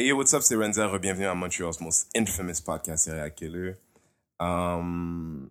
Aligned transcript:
Hey 0.00 0.06
yo, 0.06 0.16
what's 0.16 0.32
up, 0.32 0.40
c'est 0.40 0.56
Renza. 0.56 0.88
Bienvenue 0.98 1.26
à 1.26 1.34
Montreal's 1.34 1.78
most 1.78 2.08
infamous 2.16 2.58
podcast, 2.58 3.04
Serial 3.04 3.34
Killer. 3.34 3.76
Um, 4.40 5.50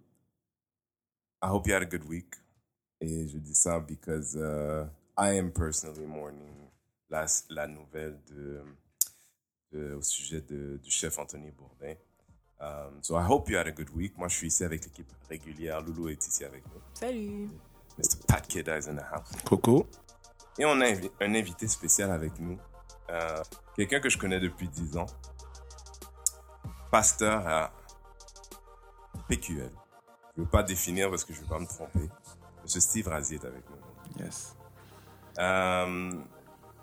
I 1.40 1.50
hope 1.50 1.68
you 1.68 1.76
had 1.76 1.84
a 1.84 1.86
good 1.86 2.04
week. 2.10 2.34
Et 3.00 3.28
je 3.28 3.38
dis 3.38 3.54
ça 3.54 3.80
because 3.80 4.36
uh, 4.36 4.88
I 5.16 5.38
am 5.38 5.52
personally 5.52 6.04
mourning 6.08 6.68
la, 7.12 7.28
la 7.52 7.68
nouvelle 7.68 8.18
de, 8.26 8.64
de, 9.72 9.94
au 9.94 10.02
sujet 10.02 10.42
de, 10.42 10.80
du 10.84 10.90
chef 10.90 11.20
Anthony 11.20 11.52
Bourdin. 11.52 11.94
Um, 12.60 13.04
so 13.04 13.16
I 13.16 13.24
hope 13.24 13.52
you 13.52 13.56
had 13.60 13.68
a 13.68 13.72
good 13.72 13.92
week. 13.92 14.18
Moi, 14.18 14.30
je 14.30 14.36
suis 14.36 14.48
ici 14.48 14.64
avec 14.64 14.84
l'équipe 14.84 15.14
régulière. 15.30 15.80
Loulou 15.82 16.10
est 16.10 16.26
ici 16.26 16.44
avec 16.44 16.66
nous. 16.66 16.82
Salut. 16.96 17.50
Mr. 18.00 18.26
Pat 18.28 18.48
Kida 18.48 18.80
is 18.80 18.90
in 18.90 18.96
the 18.96 19.06
house. 19.14 19.30
Coco. 19.46 19.86
Et 20.58 20.66
on 20.66 20.82
a 20.82 20.88
un 21.22 21.36
invité 21.36 21.68
spécial 21.68 22.10
avec 22.10 22.40
nous. 22.40 22.58
Euh, 23.10 23.42
Quelqu'un 23.76 24.00
que 24.00 24.10
je 24.10 24.18
connais 24.18 24.40
depuis 24.40 24.68
10 24.68 24.98
ans. 24.98 25.06
Pasteur 26.92 27.48
à 27.48 27.72
PQL. 29.28 29.70
Je 30.36 30.42
ne 30.42 30.46
veux 30.46 30.50
pas 30.50 30.64
définir 30.64 31.10
parce 31.10 31.24
que 31.24 31.34
je 31.34 31.40
ne 31.40 31.44
veux 31.44 31.50
pas 31.50 31.60
me 31.60 31.66
tromper. 31.68 32.10
Monsieur 32.64 32.80
Steve 32.82 33.08
Razier 33.08 33.38
est 33.38 33.46
avec 33.46 33.64
nous. 33.70 34.24
Yes. 34.24 34.56
Euh, 35.38 36.12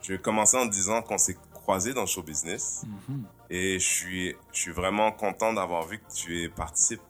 je 0.01 0.13
vais 0.13 0.19
commencer 0.21 0.57
en 0.57 0.67
disant 0.67 1.03
qu'on 1.03 1.19
s'est 1.19 1.37
croisés 1.53 1.93
dans 1.93 2.03
le 2.03 2.07
show 2.07 2.23
business. 2.23 2.85
Et 3.51 3.79
je 3.79 3.87
suis, 3.89 4.37
je 4.53 4.59
suis 4.61 4.73
vraiment 4.73 5.11
content 5.13 5.53
d'avoir 5.53 5.85
vu 5.87 5.99
que 5.99 6.13
tu 6.13 6.43
es 6.43 6.49
participé 6.49 7.03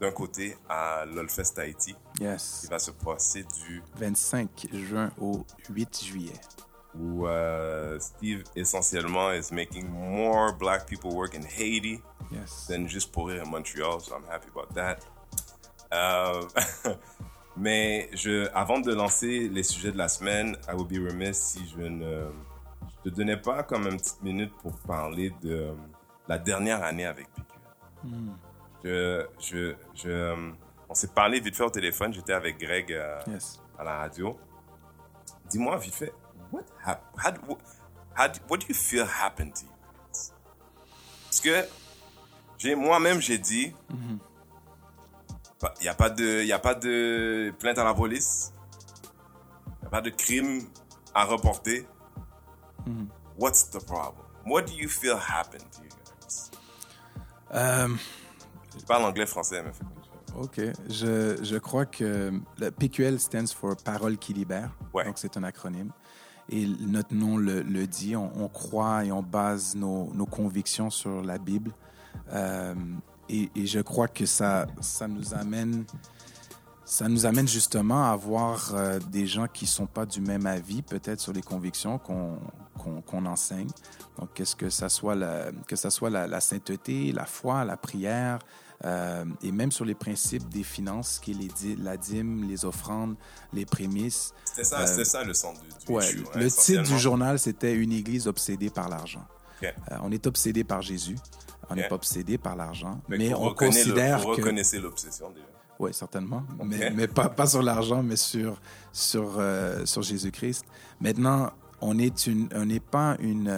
d'un 0.00 0.10
côté 0.12 0.56
à 0.68 1.04
LOLFest 1.06 1.58
Haïti, 1.58 1.94
qui 2.16 2.22
Yes. 2.22 2.66
va 2.70 2.78
se 2.78 2.92
passer 2.92 3.44
du 3.66 3.82
25 3.96 4.68
juin 4.72 5.10
au 5.20 5.44
8 5.70 6.04
juillet. 6.04 6.40
Où 6.94 7.26
euh, 7.26 7.98
Steve 8.00 8.44
essentiellement 8.56 9.32
is 9.32 9.52
making 9.52 9.88
more 9.88 10.52
black 10.52 10.86
people 10.86 11.12
work 11.14 11.34
in 11.34 11.42
Haiti 11.42 12.00
Yes. 12.30 12.66
than 12.68 12.86
just 12.88 13.10
pour 13.12 13.28
rire 13.28 13.42
in 13.44 13.48
Montreal, 13.50 14.00
so 14.00 14.14
I'm 14.16 14.24
happy 14.30 14.48
about 14.54 14.74
that. 14.74 14.98
Euh, 15.94 16.42
mais 17.56 18.10
je, 18.12 18.48
avant 18.54 18.80
de 18.80 18.92
lancer 18.94 19.48
les 19.48 19.62
sujets 19.62 19.92
de 19.92 19.98
la 19.98 20.08
semaine, 20.08 20.56
I 20.68 20.74
would 20.74 20.88
be 20.88 20.98
remiss 21.10 21.38
si 21.38 21.66
je 21.68 21.80
ne 21.82 22.28
je 23.04 23.10
te 23.10 23.14
donnais 23.14 23.36
pas 23.38 23.62
comme 23.62 23.86
une 23.86 23.96
petite 23.96 24.22
minute 24.22 24.52
pour 24.62 24.76
parler 24.80 25.32
de 25.42 25.72
la 26.26 26.38
dernière 26.38 26.82
année 26.82 27.06
avec 27.06 27.26
PQ. 27.32 27.48
Je, 28.84 29.26
je, 29.40 29.74
je, 29.94 30.08
euh, 30.10 30.50
on 30.88 30.94
s'est 30.94 31.08
parlé 31.08 31.40
vite 31.40 31.56
fait 31.56 31.64
au 31.64 31.70
téléphone. 31.70 32.12
J'étais 32.12 32.32
avec 32.34 32.58
Greg 32.58 32.92
euh, 32.92 33.18
Yes. 33.26 33.60
à 33.78 33.84
la 33.84 33.96
radio. 33.98 34.38
Dis-moi 35.50 35.76
vite 35.78 35.94
fait, 35.94 36.12
what, 36.52 36.64
hap- 36.84 37.02
how, 37.16 37.32
how 38.16 38.28
do- 38.28 38.40
what 38.48 38.58
do 38.58 38.66
you 38.68 38.74
feel 38.74 39.04
happened 39.06 39.54
to 39.54 39.64
you? 39.64 39.72
Parce 41.26 41.40
que 41.40 42.74
moi-même 42.74 43.20
j'ai 43.20 43.38
dit, 43.38 43.72
il 43.90 45.82
n'y 45.82 45.88
a 45.88 45.94
pas 45.94 46.10
de, 46.10 46.44
y 46.44 46.52
a 46.52 46.58
pas 46.58 46.74
de 46.74 47.52
plainte 47.58 47.78
à 47.78 47.84
la 47.84 47.94
police, 47.94 48.52
il 49.66 49.80
n'y 49.82 49.86
a 49.86 49.90
pas 49.90 50.00
de 50.00 50.10
crime 50.10 50.62
à 51.14 51.24
reporter. 51.24 51.86
What's 53.38 53.70
the 53.70 53.84
problem? 53.84 54.24
What 54.46 54.62
do 54.62 54.72
you 54.72 54.88
feel 54.88 55.16
happened 55.16 55.64
to 55.72 55.82
you 55.82 55.90
guys? 55.90 56.50
Euh, 57.54 57.88
Je 58.78 58.84
parle 58.84 59.04
anglais 59.04 59.26
français, 59.26 59.62
mais 59.62 59.72
OK. 60.36 60.60
Je, 60.88 61.36
je 61.42 61.56
crois 61.58 61.84
que 61.86 62.32
le 62.58 62.70
PQL 62.70 63.18
stands 63.20 63.46
for 63.54 63.76
Parole 63.76 64.16
qui 64.16 64.32
libère. 64.32 64.70
Ouais. 64.94 65.04
Donc, 65.04 65.18
c'est 65.18 65.36
un 65.36 65.42
acronyme. 65.44 65.90
Et 66.50 66.66
notre 66.66 67.14
nom 67.14 67.36
le, 67.36 67.62
le 67.62 67.86
dit. 67.86 68.16
On, 68.16 68.48
croit 68.48 69.04
et 69.04 69.12
on 69.12 69.22
base 69.22 69.74
nos, 69.74 70.12
nos 70.14 70.26
convictions 70.26 70.90
sur 70.90 71.22
la 71.22 71.38
Bible. 71.38 71.72
Euh, 72.32 72.74
et, 73.28 73.50
je 73.66 73.80
crois 73.80 74.08
que 74.08 74.26
ça, 74.26 74.66
ça 74.80 75.08
nous 75.08 75.34
amène... 75.34 75.84
Ça 76.84 77.06
nous 77.06 77.26
amène 77.26 77.46
justement 77.46 78.10
à 78.10 78.16
voir 78.16 78.70
euh, 78.72 78.98
des 79.12 79.26
gens 79.26 79.46
qui 79.46 79.66
sont 79.66 79.84
pas 79.84 80.06
du 80.06 80.22
même 80.22 80.46
avis, 80.46 80.80
peut-être 80.80 81.20
sur 81.20 81.34
les 81.34 81.42
convictions 81.42 81.98
qu'on 81.98 82.38
qu'on 83.04 83.26
enseigne. 83.26 83.68
Donc, 84.18 84.30
qu'est-ce 84.32 84.56
que 84.56 84.70
ça 84.70 84.88
soit 84.88 85.14
la, 85.14 85.50
que 85.66 85.76
ça 85.76 85.90
soit 85.90 86.08
la 86.08 86.40
sainteté, 86.40 87.12
la 87.12 87.26
foi, 87.26 87.64
la 87.64 87.76
prière, 87.76 88.38
euh, 88.84 89.24
et 89.42 89.50
même 89.52 89.72
sur 89.72 89.84
les 89.84 89.94
principes 89.94 90.48
des 90.48 90.62
finances, 90.62 91.18
qui 91.18 91.32
est 91.32 91.34
les, 91.34 91.76
la 91.76 91.96
dîme, 91.96 92.44
les 92.48 92.64
offrandes, 92.64 93.16
les 93.52 93.66
prémices. 93.66 94.32
C'était 94.44 94.64
ça, 94.64 94.80
Euh, 94.80 95.04
ça 95.04 95.24
le 95.24 95.34
centre 95.34 95.60
du, 95.62 95.68
du 95.86 95.92
Ouais, 95.92 96.04
issue, 96.04 96.20
hein, 96.34 96.38
le 96.38 96.50
titre 96.50 96.82
du 96.84 96.98
journal, 96.98 97.38
c'était 97.38 97.74
Une 97.74 97.92
Église 97.92 98.28
obsédée 98.28 98.70
par 98.70 98.88
l'argent. 98.88 99.24
Euh, 99.64 99.70
on 100.02 100.12
est 100.12 100.26
obsédé 100.26 100.62
par 100.64 100.82
Jésus. 100.82 101.16
On 101.70 101.74
n'est 101.74 101.88
pas 101.88 101.96
obsédé 101.96 102.38
par 102.38 102.56
l'argent. 102.56 103.00
Mais 103.08 103.34
on 103.34 103.40
reconnaissez 103.40 103.80
le- 103.80 103.84
considère 103.90 104.18
vous 104.20 104.32
que... 104.34 104.40
reconnaissez 104.40 104.78
l'obsession 104.78 105.30
déjà. 105.30 105.44
Oui, 105.80 105.92
certainement. 105.92 106.42
Mais, 106.64 106.90
mais 106.90 107.06
pas, 107.08 107.28
pas 107.28 107.46
sur 107.46 107.62
l'argent, 107.62 108.02
mais 108.02 108.16
sur, 108.16 108.60
sur, 108.92 109.34
euh, 109.38 109.84
sur 109.86 110.02
Jésus-Christ. 110.02 110.64
Maintenant, 111.00 111.50
on 111.80 111.94
n'est 111.94 112.80
pas 112.80 113.16
une, 113.20 113.48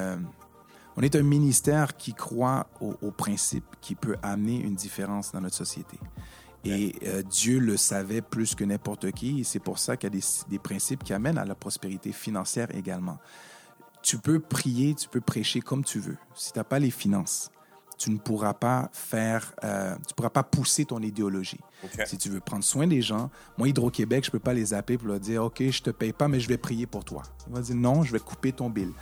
on 1.01 1.03
est 1.03 1.17
un 1.17 1.23
ministère 1.23 1.97
qui 1.97 2.13
croit 2.13 2.67
au, 2.83 2.95
au 3.01 3.11
principe 3.11 3.65
qui 3.81 3.95
peut 3.95 4.17
amener 4.23 4.57
une 4.57 4.75
différence 4.75 5.33
dans 5.33 5.41
notre 5.41 5.57
société. 5.57 5.99
Et 6.63 6.95
euh, 7.07 7.23
Dieu 7.23 7.59
le 7.59 7.79
savait 7.79 8.21
plus 8.21 8.55
que 8.55 8.65
n'importe 8.65 9.11
qui. 9.13 9.41
Et 9.41 9.45
c'est 9.45 9.61
pour 9.61 9.79
ça 9.79 9.97
qu'il 9.97 10.13
y 10.13 10.19
a 10.19 10.21
des, 10.21 10.27
des 10.51 10.59
principes 10.59 11.03
qui 11.03 11.15
amènent 11.15 11.39
à 11.39 11.47
la 11.47 11.55
prospérité 11.55 12.13
financière 12.13 12.69
également. 12.75 13.17
Tu 14.03 14.19
peux 14.19 14.41
prier, 14.41 14.95
tu 14.95 15.09
peux 15.09 15.23
prêcher 15.23 15.63
comme 15.63 15.85
tu 15.85 16.01
veux. 16.01 16.19
Si 16.35 16.53
tu 16.53 16.59
n'as 16.59 16.65
pas 16.65 16.79
les 16.79 16.91
finances, 16.91 17.51
tu 17.97 18.11
ne 18.11 18.19
pourras 18.19 18.53
pas 18.55 18.91
faire, 18.93 19.55
euh, 19.65 19.97
tu 20.07 20.15
pourras 20.15 20.29
pas 20.29 20.43
pousser 20.43 20.85
ton 20.85 21.01
idéologie. 21.01 21.61
Si 22.07 22.19
tu 22.19 22.29
veux 22.29 22.41
prendre 22.41 22.65
soin 22.65 22.87
des 22.87 23.03
gens, 23.03 23.31
moi, 23.57 23.69
Hydro-Québec, 23.69 24.25
je 24.25 24.31
peux 24.31 24.39
pas 24.39 24.53
les 24.53 24.75
appeler 24.75 24.99
pour 24.99 25.09
leur 25.09 25.21
dire, 25.21 25.45
OK, 25.45 25.63
je 25.63 25.83
te 25.83 25.91
paye 25.91 26.13
pas, 26.13 26.29
mais 26.29 26.41
je 26.41 26.49
vais 26.49 26.59
prier 26.59 26.87
pour 26.87 27.05
toi. 27.05 27.23
Il 27.49 27.55
va 27.55 27.61
dire, 27.61 27.75
non, 27.75 28.03
je 28.03 28.13
vais 28.13 28.19
couper 28.21 28.53
ton 28.53 28.71
bill. 28.71 28.93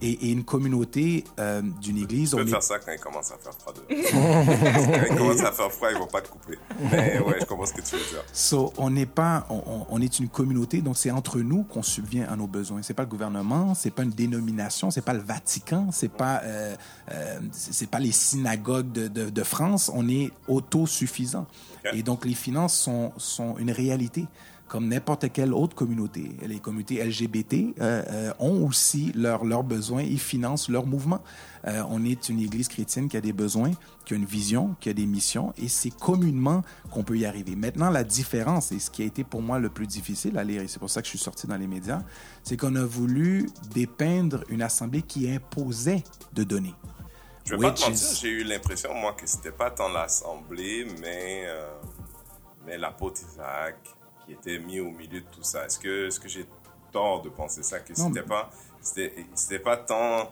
Et, 0.00 0.10
et 0.10 0.30
une 0.30 0.44
communauté 0.44 1.24
euh, 1.38 1.62
d'une 1.80 1.98
église, 1.98 2.30
Tu 2.30 2.36
on 2.36 2.38
peux 2.38 2.48
est... 2.48 2.50
faire 2.50 2.62
ça 2.62 2.78
quand 2.78 2.92
il 2.92 3.00
commence 3.00 3.32
à 3.32 3.38
faire 3.38 3.52
froid. 3.54 3.74
quand 3.88 5.06
il 5.10 5.16
commence 5.16 5.40
à 5.40 5.52
faire 5.52 5.72
froid, 5.72 5.88
ils 5.90 5.98
vont 5.98 6.06
pas 6.06 6.20
te 6.20 6.28
couper. 6.28 6.58
Mais 6.80 7.18
ouais, 7.20 7.36
je 7.40 7.44
comprends 7.44 7.66
ce 7.66 7.74
que 7.74 7.82
tu 7.82 7.96
veux 7.96 8.10
dire. 8.10 8.24
So, 8.32 8.72
on 8.76 8.90
n'est 8.90 9.06
pas, 9.06 9.46
on, 9.48 10.00
est 10.00 10.18
une 10.18 10.28
communauté, 10.28 10.80
donc 10.80 10.96
c'est 10.96 11.10
entre 11.10 11.38
nous 11.40 11.64
qu'on 11.64 11.82
subvient 11.82 12.22
à 12.22 12.36
nos 12.36 12.46
besoins. 12.46 12.82
C'est 12.82 12.94
pas 12.94 13.02
le 13.02 13.08
gouvernement, 13.08 13.74
c'est 13.74 13.90
pas 13.90 14.04
une 14.04 14.10
dénomination, 14.10 14.90
c'est 14.90 15.02
pas 15.02 15.14
le 15.14 15.20
Vatican, 15.20 15.88
c'est 15.92 16.12
pas, 16.12 16.40
euh, 16.44 16.76
euh, 17.10 17.40
c'est 17.52 17.90
pas 17.90 17.98
les 17.98 18.12
synagogues 18.12 18.92
de, 18.92 19.08
de, 19.08 19.30
de 19.30 19.42
France. 19.42 19.90
On 19.94 20.08
est 20.08 20.30
autosuffisant. 20.46 21.46
Et 21.92 22.02
donc 22.02 22.24
les 22.24 22.34
finances 22.34 22.76
sont, 22.76 23.12
sont 23.16 23.56
une 23.58 23.70
réalité, 23.70 24.26
comme 24.68 24.88
n'importe 24.88 25.32
quelle 25.32 25.52
autre 25.52 25.74
communauté. 25.74 26.30
Les 26.46 26.60
communautés 26.60 27.02
LGBT 27.02 27.74
euh, 27.80 28.02
euh, 28.08 28.32
ont 28.38 28.66
aussi 28.66 29.12
leurs 29.14 29.64
besoins, 29.64 30.02
ils 30.02 30.20
financent 30.20 30.68
leur 30.68 30.86
mouvement. 30.86 31.20
Euh, 31.66 31.82
on 31.88 32.04
est 32.04 32.28
une 32.28 32.38
église 32.38 32.68
chrétienne 32.68 33.08
qui 33.08 33.16
a 33.16 33.20
des 33.20 33.32
besoins, 33.32 33.72
qui 34.04 34.14
a 34.14 34.16
une 34.16 34.26
vision, 34.26 34.76
qui 34.78 34.90
a 34.90 34.92
des 34.92 35.06
missions, 35.06 35.52
et 35.58 35.68
c'est 35.68 35.90
communément 35.90 36.62
qu'on 36.90 37.02
peut 37.02 37.18
y 37.18 37.24
arriver. 37.24 37.56
Maintenant, 37.56 37.90
la 37.90 38.04
différence, 38.04 38.70
et 38.70 38.78
ce 38.78 38.90
qui 38.90 39.02
a 39.02 39.06
été 39.06 39.24
pour 39.24 39.42
moi 39.42 39.58
le 39.58 39.70
plus 39.70 39.86
difficile 39.86 40.38
à 40.38 40.44
lire, 40.44 40.62
et 40.62 40.68
c'est 40.68 40.78
pour 40.78 40.90
ça 40.90 41.00
que 41.00 41.06
je 41.06 41.10
suis 41.10 41.18
sorti 41.18 41.46
dans 41.46 41.56
les 41.56 41.66
médias, 41.66 42.02
c'est 42.44 42.56
qu'on 42.56 42.76
a 42.76 42.84
voulu 42.84 43.48
dépeindre 43.74 44.44
une 44.50 44.62
assemblée 44.62 45.02
qui 45.02 45.30
imposait 45.30 46.04
de 46.34 46.44
donner. 46.44 46.74
Je 47.48 47.54
vais 47.56 47.62
pas 47.62 47.72
te 47.72 47.80
mentir, 47.82 48.08
j'ai 48.20 48.28
eu 48.28 48.44
l'impression, 48.44 48.94
moi, 48.94 49.12
que 49.14 49.26
c'était 49.26 49.52
pas 49.52 49.70
tant 49.70 49.88
l'Assemblée, 49.88 50.86
mais, 51.00 51.44
euh, 51.46 51.68
mais 52.66 52.76
l'apôtre 52.78 53.20
Isaac 53.22 53.76
qui 54.26 54.32
était 54.32 54.58
mis 54.58 54.80
au 54.80 54.90
milieu 54.90 55.20
de 55.20 55.26
tout 55.26 55.42
ça. 55.42 55.64
Est-ce 55.64 55.78
que, 55.78 56.08
est-ce 56.08 56.20
que 56.20 56.28
j'ai 56.28 56.46
tort 56.92 57.22
de 57.22 57.28
penser 57.30 57.62
ça, 57.62 57.80
que 57.80 57.94
c'était 57.94 58.20
mais- 58.20 58.22
pas, 58.22 58.50
c'était, 58.80 59.58
pas 59.58 59.76
tant 59.76 60.30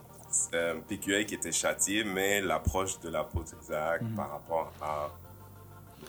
euh, 0.54 0.74
PQA 0.88 1.24
qui 1.24 1.34
était 1.34 1.52
châtié, 1.52 2.04
mais 2.04 2.40
l'approche 2.42 2.98
de 3.00 3.08
l'apôtre 3.08 3.52
Isaac 3.62 4.02
Mhm. 4.02 4.14
par 4.14 4.30
rapport 4.30 4.72
à, 4.82 5.08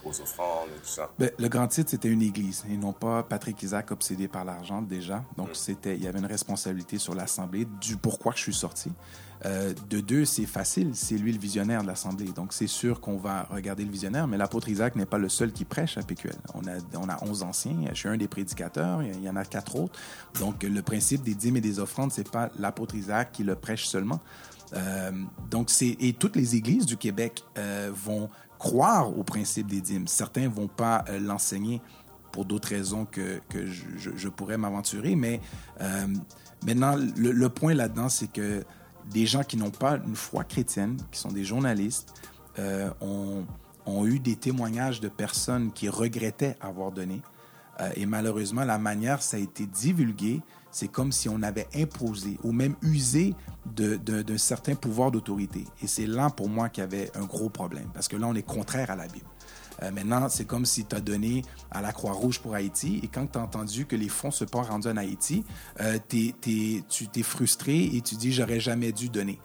aux 0.04 0.22
offrandes 0.22 0.70
et 0.76 0.80
tout 0.81 0.88
ça. 0.88 1.10
Ben, 1.18 1.31
le 1.38 1.48
grand 1.48 1.68
titre, 1.68 1.92
c'était 1.92 2.10
une 2.10 2.22
église 2.22 2.66
et 2.70 2.76
non 2.78 2.92
pas 2.94 3.24
Patrick 3.24 3.62
Isaac 3.64 3.92
obsédé 3.92 4.28
par 4.28 4.44
l'argent 4.44 4.81
déjà. 4.81 5.24
Donc, 5.38 5.50
c'était, 5.54 5.96
il 5.96 6.04
y 6.04 6.08
avait 6.08 6.20
une 6.20 6.26
responsabilité 6.26 6.98
sur 6.98 7.16
l'Assemblée 7.16 7.66
du 7.80 7.96
pourquoi 7.98 8.34
je 8.36 8.42
suis 8.42 8.54
sorti. 8.54 8.92
Euh, 9.45 9.74
de 9.89 10.00
deux, 10.00 10.25
c'est 10.25 10.45
facile, 10.45 10.92
c'est 10.94 11.18
lui 11.18 11.31
le 11.31 11.39
visionnaire 11.39 11.84
de 11.84 11.88
l'Assemblée. 11.88 12.31
Donc, 12.31 12.54
c'est 12.54 12.68
sûr 12.68 13.00
qu'on 13.00 13.18
va 13.18 13.44
regarder 13.51 13.86
le 13.86 13.92
visionnaire, 13.92 14.28
mais 14.28 14.38
l'apôtre 14.38 14.69
Isaac 14.69 14.95
n'est 14.95 15.06
pas 15.06 15.19
le 15.19 15.30
seul 15.30 15.51
qui 15.51 15.66
prêche 15.66 15.98
à 15.98 16.01
PQL. 16.01 16.36
On 16.56 16.62
a, 16.68 16.78
on 16.98 17.07
a 17.10 17.24
11 17.24 17.44
anciens, 17.44 17.75
je 17.89 17.95
suis 17.95 18.10
un 18.10 18.18
des 18.18 18.28
prédicateurs, 18.28 19.04
il 19.04 19.22
y 19.22 19.30
en 19.30 19.36
a 19.36 19.45
quatre 19.45 19.75
autres. 19.75 20.00
Donc, 20.39 20.63
le 20.63 20.81
principe 20.81 21.22
des 21.24 21.36
dîmes 21.36 21.57
et 21.57 21.62
des 21.62 21.80
offrandes, 21.80 22.12
c'est 22.12 22.30
pas 22.30 22.50
l'apôtre 22.57 22.95
Isaac 22.95 23.31
qui 23.31 23.44
le 23.44 23.56
prêche 23.56 23.86
seulement. 23.86 24.19
Euh, 24.74 25.12
donc, 25.50 25.69
c'est 25.69 25.95
et 26.00 26.13
toutes 26.13 26.36
les 26.36 26.56
églises 26.56 26.86
du 26.86 26.98
Québec 26.98 27.44
euh, 27.57 27.92
vont 27.94 28.30
croire 28.57 29.18
au 29.18 29.24
principe 29.24 29.68
des 29.68 29.81
dîmes. 29.81 30.07
Certains 30.07 30.50
vont 30.50 30.68
pas 30.68 31.06
l'enseigner 31.22 31.80
pour 32.31 32.44
d'autres 32.44 32.69
raisons 32.69 33.06
que, 33.06 33.40
que 33.50 33.66
je, 33.68 34.30
pourrais 34.30 34.57
m'aventurer, 34.57 35.16
mais 35.16 35.42
maintenant, 36.66 36.95
le, 36.95 37.31
le 37.31 37.50
point 37.50 37.75
là-dedans, 37.75 38.10
c'est 38.10 38.31
que 38.31 38.63
des 39.12 39.25
gens 39.25 39.44
qui 39.44 39.57
n'ont 39.57 39.71
pas 39.71 39.98
une 40.06 40.15
foi 40.15 40.44
chrétienne, 40.44 40.98
qui 41.12 41.19
sont 41.19 41.31
des 41.31 41.44
journalistes, 41.44 42.13
euh, 42.59 42.89
ont, 43.01 43.45
eu 44.06 44.19
des 44.19 44.36
témoignages 44.36 45.00
de 45.00 45.07
personnes 45.07 45.71
qui 45.71 45.88
regrettaient 45.88 46.57
avoir 46.59 46.92
donné. 46.92 47.21
Euh, 47.80 47.89
et 47.95 48.06
malheureusement, 48.06 48.65
la 48.65 48.77
manière 48.77 49.21
ça 49.21 49.38
a 49.38 49.39
été 49.39 49.65
divulgué, 49.65 50.42
c'est 50.71 50.89
comme 50.89 51.12
si 51.12 51.30
on 51.30 51.42
avait 51.42 51.68
imposé 51.74 52.38
ou 52.44 52.51
même 52.51 52.75
usé 52.81 53.33
d'un 53.65 54.38
certain 54.38 54.75
pouvoir 54.75 55.12
d'autorité. 55.12 55.63
Et 55.81 55.88
c'est 55.88 56.06
là 56.06 56.30
pour 56.30 56.50
moi 56.50 56.69
qu'il 56.69 56.81
y 56.81 56.86
avait 56.86 57.12
un 57.15 57.24
gros 57.24 57.50
problème, 57.50 57.88
parce 57.94 58.07
que 58.07 58.18
là, 58.18 58.27
on 58.27 58.36
est 58.36 58.44
contraire 58.44 58.92
à 58.92 58.95
la 58.95 59.07
Bible. 59.07 59.25
Euh, 59.84 59.92
maintenant, 59.92 60.30
c'est 60.30 60.46
comme 60.46 60.66
si 60.66 60.86
tu 60.86 60.96
as 60.96 61.00
donné 61.00 61.44
à 61.72 61.82
la 61.82 61.92
Croix-Rouge 61.92 62.40
pour 62.40 62.56
Haïti 62.56 63.00
et 63.04 63.08
quand 63.08 63.28
tu 63.28 63.38
as 63.38 63.42
entendu 63.42 63.86
que 63.86 63.96
les 63.96 64.10
fonds 64.10 64.30
ne 64.30 64.34
sont 64.34 64.46
pas 64.46 64.62
rendus 64.62 64.88
en 64.88 64.98
Haïti, 64.98 65.44
euh, 65.82 65.98
t'es, 66.08 66.34
tu 66.90 67.08
t'es 67.08 67.24
frustré 67.24 67.84
et 67.94 68.02
tu 68.02 68.16
dis 68.16 68.34
j'aurais 68.34 68.60
jamais 68.60 68.92
dû 68.92 69.10
donner. 69.10 69.40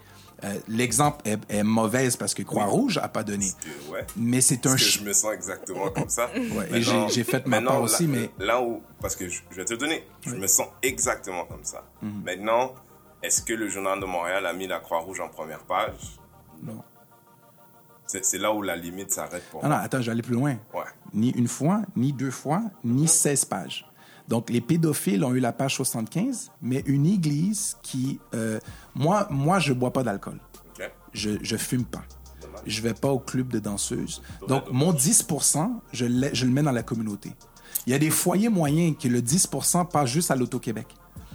Euh, 0.45 0.55
l'exemple 0.67 1.23
est, 1.25 1.39
est, 1.49 1.63
mauvaise 1.63 2.17
parce 2.17 2.35
que 2.35 2.43
Croix-Rouge 2.43 2.99
a 2.99 3.09
pas 3.09 3.23
donné. 3.23 3.47
Que, 3.47 3.93
ouais. 3.93 4.07
Mais 4.17 4.41
c'est 4.41 4.67
un... 4.67 4.71
Parce 4.71 4.83
que 4.83 4.89
je 4.89 5.05
me 5.05 5.13
sens 5.13 5.33
exactement 5.33 5.89
comme 5.91 6.09
ça. 6.09 6.31
Ouais, 6.35 6.79
et 6.79 6.83
j'ai, 6.83 7.23
fait 7.23 7.47
ma 7.47 7.63
part 7.63 7.81
aussi, 7.81 8.09
là, 8.09 8.13
mais... 8.39 8.45
Là 8.45 8.61
où... 8.61 8.83
Parce 9.01 9.15
que 9.15 9.29
je, 9.29 9.41
je 9.51 9.57
vais 9.57 9.65
te 9.65 9.75
donner. 9.75 10.05
Je 10.23 10.35
me 10.35 10.49
sens 10.49 10.67
exactement 10.83 11.45
comme 11.45 11.63
ça. 11.63 11.85
Mhm. 12.03 12.23
Maintenant, 12.25 12.75
est-ce 13.23 13.43
que 13.43 13.53
le 13.53 13.69
Journal 13.69 14.01
de 14.01 14.05
Montréal 14.05 14.45
a 14.47 14.53
mis 14.53 14.67
la 14.67 14.81
Croix-Rouge 14.81 15.21
en 15.21 15.29
première 15.29 15.63
page? 15.63 16.19
Non. 16.61 16.83
C'est, 18.21 18.39
là 18.39 18.53
où 18.53 18.63
la 18.63 18.77
limite 18.77 19.11
s'arrête 19.11 19.45
pour 19.51 19.63
Non, 19.63 19.71
non, 19.71 19.77
attends, 19.77 20.01
je 20.01 20.07
vais 20.07 20.13
aller 20.13 20.23
plus 20.23 20.35
loin. 20.35 20.57
Ouais. 20.75 20.85
Ni 21.15 21.31
une 21.31 21.49
fois, 21.49 21.83
ni 21.97 22.13
deux 22.13 22.31
fois, 22.31 22.63
ni 22.85 23.09
16 23.09 23.45
pages. 23.47 23.87
Donc, 24.29 24.51
les 24.51 24.61
pédophiles 24.61 25.25
ont 25.25 25.35
eu 25.35 25.41
la 25.41 25.53
page 25.53 25.77
75, 25.77 26.51
mais 26.61 26.83
une 26.87 27.07
église 27.07 27.77
qui... 27.83 28.21
euh, 28.35 28.59
moi, 28.95 29.27
moi, 29.31 29.59
je 29.59 29.73
bois 29.73 29.93
pas 29.93 30.03
d'alcool. 30.03 30.39
Je, 31.13 31.33
je 31.43 31.57
fume 31.57 31.85
pas. 31.85 32.03
Je 32.67 32.81
vais 32.81 32.95
pas 32.95 33.11
au 33.11 33.19
club 33.19 33.49
de 33.49 33.59
danseuses. 33.59 34.23
Donc, 34.49 34.65
mon 34.71 34.93
10 34.93 35.27
je, 35.93 36.07
je 36.33 36.47
le 36.47 36.53
mets 36.53 36.63
dans 36.63 36.73
la 36.73 36.83
communauté. 36.83 37.33
Il 37.87 37.93
y 37.93 37.95
a 37.95 37.99
des 37.99 38.11
foyers 38.11 38.49
moyens 38.49 38.97
que 38.99 39.09
le 39.09 39.21
10% 39.21 39.89
passe 39.89 40.09
juste 40.09 40.31
à 40.31 40.37
l'Auto-Québec. 40.37 40.87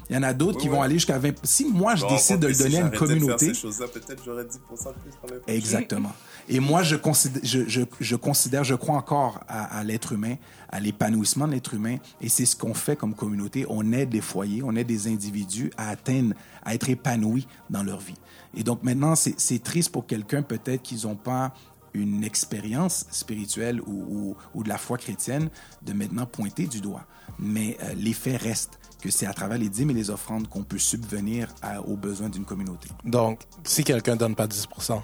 Il 0.09 0.15
y 0.15 0.19
en 0.19 0.23
a 0.23 0.33
d'autres 0.33 0.57
Oui, 0.57 0.61
qui 0.63 0.69
oui. 0.69 0.75
vont 0.75 0.81
aller 0.81 0.93
jusqu'à 0.95 1.17
20 1.19 1.33
Si 1.43 1.65
moi, 1.65 1.95
je 1.95 2.05
décide 2.07 2.39
de 2.39 2.47
le 2.47 2.53
donner 2.53 2.69
si 2.69 2.77
à 2.77 2.79
une 2.81 2.93
j'arrêtais 2.93 3.15
de 3.15 3.19
faire 3.19 3.19
communauté... 3.19 3.53
ces 3.53 3.87
peut-être 3.87 4.23
j'aurais 4.25 4.43
10% 4.43 4.47
de 4.47 4.93
plus 4.99 5.11
poches. 5.21 5.31
Exactement. 5.47 6.13
Et 6.49 6.59
moi, 6.59 6.81
je 6.83 6.95
considère, 6.95 7.41
je, 7.43 7.67
je, 7.67 7.81
je 7.99 8.15
considère, 8.15 8.63
je 8.63 8.75
crois 8.75 8.95
encore 8.95 9.41
à, 9.49 9.79
à 9.79 9.83
l'être 9.83 10.13
humain, 10.13 10.35
à 10.69 10.79
l'épanouissement 10.79 11.47
de 11.47 11.53
l'être 11.53 11.73
humain, 11.73 11.97
et 12.21 12.29
c'est 12.29 12.45
ce 12.45 12.55
qu'on 12.55 12.73
fait 12.73 12.95
comme 12.95 13.15
communauté. 13.15 13.65
On 13.69 13.91
aide 13.91 14.09
des 14.09 14.21
foyers, 14.21 14.61
on 14.63 14.75
aide 14.75 14.87
des 14.87 15.07
individus 15.07 15.71
à 15.77 15.89
atteindre, 15.89 16.33
à 16.63 16.73
être 16.73 16.89
épanouis 16.89 17.47
dans 17.69 17.83
leur 17.83 17.99
vie. 17.99 18.15
Et 18.55 18.63
donc 18.63 18.83
maintenant, 18.83 19.15
c'est 19.15 19.35
c'est 19.37 19.61
triste 19.61 19.91
pour 19.91 20.05
quelqu'un 20.07 20.41
peut-être 20.41 20.81
qu'ils 20.83 21.03
n'ont 21.05 21.15
pas 21.15 21.53
une 21.93 22.23
expérience 22.23 23.05
spirituelle 23.11 23.81
ou, 23.81 24.05
ou, 24.09 24.35
ou 24.53 24.63
de 24.63 24.69
la 24.69 24.77
foi 24.77 24.97
chrétienne 24.97 25.49
de 25.81 25.93
maintenant 25.93 26.25
pointer 26.25 26.67
du 26.67 26.79
doigt. 26.79 27.05
Mais 27.39 27.77
euh, 27.81 27.93
les 27.95 28.13
faits 28.13 28.41
restent 28.41 28.79
que 29.01 29.11
c'est 29.11 29.25
à 29.27 29.33
travers 29.33 29.57
les 29.57 29.69
dîmes 29.69 29.91
et 29.91 29.93
les 29.93 30.09
offrandes 30.09 30.47
qu'on 30.49 30.63
peut 30.63 30.77
subvenir 30.79 31.53
à- 31.61 31.81
aux 31.81 31.95
besoins 31.95 32.29
d'une 32.29 32.45
communauté. 32.45 32.89
Donc, 33.05 33.41
si 33.63 33.83
quelqu'un 33.83 34.15
donne 34.15 34.35
pas 34.35 34.47
10% 34.47 35.01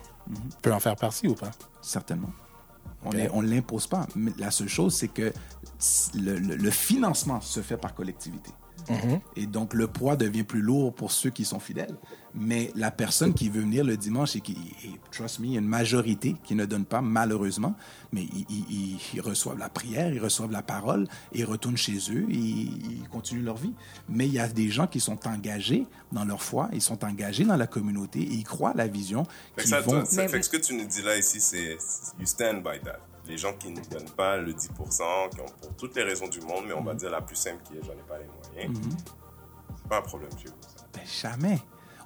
peut 0.62 0.74
en 0.74 0.80
faire 0.80 0.96
partie 0.96 1.28
ou 1.28 1.36
pas? 1.36 1.52
Certainement. 1.82 2.32
On 3.06 3.42
ne 3.42 3.48
l'impose 3.50 3.88
pas. 3.88 4.08
Mais 4.16 4.32
la 4.38 4.50
seule 4.50 4.70
chose, 4.70 4.96
c'est 4.96 5.10
que 5.10 5.34
le, 6.16 6.38
le- 6.40 6.56
le 6.56 6.72
financement 6.72 7.42
se 7.42 7.62
fait 7.62 7.76
par 7.78 7.94
collectivité. 7.94 8.50
Et 9.36 9.46
donc, 9.46 9.74
le 9.74 9.88
poids 9.88 10.16
devient 10.16 10.44
plus 10.44 10.62
lourd 10.62 10.94
pour 10.94 11.12
ceux 11.12 11.30
qui 11.30 11.46
sont 11.46 11.60
fidèles. 11.60 11.96
Mais 12.36 12.72
la 12.76 12.90
personne 12.90 13.34
qui 13.36 13.48
veut 13.50 13.62
venir 13.62 13.84
le 13.84 13.96
dimanche 13.96 14.36
et 14.36 14.42
qui, 14.42 14.54
et 14.84 14.92
trust 15.12 15.40
me, 15.40 15.46
il 15.46 15.52
y 15.54 15.56
a 15.56 15.60
une 15.60 15.68
majorité 15.68 16.36
qui 16.44 16.56
ne 16.56 16.66
donne 16.66 16.84
pas, 16.86 17.00
malheureusement, 17.02 17.76
mais 18.12 18.24
ils, 18.24 18.46
ils- 18.50 18.66
ils- 18.70 19.00
ils 19.14 19.22
reçoivent 19.22 19.60
la 19.60 19.70
prière, 19.70 20.12
ils 20.12 20.20
reçoivent 20.20 20.52
la 20.52 20.64
parole, 20.64 21.08
et 21.32 21.40
ils 21.42 21.46
retournent 21.46 21.78
chez 21.78 21.98
eux 22.12 22.26
et 22.32 22.34
ils 22.36 23.08
continuent 23.12 23.44
leur 23.46 23.58
vie. 23.58 23.74
Mais 24.10 24.26
il 24.28 24.34
y 24.34 24.40
a 24.40 24.48
des 24.48 24.70
gens 24.70 24.88
qui 24.88 25.00
sont 25.00 25.28
engagés 25.28 25.86
dans 26.12 26.26
leur 26.26 26.42
foi, 26.42 26.70
ils 26.74 26.82
sont 26.82 27.04
engagés 27.06 27.46
dans 27.46 27.56
la 27.58 27.68
communauté 27.68 28.22
et 28.22 28.34
ils 28.34 28.44
croient 28.44 28.72
à 28.72 28.76
la 28.78 28.88
vision. 28.88 29.28
Ça, 29.64 29.82
vont... 29.82 29.92
toi, 29.92 30.06
ça- 30.06 30.24
Mais- 30.24 30.28
fait 30.28 30.40
que 30.40 30.46
ce 30.46 30.50
que 30.50 30.58
tu 30.58 30.74
nous 30.76 30.86
dis 30.86 31.04
là 31.04 31.16
ici, 31.18 31.40
c'est 31.40 31.78
you 32.20 32.26
stand 32.26 32.64
by 32.64 32.80
that. 32.84 32.98
Les 33.28 33.38
gens 33.38 33.54
qui 33.54 33.70
ne 33.70 33.80
donnent 33.82 34.10
pas 34.18 34.38
le 34.38 34.54
10%, 34.54 35.30
qui 35.30 35.42
ont 35.42 35.46
pour 35.62 35.76
toutes 35.78 35.96
les 35.96 36.04
raisons 36.04 36.28
du 36.28 36.42
monde, 36.42 36.66
mais 36.68 36.74
on 36.74 36.84
va 36.84 36.94
dire 36.94 37.10
la 37.10 37.22
plus 37.22 37.36
simple 37.36 37.62
qui 37.64 37.78
est 37.78 37.82
j'en 37.84 37.94
ai 37.94 38.08
pas 38.08 38.18
les 38.18 38.26
moyens, 38.26 38.80
c'est 39.76 39.88
pas 39.88 39.98
un 40.00 40.02
problème 40.02 40.32
chez 40.32 40.50
vous. 40.50 40.56
ça. 40.62 40.86
Ben, 40.94 41.02
jamais. 41.06 41.60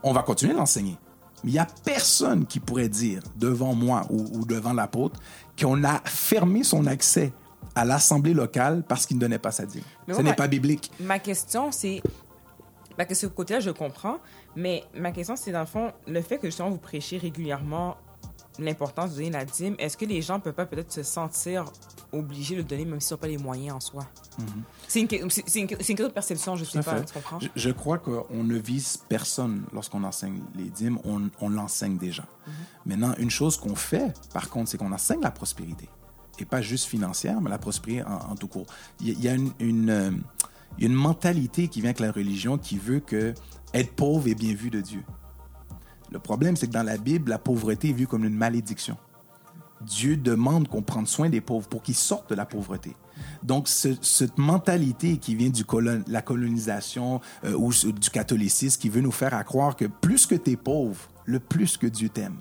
On 0.03 0.13
va 0.13 0.21
continuer 0.21 0.53
à 0.53 0.57
l'enseigner. 0.57 0.97
Mais 1.43 1.51
il 1.51 1.53
n'y 1.53 1.59
a 1.59 1.67
personne 1.85 2.45
qui 2.45 2.59
pourrait 2.59 2.89
dire 2.89 3.21
devant 3.35 3.73
moi 3.73 4.03
ou, 4.09 4.39
ou 4.39 4.45
devant 4.45 4.73
l'apôtre 4.73 5.19
qu'on 5.59 5.83
a 5.83 6.01
fermé 6.05 6.63
son 6.63 6.85
accès 6.85 7.31
à 7.75 7.85
l'assemblée 7.85 8.33
locale 8.33 8.83
parce 8.87 9.05
qu'il 9.05 9.17
ne 9.17 9.21
donnait 9.21 9.39
pas 9.39 9.51
sa 9.51 9.65
dîme. 9.65 9.83
Ce 10.07 10.21
n'est 10.21 10.33
pas 10.33 10.47
biblique. 10.47 10.91
Ma 10.99 11.19
question, 11.19 11.71
c'est. 11.71 12.01
Parce 12.95 13.09
que 13.09 13.15
ce 13.15 13.27
côté-là, 13.27 13.59
je 13.59 13.69
comprends. 13.69 14.17
Mais 14.55 14.83
ma 14.95 15.11
question, 15.11 15.35
c'est 15.35 15.51
dans 15.51 15.59
le 15.59 15.67
fond, 15.67 15.91
le 16.07 16.21
fait 16.21 16.39
que 16.39 16.47
justement 16.47 16.71
vous 16.71 16.79
prêchez 16.79 17.19
régulièrement 17.19 17.97
l'importance 18.59 19.11
de 19.11 19.15
donner 19.17 19.29
la 19.29 19.45
dîme, 19.45 19.75
est-ce 19.79 19.97
que 19.97 20.05
les 20.05 20.21
gens 20.21 20.39
peuvent 20.39 20.53
pas 20.53 20.65
peut-être 20.65 20.91
se 20.91 21.03
sentir 21.03 21.65
obligés 22.11 22.55
de 22.55 22.61
le 22.61 22.65
donner 22.65 22.85
même 22.85 22.99
s'ils 23.01 23.13
n'ont 23.15 23.19
pas 23.19 23.27
les 23.27 23.37
moyens 23.37 23.75
en 23.75 23.79
soi? 23.79 24.05
C'est 24.87 25.01
une, 25.01 25.07
que- 25.07 25.15
c'est- 25.29 25.59
une, 25.59 25.67
question 25.67 25.95
de 26.07 26.11
perception, 26.11 26.55
je 26.55 26.63
Tout 26.65 26.71
sais 26.71 26.81
pas, 26.81 27.01
tu 27.01 27.13
comprends? 27.13 27.39
Je, 27.39 27.47
je 27.55 27.69
crois 27.71 27.97
qu'on 27.97 28.43
ne 28.43 28.57
vise 28.57 28.97
personne 29.09 29.63
lorsqu'on 29.73 30.03
enseigne 30.03 30.39
les 30.55 30.69
dîmes, 30.69 30.99
on, 31.03 31.29
on 31.41 31.49
l'enseigne 31.49 31.97
déjà. 31.97 32.25
Maintenant, 32.85 33.13
une 33.17 33.29
chose 33.31 33.57
qu'on 33.57 33.75
fait, 33.75 34.13
par 34.33 34.49
contre, 34.49 34.69
c'est 34.71 34.77
qu'on 34.77 34.91
enseigne 34.91 35.21
la 35.21 35.31
prospérité. 35.31 35.89
Et 36.39 36.45
pas 36.45 36.61
juste 36.61 36.85
financière, 36.85 37.41
mais 37.41 37.49
la 37.49 37.57
prospérité 37.57 38.03
en, 38.03 38.31
en 38.31 38.35
tout 38.35 38.47
court. 38.47 38.67
Il 39.01 39.07
y, 39.07 39.11
a- 39.11 39.13
il 39.13 39.23
y 39.23 39.27
a 39.27 39.33
une, 39.33 39.51
une, 39.59 39.89
euh, 39.89 40.11
il 40.77 40.83
y 40.83 40.87
a 40.87 40.89
une 40.89 40.95
mentalité 40.95 41.67
qui 41.67 41.81
vient 41.81 41.89
avec 41.89 41.99
la 41.99 42.11
religion 42.11 42.57
qui 42.59 42.77
veut 42.77 42.99
que 42.99 43.33
être 43.73 43.93
pauvre 43.95 44.27
est 44.27 44.35
bien 44.35 44.53
vu 44.53 44.69
de 44.69 44.79
Dieu. 44.79 45.03
Le 46.11 46.19
problème, 46.19 46.55
c'est 46.55 46.67
que 46.67 46.71
dans 46.73 46.83
la 46.83 46.97
Bible, 46.97 47.29
la 47.29 47.37
pauvreté 47.39 47.89
est 47.89 47.93
vue 47.93 48.07
comme 48.07 48.23
une 48.25 48.35
malédiction. 48.35 48.97
Dieu 49.81 50.17
demande 50.17 50.67
qu'on 50.67 50.81
prenne 50.81 51.05
soin 51.05 51.29
des 51.29 51.41
pauvres 51.41 51.67
pour 51.67 51.83
qu'ils 51.83 51.95
sortent 51.95 52.29
de 52.31 52.35
la 52.35 52.45
pauvreté. 52.45 52.95
Donc, 53.43 53.67
ce- 53.67 54.01
cette 54.01 54.37
mentalité 54.37 55.17
qui 55.17 55.35
vient 55.35 55.49
de 55.49 56.03
la 56.07 56.21
colonisation 56.21 57.21
euh, 57.43 57.53
ou 57.53 57.71
du 57.73 58.09
catholicisme 58.09 58.79
qui 58.81 58.89
veut 58.89 59.01
nous 59.01 59.11
faire 59.11 59.33
croire 59.43 59.75
que 59.75 59.85
plus 59.85 60.25
que 60.25 60.35
tu 60.35 60.51
es 60.51 60.55
pauvre, 60.55 60.97
le 61.25 61.39
plus 61.39 61.77
que 61.77 61.85
Dieu 61.87 62.09
t'aime. 62.09 62.37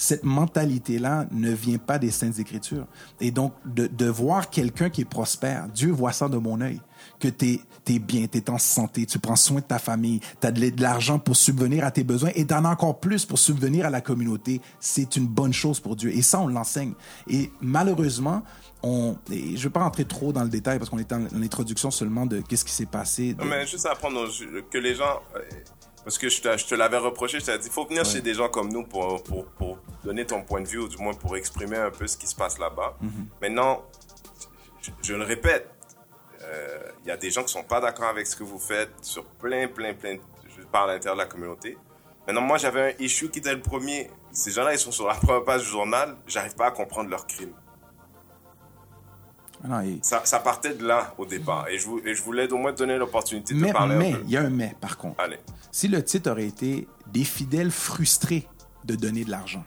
Cette 0.00 0.24
mentalité-là 0.24 1.26
ne 1.30 1.50
vient 1.52 1.76
pas 1.76 1.98
des 1.98 2.10
Saintes 2.10 2.38
Écritures. 2.38 2.86
Et 3.20 3.30
donc, 3.30 3.52
de, 3.66 4.06
voir 4.06 4.48
quelqu'un 4.48 4.88
qui 4.88 5.02
est 5.02 5.04
prospère, 5.04 5.68
Dieu 5.68 5.92
voit 5.92 6.12
ça 6.12 6.26
de 6.30 6.38
mon 6.38 6.62
œil, 6.62 6.80
que 7.18 7.28
tu 7.28 7.60
es, 7.86 7.98
bien, 7.98 8.26
tu 8.26 8.38
es 8.38 8.48
en 8.48 8.56
santé, 8.56 9.04
tu 9.04 9.18
prends 9.18 9.36
soin 9.36 9.60
de 9.60 9.66
ta 9.66 9.78
famille, 9.78 10.20
tu 10.40 10.46
as 10.46 10.52
de, 10.52 10.80
l'argent 10.80 11.18
pour 11.18 11.36
subvenir 11.36 11.84
à 11.84 11.90
tes 11.90 12.02
besoins 12.02 12.30
et 12.34 12.46
tu 12.46 12.54
en 12.54 12.64
as 12.64 12.70
encore 12.70 12.98
plus 12.98 13.26
pour 13.26 13.38
subvenir 13.38 13.84
à 13.84 13.90
la 13.90 14.00
communauté. 14.00 14.62
C'est 14.80 15.16
une 15.16 15.26
bonne 15.26 15.52
chose 15.52 15.80
pour 15.80 15.96
Dieu. 15.96 16.16
Et 16.16 16.22
ça, 16.22 16.40
on 16.40 16.48
l'enseigne. 16.48 16.94
Et 17.28 17.52
malheureusement, 17.60 18.42
on, 18.82 19.18
je 19.28 19.34
ne 19.34 19.58
vais 19.58 19.68
pas 19.68 19.82
rentrer 19.82 20.06
trop 20.06 20.32
dans 20.32 20.44
le 20.44 20.48
détail 20.48 20.78
parce 20.78 20.88
qu'on 20.88 20.98
est 20.98 21.12
en, 21.12 21.26
en 21.26 21.42
introduction 21.42 21.90
seulement 21.90 22.24
de 22.24 22.40
qu'est-ce 22.40 22.64
qui 22.64 22.72
s'est 22.72 22.86
passé. 22.86 23.36
Non, 23.38 23.44
mais 23.44 23.66
juste 23.66 23.84
apprendre 23.84 24.26
aux- 24.26 24.62
que 24.70 24.78
les 24.78 24.94
gens. 24.94 25.20
Euh, 26.00 26.04
Parce 26.04 26.18
que 26.18 26.28
je 26.28 26.40
te, 26.40 26.56
je 26.56 26.66
te 26.66 26.74
l'avais 26.74 26.98
reproché, 26.98 27.40
je 27.40 27.44
t'avais 27.46 27.58
dit, 27.58 27.66
il 27.66 27.72
faut 27.72 27.86
venir 27.86 28.04
chez 28.04 28.20
des 28.20 28.34
gens 28.34 28.48
comme 28.48 28.72
nous 28.72 28.84
pour, 28.84 29.22
pour, 29.22 29.46
pour 29.46 29.78
donner 30.04 30.26
ton 30.26 30.42
point 30.42 30.60
de 30.60 30.66
vue, 30.68 30.78
ou 30.78 30.88
du 30.88 30.96
moins 30.98 31.14
pour 31.14 31.36
exprimer 31.36 31.76
un 31.76 31.90
peu 31.90 32.06
ce 32.06 32.16
qui 32.16 32.26
se 32.26 32.34
passe 32.34 32.58
là-bas. 32.58 32.96
Maintenant, 33.40 33.84
je, 34.82 34.90
je 35.02 35.14
le 35.14 35.24
répète, 35.24 35.68
euh, 36.42 36.78
il 37.04 37.08
y 37.08 37.10
a 37.10 37.16
des 37.16 37.30
gens 37.30 37.42
qui 37.44 37.52
sont 37.52 37.62
pas 37.62 37.80
d'accord 37.80 38.08
avec 38.08 38.26
ce 38.26 38.34
que 38.34 38.42
vous 38.44 38.58
faites 38.58 38.90
sur 39.02 39.24
plein, 39.24 39.68
plein, 39.68 39.94
plein. 39.94 40.16
Je 40.56 40.62
parle 40.64 40.90
à 40.90 40.94
l'intérieur 40.94 41.16
de 41.16 41.22
la 41.22 41.28
communauté. 41.28 41.76
Maintenant, 42.26 42.42
moi, 42.42 42.58
j'avais 42.58 42.92
un 42.92 43.02
issue 43.02 43.30
qui 43.30 43.38
était 43.40 43.54
le 43.54 43.60
premier. 43.62 44.10
Ces 44.32 44.50
gens-là, 44.52 44.72
ils 44.72 44.78
sont 44.78 44.92
sur 44.92 45.06
la 45.06 45.14
première 45.14 45.44
page 45.44 45.62
du 45.62 45.68
journal. 45.68 46.16
J'arrive 46.26 46.54
pas 46.54 46.66
à 46.66 46.70
comprendre 46.70 47.10
leurs 47.10 47.26
crimes. 47.26 47.54
Non, 49.68 49.80
et- 49.82 49.98
Ça, 50.02 50.22
ça 50.24 50.38
partait 50.40 50.74
de 50.74 50.86
là 50.86 51.14
au 51.18 51.26
départ. 51.26 51.68
Et 51.68 51.78
je, 51.78 51.86
vou- 51.86 52.00
et 52.04 52.14
je 52.14 52.22
voulais 52.22 52.50
au 52.52 52.56
moins 52.56 52.72
donner 52.72 52.96
l'opportunité 52.96 53.52
de 53.54 53.60
mais 53.60 53.72
parler 53.72 53.96
mais, 53.96 54.14
il 54.24 54.30
y 54.30 54.36
a 54.36 54.42
un 54.42 54.50
mais, 54.50 54.74
par 54.80 54.96
contre. 54.96 55.20
Allez. 55.20 55.38
Si 55.70 55.86
le 55.88 56.02
titre 56.02 56.30
aurait 56.30 56.46
été 56.46 56.88
Des 57.12 57.24
fidèles 57.24 57.70
frustrés 57.70 58.46
de 58.84 58.94
donner 58.94 59.24
de 59.24 59.30
l'argent, 59.30 59.64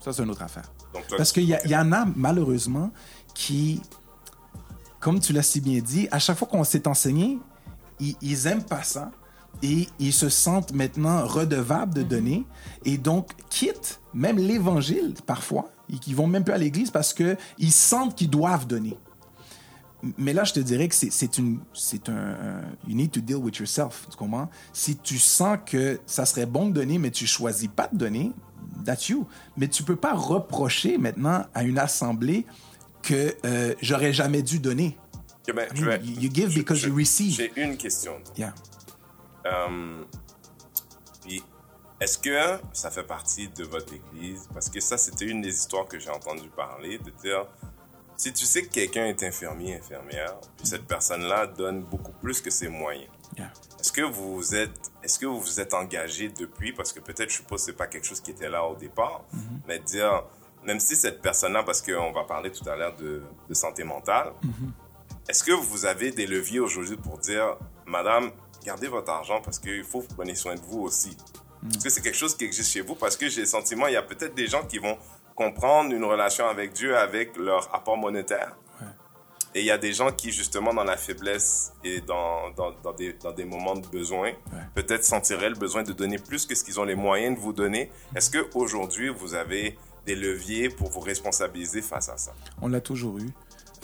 ça, 0.00 0.12
c'est 0.12 0.22
une 0.22 0.30
autre 0.30 0.42
affaire. 0.42 0.72
Donc, 0.94 1.06
toi, 1.06 1.18
Parce 1.18 1.30
qu'il 1.32 1.44
y, 1.44 1.76
en 1.76 1.92
a, 1.92 2.06
malheureusement, 2.16 2.90
qui, 3.34 3.80
comme 4.98 5.20
tu 5.20 5.32
l'as 5.32 5.42
si 5.42 5.60
bien 5.60 5.80
dit, 5.80 6.08
à 6.10 6.18
chaque 6.18 6.38
fois 6.38 6.48
qu'on 6.48 6.64
s'est 6.64 6.88
enseigné, 6.88 7.38
ils, 8.00 8.16
ils 8.22 8.46
aiment 8.46 8.64
pas 8.64 8.82
ça 8.82 9.10
et 9.62 9.86
ils 9.98 10.12
se 10.12 10.28
sentent 10.28 10.72
maintenant 10.72 11.26
redevables 11.26 11.92
de 11.94 12.02
donner 12.02 12.46
et 12.84 12.96
donc 12.98 13.30
quittent 13.50 14.00
même 14.14 14.38
l'évangile 14.38 15.14
parfois 15.26 15.70
et 15.92 15.98
qui 15.98 16.14
vont 16.14 16.26
même 16.26 16.44
plus 16.44 16.54
à 16.54 16.58
l'église 16.58 16.90
parce 16.90 17.12
que 17.12 17.36
ils 17.58 17.72
sentent 17.72 18.16
qu'ils 18.16 18.30
doivent 18.30 18.66
donner. 18.66 18.96
Mais 20.16 20.32
là, 20.32 20.44
je 20.44 20.52
te 20.54 20.60
dirais 20.60 20.88
que 20.88 20.94
c'est 20.94 21.38
une, 21.38 21.60
c'est 21.74 22.08
un, 22.08 22.62
you 22.88 22.94
need 22.94 23.10
to 23.10 23.20
deal 23.20 23.36
with 23.36 23.56
yourself. 23.56 24.06
Tu 24.10 24.16
comprends? 24.16 24.48
Si 24.72 24.96
tu 24.96 25.18
sens 25.18 25.58
que 25.66 26.00
ça 26.06 26.24
serait 26.24 26.46
bon 26.46 26.68
de 26.68 26.72
donner, 26.72 26.98
mais 26.98 27.10
tu 27.10 27.26
choisis 27.26 27.68
pas 27.68 27.88
de 27.92 27.98
donner, 27.98 28.32
that's 28.84 29.08
you. 29.10 29.26
Mais 29.56 29.68
tu 29.68 29.82
peux 29.82 29.96
pas 29.96 30.14
reprocher 30.14 30.96
maintenant 30.98 31.44
à 31.54 31.62
une 31.64 31.78
assemblée 31.78 32.46
que 33.02 33.34
euh, 33.44 33.74
j'aurais 33.82 34.12
jamais 34.12 34.42
dû 34.42 34.58
donner. 34.58 34.96
Ok, 35.48 35.54
ben, 35.54 35.68
I 35.74 35.80
mean, 35.80 35.84
vais- 35.90 36.00
you- 36.04 36.20
you 36.20 36.30
give 36.32 36.54
because 36.54 36.78
je- 36.78 36.88
you 36.88 36.94
receive. 36.96 37.32
J'ai 37.32 37.52
une 37.56 37.76
question. 37.76 38.14
Yeah. 38.38 38.54
Puis, 41.22 41.42
est-ce 42.00 42.18
que 42.18 42.58
ça 42.72 42.90
fait 42.90 43.02
partie 43.02 43.48
de 43.48 43.64
votre 43.64 43.92
église? 43.92 44.48
Parce 44.52 44.68
que 44.68 44.80
ça, 44.80 44.96
c'était 44.96 45.26
une 45.26 45.40
des 45.42 45.54
histoires 45.54 45.86
que 45.86 45.98
j'ai 45.98 46.10
entendu 46.10 46.48
parler, 46.54 46.98
de 46.98 47.10
dire, 47.22 47.46
si 48.20 48.34
tu 48.34 48.44
sais 48.44 48.62
que 48.64 48.68
quelqu'un 48.68 49.06
est 49.06 49.22
infirmier, 49.22 49.76
infirmière, 49.76 50.34
cette 50.62 50.86
personne-là 50.86 51.46
donne 51.46 51.80
beaucoup 51.82 52.12
plus 52.12 52.40
que 52.42 52.50
ses 52.50 52.68
moyens, 52.68 53.08
Yeah. 53.38 53.52
est-ce 53.78 53.92
que 53.92 54.02
vous 54.02 54.34
vous 54.34 54.54
êtes, 54.56 54.90
est-ce 55.04 55.16
que 55.20 55.24
vous 55.24 55.40
vous 55.40 55.60
êtes 55.60 55.72
engagé 55.72 56.28
depuis, 56.30 56.72
parce 56.72 56.92
que 56.92 56.98
peut-être, 56.98 57.30
je 57.30 57.36
suppose, 57.36 57.60
c'est 57.62 57.74
pas 57.76 57.86
quelque 57.86 58.04
chose 58.04 58.20
qui 58.20 58.32
était 58.32 58.48
là 58.50 58.64
au 58.66 58.74
départ, 58.74 59.24
mais 59.68 59.78
de 59.78 59.84
dire, 59.84 60.24
même 60.64 60.80
si 60.80 60.96
cette 60.96 61.22
personne-là, 61.22 61.62
parce 61.62 61.80
qu'on 61.80 62.10
va 62.12 62.24
parler 62.24 62.50
tout 62.50 62.68
à 62.68 62.74
l'heure 62.74 62.96
de, 62.96 63.22
de 63.48 63.54
santé 63.54 63.84
mentale, 63.84 64.32
est-ce 65.28 65.44
que 65.44 65.52
vous 65.52 65.84
avez 65.86 66.10
des 66.10 66.26
leviers 66.26 66.58
aujourd'hui 66.60 66.96
pour 66.96 67.18
dire, 67.18 67.56
Madame, 67.86 68.32
gardez 68.64 68.88
votre 68.88 69.10
argent 69.12 69.40
parce 69.40 69.58
qu'il 69.60 69.84
faut 69.84 70.00
que 70.00 70.08
vous 70.08 70.14
preniez 70.16 70.34
soin 70.34 70.56
de 70.56 70.60
vous 70.60 70.80
aussi? 70.80 71.16
Est-ce 71.72 71.84
que 71.84 71.90
c'est 71.90 72.00
quelque 72.02 72.16
chose 72.18 72.36
qui 72.36 72.44
existe 72.44 72.72
chez 72.72 72.80
vous? 72.80 72.96
Parce 72.96 73.16
que 73.16 73.28
j'ai 73.28 73.42
le 73.42 73.46
sentiment, 73.46 73.86
il 73.86 73.92
y 73.92 73.96
a 73.96 74.02
peut-être 74.02 74.34
des 74.34 74.48
gens 74.48 74.64
qui 74.66 74.78
vont 74.78 74.98
comprendre 75.40 75.94
une 75.94 76.04
relation 76.04 76.46
avec 76.46 76.74
Dieu 76.74 76.94
avec 76.94 77.34
leur 77.38 77.74
apport 77.74 77.96
monétaire. 77.96 78.54
Et 79.54 79.60
il 79.60 79.64
y 79.64 79.70
a 79.70 79.78
des 79.78 79.94
gens 79.94 80.12
qui, 80.12 80.30
justement, 80.30 80.72
dans 80.74 80.84
la 80.84 80.98
faiblesse 80.98 81.72
et 81.82 82.02
dans, 82.02 82.50
dans, 82.50 82.72
dans, 82.84 82.92
des, 82.92 83.14
dans 83.14 83.32
des 83.32 83.46
moments 83.46 83.74
de 83.74 83.86
besoin, 83.88 84.32
peut-être 84.74 85.02
sentiraient 85.02 85.48
le 85.48 85.56
besoin 85.56 85.82
de 85.82 85.92
donner 85.92 86.18
plus 86.18 86.44
que 86.46 86.54
ce 86.54 86.62
qu'ils 86.62 86.78
ont 86.78 86.84
les 86.84 86.94
moyens 86.94 87.36
de 87.36 87.40
vous 87.40 87.54
donner. 87.54 87.90
Est-ce 88.14 88.28
que 88.28 88.50
aujourd'hui 88.54 89.08
vous 89.08 89.34
avez 89.34 89.78
des 90.06 90.14
leviers 90.14 90.68
pour 90.68 90.90
vous 90.90 91.00
responsabiliser 91.00 91.80
face 91.80 92.10
à 92.10 92.18
ça? 92.18 92.32
On 92.60 92.68
l'a 92.68 92.82
toujours 92.82 93.18
eu. 93.18 93.30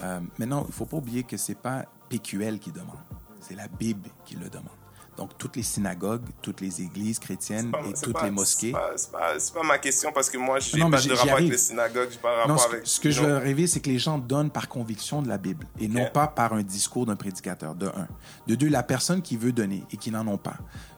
Euh, 0.03 0.21
maintenant, 0.39 0.67
il 0.69 0.75
faut 0.75 0.85
pas 0.85 0.99
oublier 0.99 1.23
que 1.25 1.39
c'est 1.39 1.59
pas 1.59 1.87
PQL 2.11 2.59
qui 2.59 2.71
demande, 2.71 3.03
c'est 3.41 3.57
la 3.57 3.67
Bible 3.67 4.11
qui 4.27 4.37
le 4.37 4.49
demande. 4.51 4.86
Donc, 5.17 5.31
toutes 5.39 5.57
les 5.57 5.63
synagogues, 5.63 6.23
toutes 6.43 6.61
les 6.61 6.83
églises 6.83 7.19
chrétiennes 7.19 7.71
pas- 7.71 7.81
et 7.89 7.95
toutes 7.95 8.13
pas- 8.13 8.25
les 8.25 8.31
mosquées. 8.31 8.75
C'est 8.97 9.11
pas, 9.13 9.33
pas- 9.55 9.63
ma 9.67 9.79
question 9.79 10.13
parce 10.13 10.29
que 10.29 10.37
moi, 10.37 10.59
j'ai 10.61 10.79
Non, 10.79 10.91
pas 10.91 11.01
de 11.01 11.13
rapport 11.13 11.35
avec 11.39 11.49
les 11.51 11.57
synagogues, 11.59 12.09
j'ai 12.11 12.19
pas 12.19 12.33
de 12.33 12.37
rapport 12.41 12.49
Non, 12.53 12.59
ce, 12.59 12.67
que- 12.69 12.73
avec. 12.75 12.87
ce 12.87 13.01
que 13.01 13.11
je 13.11 13.23
veux 13.23 13.35
arriver, 13.35 13.67
c'est 13.67 13.81
que 13.81 13.89
les 13.89 13.99
gens 13.99 14.19
donnent 14.19 14.51
par 14.51 14.69
conviction 14.69 15.23
de 15.23 15.29
la 15.29 15.39
Bible 15.39 15.67
et 15.81 15.89
non 15.89 16.07
pas 16.13 16.27
par 16.27 16.53
un 16.53 16.63
discours 16.63 17.07
d'un 17.07 17.17
prédicateur, 17.17 17.75
de 17.75 17.87
un. 17.87 18.09
De 18.47 18.55
deux, 18.55 18.69
la 18.69 18.83
personne 18.83 19.23
qui 19.23 19.37
veut 19.37 19.53
donner 19.53 19.85
et 19.91 19.97
qui 19.97 20.11
n'en 20.11 20.27
ont 20.27 20.39
pas. 20.39 20.57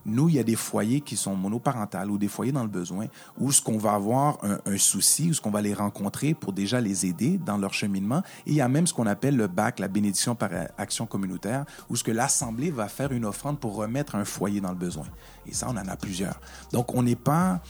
Nous, 0.08 0.28
il 0.28 0.36
y 0.36 0.38
a 0.38 0.44
des 0.44 0.56
foyers 0.56 1.00
qui 1.00 1.16
sont 1.16 1.36
monoparentales 1.36 2.10
ou 2.10 2.18
des 2.18 2.28
foyers 2.28 2.52
dans 2.52 2.62
le 2.62 2.68
besoin 2.68 3.06
où 3.38 3.52
ce 3.52 3.60
qu'on 3.60 3.78
va 3.78 3.92
avoir 3.92 4.38
un, 4.42 4.78
souci, 4.78 5.30
où 5.30 5.34
ce 5.34 5.40
qu'on 5.40 5.50
va 5.50 5.62
les 5.62 5.74
rencontrer 5.74 6.34
pour 6.34 6.52
déjà 6.52 6.80
les 6.80 7.06
aider 7.06 7.38
dans 7.38 7.58
leur 7.58 7.74
cheminement. 7.74 8.22
Et 8.46 8.52
il 8.52 8.54
y 8.54 8.60
a 8.60 8.68
même 8.68 8.86
ce 8.86 8.94
qu'on 8.94 9.06
appelle 9.06 9.36
le 9.36 9.46
bac, 9.46 9.78
la 9.78 9.88
bénédiction 9.88 10.34
par 10.34 10.50
action 10.78 11.06
communautaire, 11.06 11.64
où 11.90 11.96
ce 11.96 12.02
que 12.02 12.10
l'Assemblée 12.10 12.70
va 12.70 12.88
faire 12.88 13.12
une 13.12 13.24
offrande 13.24 13.60
pour 13.60 13.74
remettre 13.76 14.14
un 14.14 14.24
foyer 14.24 14.60
dans 14.60 14.70
le 14.70 14.76
besoin. 14.76 15.06
Et 15.46 15.54
ça, 15.54 15.66
on 15.68 15.76
en 15.76 15.88
a 15.88 15.96
plusieurs. 15.96 16.40
Donc, 16.72 16.94
on 16.94 17.02
n'est 17.02 17.16
pas... 17.16 17.60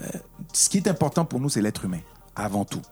euh, 0.00 0.06
ce 0.52 0.68
qui 0.68 0.78
est 0.78 0.88
important 0.88 1.24
pour 1.24 1.40
nous, 1.40 1.48
c'est 1.48 1.62
l'être 1.62 1.84
humain, 1.84 2.00
avant 2.34 2.64
tout. 2.64 2.82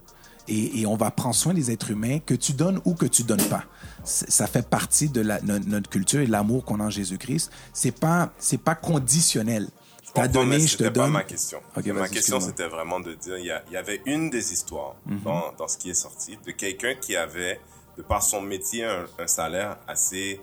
Et, 0.47 0.81
et 0.81 0.85
on 0.85 0.95
va 0.95 1.11
prendre 1.11 1.35
soin 1.35 1.53
des 1.53 1.71
êtres 1.71 1.91
humains, 1.91 2.19
que 2.19 2.33
tu 2.33 2.53
donnes 2.53 2.81
ou 2.85 2.93
que 2.95 3.05
tu 3.05 3.23
donnes 3.23 3.43
pas. 3.47 3.63
Ça 4.03 4.47
fait 4.47 4.67
partie 4.67 5.09
de 5.09 5.21
la, 5.21 5.39
notre 5.41 5.89
culture 5.89 6.19
et 6.21 6.25
de 6.25 6.31
l'amour 6.31 6.65
qu'on 6.65 6.79
a 6.79 6.85
en 6.85 6.89
Jésus-Christ. 6.89 7.51
C'est 7.73 7.91
pas, 7.97 8.31
c'est 8.39 8.57
pas 8.57 8.73
conditionnel. 8.75 9.67
T'as 10.13 10.27
donné, 10.27 10.59
je 10.59 10.63
te 10.65 10.69
c'était 10.71 10.83
pas 10.85 10.89
donne. 10.89 11.11
ma 11.11 11.23
question. 11.23 11.59
Ma 11.75 12.09
question. 12.09 12.37
Mhm. 12.39 12.41
c'était 12.45 12.67
vraiment 12.67 12.99
de 12.99 13.13
dire, 13.13 13.37
il 13.37 13.45
y, 13.45 13.51
a- 13.51 13.63
il 13.67 13.73
y 13.73 13.77
avait 13.77 14.01
une 14.05 14.29
des 14.29 14.51
histoires 14.51 14.95
dans, 15.23 15.53
dans 15.57 15.67
ce 15.69 15.77
qui 15.77 15.89
est 15.91 15.93
sorti 15.93 16.37
de 16.45 16.51
quelqu'un 16.51 16.95
qui 16.95 17.15
avait, 17.15 17.61
de 17.97 18.01
par 18.01 18.21
son 18.23 18.41
métier, 18.41 18.83
un, 18.83 19.05
un 19.19 19.27
salaire 19.27 19.77
assez. 19.87 20.41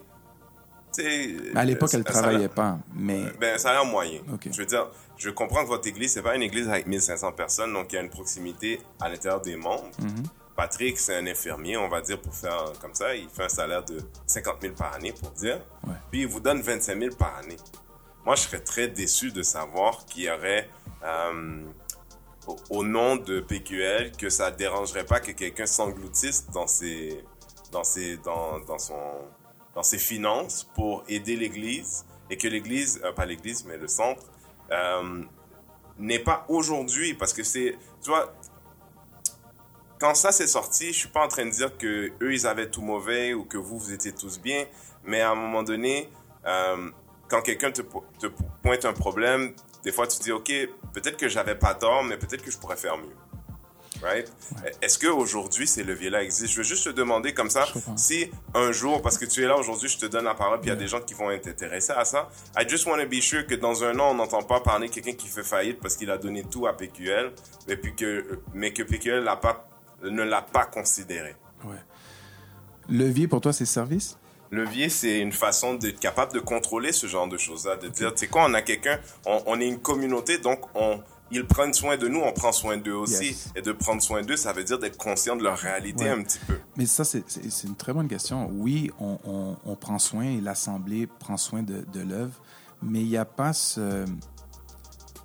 à 1.54 1.64
l'époque, 1.64 1.90
elle 1.92 2.00
un 2.00 2.04
travaillait 2.04 2.32
salaire- 2.48 2.50
pas. 2.50 2.78
Mais 2.94 3.24
Ben, 3.40 3.54
un 3.56 3.58
salaire 3.58 3.84
moyen. 3.84 4.20
Ok. 4.32 4.48
Je 4.50 4.56
veux 4.56 4.66
dire, 4.66 4.88
je 5.18 5.30
comprends 5.30 5.62
que 5.62 5.68
votre 5.68 5.88
église, 5.88 6.12
c'est 6.12 6.22
pas 6.22 6.36
une 6.36 6.42
église 6.42 6.68
avec 6.68 6.86
1500 6.86 7.32
personnes, 7.32 7.72
donc 7.72 7.92
il 7.92 7.96
y 7.96 7.98
a 7.98 8.02
une 8.02 8.10
proximité 8.10 8.80
à 9.00 9.08
l'intérieur 9.08 9.40
des 9.40 9.56
membres. 9.56 9.90
Mhm. 9.98 10.24
Patrick, 10.56 10.98
c'est 10.98 11.16
un 11.16 11.26
infirmier, 11.26 11.76
on 11.76 11.88
va 11.88 12.00
dire, 12.00 12.20
pour 12.20 12.34
faire 12.34 12.72
comme 12.80 12.94
ça. 12.94 13.14
Il 13.14 13.28
fait 13.28 13.44
un 13.44 13.48
salaire 13.48 13.84
de 13.84 14.00
50 14.26 14.56
000 14.60 14.74
par 14.74 14.94
année, 14.94 15.12
pour 15.12 15.30
dire. 15.30 15.60
Ouais. 15.86 15.94
Puis 16.10 16.22
il 16.22 16.26
vous 16.26 16.40
donne 16.40 16.60
25 16.60 16.98
000 16.98 17.14
par 17.14 17.36
année. 17.36 17.56
Moi, 18.24 18.34
je 18.34 18.42
serais 18.42 18.60
très 18.60 18.88
déçu 18.88 19.30
de 19.30 19.42
savoir 19.42 20.04
qu'il 20.06 20.24
y 20.24 20.30
aurait, 20.30 20.68
euh, 21.04 21.62
au, 22.48 22.56
au 22.70 22.84
nom 22.84 23.16
de 23.16 23.40
PQL, 23.40 24.12
que 24.12 24.30
ça 24.30 24.50
dérangerait 24.50 25.06
pas 25.06 25.20
que 25.20 25.30
quelqu'un 25.30 25.66
s'engloutisse 25.66 26.46
dans 26.50 26.66
ses, 26.66 27.24
dans 27.70 27.84
ses, 27.84 28.16
dans, 28.18 28.58
dans 28.60 28.78
son, 28.78 29.00
dans 29.74 29.82
ses 29.84 29.98
finances 29.98 30.68
pour 30.74 31.04
aider 31.08 31.36
l'Église 31.36 32.04
et 32.30 32.36
que 32.36 32.48
l'Église, 32.48 33.00
euh, 33.04 33.12
pas 33.12 33.26
l'Église, 33.26 33.64
mais 33.64 33.76
le 33.76 33.86
centre, 33.86 34.22
euh, 34.70 35.22
n'est 35.98 36.18
pas 36.18 36.44
aujourd'hui 36.48 37.14
parce 37.14 37.32
que 37.32 37.42
c'est, 37.42 37.76
tu 38.02 38.10
vois, 38.10 38.32
quand 39.98 40.14
ça 40.14 40.30
s'est 40.30 40.46
sorti, 40.46 40.92
je 40.92 40.98
suis 40.98 41.08
pas 41.08 41.24
en 41.24 41.28
train 41.28 41.44
de 41.44 41.50
dire 41.50 41.76
que 41.76 42.12
eux 42.22 42.32
ils 42.32 42.46
avaient 42.46 42.70
tout 42.70 42.82
mauvais 42.82 43.34
ou 43.34 43.44
que 43.44 43.58
vous 43.58 43.78
vous 43.78 43.92
étiez 43.92 44.12
tous 44.12 44.40
bien, 44.40 44.64
mais 45.04 45.20
à 45.20 45.30
un 45.30 45.34
moment 45.34 45.62
donné, 45.64 46.08
euh, 46.46 46.90
quand 47.28 47.42
quelqu'un 47.42 47.72
te, 47.72 47.82
te 47.82 48.26
po- 48.28 48.44
pointe 48.62 48.84
un 48.84 48.92
problème, 48.92 49.54
des 49.82 49.90
fois 49.92 50.06
tu 50.06 50.18
dis 50.20 50.30
ok, 50.32 50.52
peut-être 50.92 51.16
que 51.16 51.28
j'avais 51.28 51.56
pas 51.56 51.74
tort, 51.74 52.04
mais 52.04 52.16
peut-être 52.16 52.42
que 52.42 52.50
je 52.50 52.58
pourrais 52.58 52.76
faire 52.76 52.96
mieux. 52.96 53.16
Right? 54.02 54.30
Est-ce 54.80 54.98
qu'aujourd'hui, 54.98 55.66
ces 55.66 55.82
leviers-là 55.82 56.22
existent? 56.22 56.52
Je 56.52 56.58
veux 56.58 56.64
juste 56.64 56.84
te 56.84 56.90
demander 56.90 57.34
comme 57.34 57.50
ça, 57.50 57.66
si 57.96 58.30
un 58.54 58.70
jour, 58.70 59.02
parce 59.02 59.18
que 59.18 59.24
tu 59.24 59.42
es 59.42 59.46
là 59.46 59.56
aujourd'hui, 59.56 59.88
je 59.88 59.98
te 59.98 60.06
donne 60.06 60.24
la 60.24 60.34
parole, 60.34 60.60
puis 60.60 60.68
il 60.68 60.72
y 60.72 60.76
a 60.76 60.76
des 60.76 60.86
gens 60.86 61.00
qui 61.00 61.14
vont 61.14 61.30
être 61.30 61.48
intéressés 61.48 61.92
à 61.96 62.04
ça. 62.04 62.28
I 62.56 62.68
just 62.68 62.86
want 62.86 62.98
to 62.98 63.08
be 63.08 63.20
sure 63.20 63.46
que 63.46 63.56
dans 63.56 63.82
un 63.82 63.98
an, 63.98 64.10
on 64.10 64.14
n'entend 64.14 64.42
pas 64.42 64.60
parler 64.60 64.88
de 64.88 64.94
quelqu'un 64.94 65.14
qui 65.14 65.26
fait 65.26 65.42
faillite 65.42 65.80
parce 65.80 65.96
qu'il 65.96 66.10
a 66.10 66.18
donné 66.18 66.44
tout 66.44 66.66
à 66.66 66.76
PQL, 66.76 67.32
mais, 67.66 67.76
puis 67.76 67.94
que, 67.94 68.40
mais 68.54 68.72
que 68.72 68.82
PQL 68.82 69.24
pas, 69.42 69.68
ne 70.02 70.22
l'a 70.22 70.42
pas 70.42 70.66
considéré. 70.66 71.34
ouais. 71.64 71.76
Levier 72.88 73.28
pour 73.28 73.40
toi, 73.40 73.52
c'est 73.52 73.66
service? 73.66 74.16
Levier, 74.50 74.88
c'est 74.88 75.18
une 75.18 75.32
façon 75.32 75.74
d'être 75.74 76.00
capable 76.00 76.32
de 76.32 76.40
contrôler 76.40 76.92
ce 76.92 77.06
genre 77.06 77.28
de 77.28 77.36
choses-là, 77.36 77.76
de 77.76 77.88
dire, 77.88 78.14
tu 78.14 78.20
sais 78.20 78.26
quoi, 78.28 78.46
on 78.48 78.54
a 78.54 78.62
quelqu'un, 78.62 78.98
on, 79.26 79.42
on 79.44 79.60
est 79.60 79.66
une 79.66 79.80
communauté, 79.80 80.38
donc 80.38 80.60
on, 80.74 81.02
ils 81.30 81.46
prennent 81.46 81.74
soin 81.74 81.96
de 81.96 82.08
nous, 82.08 82.20
on 82.20 82.32
prend 82.32 82.52
soin 82.52 82.76
d'eux 82.76 82.94
aussi. 82.94 83.26
Yes. 83.26 83.52
Et 83.56 83.62
de 83.62 83.72
prendre 83.72 84.00
soin 84.02 84.22
d'eux, 84.22 84.36
ça 84.36 84.52
veut 84.52 84.64
dire 84.64 84.78
d'être 84.78 84.96
conscient 84.96 85.36
de 85.36 85.42
leur 85.42 85.58
réalité 85.58 86.04
Ouais. 86.04 86.10
un 86.10 86.22
petit 86.22 86.38
peu. 86.46 86.58
Mais 86.76 86.86
ça, 86.86 87.04
c'est 87.04 87.22
une 87.64 87.76
très 87.76 87.92
bonne 87.92 88.08
question. 88.08 88.48
Oui, 88.52 88.90
on, 88.98 89.18
on- 89.24 89.56
on 89.64 89.76
prend 89.76 89.98
soin 89.98 90.24
et 90.24 90.40
l'Assemblée 90.40 91.06
prend 91.06 91.36
soin 91.36 91.62
de, 91.62 91.84
de 91.92 92.00
l'œuvre, 92.00 92.34
mais 92.82 93.00
il 93.00 93.08
n'y 93.08 93.16
a 93.16 93.24
pas 93.24 93.52
ce... 93.52 94.04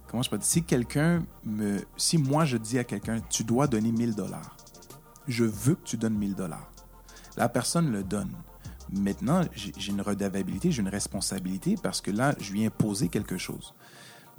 Comment 0.08 0.24
je 0.24 0.30
peux 0.30 0.38
dire? 0.38 0.46
Si 0.48 0.64
quelqu'un 0.64 1.26
me... 1.44 1.80
Si 1.98 2.18
moi, 2.18 2.46
je 2.46 2.58
dis 2.58 2.78
à 2.78 2.84
quelqu'un, 2.84 3.20
tu 3.30 3.44
dois 3.44 3.68
donner 3.68 3.92
1000 3.92 4.14
dollars, 4.16 4.56
je 5.28 5.44
veux 5.44 5.76
que 5.76 5.84
tu 5.84 5.98
donnes 5.98 6.18
1000 6.18 6.36
dollars. 6.36 6.70
La 7.38 7.50
personne 7.50 7.92
le 7.92 8.04
donne. 8.04 8.32
Maintenant, 8.92 9.42
j'ai 9.56 9.72
j'ai 9.76 9.92
une 9.92 10.02
redevabilité, 10.02 10.70
j'ai 10.72 10.82
une 10.84 10.90
responsabilité 10.90 11.76
parce 11.82 12.00
que 12.02 12.12
là, 12.12 12.36
je 12.40 12.52
lui 12.52 12.62
ai 12.62 12.68
imposé 12.68 13.08
quelque 13.08 13.38
chose. 13.40 13.74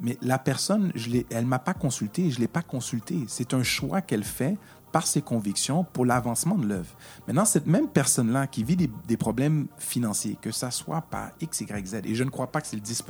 Mais 0.00 0.18
la 0.22 0.38
personne, 0.38 0.92
elle 1.30 1.46
m'a 1.46 1.58
pas 1.58 1.74
consulté, 1.74 2.30
je 2.30 2.40
l'ai 2.40 2.48
pas 2.48 2.62
consulté. 2.62 3.24
C'est 3.28 3.54
un 3.54 3.62
choix 3.62 4.00
qu'elle 4.00 4.24
fait 4.24 4.56
par 4.94 5.06
ses 5.08 5.22
convictions 5.22 5.82
pour 5.82 6.06
l'avancement 6.06 6.56
de 6.56 6.66
l'œuvre. 6.66 6.94
Maintenant, 7.26 7.44
cette 7.44 7.66
même 7.66 7.88
personne-là 7.88 8.46
qui 8.46 8.62
vit 8.62 8.76
des, 8.76 9.16
problèmes 9.16 9.66
financiers, 9.76 10.38
que 10.40 10.52
ça 10.52 10.70
soit 10.70 11.02
par 11.02 11.30
X, 11.40 11.62
Y, 11.62 11.86
Z, 11.86 11.94
et 12.04 12.14
je 12.14 12.22
ne 12.22 12.30
crois 12.30 12.46
pas 12.46 12.60
que 12.60 12.68
c'est 12.68 12.76
le 12.76 12.82
10 12.82 13.02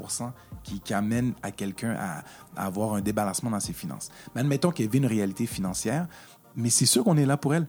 qui, 0.62 0.80
qui 0.80 0.94
amène 0.94 1.34
à 1.42 1.50
quelqu'un 1.50 1.94
à, 1.98 2.24
à 2.56 2.66
avoir 2.66 2.94
un 2.94 3.02
débalancement 3.02 3.50
dans 3.50 3.60
ses 3.60 3.74
finances. 3.74 4.10
Mais 4.34 4.40
admettons 4.40 4.70
qu'elle 4.70 4.88
vit 4.88 4.96
une 4.96 5.04
réalité 5.04 5.44
financière, 5.44 6.06
mais 6.56 6.70
c'est 6.70 6.86
sûr 6.86 7.04
qu'on 7.04 7.18
est 7.18 7.26
là 7.26 7.36
pour 7.36 7.54
elle 7.54 7.66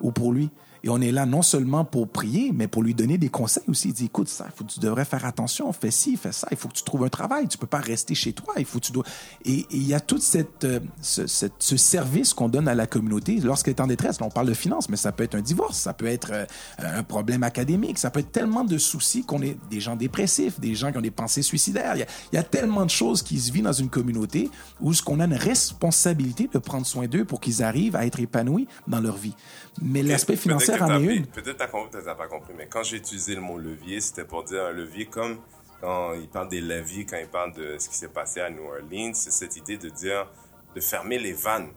ou 0.00 0.10
pour 0.10 0.32
lui. 0.32 0.50
Et 0.84 0.88
on 0.88 1.00
est 1.00 1.12
là 1.12 1.26
non 1.26 1.42
seulement 1.42 1.84
pour 1.84 2.08
prier, 2.08 2.50
mais 2.52 2.66
pour 2.66 2.82
lui 2.82 2.92
donner 2.94 3.16
des 3.18 3.28
conseils 3.28 3.62
aussi. 3.68 3.88
Il 3.88 3.94
dit, 3.94 4.04
écoute, 4.06 4.28
ça, 4.28 4.48
faut, 4.54 4.64
tu 4.64 4.80
devrais 4.80 5.04
faire 5.04 5.24
attention, 5.24 5.72
fais 5.72 5.90
ci, 5.92 6.16
fais 6.16 6.32
ça, 6.32 6.48
il 6.50 6.56
faut 6.56 6.68
que 6.68 6.74
tu 6.74 6.82
trouves 6.82 7.04
un 7.04 7.08
travail, 7.08 7.46
tu 7.46 7.56
peux 7.56 7.66
pas 7.68 7.78
rester 7.78 8.14
chez 8.14 8.32
toi, 8.32 8.54
il 8.58 8.64
faut 8.64 8.80
tu 8.80 8.90
dois... 8.90 9.04
Et, 9.44 9.66
il 9.70 9.86
y 9.86 9.94
a 9.94 10.00
tout 10.00 10.18
cette, 10.18 10.64
euh, 10.64 10.80
ce, 11.00 11.26
cette- 11.26 11.52
ce 11.60 11.76
service 11.76 12.34
qu'on 12.34 12.48
donne 12.48 12.66
à 12.66 12.74
la 12.74 12.86
communauté 12.86 13.36
lorsqu'elle 13.40 13.74
est 13.74 13.80
en 13.80 13.86
détresse. 13.86 14.18
On 14.20 14.28
parle 14.28 14.48
de 14.48 14.54
finances, 14.54 14.88
mais 14.88 14.96
ça 14.96 15.12
peut 15.12 15.22
être 15.24 15.34
un 15.36 15.40
divorce, 15.40 15.78
ça 15.78 15.92
peut 15.92 16.06
être 16.06 16.30
euh, 16.32 16.46
un 16.78 17.02
problème 17.04 17.42
académique, 17.44 17.98
ça 17.98 18.10
peut 18.10 18.20
être 18.20 18.32
tellement 18.32 18.64
de 18.64 18.78
soucis 18.78 19.24
qu'on 19.24 19.42
est 19.42 19.56
des 19.70 19.80
gens 19.80 19.94
dépressifs, 19.96 20.58
des 20.58 20.74
gens 20.74 20.90
qui 20.90 20.98
ont 20.98 21.02
des 21.02 21.10
pensées 21.10 21.42
suicidaires. 21.42 21.94
Il 21.96 22.00
y 22.00 22.02
a, 22.02 22.06
y 22.32 22.36
a 22.38 22.42
tellement 22.42 22.84
de 22.84 22.90
choses 22.90 23.22
qui 23.22 23.38
se 23.38 23.52
vivent 23.52 23.64
dans 23.64 23.72
une 23.72 23.88
communauté 23.88 24.50
où 24.80 24.92
ce 24.92 25.02
qu'on 25.02 25.20
a 25.20 25.24
une 25.26 25.34
responsabilité 25.34 26.48
de 26.52 26.58
prendre 26.58 26.86
soin 26.86 27.06
d'eux 27.06 27.24
pour 27.24 27.40
qu'ils 27.40 27.62
arrivent 27.62 27.96
à 27.96 28.04
être 28.06 28.20
épanouis 28.20 28.66
dans 28.88 29.00
leur 29.00 29.16
vie. 29.16 29.34
Mais 29.80 30.02
l'aspect 30.02 30.36
financier 30.36 30.74
que 30.74 30.78
pris- 30.84 31.16
une. 31.16 31.26
Peut-être 31.26 31.70
compris, 31.70 31.90
peut-être 31.90 32.04
t'as 32.04 32.14
pas 32.14 32.28
compris, 32.28 32.52
mais 32.56 32.66
quand 32.66 32.82
j'ai 32.82 32.98
utilisé 32.98 33.34
le 33.34 33.40
mot 33.40 33.58
levier, 33.58 34.00
c'était 34.00 34.24
pour 34.24 34.44
dire 34.44 34.64
un 34.66 34.72
levier 34.72 35.06
comme 35.06 35.38
quand 35.80 36.12
il 36.14 36.28
parle 36.28 36.48
des 36.48 36.60
leviers, 36.60 37.04
quand 37.06 37.16
il 37.16 37.26
parle 37.28 37.52
de 37.54 37.76
ce 37.78 37.88
qui 37.88 37.96
s'est 37.96 38.08
passé 38.08 38.40
à 38.40 38.50
New 38.50 38.62
Orleans, 38.64 39.12
c'est 39.14 39.32
cette 39.32 39.56
idée 39.56 39.78
de 39.78 39.88
dire, 39.88 40.30
de 40.74 40.80
fermer 40.80 41.18
les 41.18 41.32
vannes, 41.32 41.70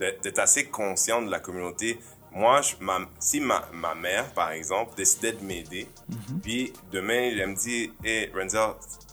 d'être 0.00 0.38
assez 0.40 0.66
conscient 0.66 1.22
de 1.22 1.30
la 1.30 1.38
communauté. 1.40 1.98
Moi, 2.32 2.60
je- 2.62 2.74
ma- 2.80 3.08
si 3.20 3.38
ma, 3.38 3.68
ma 3.72 3.94
mère, 3.94 4.32
par 4.34 4.50
exemple, 4.50 4.96
décidait 4.96 5.32
de 5.32 5.44
m'aider, 5.44 5.86
Mhm. 6.08 6.40
puis 6.40 6.72
demain, 6.90 7.30
elle 7.32 7.46
me 7.50 7.54
dit, 7.54 7.92
hey, 8.02 8.28
Renzel, 8.34 8.70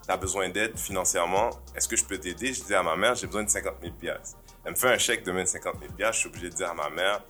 t'as 0.08 0.18
besoin 0.18 0.50
d'aide 0.50 0.76
financièrement, 0.78 1.52
est-ce 1.76 1.88
que 1.88 1.96
je 1.96 2.04
peux 2.04 2.18
t'aider? 2.18 2.52
Je 2.54 2.64
dis 2.64 2.74
à 2.74 2.82
ma 2.82 2.96
mère, 2.96 3.14
j'ai 3.14 3.28
besoin 3.28 3.44
de 3.44 3.50
50 3.50 3.76
000 3.82 3.94
piastres. 3.94 4.38
Elle 4.66 4.72
me 4.72 4.76
fait 4.78 4.90
un 4.92 4.98
chèque 4.98 5.24
demain 5.24 5.44
de 5.44 5.48
50 5.48 5.76
000 5.80 5.94
piastres, 5.94 6.16
je 6.16 6.20
suis 6.22 6.30
obligé 6.30 6.50
de 6.50 6.56
dire 6.56 6.72
à 6.72 6.74
ma 6.74 6.90
mère, 6.90 7.24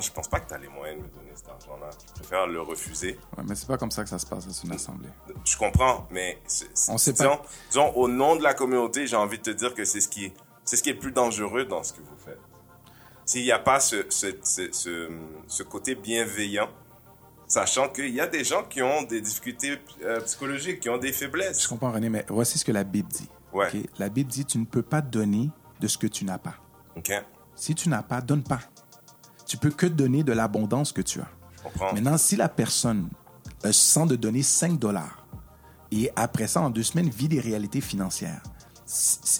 je 0.00 0.10
pense 0.10 0.28
pas 0.28 0.40
que 0.40 0.48
t'as 0.48 0.58
les 0.58 0.68
moyens 0.68 0.98
de 0.98 1.06
me 1.06 1.08
donner 1.12 1.30
cet 1.34 1.48
argent-là. 1.48 1.90
Je 2.08 2.12
préfère 2.20 2.46
le 2.46 2.60
refuser. 2.62 3.18
Ouais, 3.36 3.44
mais 3.46 3.54
c'est 3.54 3.66
pas 3.68 3.76
comme 3.78 3.90
ça 3.90 4.02
que 4.02 4.08
ça 4.08 4.18
se 4.18 4.26
passe 4.26 4.46
dans 4.46 4.52
une 4.52 4.72
assemblée. 4.72 5.08
Je 5.44 5.56
comprends, 5.56 6.06
mais 6.10 6.40
On 6.88 6.96
sait 6.98 7.12
pas. 7.12 7.24
disons, 7.24 7.38
disons, 7.70 7.92
au 7.96 8.08
nom 8.08 8.36
de 8.36 8.42
la 8.42 8.54
communauté, 8.54 9.06
j'ai 9.06 9.16
envie 9.16 9.38
de 9.38 9.42
te 9.42 9.50
dire 9.50 9.74
que 9.74 9.84
c'est 9.84 10.00
ce 10.00 10.08
qui, 10.08 10.32
c'est 10.64 10.76
ce 10.76 10.82
qui 10.82 10.90
est 10.90 10.94
le 10.94 10.98
plus 10.98 11.12
dangereux 11.12 11.64
dans 11.66 11.82
ce 11.82 11.92
que 11.92 12.00
vous 12.00 12.16
faites. 12.24 12.40
S'il 13.26 13.42
n'y 13.42 13.52
a 13.52 13.58
pas 13.58 13.80
ce, 13.80 14.04
ce, 14.10 14.28
ce, 15.46 15.62
côté 15.62 15.94
bienveillant, 15.94 16.68
sachant 17.46 17.88
qu'il 17.88 18.10
y 18.14 18.20
a 18.20 18.26
des 18.26 18.44
gens 18.44 18.64
qui 18.64 18.82
ont 18.82 19.02
des 19.02 19.20
difficultés 19.20 19.78
euh, 20.02 20.20
psychologiques, 20.20 20.80
qui 20.80 20.88
ont 20.90 20.98
des 20.98 21.08
Je 21.08 21.18
faiblesses. 21.18 21.66
comprends, 21.66 21.92
René, 21.92 22.08
mais 22.08 22.24
voici 22.28 22.58
ce 22.58 22.64
que 22.64 22.72
la 22.72 22.84
Bible 22.84 23.08
dit. 23.08 23.28
Ouais. 23.52 23.70
La 23.98 24.08
Bible 24.08 24.30
dit 24.30 24.44
tu 24.44 24.58
ne 24.58 24.64
peux 24.64 24.82
pas 24.82 25.00
donner 25.00 25.50
de 25.80 25.88
ce 25.88 25.96
que 25.98 26.06
tu 26.06 26.24
n'as 26.24 26.38
pas. 26.38 26.54
OK? 26.96 27.12
Si 27.54 27.74
tu 27.74 27.88
n'as 27.88 28.02
pas, 28.02 28.20
donne 28.20 28.42
pas. 28.42 28.60
Tu 29.46 29.56
peux 29.56 29.70
que 29.70 29.86
donner 29.86 30.22
de 30.22 30.32
l'abondance 30.32 30.92
que 30.92 31.02
tu 31.02 31.20
as. 31.20 31.28
Maintenant, 31.94 32.16
si 32.18 32.36
la 32.36 32.48
personne 32.48 33.08
euh, 33.64 33.72
sent 33.72 34.06
de 34.06 34.16
donner 34.16 34.42
5 34.42 34.78
dollars 34.78 35.26
et 35.90 36.10
après 36.16 36.46
ça, 36.46 36.60
en 36.60 36.70
deux 36.70 36.82
semaines, 36.82 37.08
vit 37.08 37.28
des 37.28 37.40
réalités 37.40 37.80
financières, 37.80 38.42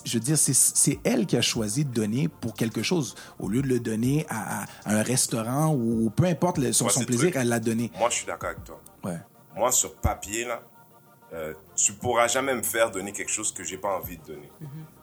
je 0.04 0.14
veux 0.14 0.20
dire, 0.20 0.38
c'est- 0.38 0.98
elle 1.04 1.26
qui 1.26 1.36
a 1.36 1.42
choisi 1.42 1.84
de 1.84 1.92
donner 1.92 2.28
pour 2.28 2.54
quelque 2.54 2.82
chose 2.82 3.14
au 3.38 3.48
lieu 3.48 3.60
de 3.62 3.68
le 3.68 3.78
donner 3.80 4.24
à, 4.30 4.62
à 4.62 4.66
un 4.86 5.02
restaurant 5.02 5.74
ou 5.74 6.10
peu 6.10 6.24
importe 6.24 6.58
le- 6.58 6.72
son, 6.72 6.86
plaisir, 6.86 7.18
truc. 7.30 7.36
elle 7.36 7.48
l'a 7.48 7.60
donné. 7.60 7.90
Moi, 7.98 8.08
je 8.10 8.14
suis 8.16 8.26
d'accord 8.26 8.50
avec 8.50 8.64
toi. 8.64 8.80
Ouais. 9.04 9.18
Moi, 9.56 9.70
sur 9.70 9.94
papier, 9.96 10.44
là, 10.46 10.62
euh, 11.34 11.52
tu 11.76 11.92
pourras 11.92 12.26
jamais 12.28 12.54
me 12.54 12.62
faire 12.62 12.90
donner 12.90 13.12
quelque 13.12 13.30
chose 13.30 13.52
que 13.52 13.62
j'ai 13.64 13.76
pas 13.78 13.96
envie 13.98 14.16
de 14.18 14.24
donner. 14.24 14.50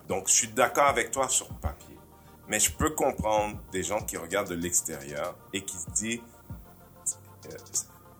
Donc, 0.07 0.27
je 0.27 0.33
suis 0.33 0.47
d'accord 0.49 0.87
avec 0.87 1.11
toi 1.11 1.29
sur 1.29 1.47
papier. 1.49 1.97
Mais 2.51 2.59
je 2.59 2.69
peux 2.69 2.89
comprendre 2.89 3.57
des 3.71 3.81
gens 3.81 4.01
qui 4.01 4.17
regardent 4.17 4.49
de 4.49 4.55
l'extérieur 4.55 5.37
et 5.53 5.63
qui 5.63 5.77
se 5.77 5.89
disent 5.91 6.19
euh, 7.45 7.55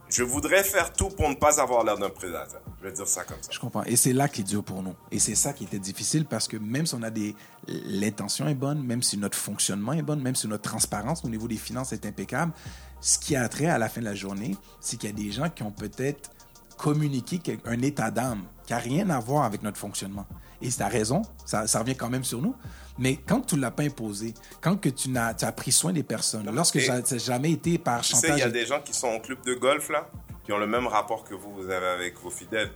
Je 0.08 0.24
voudrais 0.24 0.64
faire 0.64 0.94
tout 0.94 1.10
pour 1.10 1.28
ne 1.28 1.36
pas 1.36 1.60
avoir 1.60 1.84
l'air 1.84 1.98
d'un 1.98 2.10
prédateur. 2.10 2.62
Je 2.80 2.88
vais 2.88 2.94
dire 2.94 3.10
ça 3.10 3.26
comme 3.26 3.44
ça. 3.44 3.52
Je 3.52 3.60
comprends. 3.60 3.84
Et 3.84 3.98
c'est 3.98 4.14
là 4.14 4.30
qui 4.30 4.40
est 4.40 4.46
dur 4.46 4.64
pour 4.64 4.84
nous. 4.84 4.96
Et 5.12 5.20
c'est 5.20 5.36
ça 5.36 5.52
qui 5.52 5.66
était 5.66 5.80
difficile 5.80 6.24
parce 6.24 6.48
que 6.48 6.56
même 6.56 6.86
si 6.86 6.96
on 6.96 7.04
a 7.04 7.10
des. 7.10 7.36
L'intention 7.68 8.48
est 8.48 8.56
bonne, 8.56 8.82
même 8.82 9.04
si 9.04 9.18
notre 9.18 9.38
fonctionnement 9.38 9.92
est 9.92 10.02
bon, 10.02 10.18
même 10.18 10.36
si 10.36 10.48
notre 10.48 10.64
transparence 10.64 11.26
au 11.26 11.28
niveau 11.28 11.50
des 11.50 11.58
finances 11.58 11.92
est 11.92 12.06
impeccable, 12.06 12.54
ce 13.02 13.20
qui 13.20 13.36
a 13.36 13.50
trait 13.50 13.66
à 13.66 13.78
la 13.78 13.90
fin 13.90 14.00
de 14.00 14.06
la 14.06 14.16
journée, 14.16 14.56
c'est 14.80 14.96
qu'il 14.96 15.10
y 15.10 15.14
a 15.14 15.16
des 15.16 15.34
gens 15.34 15.50
qui 15.50 15.64
ont 15.64 15.72
peut-être 15.72 16.32
communiqué 16.78 17.60
un 17.66 17.82
état 17.82 18.12
d'âme 18.12 18.44
qui 18.72 18.90
n'a 18.90 18.96
rien 18.96 19.10
à 19.10 19.20
voir 19.20 19.44
avec 19.44 19.64
notre 19.64 19.78
fonctionnement. 19.78 20.26
Et 20.62 20.72
c'est 20.72 20.78
ta 20.80 20.88
raison, 20.88 21.24
ça, 21.46 21.68
ça 21.68 21.80
revient 21.80 21.96
quand 21.96 22.10
même 22.10 22.24
sur 22.24 22.42
nous. 22.42 22.56
Mais 22.98 23.18
quand 23.18 23.42
tu 23.42 23.56
ne 23.56 23.62
l'as 23.62 23.72
pas 23.72 23.84
imposé, 23.84 24.34
quand 24.62 24.78
que 24.78 24.88
tu, 24.90 25.10
n'as, 25.10 25.34
tu 25.34 25.44
as 25.44 25.52
pris 25.52 25.72
soin 25.72 25.92
des 25.92 26.04
personnes, 26.04 26.50
lorsque 26.54 26.80
ça 26.80 27.00
n'a 27.00 27.18
jamais 27.18 27.52
été 27.52 27.78
par 27.78 28.02
Tu 28.02 28.16
sais, 28.16 28.18
il 28.18 28.22
chantage. 28.28 28.40
y 28.40 28.44
a 28.44 28.50
des 28.50 28.66
gens 28.66 28.80
qui 28.82 28.94
sont 28.94 29.10
au 29.10 29.20
club 29.20 29.44
de 29.44 29.56
golf, 29.56 29.90
là, 29.90 30.08
qui 30.44 30.54
ont 30.54 30.58
le 30.58 30.68
même 30.68 30.88
rapport 30.88 31.24
que 31.24 31.34
vous, 31.34 31.52
vous 31.54 31.70
avez 31.70 31.88
avec 31.88 32.18
vos 32.20 32.30
fidèles. 32.30 32.72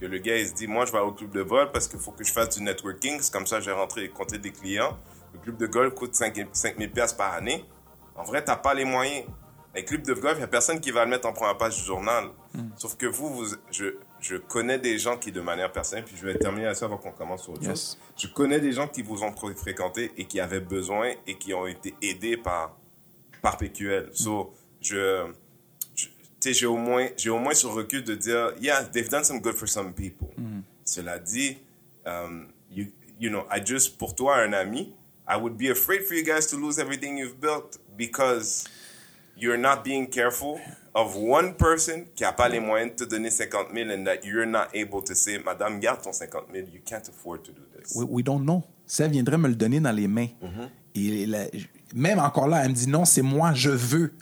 Que 0.00 0.06
le 0.06 0.18
gars, 0.18 0.36
il 0.36 0.46
se 0.48 0.54
dit, 0.54 0.66
moi, 0.66 0.84
je 0.86 0.92
vais 0.92 0.98
au 1.00 1.12
club 1.12 1.30
de 1.30 1.42
golf 1.42 1.70
parce 1.72 1.88
qu'il 1.88 1.98
faut 1.98 2.12
que 2.12 2.24
je 2.24 2.32
fasse 2.32 2.56
du 2.56 2.62
networking. 2.62 3.18
C'est 3.20 3.32
comme 3.32 3.46
ça, 3.46 3.60
j'ai 3.60 3.72
rentré 3.72 4.04
et 4.04 4.08
compté 4.08 4.38
des 4.38 4.52
clients. 4.52 4.96
Le 5.34 5.40
club 5.40 5.56
de 5.56 5.66
golf 5.66 5.94
coûte 5.94 6.14
5 6.14 6.34
000 6.34 6.90
piastres 6.94 7.16
par 7.16 7.34
année. 7.34 7.64
En 8.14 8.24
vrai, 8.24 8.44
t'as 8.44 8.56
pas 8.56 8.72
les 8.74 8.84
moyens. 8.84 9.24
Les 9.74 9.84
clubs 9.84 10.02
de 10.02 10.14
golf, 10.14 10.34
il 10.36 10.38
n'y 10.38 10.44
a 10.44 10.48
personne 10.48 10.80
qui 10.80 10.90
va 10.90 11.04
le 11.04 11.10
mettre 11.10 11.26
en 11.28 11.32
première 11.34 11.58
page 11.58 11.76
du 11.76 11.82
journal. 11.82 12.28
Sauf 12.76 12.96
que 12.96 13.04
vous, 13.06 13.28
vous 13.34 13.54
je, 13.70 13.96
je 14.28 14.36
connais 14.36 14.78
des 14.78 14.98
gens 14.98 15.16
qui, 15.16 15.30
de 15.32 15.40
manière 15.40 15.70
personnelle, 15.70 16.04
puis 16.04 16.16
je 16.16 16.26
vais 16.26 16.36
terminer 16.38 16.66
à 16.66 16.74
ça 16.74 16.86
avant 16.86 16.96
qu'on 16.98 17.12
commence 17.12 17.44
sur 17.44 17.52
autre 17.52 17.62
Yes. 17.62 17.70
chose. 17.70 17.98
Je 18.16 18.26
connais 18.28 18.58
des 18.60 18.72
gens 18.72 18.88
qui 18.88 19.02
vous 19.02 19.22
ont 19.22 19.30
fr- 19.30 19.54
fréquenté 19.56 20.10
et 20.16 20.24
qui 20.24 20.40
avaient 20.40 20.60
besoin 20.60 21.12
et 21.26 21.36
qui 21.38 21.54
ont 21.54 21.66
été 21.66 21.94
aidés 22.02 22.36
par, 22.36 22.76
par 23.42 23.56
PQL. 23.56 24.10
So, 24.12 24.52
je, 24.80 25.26
je- 25.94 26.08
j'ai 26.52 26.66
au 26.66 26.76
moins, 26.76 27.08
j'ai 27.16 27.30
au 27.30 27.38
moins 27.38 27.54
ce 27.54 27.66
recul 27.66 28.02
de 28.04 28.14
dire, 28.14 28.52
yeah, 28.60 28.82
they've 28.84 29.08
done 29.08 29.24
some 29.24 29.40
good 29.40 29.54
for 29.54 29.68
some 29.68 29.92
people. 29.92 30.28
Cela 30.84 31.18
dit, 31.18 31.58
um, 32.04 32.48
you, 32.70 32.86
you 33.20 33.30
know, 33.30 33.44
I 33.50 33.60
just, 33.64 33.96
pour 33.98 34.14
toi, 34.14 34.38
un 34.38 34.52
ami, 34.52 34.92
I 35.28 35.36
would 35.36 35.56
be 35.56 35.70
afraid 35.70 36.02
for 36.04 36.14
you 36.14 36.22
guys 36.24 36.46
to 36.48 36.56
lose 36.56 36.78
everything 36.78 37.16
you've 37.18 37.40
built 37.40 37.78
because 37.96 38.64
you're 39.36 39.58
not 39.58 39.82
being 39.84 40.06
careful 40.08 40.58
of 40.96 41.14
one 41.16 41.54
person 41.54 42.06
qui 42.14 42.24
a 42.24 42.32
pas 42.32 42.48
les 42.48 42.58
moyens 42.58 42.90
de 42.96 43.04
te 43.04 43.10
donner 43.10 43.30
50 43.30 43.68
000 43.74 43.90
and 43.90 44.04
that 44.04 44.24
you're 44.24 44.46
not 44.46 44.68
able 44.74 45.02
to 45.04 45.14
say, 45.14 45.38
madame, 45.44 45.78
garde 45.78 46.00
ton 46.02 46.12
50 46.12 46.46
000, 46.52 46.66
you 46.72 46.80
can't 46.84 47.06
afford 47.08 47.42
to 47.42 47.52
do 47.52 47.60
this. 47.78 47.94
We, 47.94 48.06
we 48.08 48.24
don't 48.24 48.42
know. 48.44 48.62
Elle 48.98 49.10
viendrait 49.10 49.36
me 49.38 49.48
le 49.48 49.54
donner 49.56 49.78
dans 49.80 49.92
les 49.92 50.08
mains, 50.08 50.28
et 50.94 51.26
la- 51.26 51.46
même 51.94 52.18
encore 52.18 52.48
là, 52.48 52.62
elle 52.64 52.70
me 52.70 52.74
dit 52.74 52.88
non, 52.88 53.04
c'est 53.04 53.20
moi, 53.22 53.52
je 53.52 53.70
veux. 53.70 54.12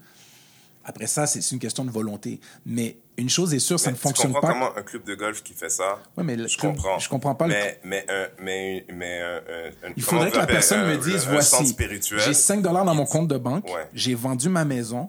Après 0.87 1.07
ça, 1.07 1.27
c'est 1.27 1.41
une 1.51 1.59
question 1.59 1.85
de 1.85 1.91
volonté. 1.91 2.41
Mais 2.67 2.99
une 3.17 3.31
chose 3.31 3.55
est 3.55 3.59
sûre, 3.59 3.79
ça 3.81 3.91
Mais 3.91 3.95
ne 3.95 3.99
fonctionne 3.99 4.33
comprends 4.33 4.49
pas. 4.49 4.53
comment 4.53 4.77
un 4.77 4.83
club 4.83 5.05
de 5.05 5.15
golf 5.15 5.43
qui 5.43 5.55
fait 5.55 5.71
ça? 5.71 5.99
Ouais, 6.17 6.25
mais 6.25 6.37
le 6.37 6.47
je 6.47 6.59
club- 6.59 6.73
comprends. 6.75 6.99
je 6.99 7.09
comprends 7.09 7.35
pas 7.35 7.47
le- 7.47 7.55
Mais 7.55 7.81
mais 7.85 8.07
un- 8.11 8.29
mais 8.43 8.85
mais 8.93 9.21
un- 9.23 9.37
un- 9.89 9.93
Il 9.97 10.03
faudrait 10.03 10.31
que 10.31 10.37
la 10.37 10.47
personne 10.47 10.87
me 10.87 10.97
dise 10.99 11.27
voici, 11.27 11.75
j'ai 12.19 12.35
5 12.35 12.61
dollars 12.61 12.85
dans 12.85 12.95
mon 12.95 13.07
compte 13.07 13.29
de 13.29 13.39
banque, 13.39 13.65
Ouais. 13.67 13.89
j'ai 13.95 14.15
vendu 14.15 14.49
ma 14.51 14.65
maison 14.67 15.09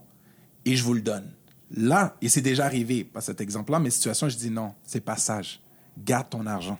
et 0.64 0.76
je 0.78 0.84
vous 0.84 0.94
le 0.94 1.02
donne. 1.02 1.30
Là, 1.72 2.16
et 2.22 2.30
c'est 2.30 2.42
déjà 2.42 2.66
arrivé, 2.66 3.04
pas 3.04 3.22
cet 3.22 3.42
exemple-là, 3.42 3.80
mais 3.80 3.90
situation, 3.90 4.30
je 4.30 4.38
dis 4.38 4.50
non, 4.50 4.74
c'est 4.84 5.02
pas 5.02 5.18
sage. 5.18 5.62
Garde 5.98 6.30
ton 6.30 6.46
argent. 6.46 6.78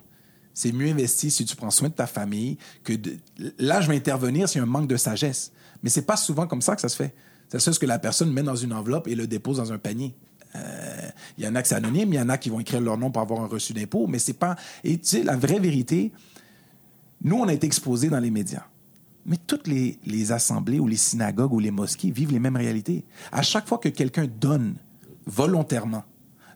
C'est 0.54 0.72
mieux 0.72 0.88
investi 0.88 1.32
si 1.32 1.44
tu 1.46 1.56
prends 1.56 1.72
soin 1.72 1.90
de 1.90 1.94
ta 1.94 2.08
famille 2.08 2.58
que. 2.84 2.94
Là, 3.60 3.82
je 3.82 3.90
vais 3.90 3.96
intervenir 3.96 4.48
s'il 4.48 4.60
y 4.60 4.62
a 4.62 4.64
un 4.64 4.70
manque 4.70 4.88
de 4.88 4.98
sagesse. 4.98 5.52
Mais 5.84 5.90
c'est 5.90 6.04
pas 6.04 6.16
souvent 6.16 6.48
comme 6.48 6.62
ça 6.62 6.76
que 6.76 6.82
ça 6.82 6.90
se 6.90 6.96
fait. 6.96 7.14
Ça 7.50 7.60
se 7.60 7.66
fait 7.66 7.74
ce 7.74 7.80
que 7.80 7.86
la 7.86 8.00
personne 8.00 8.32
met 8.32 8.44
dans 8.44 8.56
une 8.56 8.74
enveloppe 8.74 9.08
et 9.08 9.16
le 9.16 9.28
dépose 9.28 9.58
dans 9.58 9.74
un 9.74 9.78
panier. 9.78 10.16
Euh, 10.56 11.10
Il 11.38 11.44
y 11.44 11.48
en 11.48 11.56
a 11.56 11.62
que 11.62 11.68
c'est 11.68 11.76
anonyme, 11.76 12.14
il 12.14 12.16
y 12.16 12.20
en 12.20 12.30
a 12.30 12.38
qui 12.38 12.50
vont 12.50 12.60
écrire 12.60 12.80
leur 12.80 12.98
nom 12.98 13.12
pour 13.12 13.22
avoir 13.22 13.42
un 13.42 13.48
reçu 13.48 13.74
d'impôt, 13.74 14.08
mais 14.08 14.20
c'est 14.20 14.34
pas. 14.34 14.56
Et 14.84 14.98
tu 14.98 15.08
sais, 15.08 15.24
la 15.24 15.36
vraie 15.36 15.60
vérité, 15.60 16.12
nous, 17.22 17.38
on 17.38 17.48
a 17.48 17.54
été 17.54 17.68
exposés 17.68 18.10
dans 18.10 18.20
les 18.20 18.32
médias. 18.32 18.66
Mais 19.26 19.38
toutes 19.38 19.68
les, 19.68 20.32
assemblées 20.32 20.80
ou 20.80 20.88
les 20.88 20.98
synagogues 20.98 21.54
ou 21.54 21.60
les 21.60 21.72
mosquées 21.72 22.12
vivent 22.12 22.32
les 22.32 22.40
mêmes 22.40 22.56
réalités. 22.56 23.04
À 23.32 23.42
chaque 23.42 23.68
fois 23.68 23.80
que 23.80 23.90
quelqu'un 23.90 24.28
donne 24.28 24.76
volontairement, 25.26 26.04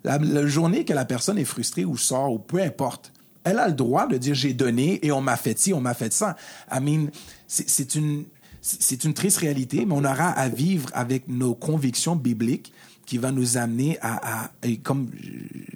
la, 0.04 0.18
la 0.18 0.46
journée 0.46 0.86
que 0.86 0.94
la 0.94 1.06
personne 1.06 1.38
est 1.38 1.46
frustrée 1.46 1.86
ou 1.86 1.98
sort 1.98 2.32
ou 2.32 2.40
peu 2.40 2.62
importe, 2.62 3.12
elle 3.44 3.60
a 3.60 3.68
le 3.68 3.74
droit 3.74 4.08
de 4.08 4.18
dire 4.18 4.36
j'ai 4.36 4.54
donné 4.54 5.06
et 5.06 5.12
on 5.12 5.22
m'a 5.22 5.36
fait 5.36 5.58
ci, 5.58 5.74
on 5.74 5.82
m'a 5.82 5.94
fait 5.94 6.14
ça. 6.14 6.36
I 6.72 6.80
mean, 6.80 7.10
c'est 7.48 7.96
une, 7.96 8.26
c'est 8.62 9.04
une 9.04 9.14
triste 9.14 9.38
réalité, 9.38 9.86
mais 9.86 9.94
on 9.94 10.04
aura 10.04 10.30
à 10.30 10.50
vivre 10.50 10.90
avec 10.94 11.28
nos 11.28 11.56
convictions 11.56 12.16
bibliques 12.16 12.74
qui 13.10 13.18
va 13.18 13.32
nous 13.32 13.58
amener 13.58 13.98
à, 14.04 14.52
et 14.62 14.78
comme 14.78 15.10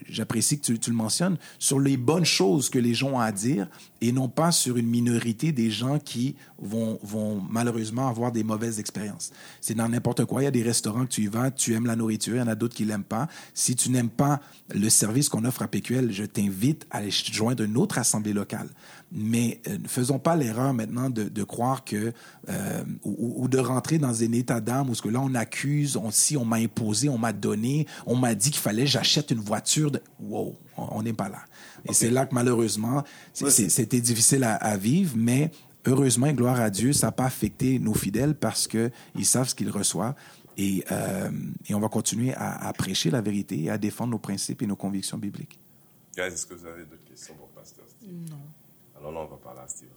j'apprécie 0.08 0.60
que 0.60 0.72
tu, 0.72 0.92
le 0.92 0.96
mentionnes, 0.96 1.38
sur 1.58 1.80
les 1.80 1.98
bonnes 1.98 2.26
choses 2.26 2.70
que 2.70 2.78
les 2.78 2.94
gens 2.94 3.14
ont 3.14 3.20
à 3.20 3.32
dire 3.32 3.68
et 4.02 4.12
non 4.12 4.30
pas 4.30 4.52
sur 4.52 4.78
une 4.78 4.86
minorité 4.86 5.52
des 5.52 5.72
gens 5.72 5.98
qui 5.98 6.36
vont, 6.60 7.00
vont 7.02 7.42
malheureusement 7.50 8.08
avoir 8.08 8.32
des 8.32 8.44
mauvaises 8.44 8.80
expériences. 8.80 9.32
C'est 9.62 9.74
dans 9.74 9.90
n'importe 9.90 10.26
quoi. 10.26 10.44
Il 10.44 10.46
y 10.46 10.48
a 10.48 10.52
des 10.52 10.62
restaurants 10.62 11.06
que 11.06 11.12
tu 11.12 11.24
y 11.24 11.28
vas, 11.28 11.50
tu 11.50 11.74
aimes 11.74 11.88
la 11.88 11.96
nourriture, 11.96 12.36
il 12.36 12.40
y 12.40 12.42
en 12.42 12.48
a 12.48 12.54
d'autres 12.54 12.76
qui 12.76 12.86
l'aiment 12.86 13.04
pas. 13.04 13.28
Si 13.56 13.76
tu 13.76 13.90
n'aimes 13.90 14.10
pas 14.10 14.40
le 14.72 14.90
service 14.90 15.28
qu'on 15.28 15.44
offre 15.44 15.64
à 15.64 15.68
PQL, 15.68 16.12
je 16.12 16.26
t'invite 16.26 16.86
à 16.92 16.98
aller 16.98 17.10
joindre 17.10 17.64
une 17.64 17.78
autre 17.78 17.98
assemblée 17.98 18.34
locale. 18.34 18.70
Mais 19.12 19.60
euh, 19.68 19.78
ne 19.78 19.88
faisons 19.88 20.20
pas 20.20 20.36
l'erreur 20.36 20.74
maintenant 20.74 21.10
de, 21.10 21.24
de 21.24 21.44
croire 21.44 21.84
que 21.84 22.14
euh, 22.50 22.84
ou, 23.04 23.44
ou 23.44 23.48
de 23.48 23.60
rentrer 23.60 24.00
dans 24.00 24.24
un 24.24 24.32
état 24.32 24.60
d'âme 24.60 24.90
où 24.90 24.96
ce 24.96 25.02
que 25.02 25.10
là 25.10 25.22
on 25.22 25.34
accuse, 25.36 25.98
on 25.98 26.12
si 26.12 26.36
on 26.36 26.46
m'a 26.46 26.58
imposé, 26.58 27.10
on 27.10 27.18
m'a 27.24 27.34
donné, 27.34 27.88
on 28.06 28.16
m'a 28.16 28.34
dit 28.36 28.52
qu'il 28.52 28.62
fallait 28.68 28.86
que 28.88 28.94
j'achète 28.98 29.32
une 29.32 29.44
voiture. 29.52 29.90
De... 29.92 30.00
Wow, 30.20 30.56
on 30.78 31.02
n'est 31.04 31.18
pas 31.24 31.30
là. 31.30 31.42
Et 31.88 31.94
c'est 31.94 32.10
là 32.10 32.26
que 32.26 32.34
malheureusement 32.36 33.04
c'était 33.34 34.02
difficile 34.02 34.44
à, 34.44 34.56
à 34.56 34.78
vivre, 34.78 35.14
mais 35.18 35.52
heureusement 35.86 36.28
et 36.28 36.34
gloire 36.34 36.60
à 36.60 36.70
Dieu, 36.70 36.94
ça 36.94 37.08
n'a 37.08 37.12
pas 37.12 37.26
affecté 37.26 37.80
nos 37.80 37.94
fidèles 37.94 38.36
parce 38.36 38.68
que 38.68 38.92
ils 39.16 39.26
savent 39.26 39.50
ce 39.50 39.56
qu'ils 39.56 39.72
reçoivent. 39.72 40.16
Et, 40.56 40.84
euh, 40.92 41.32
et 41.68 41.74
on 41.74 41.80
va 41.80 41.90
continuer 41.90 42.32
à, 42.36 42.68
à 42.68 42.74
prêcher 42.74 43.10
la 43.10 43.22
vérité 43.22 43.56
et 43.64 43.70
à 43.72 43.78
défendre 43.78 44.12
nos 44.12 44.20
principes 44.20 44.62
et 44.62 44.68
nos 44.68 44.76
convictions 44.76 45.18
bibliques. 45.18 45.60
Guys, 46.16 46.34
est-ce 46.34 46.46
que 46.46 46.54
vous 46.54 46.68
avez 46.68 46.84
d'autres 46.86 47.10
questions 47.10 47.34
pour 47.36 47.48
Pasteur 47.50 47.86
Steve? 47.90 48.30
Non. 48.30 48.38
Alors 49.00 49.12
là, 49.12 49.20
on 49.28 49.32
va 49.36 49.38
parler 49.38 49.62
à 49.66 49.68
Steve 49.68 49.90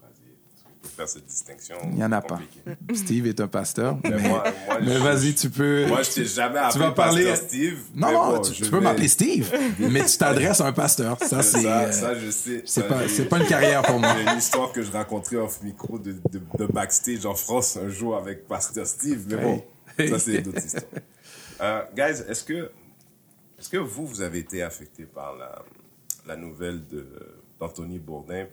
Faire 0.97 1.09
cette 1.09 1.27
distinction. 1.27 1.77
Il 1.85 1.97
n'y 1.97 2.05
en 2.05 2.13
a 2.13 2.21
pas. 2.21 2.39
Steve 2.95 3.27
est 3.27 3.41
un 3.41 3.49
pasteur. 3.49 3.97
Mais 4.05 4.99
vas-y, 4.99 5.35
tu 5.35 5.51
peux. 5.51 5.87
Moi, 5.87 6.03
je 6.03 6.11
t'ai 6.11 6.25
jamais 6.25 6.59
appelé 6.59 6.85
vas 6.85 6.91
parler- 6.93 7.25
Pasteur 7.27 7.49
Steve. 7.49 7.79
Non, 7.95 8.13
non, 8.13 8.37
bon, 8.37 8.41
tu, 8.43 8.53
tu 8.53 8.71
peux 8.71 8.81
m'appeler 8.81 9.09
Steve, 9.09 9.53
mais 9.79 10.05
tu 10.05 10.17
t'adresses 10.19 10.61
à 10.61 10.67
un 10.67 10.73
pasteur. 10.73 11.19
Ça, 11.23 11.43
c'est. 11.43 11.63
Ça, 11.63 11.81
euh, 11.83 11.93
ça, 11.93 12.15
je 12.15 12.31
sais. 12.31 12.63
c'est 12.67 12.87
pas, 12.89 13.09
c'est 13.09 13.27
pas 13.27 13.39
une 13.39 13.47
carrière 13.47 13.83
pour 13.83 13.99
moi. 13.99 14.15
J'ai 14.25 14.31
une 14.33 14.39
histoire 14.39 14.73
que 14.73 14.83
je 14.83 14.91
raconterai 14.93 15.37
off 15.37 15.63
micro 15.63 15.99
de, 15.99 16.13
de, 16.31 16.41
de 16.59 16.67
backstage 16.67 17.27
en 17.27 17.35
France 17.35 17.77
un 17.77 17.89
jour 17.89 18.17
avec 18.17 18.47
Pasteur 18.47 18.87
Steve. 18.87 19.25
Mais 19.29 19.37
bon, 19.37 19.65
Hey. 19.99 20.11
ça, 20.11 20.19
c'est 20.19 20.43
d'autres 20.43 20.65
histoires. 20.65 20.85
Euh, 21.63 21.83
guys, 21.97 22.23
est-ce 22.29 22.45
que, 22.45 22.71
est-ce 23.59 23.71
que 23.71 23.79
vous, 23.79 24.07
vous 24.07 24.21
avez 24.21 24.41
été 24.41 24.63
affecté 24.63 25.05
par 25.05 25.35
la, 25.37 25.63
la 26.27 26.37
nouvelle 26.37 26.87
de, 26.87 27.07
d'Anthony 27.59 27.99
Bourdin 27.99 28.45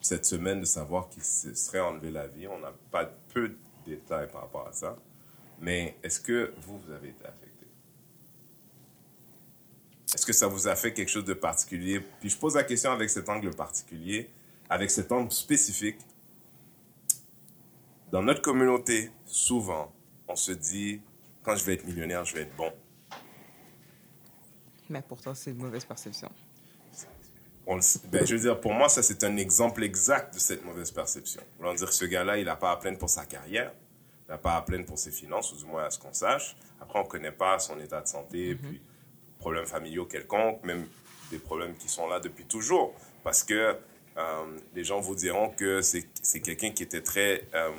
cette 0.00 0.24
semaine 0.24 0.60
de 0.60 0.64
savoir 0.64 1.08
qu'il 1.08 1.24
se 1.24 1.54
serait 1.54 1.80
enlevé 1.80 2.10
la 2.10 2.26
vie? 2.26 2.46
On 2.48 2.58
n'a 2.58 2.72
pas 2.90 3.04
peu 3.32 3.48
de 3.48 3.56
détails 3.86 4.28
par 4.28 4.42
rapport 4.42 4.66
à 4.66 4.72
ça. 4.72 4.96
Mais 5.60 5.96
est-ce 6.02 6.20
que 6.20 6.54
vous, 6.62 6.78
vous 6.78 6.92
avez 6.92 7.08
été 7.08 7.24
affecté? 7.24 7.66
Est-ce 10.14 10.24
que 10.24 10.32
ça 10.32 10.46
vous 10.46 10.68
a 10.68 10.74
fait 10.74 10.92
quelque 10.92 11.10
chose 11.10 11.24
de 11.24 11.34
particulier? 11.34 12.00
Puis 12.20 12.30
je 12.30 12.38
pose 12.38 12.54
la 12.54 12.64
question 12.64 12.90
avec 12.90 13.10
cet 13.10 13.28
angle 13.28 13.54
particulier, 13.54 14.30
avec 14.70 14.90
cet 14.90 15.12
angle 15.12 15.32
spécifique. 15.32 15.98
Dans 18.10 18.22
notre 18.22 18.40
communauté, 18.40 19.10
souvent, 19.26 19.92
on 20.26 20.36
se 20.36 20.52
dit, 20.52 21.02
quand 21.42 21.56
je 21.56 21.64
vais 21.64 21.74
être 21.74 21.84
millionnaire, 21.84 22.24
je 22.24 22.34
vais 22.34 22.42
être 22.42 22.56
bon. 22.56 22.72
Mais 24.88 25.02
pourtant, 25.02 25.34
c'est 25.34 25.50
une 25.50 25.58
mauvaise 25.58 25.84
perception. 25.84 26.30
On 27.70 27.78
ben, 28.10 28.26
je 28.26 28.34
veux 28.34 28.40
dire, 28.40 28.58
pour 28.58 28.72
moi, 28.72 28.88
ça, 28.88 29.02
c'est 29.02 29.22
un 29.24 29.36
exemple 29.36 29.84
exact 29.84 30.32
de 30.32 30.38
cette 30.38 30.64
mauvaise 30.64 30.90
perception. 30.90 31.42
Voulant 31.58 31.74
dire 31.74 31.88
que 31.88 31.94
ce 31.94 32.06
gars-là, 32.06 32.38
il 32.38 32.46
n'a 32.46 32.56
pas 32.56 32.72
à 32.72 32.76
plaindre 32.76 32.96
pour 32.96 33.10
sa 33.10 33.26
carrière, 33.26 33.72
il 34.26 34.30
n'a 34.30 34.38
pas 34.38 34.56
à 34.56 34.62
plaindre 34.62 34.86
pour 34.86 34.98
ses 34.98 35.10
finances, 35.10 35.52
ou 35.52 35.56
du 35.56 35.66
moins 35.66 35.84
à 35.84 35.90
ce 35.90 35.98
qu'on 35.98 36.14
sache. 36.14 36.56
Après, 36.80 36.98
on 36.98 37.02
ne 37.02 37.08
connaît 37.08 37.30
pas 37.30 37.58
son 37.58 37.78
état 37.78 38.00
de 38.00 38.08
santé, 38.08 38.54
puis 38.54 38.80
problèmes 39.38 39.66
familiaux 39.66 40.06
quelconques, 40.06 40.64
même 40.64 40.86
des 41.30 41.38
problèmes 41.38 41.74
qui 41.76 41.90
sont 41.90 42.08
là 42.08 42.20
depuis 42.20 42.46
toujours. 42.46 42.94
Parce 43.22 43.44
que 43.44 43.76
euh, 44.16 44.58
les 44.74 44.84
gens 44.84 45.00
vous 45.00 45.14
diront 45.14 45.50
que 45.50 45.82
c'est 45.82 46.08
c'est 46.22 46.40
quelqu'un 46.40 46.70
qui 46.70 46.82
était 46.82 47.02
très... 47.02 47.46
euh, 47.54 47.70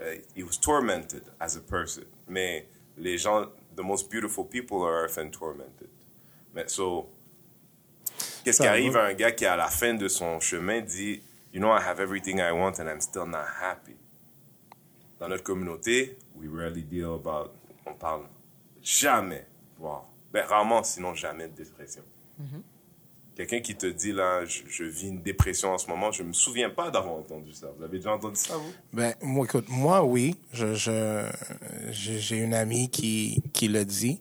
euh, 0.00 0.16
he 0.36 0.44
was 0.44 0.58
tormented 0.60 1.24
as 1.40 1.56
a 1.56 1.60
person. 1.60 2.04
Mais 2.28 2.68
les 2.96 3.18
gens, 3.18 3.46
the 3.76 3.82
most 3.82 4.08
beautiful 4.08 4.44
people 4.44 4.84
are 4.84 5.04
often 5.06 5.32
tormented. 5.32 5.88
Mais 6.54 6.68
so, 6.68 7.10
Qu'est-ce 8.44 8.60
qui 8.60 8.68
arrive 8.68 8.96
à 8.96 9.04
un 9.06 9.14
gars 9.14 9.32
qui, 9.32 9.46
à 9.46 9.56
la 9.56 9.68
fin 9.68 9.94
de 9.94 10.06
son 10.08 10.38
chemin, 10.40 10.80
dit 10.80 11.22
You 11.52 11.60
know, 11.60 11.68
I 11.68 11.80
have 11.80 12.00
everything 12.00 12.38
I 12.38 12.50
want 12.52 12.78
and 12.80 12.88
I'm 12.88 13.00
still 13.00 13.26
not 13.26 13.46
happy? 13.60 13.96
Dans 15.20 15.28
notre 15.28 15.44
communauté, 15.44 16.18
we 16.36 16.48
rarely 16.52 16.82
deal 16.82 17.14
about. 17.14 17.52
On 17.86 17.94
parle 17.94 18.22
jamais, 18.82 19.46
voire, 19.78 20.04
ben, 20.32 20.44
rarement, 20.46 20.82
sinon 20.82 21.14
jamais 21.14 21.48
de 21.48 21.54
dépression. 21.54 22.02
Quelqu'un 23.36 23.60
qui 23.60 23.74
te 23.74 23.86
dit 23.86 24.12
là, 24.12 24.44
je, 24.44 24.62
je 24.68 24.84
vis 24.84 25.08
une 25.08 25.20
dépression 25.20 25.70
en 25.72 25.78
ce 25.78 25.88
moment, 25.88 26.12
je 26.12 26.22
me 26.22 26.32
souviens 26.32 26.70
pas 26.70 26.90
d'avoir 26.90 27.14
entendu 27.14 27.52
ça. 27.52 27.66
Vous 27.76 27.82
avez 27.82 27.98
déjà 27.98 28.12
entendu 28.12 28.36
ça, 28.36 28.56
vous? 28.56 28.72
Ben, 28.92 29.12
moi, 29.22 29.44
écoute, 29.44 29.66
moi, 29.68 30.04
oui. 30.04 30.36
Je, 30.52 30.74
je, 30.74 31.26
j'ai 31.90 32.20
j'ai 32.20 32.36
une 32.36 32.54
amie 32.54 32.88
qui, 32.90 33.42
qui 33.52 33.66
le 33.66 33.84
dit. 33.84 34.20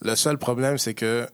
Le 0.00 0.14
seul 0.14 0.38
problème, 0.38 0.78
c'est 0.78 0.94
que, 0.94 1.28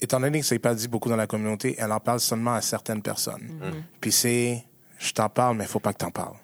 étant 0.00 0.20
donné 0.20 0.40
que 0.40 0.46
ça 0.46 0.54
n'est 0.54 0.60
pas 0.60 0.74
dit 0.74 0.88
beaucoup 0.88 1.08
dans 1.08 1.16
la 1.16 1.26
communauté, 1.26 1.74
elle 1.78 1.92
en 1.92 2.00
parle 2.00 2.20
seulement 2.20 2.54
à 2.54 2.60
certaines 2.60 3.02
personnes. 3.02 3.84
Puis 4.00 4.12
c'est, 4.12 4.64
je 4.98 5.12
t'en 5.12 5.28
parle, 5.28 5.56
mais 5.56 5.64
il 5.64 5.68
faut 5.68 5.80
pas 5.80 5.92
que 5.92 5.98
t'en 5.98 6.10
parles. 6.10 6.36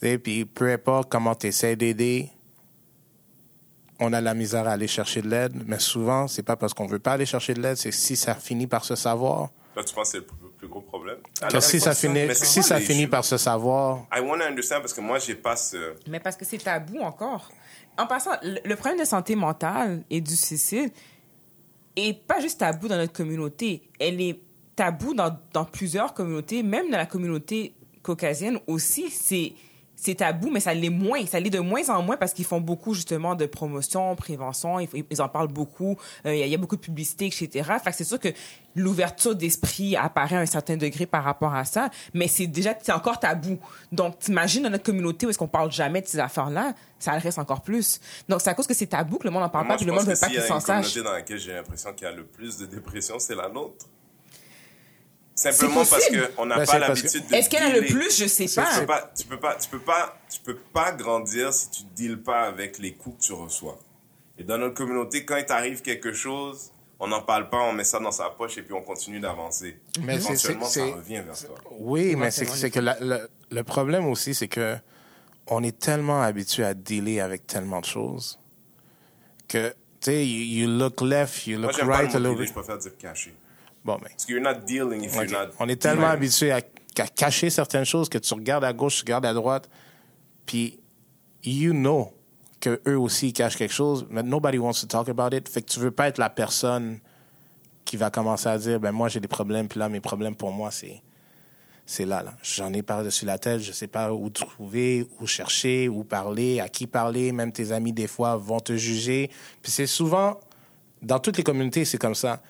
Sais, 0.00 0.18
Puis 0.18 0.44
peu 0.44 0.70
importe 0.72 1.10
comment 1.10 1.34
tu 1.34 1.46
essaies 1.46 1.76
d'aider, 1.76 2.30
on 4.00 4.12
a 4.12 4.20
la 4.20 4.34
misère 4.34 4.66
à 4.66 4.72
aller 4.72 4.88
chercher 4.88 5.22
de 5.22 5.28
l'aide, 5.28 5.52
mais 5.66 5.78
souvent, 5.78 6.26
c'est 6.26 6.42
pas 6.42 6.56
parce 6.56 6.74
qu'on 6.74 6.86
veut 6.86 6.98
pas 6.98 7.12
aller 7.12 7.26
chercher 7.26 7.54
de 7.54 7.62
l'aide, 7.62 7.76
c'est 7.76 7.92
si 7.92 8.16
ça 8.16 8.34
finit 8.34 8.66
par 8.66 8.84
se 8.84 8.96
savoir. 8.96 9.50
Là, 9.76 9.84
tu 9.84 9.94
penses 9.94 10.08
que 10.08 10.12
c'est 10.12 10.18
le 10.18 10.24
plus, 10.26 10.36
plus 10.58 10.68
gros 10.68 10.80
problème? 10.80 11.18
Que 11.40 11.46
Alors, 11.46 11.62
si 11.62 11.78
c'est 11.78 11.78
ça 11.80 11.94
finit, 11.94 12.26
c'est 12.34 12.44
si 12.44 12.60
quoi 12.60 12.68
ça 12.68 12.78
les 12.78 12.84
finit 12.84 13.06
par 13.06 13.24
se 13.24 13.36
savoir, 13.38 14.06
I 14.14 14.20
want 14.20 14.38
to 14.38 14.44
understand 14.44 14.80
parce 14.80 14.92
que 14.92 15.00
moi, 15.00 15.18
j'ai 15.18 15.34
pas 15.36 15.56
ce. 15.56 15.94
Mais 16.08 16.20
parce 16.20 16.36
que 16.36 16.44
c'est 16.44 16.58
tabou 16.58 16.98
encore. 17.00 17.50
En 17.96 18.06
passant, 18.06 18.32
le, 18.42 18.58
le 18.64 18.76
problème 18.76 18.98
de 19.00 19.04
santé 19.04 19.36
mentale 19.36 20.02
et 20.10 20.20
du 20.20 20.34
suicide 20.34 20.92
est 21.96 22.26
pas 22.26 22.40
juste 22.40 22.60
tabou 22.60 22.88
dans 22.88 22.96
notre 22.96 23.12
communauté. 23.12 23.82
Elle 23.98 24.20
est 24.20 24.40
tabou 24.76 25.14
dans, 25.14 25.36
dans 25.52 25.64
plusieurs 25.64 26.14
communautés, 26.14 26.62
même 26.62 26.90
dans 26.90 26.96
la 26.96 27.06
communauté 27.06 27.74
caucasienne 28.02 28.58
aussi. 28.66 29.10
C'est 29.10 29.52
c'est 30.04 30.16
tabou, 30.16 30.50
mais 30.50 30.58
ça 30.58 30.74
l'est 30.74 30.88
moins. 30.90 31.24
Ça 31.26 31.38
l'est 31.38 31.48
de 31.50 31.60
moins 31.60 31.88
en 31.88 32.02
moins 32.02 32.16
parce 32.16 32.32
qu'ils 32.32 32.44
font 32.44 32.60
beaucoup 32.60 32.92
justement 32.92 33.36
de 33.36 33.46
promotion, 33.46 34.16
prévention. 34.16 34.80
Ils, 34.80 34.88
ils 35.10 35.22
en 35.22 35.28
parlent 35.28 35.46
beaucoup. 35.52 35.96
Euh, 36.26 36.34
Il 36.34 36.40
y, 36.40 36.42
a- 36.42 36.46
il 36.46 36.50
y 36.50 36.54
a 36.54 36.58
beaucoup 36.58 36.74
de 36.74 36.80
publicité, 36.80 37.26
etc. 37.26 37.48
Fait 37.82 37.90
que 37.90 37.96
c'est 37.96 38.02
sûr 38.04 38.18
que 38.18 38.28
l'ouverture 38.74 39.36
d'esprit 39.36 39.94
apparaît 39.96 40.36
à 40.36 40.40
un 40.40 40.46
certain 40.46 40.76
degré 40.76 41.06
par 41.06 41.22
rapport 41.22 41.54
à 41.54 41.64
ça, 41.64 41.88
mais 42.14 42.26
c'est 42.26 42.46
déjà 42.48 42.74
c'est 42.82 42.92
encore 42.92 43.20
tabou. 43.20 43.58
Donc 43.92 44.18
t'imagines 44.18 44.62
dans 44.64 44.70
notre 44.70 44.82
communauté 44.84 45.26
où 45.26 45.30
est-ce 45.30 45.38
qu'on 45.38 45.46
parle 45.46 45.70
jamais 45.70 46.00
de 46.00 46.06
ces 46.08 46.18
affaires-là, 46.18 46.74
ça 46.98 47.12
le 47.14 47.20
reste 47.20 47.38
encore 47.38 47.60
plus. 47.62 48.00
Donc 48.28 48.40
c'est 48.40 48.50
à 48.50 48.54
cause 48.54 48.66
que 48.66 48.74
c'est 48.74 48.86
tabou 48.86 49.18
que 49.18 49.24
le 49.24 49.30
monde 49.30 49.42
en 49.44 49.48
parle 49.50 49.66
Moi, 49.66 49.76
pas, 49.76 49.80
je 49.82 49.86
le 49.86 49.92
monde 49.92 50.04
que 50.04 50.10
veut 50.10 50.18
pas 50.18 50.26
a 50.26 50.30
s'en 50.30 50.34
une 50.58 50.62
communauté 50.62 50.88
sachent. 50.94 51.04
dans 51.04 51.12
laquelle 51.12 51.38
j'ai 51.38 51.52
l'impression 51.52 51.92
qu'il 51.92 52.06
y 52.06 52.10
a 52.10 52.12
le 52.14 52.24
plus 52.24 52.56
de 52.58 52.66
dépression, 52.66 53.18
c'est 53.18 53.34
la 53.36 53.48
nôtre. 53.48 53.86
Simplement 55.34 55.84
parce 55.86 56.08
qu'on 56.08 56.46
n'a 56.46 56.56
Ben, 56.58 56.66
pas 56.66 56.78
l'habitude 56.78 57.26
de 57.28 57.34
Est-ce 57.34 57.48
qu'elle 57.48 57.62
a 57.62 57.80
le 57.80 57.86
plus? 57.86 58.18
Je 58.18 58.26
sais 58.26 58.46
Tu 58.46 58.54
pas. 58.54 58.80
peux 58.80 58.86
pas, 58.86 59.12
tu 59.16 59.24
peux 59.26 59.38
pas, 59.40 59.54
tu 59.56 59.68
peux 59.70 59.78
pas, 59.78 60.18
tu 60.30 60.40
peux 60.40 60.56
pas 60.56 60.92
grandir 60.92 61.52
si 61.54 61.70
tu 61.70 61.84
ne 61.84 61.88
deals 61.90 62.22
pas 62.22 62.42
avec 62.42 62.78
les 62.78 62.92
coups 62.92 63.18
que 63.18 63.22
tu 63.22 63.32
reçois. 63.32 63.78
Et 64.38 64.44
dans 64.44 64.58
notre 64.58 64.74
communauté, 64.74 65.24
quand 65.24 65.36
il 65.36 65.46
t'arrive 65.46 65.80
quelque 65.82 66.12
chose, 66.12 66.70
on 67.00 67.06
n'en 67.08 67.22
parle 67.22 67.48
pas, 67.48 67.60
on 67.62 67.72
met 67.72 67.84
ça 67.84 67.98
dans 67.98 68.12
sa 68.12 68.28
poche 68.30 68.58
et 68.58 68.62
puis 68.62 68.74
on 68.74 68.82
continue 68.82 69.20
d'avancer. 69.20 69.78
Mais 70.02 70.20
c'est- 70.20 70.32
Éventuellement, 70.32 70.66
ça 70.66 70.84
revient 70.84 71.22
vers 71.24 71.38
toi. 71.38 71.54
Oui, 71.78 72.14
mais 72.14 72.30
c'est 72.30 72.70
que 72.70 72.78
la- 72.80 72.98
le, 73.00 73.28
le 73.50 73.62
problème 73.64 74.06
aussi, 74.06 74.34
c'est 74.34 74.48
que 74.48 74.76
on 75.48 75.62
est 75.64 75.76
tellement 75.78 76.22
habitué 76.22 76.62
à 76.64 76.74
dealer 76.74 77.20
avec 77.20 77.46
tellement 77.46 77.80
de 77.80 77.84
choses 77.86 78.38
que, 79.48 79.70
tu 79.70 79.74
sais, 80.02 80.26
you, 80.26 80.62
you 80.66 80.78
look 80.78 81.00
left, 81.00 81.46
you 81.46 81.58
Moi, 81.58 81.72
look 81.72 81.80
pas 81.80 81.86
right 81.86 82.10
le 82.12 82.16
a 82.16 82.20
mot 82.20 82.28
little 82.28 82.34
dealer, 82.34 82.38
bit. 82.38 82.48
je 82.48 82.52
préfère 82.52 82.78
dire 82.78 82.96
cacher. 82.98 83.34
Bon, 83.84 83.98
Parce 83.98 84.24
que 84.26 84.32
you're 84.32 84.42
not 84.42 84.60
dealing 84.66 85.02
if 85.04 85.16
ok. 85.16 85.28
you're 85.28 85.32
not 85.32 85.50
on 85.58 85.68
est 85.68 85.76
tellement 85.80 86.02
dealing. 86.02 86.16
habitué 86.16 86.52
à, 86.52 86.56
à 86.56 87.06
cacher 87.08 87.50
certaines 87.50 87.84
choses 87.84 88.08
que 88.08 88.18
tu 88.18 88.32
regardes 88.34 88.64
à 88.64 88.72
gauche, 88.72 88.96
tu 88.96 89.00
regardes 89.02 89.26
à 89.26 89.34
droite, 89.34 89.68
puis 90.46 90.78
you 91.44 91.72
know 91.72 92.12
que 92.60 92.80
eux 92.86 92.98
aussi 92.98 93.32
cachent 93.32 93.56
quelque 93.56 93.74
chose, 93.74 94.06
mais 94.08 94.22
nobody 94.22 94.58
wants 94.58 94.80
to 94.80 94.86
talk 94.86 95.08
about 95.08 95.34
it. 95.36 95.48
Fait 95.48 95.62
que 95.62 95.68
tu 95.70 95.80
veux 95.80 95.90
pas 95.90 96.06
être 96.08 96.18
la 96.18 96.30
personne 96.30 97.00
qui 97.84 97.96
va 97.96 98.10
commencer 98.10 98.48
à 98.48 98.56
dire, 98.56 98.78
ben 98.78 98.92
moi 98.92 99.08
j'ai 99.08 99.18
des 99.18 99.26
problèmes, 99.28 99.66
puis 99.66 99.80
là 99.80 99.88
mes 99.88 100.00
problèmes 100.00 100.36
pour 100.36 100.52
moi 100.52 100.70
c'est 100.70 101.02
c'est 101.84 102.04
là, 102.06 102.22
là. 102.22 102.34
J'en 102.44 102.72
ai 102.72 102.82
par-dessus 102.82 103.24
la 103.26 103.38
tête, 103.38 103.60
je 103.60 103.72
sais 103.72 103.88
pas 103.88 104.12
où 104.12 104.30
trouver, 104.30 105.04
où 105.20 105.26
chercher, 105.26 105.88
où 105.88 106.04
parler, 106.04 106.60
à 106.60 106.68
qui 106.68 106.86
parler. 106.86 107.32
Même 107.32 107.50
tes 107.50 107.72
amis, 107.72 107.92
des 107.92 108.06
fois, 108.06 108.36
vont 108.36 108.60
te 108.60 108.76
juger. 108.76 109.30
Puis 109.60 109.72
c'est 109.72 109.88
souvent, 109.88 110.38
dans 111.02 111.18
toutes 111.18 111.36
les 111.38 111.42
communautés, 111.42 111.84
c'est 111.84 111.98
comme 111.98 112.14
ça. 112.14 112.40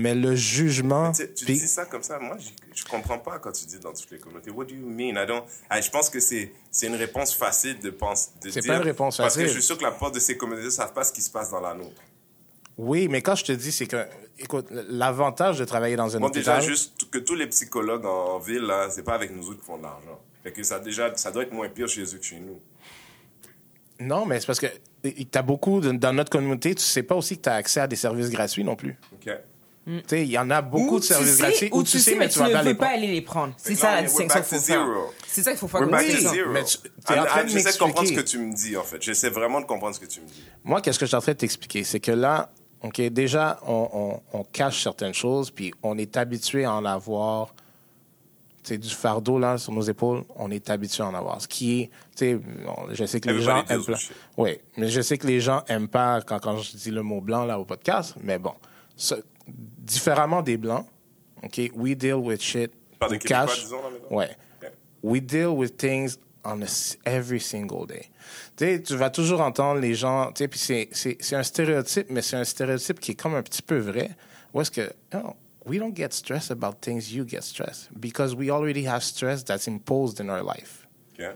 Mais 0.00 0.14
le 0.14 0.34
jugement... 0.36 1.12
Tu, 1.12 1.44
dis 1.44 1.58
ça 1.58 1.84
comme 1.86 2.02
ça, 2.02 2.18
moi, 2.18 2.36
je 2.74 2.84
comprends 2.84 3.18
pas 3.18 3.38
quand 3.38 3.52
tu 3.52 3.66
dis 3.66 3.78
dans 3.78 3.92
toutes 3.92 4.10
les 4.10 4.18
communautés. 4.18 4.50
What 4.50 4.66
do 4.66 4.74
you 4.74 4.86
mean? 4.88 5.20
I 5.22 5.26
don't, 5.26 5.42
I- 5.70 5.82
je 5.82 5.90
pense 5.90 6.08
que 6.08 6.20
c'est, 6.20 6.52
c'est 6.70 6.86
une 6.86 6.94
réponse 6.94 7.34
facile 7.34 7.78
de 7.80 7.90
penser, 7.90 8.30
de 8.42 8.50
C'est 8.50 8.60
dire. 8.60 8.72
pas 8.72 8.76
une 8.78 8.84
réponse 8.84 9.16
Parce 9.16 9.34
que 9.34 9.40
facile. 9.40 9.54
je 9.54 9.58
suis 9.60 9.66
sûr 9.66 9.76
que 9.78 9.82
la 9.84 9.90
plupart 9.90 10.12
de 10.12 10.20
ces 10.20 10.36
communautés 10.36 10.66
ne 10.66 10.70
savent 10.70 10.92
pas 10.92 11.04
ce 11.04 11.12
qui 11.12 11.20
se 11.20 11.30
passe 11.30 11.50
dans 11.50 11.60
la 11.60 11.74
nôtre. 11.74 12.00
Oui, 12.76 13.08
mais 13.08 13.22
quand 13.22 13.34
je 13.34 13.44
te 13.44 13.50
dis, 13.52 13.72
c'est 13.72 13.86
que, 13.86 14.06
écoute, 14.38 14.66
l'avantage 14.70 15.58
de 15.58 15.64
travailler 15.64 15.96
dans 15.96 16.16
un 16.16 16.20
Bon, 16.20 16.28
déjà, 16.28 16.54
hôpital... 16.58 16.70
juste 16.70 17.10
que 17.10 17.18
tous 17.18 17.34
les 17.34 17.48
psychologues 17.48 18.04
en, 18.06 18.34
en 18.34 18.38
ville, 18.38 18.62
là, 18.62 18.88
c'est 18.90 19.02
pas 19.02 19.14
avec 19.14 19.34
nous 19.34 19.48
autres 19.50 19.58
qui 19.60 19.66
font 19.66 19.78
de 19.78 19.82
l'argent. 19.82 20.20
Fait 20.44 20.52
que 20.52 20.62
ça, 20.62 20.78
déjà, 20.78 21.12
ça 21.16 21.32
doit 21.32 21.42
être 21.42 21.52
moins 21.52 21.68
pire 21.68 21.88
chez 21.88 22.02
eux 22.04 22.18
que 22.18 22.24
chez 22.24 22.38
nous. 22.38 22.60
Non, 24.00 24.24
mais 24.26 24.38
c'est 24.38 24.46
parce 24.46 24.60
que 24.60 24.68
t'as 25.30 25.42
beaucoup, 25.42 25.80
de- 25.80 25.90
dans 25.90 26.12
notre 26.12 26.30
communauté, 26.30 26.72
tu 26.76 26.82
sais 26.84 27.02
pas 27.02 27.16
aussi 27.16 27.36
que 27.36 27.42
tu 27.42 27.48
as 27.48 27.54
accès 27.54 27.80
à 27.80 27.88
des 27.88 27.96
services 27.96 28.30
gratuits 28.30 28.62
non 28.62 28.76
plus. 28.76 28.96
OK? 29.12 29.28
Tu 29.88 30.02
sais, 30.06 30.22
il 30.22 30.30
y 30.30 30.36
en 30.38 30.50
a 30.50 30.60
beaucoup 30.60 30.96
Ou 30.96 31.00
de 31.00 31.04
services 31.04 31.36
sais, 31.36 31.42
gratuits 31.42 31.68
ou 31.72 31.82
tu 31.82 31.98
sais, 31.98 32.14
mais 32.16 32.28
tu 32.28 32.38
vas 32.38 32.48
ne 32.48 32.52
pas 32.52 32.62
veux 32.62 32.76
pas 32.76 32.88
aller 32.88 33.06
les 33.06 33.22
prendre. 33.22 33.54
C'est 33.56 33.74
ça 33.74 33.94
la 33.94 34.02
distinction 34.02 34.40
qu'il 34.42 34.50
to 34.50 34.56
faut 34.56 34.62
faire. 34.66 34.86
C'est 35.26 35.42
ça 35.42 35.50
qu'il 35.52 35.58
faut 35.60 35.68
faire 35.68 35.80
We're 35.80 35.90
back 35.90 36.06
to 36.06 36.12
Oui, 36.12 36.20
zero. 36.28 36.50
mais 36.52 36.64
tu- 36.64 36.76
Ah, 37.06 37.22
en 37.22 37.24
train 37.24 37.44
de 37.44 37.48
J'essaie 37.48 37.72
de 37.72 37.78
comprendre 37.78 38.08
ce 38.08 38.12
que 38.12 38.20
tu 38.20 38.38
me 38.38 38.54
dis, 38.54 38.76
en 38.76 38.82
fait. 38.82 39.00
J'essaie 39.00 39.30
vraiment 39.30 39.60
de 39.62 39.66
comprendre 39.66 39.94
ce 39.94 40.00
que 40.00 40.04
tu 40.06 40.20
me 40.20 40.26
dis. 40.26 40.42
Moi, 40.62 40.82
qu'est-ce 40.82 40.98
que 40.98 41.06
je 41.06 41.08
suis 41.08 41.16
en 41.16 41.20
train 41.22 41.32
de 41.32 41.38
t'expliquer? 41.38 41.84
C'est 41.84 42.00
que 42.00 42.12
là, 42.12 42.50
OK, 42.82 43.00
déjà, 43.00 43.58
on, 43.66 43.88
on- 43.92 44.38
on 44.38 44.44
cache 44.44 44.82
certaines 44.82 45.14
choses, 45.14 45.50
puis 45.50 45.72
on 45.82 45.96
est 45.96 46.16
habitué 46.18 46.64
à 46.66 46.74
en 46.74 46.84
avoir, 46.84 47.54
tu 48.62 48.74
sais, 48.74 48.78
du 48.78 48.90
fardeau, 48.90 49.38
là, 49.38 49.56
sur 49.56 49.72
nos 49.72 49.80
épaules, 49.82 50.22
on 50.36 50.50
est 50.50 50.68
habitué 50.68 51.02
à 51.02 51.06
en 51.06 51.14
avoir. 51.14 51.40
Ce 51.40 51.48
qui 51.48 51.80
est, 51.80 51.86
tu 51.86 51.90
sais, 52.16 52.34
bon, 52.34 52.76
je 52.92 53.04
sais 53.06 53.20
que 53.20 53.30
les 53.30 53.40
gens 53.40 53.64
aiment 53.70 53.84
pas. 53.84 53.94
Oui, 54.36 54.58
mais 54.76 54.88
je 54.90 55.00
sais 55.00 55.16
que 55.16 55.26
les 55.26 55.40
gens 55.40 55.62
aiment 55.68 55.88
pas 55.88 56.20
quand, 56.20 56.38
quand 56.40 56.58
je 56.58 56.76
dis 56.76 56.90
le 56.90 57.02
mot 57.02 57.20
blanc, 57.22 57.46
là, 57.46 57.58
au 57.58 57.64
podcast, 57.64 58.14
mais 58.22 58.38
bon. 58.38 58.52
Ce- 58.96 59.14
différemment 59.48 60.42
des 60.42 60.56
blancs, 60.56 60.86
OK, 61.42 61.70
we 61.74 61.96
deal 61.96 62.14
with 62.14 62.40
shit 62.42 62.72
Pas 62.98 63.08
de 63.08 63.14
ou 63.14 63.18
Québécois, 63.18 63.46
cash. 63.46 63.62
disons, 63.64 63.82
là? 63.82 63.88
Ouais. 64.16 64.36
Ok. 64.62 64.70
We 65.02 65.20
deal 65.22 65.48
with 65.56 65.76
things 65.76 66.18
on 66.44 66.62
a 66.62 66.96
every 67.04 67.40
single 67.40 67.86
day. 67.86 68.10
Tu 68.56 68.64
sais, 68.64 68.82
tu 68.82 68.96
vas 68.96 69.10
toujours 69.10 69.40
entendre 69.40 69.80
les 69.80 69.94
gens, 69.94 70.32
tu 70.32 70.38
sais, 70.38 70.48
puis 70.48 70.58
c'est, 70.58 70.88
c'est, 70.92 71.16
c'est 71.20 71.36
un 71.36 71.42
stéréotype, 71.42 72.10
mais 72.10 72.22
c'est 72.22 72.36
un 72.36 72.44
stéréotype 72.44 72.98
qui 73.00 73.12
est 73.12 73.14
comme 73.14 73.34
un 73.34 73.42
petit 73.42 73.62
peu 73.62 73.78
vrai. 73.78 74.10
Où 74.52 74.60
est-ce 74.60 74.70
que, 74.70 74.90
no, 75.12 75.36
we 75.64 75.78
don't 75.78 75.94
get 75.94 76.08
stressed 76.10 76.50
about 76.50 76.80
things 76.80 77.12
you 77.12 77.24
get 77.26 77.42
stressed 77.42 77.88
because 77.98 78.34
we 78.34 78.50
already 78.50 78.86
have 78.86 79.02
stress 79.02 79.44
that's 79.44 79.66
imposed 79.68 80.20
in 80.20 80.28
our 80.28 80.42
life. 80.42 80.86
Ok. 81.18 81.26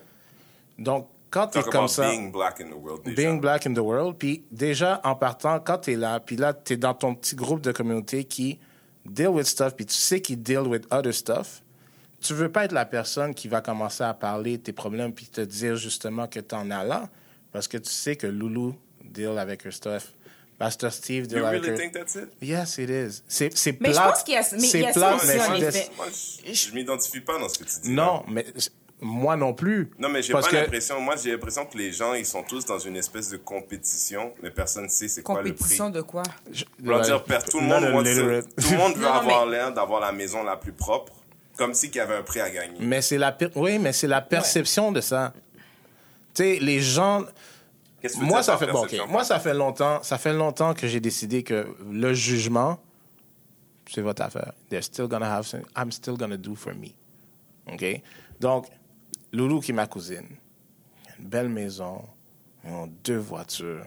Donc, 0.79 1.09
quand 1.32 1.48
tu 1.48 1.58
es 1.58 1.62
Talk 1.62 1.72
comme 1.72 1.88
ça. 1.88 2.08
being 2.10 2.30
black 2.30 2.60
in 2.60 2.68
the 2.70 2.74
world. 2.74 3.02
déjà. 3.04 3.16
Being 3.16 3.40
black 3.40 3.66
in 3.66 3.74
the 3.74 3.78
world. 3.78 4.16
Puis 4.18 4.44
déjà, 4.52 5.00
en 5.02 5.16
partant, 5.16 5.58
quand 5.58 5.78
tu 5.78 5.92
es 5.92 5.96
là, 5.96 6.20
puis 6.20 6.36
là, 6.36 6.52
tu 6.54 6.74
es 6.74 6.76
dans 6.76 6.94
ton 6.94 7.14
petit 7.16 7.34
groupe 7.34 7.60
de 7.62 7.72
communauté 7.72 8.24
qui 8.24 8.58
deal 9.04 9.28
with 9.28 9.46
stuff, 9.46 9.74
puis 9.74 9.86
tu 9.86 9.94
sais 9.94 10.20
qu'ils 10.20 10.40
deal 10.42 10.60
with 10.60 10.84
other 10.92 11.12
stuff, 11.12 11.62
tu 12.20 12.34
veux 12.34 12.52
pas 12.52 12.64
être 12.66 12.72
la 12.72 12.84
personne 12.84 13.34
qui 13.34 13.48
va 13.48 13.60
commencer 13.60 14.04
à 14.04 14.14
parler 14.14 14.58
de 14.58 14.62
tes 14.62 14.72
problèmes 14.72 15.12
puis 15.12 15.26
te 15.26 15.40
dire 15.40 15.74
justement 15.74 16.28
que 16.28 16.38
tu 16.38 16.54
en 16.54 16.70
as 16.70 16.84
là, 16.84 17.08
parce 17.50 17.66
que 17.66 17.78
tu 17.78 17.90
sais 17.90 18.14
que 18.14 18.28
Loulou 18.28 18.76
deal 19.04 19.38
avec 19.38 19.64
her 19.66 19.72
stuff. 19.72 20.12
Pastor 20.58 20.92
Steve 20.92 21.26
deal 21.26 21.38
You 21.38 21.44
avec 21.46 21.62
really 21.64 21.74
her... 21.74 21.80
think 21.90 21.92
that's 21.92 22.14
it? 22.14 22.28
Yes, 22.40 22.78
it 22.78 22.88
is. 22.88 23.22
C'est 23.26 23.56
c'est 23.58 23.80
Mais 23.80 23.88
je 23.88 23.94
plate. 23.94 24.10
pense 24.12 24.22
qu'il 24.22 24.34
y 24.34 24.36
a- 24.36 24.46
mais 24.52 24.58
il 24.58 24.64
y 24.64 24.68
C'est 24.68 24.86
a 24.86 24.92
ça 24.92 25.00
plate, 25.00 25.14
aussi, 25.16 25.26
mais 25.26 25.40
en 25.42 25.54
effet. 25.56 25.90
Moi, 25.96 26.06
je, 26.46 26.52
je 26.52 26.74
m'identifie 26.74 27.20
pas 27.20 27.38
dans 27.40 27.48
ce 27.48 27.58
que 27.58 27.64
tu 27.64 27.80
dis. 27.80 27.88
là. 27.88 28.04
Non, 28.04 28.22
mais 28.28 28.44
moi 29.04 29.36
non 29.36 29.52
plus. 29.52 29.90
Non, 29.98 30.08
mais 30.08 30.22
j'ai 30.22 30.32
pas 30.32 30.42
que- 30.42 30.54
l'impression. 30.56 31.00
Moi, 31.00 31.16
j'ai 31.16 31.32
l'impression 31.32 31.66
que 31.66 31.76
les 31.76 31.92
gens, 31.92 32.14
ils 32.14 32.24
sont 32.24 32.42
tous 32.44 32.64
dans 32.64 32.78
une 32.78 32.96
espèce 32.96 33.28
de 33.30 33.36
compétition, 33.36 34.32
mais 34.42 34.50
personne 34.50 34.84
ne 34.84 34.88
sait 34.88 35.08
c'est 35.08 35.22
quoi 35.22 35.42
le 35.42 35.50
prix. 35.50 35.52
Compétition 35.54 35.90
de 35.90 36.00
quoi? 36.00 36.22
Je 36.50 36.64
Je 36.82 36.90
veux 36.90 37.00
dire, 37.02 37.22
per- 37.24 37.38
tout 37.50 37.60
le 37.60 37.66
monde, 37.66 37.80
tout 37.80 37.86
le 37.88 38.76
monde 38.78 38.94
veut 38.96 39.02
Non, 39.02 39.12
avoir 39.12 39.44
mais- 39.46 39.52
l'air 39.52 39.72
d'avoir 39.74 40.00
la 40.00 40.12
maison 40.12 40.42
la 40.44 40.56
plus 40.56 40.72
propre, 40.72 41.12
comme 41.58 41.74
si 41.74 41.88
qu'il 41.90 41.98
y 41.98 42.00
avait 42.00 42.14
un 42.16 42.22
prix 42.22 42.40
à 42.40 42.48
gagner. 42.50 42.78
Mais 42.80 43.02
c'est 43.02 43.18
la 43.18 43.32
per- 43.32 43.50
oui, 43.56 43.78
mais 43.78 43.92
c'est 43.92 44.06
la 44.08 44.22
perception 44.22 44.92
de 44.92 45.00
ça. 45.00 45.32
Tu 46.34 46.42
sais, 46.44 46.58
les 46.60 46.80
gens. 46.80 47.24
Qu'est-ce 48.00 48.16
que 48.18 48.24
Moi, 48.24 48.42
ça 48.42 48.56
fait 48.56 48.66
bon? 48.66 48.86
Moi, 49.08 49.22
ça 49.24 49.38
fait 49.38 49.54
longtemps. 49.54 50.02
Ça 50.02 50.16
fait 50.18 50.32
longtemps 50.32 50.74
que 50.74 50.86
j'ai 50.88 50.98
décidé 51.00 51.42
que 51.42 51.66
le 51.90 52.14
jugement, 52.14 52.78
c'est 53.92 54.00
votre 54.00 54.22
affaire. 54.22 54.52
They're 54.70 54.82
still 54.82 55.06
gonna 55.08 55.32
have. 55.36 55.44
some- 55.46 55.62
I'm 55.76 55.92
still 55.92 56.14
gonna 56.16 56.36
do 56.36 56.54
for 56.54 56.72
me. 56.74 56.94
Ok? 57.72 58.00
Donc, 58.40 58.66
Loulou 59.32 59.60
qui 59.60 59.70
est 59.70 59.74
ma 59.74 59.86
cousine, 59.86 60.28
une 61.18 61.26
belle 61.26 61.48
maison, 61.48 62.04
ils 62.64 62.70
ont 62.70 62.86
deux 63.04 63.16
voitures. 63.16 63.86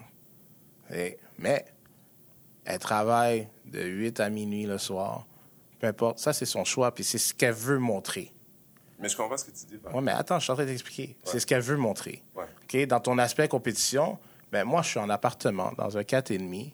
Et- 0.91 1.17
mais 1.38 1.65
elle 2.65 2.79
travaille 2.79 3.47
de 3.65 3.81
8 3.84 4.19
à 4.19 4.29
minuit 4.29 4.65
le 4.65 4.77
soir. 4.77 5.25
Peu 5.79 5.88
importe. 5.88 6.19
Ça, 6.19 6.34
c'est 6.34 6.45
son 6.45 6.63
choix. 6.63 6.93
Puis 6.93 7.03
c'est 7.03 7.17
ce 7.17 7.34
qu'elle 7.34 7.53
veut 7.53 7.77
montrer. 7.79 8.31
Mais 8.99 9.10
je 9.10 9.17
comprends 9.17 9.38
ce 9.38 9.45
que 9.45 9.51
tu 9.51 9.65
dis. 9.65 9.77
Oui, 9.93 10.01
mais 10.01 10.12
attends, 10.12 10.39
je 10.39 10.43
suis 10.45 10.51
en 10.51 10.55
train 10.55 10.65
d'expliquer. 10.65 11.17
C'est 11.23 11.39
ce 11.39 11.45
qu'elle 11.45 11.62
veut 11.62 11.77
montrer. 11.77 12.23
Ouais. 12.36 12.86
Dans 12.88 12.99
ton 12.99 13.17
aspect 13.17 13.47
compétition, 13.47 14.17
ben 14.51 14.63
moi, 14.63 14.81
je 14.81 14.89
suis 14.89 14.99
en 14.99 15.10
appartement, 15.10 15.71
dans 15.77 15.97
un 15.97 16.03
4,5, 16.03 16.73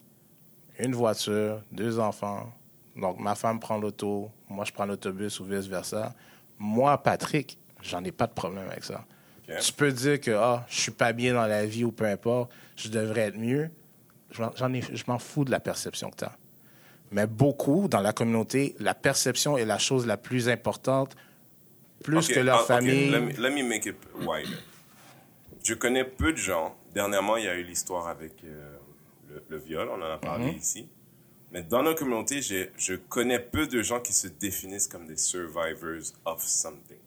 une 0.80 0.94
voiture, 0.96 1.62
deux 1.72 2.00
enfants. 2.00 2.52
Donc, 2.96 3.20
ma 3.20 3.36
femme 3.36 3.60
prend 3.60 3.78
l'auto, 3.78 4.30
moi, 4.50 4.66
je 4.66 4.72
prends 4.72 4.86
l'autobus 4.86 5.40
ou 5.40 5.46
vice-versa. 5.46 6.14
Moi, 6.60 6.98
Patrick, 7.02 7.58
j'en 7.82 8.04
ai 8.04 8.12
pas 8.12 8.28
de 8.28 8.34
problème 8.34 8.68
avec 8.70 8.84
ça. 8.84 9.06
Ok. 9.50 9.56
Tu 9.60 9.74
peux 9.74 9.92
dire 9.92 10.20
que 10.22 10.32
ah, 10.32 10.66
je 10.70 10.80
suis 10.82 10.92
pas 10.92 11.14
bien 11.14 11.34
dans 11.34 11.46
la 11.48 11.66
vie 11.66 11.84
ou 11.84 11.92
peu 11.92 12.06
importe, 12.06 12.52
je 12.76 12.90
devrais 12.90 13.22
être 13.22 13.38
mieux. 13.38 13.70
Je 14.32 14.42
m'en- 14.42 14.52
J'en 14.56 14.72
ai, 14.74 14.82
je 14.82 15.04
m'en 15.08 15.20
fous 15.20 15.44
de 15.44 15.52
la 15.52 15.60
perception 15.60 16.10
que 16.10 16.18
tu 16.18 16.24
as. 16.26 16.38
Mais 17.12 17.28
beaucoup, 17.28 17.88
dans 17.90 18.00
la 18.00 18.14
communauté, 18.14 18.76
la 18.80 18.94
perception 18.94 19.58
est 19.58 19.66
la 19.66 19.78
chose 19.78 20.06
la 20.08 20.16
plus 20.16 20.48
importante, 20.48 21.16
plus 22.04 22.28
que 22.30 22.40
leur 22.40 22.62
ah, 22.62 22.66
famille. 22.66 23.10
Let, 23.10 23.20
me, 23.20 23.32
let 23.34 23.50
me 23.52 23.68
make 23.68 23.86
it 23.86 23.98
wider. 24.22 24.56
Je 25.64 25.74
connais 25.74 26.06
peu 26.06 26.32
de 26.32 26.38
gens. 26.38 26.76
Dernièrement, 26.94 27.36
il 27.38 27.46
y 27.46 27.48
a 27.50 27.56
eu 27.56 27.64
l'histoire 27.64 28.08
avec 28.08 28.34
euh, 28.46 28.78
le, 29.30 29.44
le 29.50 29.58
viol, 29.58 29.90
on 29.90 30.02
en 30.02 30.12
a 30.14 30.18
parlé 30.18 30.46
Mhm. 30.52 30.58
ici. 30.58 30.88
Mais 31.52 31.64
dans 31.64 31.84
nos 31.84 31.94
communautés, 31.96 32.42
j'ai- 32.42 32.72
je 32.78 32.94
connais 32.96 33.40
peu 33.40 33.68
de 33.68 33.82
gens 33.82 34.00
qui 34.00 34.14
se 34.14 34.28
définissent 34.30 34.88
comme 34.88 35.06
des 35.06 35.18
survivors 35.18 36.14
of 36.26 36.42
something. 36.42 36.98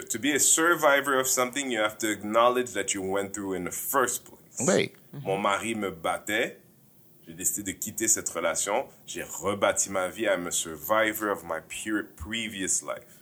To 0.00 0.18
be 0.18 0.32
a 0.32 0.38
survivor 0.38 1.18
of 1.18 1.26
something, 1.26 1.70
you 1.70 1.80
have 1.80 1.98
to 1.98 2.10
acknowledge 2.10 2.72
that 2.72 2.94
you 2.94 3.02
went 3.02 3.32
through 3.34 3.54
in 3.54 3.64
the 3.64 3.70
first 3.72 4.24
place. 4.24 4.66
Oui. 4.66 4.92
Mon 5.24 5.38
mari 5.38 5.74
me 5.74 5.90
battait. 5.90 6.58
J'ai 7.26 7.34
décidé 7.34 7.72
de 7.72 7.78
quitter 7.78 8.08
cette 8.08 8.28
relation. 8.30 8.86
J'ai 9.06 9.22
rebâti 9.22 9.90
ma 9.90 10.08
vie. 10.08 10.26
I'm 10.26 10.46
a 10.46 10.50
survivor 10.50 11.30
of 11.30 11.44
my 11.44 11.60
pure 11.68 12.04
previous 12.16 12.82
life. 12.82 13.20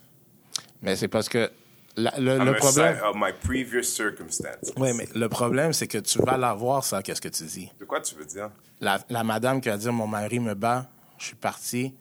Mais 0.81 0.95
c'est 0.95 1.07
parce 1.07 1.29
que 1.29 1.51
la- 1.95 2.17
le, 2.17 2.53
problème. 2.55 2.97
of 3.03 3.15
my 3.15 3.31
previous 3.31 3.83
circumstances. 3.83 4.71
Oui, 4.77 4.93
mais 4.95 5.07
le 5.13 5.29
problème, 5.29 5.73
c'est 5.73 5.87
que 5.87 5.99
tu 5.99 6.19
vas 6.19 6.37
l'avoir, 6.37 6.83
ça, 6.83 7.03
qu'est-ce 7.03 7.21
que 7.21 7.27
tu 7.29 7.43
dis? 7.43 7.71
De 7.79 7.85
quoi 7.85 8.01
tu 8.01 8.15
veux 8.15 8.25
dire? 8.25 8.49
La, 8.79 8.99
la 9.09 9.23
madame 9.23 9.61
qui 9.61 9.69
va 9.69 9.77
dire 9.77 9.93
Mon 9.93 10.07
mari 10.07 10.39
me 10.39 10.55
bat, 10.55 10.89
je 11.19 11.25
suis 11.25 11.35
parti, 11.35 11.93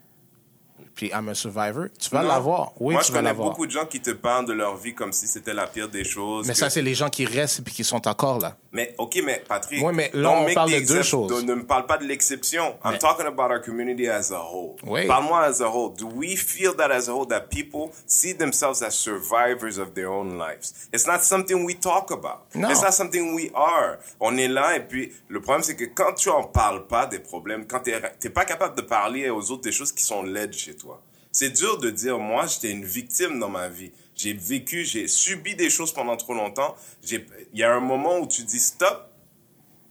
puis 0.95 1.09
I'm 1.15 1.29
a 1.29 1.35
survivor, 1.35 1.87
tu 1.99 2.11
vas 2.11 2.23
l'avoir. 2.23 2.73
Oui, 2.81 2.95
Moi, 2.95 3.03
tu 3.03 3.09
je 3.09 3.13
vas 3.13 3.19
connais 3.21 3.35
beaucoup 3.35 3.67
de 3.67 3.71
gens 3.71 3.87
qui 3.87 4.01
te 4.01 4.11
parlent 4.11 4.47
de 4.47 4.53
leur 4.53 4.77
vie 4.77 4.95
comme 4.95 5.13
si 5.13 5.27
c'était 5.27 5.55
la 5.55 5.67
pire 5.67 5.89
des 5.89 6.05
choses. 6.05 6.47
Mais 6.47 6.53
que- 6.53 6.59
ça, 6.59 6.71
c'est 6.71 6.83
les 6.83 6.95
gens 6.95 7.09
qui 7.09 7.25
restent 7.25 7.63
puis 7.65 7.75
qui 7.75 7.85
sont 7.85 8.07
encore 8.09 8.39
là. 8.39 8.57
Mais, 8.73 8.95
ok, 8.99 9.21
mais 9.25 9.43
Patrick. 9.49 9.83
Oui, 9.85 9.93
mais 9.95 10.11
là, 10.15 10.23
don't 10.23 10.47
on 10.51 10.55
parle 10.55 10.71
de 10.73 10.87
deux 10.87 11.03
choses. 11.03 11.45
Ne 11.45 11.55
me 11.55 11.67
parle 11.67 11.87
pas 11.87 11.99
de 11.99 12.05
l'exception. 12.05 12.77
I'm 12.85 12.93
Mais- 12.93 12.99
talking 12.99 13.27
about 13.27 13.51
our 13.53 13.61
community 13.61 14.09
as 14.09 14.31
a 14.33 14.41
whole. 14.41 14.77
Oui. 14.85 15.07
Parle-moi 15.07 15.41
as 15.45 15.61
a 15.61 15.69
whole. 15.69 15.93
Do 15.97 16.07
we 16.15 16.37
feel 16.37 16.75
that 16.77 16.91
as 16.91 17.09
a 17.09 17.13
whole, 17.13 17.27
that 17.29 17.49
people 17.51 17.91
see 18.07 18.33
themselves 18.35 18.83
as 18.83 18.91
survivors 18.93 19.79
of 19.79 19.95
their 19.95 20.09
own 20.09 20.39
lives? 20.39 20.73
It's 20.93 21.07
not 21.07 21.21
something 21.23 21.65
we 21.65 21.75
talk 21.79 22.11
about. 22.11 22.43
It's 22.55 22.83
not 22.83 22.93
something 22.93 23.35
we 23.35 23.51
are. 23.55 23.99
On 24.21 24.37
est 24.37 24.49
là 24.49 24.77
et 24.77 24.81
puis 24.81 25.13
le 25.29 25.41
problème, 25.41 25.63
c'est 25.63 25.77
que 25.77 25.85
quand 25.87 26.15
tu 26.15 26.29
en 26.29 26.45
parles 26.45 26.87
pas 26.87 27.07
des 27.07 27.19
problèmes, 27.19 27.67
quand 27.67 27.81
t'es 27.81 28.01
t'es 28.21 28.31
pas 28.31 28.45
capable 28.45 28.77
de 28.77 28.83
parler 28.83 29.31
aux 29.31 29.51
autres 29.51 29.63
des 29.63 29.73
choses 29.73 29.93
qui 29.93 30.03
sont 30.05 30.23
laides 30.23 30.55
toi, 30.77 31.03
c'est 31.33 31.51
dur 31.51 31.79
de 31.79 31.91
dire, 31.91 32.19
moi, 32.19 32.47
j'étais 32.47 32.71
une 32.71 32.85
victime 32.85 33.39
dans 33.39 33.49
ma 33.49 33.69
vie. 33.69 33.93
J'ai 34.15 34.33
vécu, 34.33 34.85
j'ai 34.85 35.09
subi 35.09 35.55
des 35.55 35.71
choses 35.71 35.93
pendant 35.93 36.17
trop 36.17 36.35
longtemps. 36.35 36.77
Il 37.11 37.25
y 37.55 37.63
a 37.63 37.73
un 37.73 37.81
moment 37.81 38.19
où 38.19 38.27
tu 38.27 38.43
dis 38.43 38.59
stop, 38.59 39.11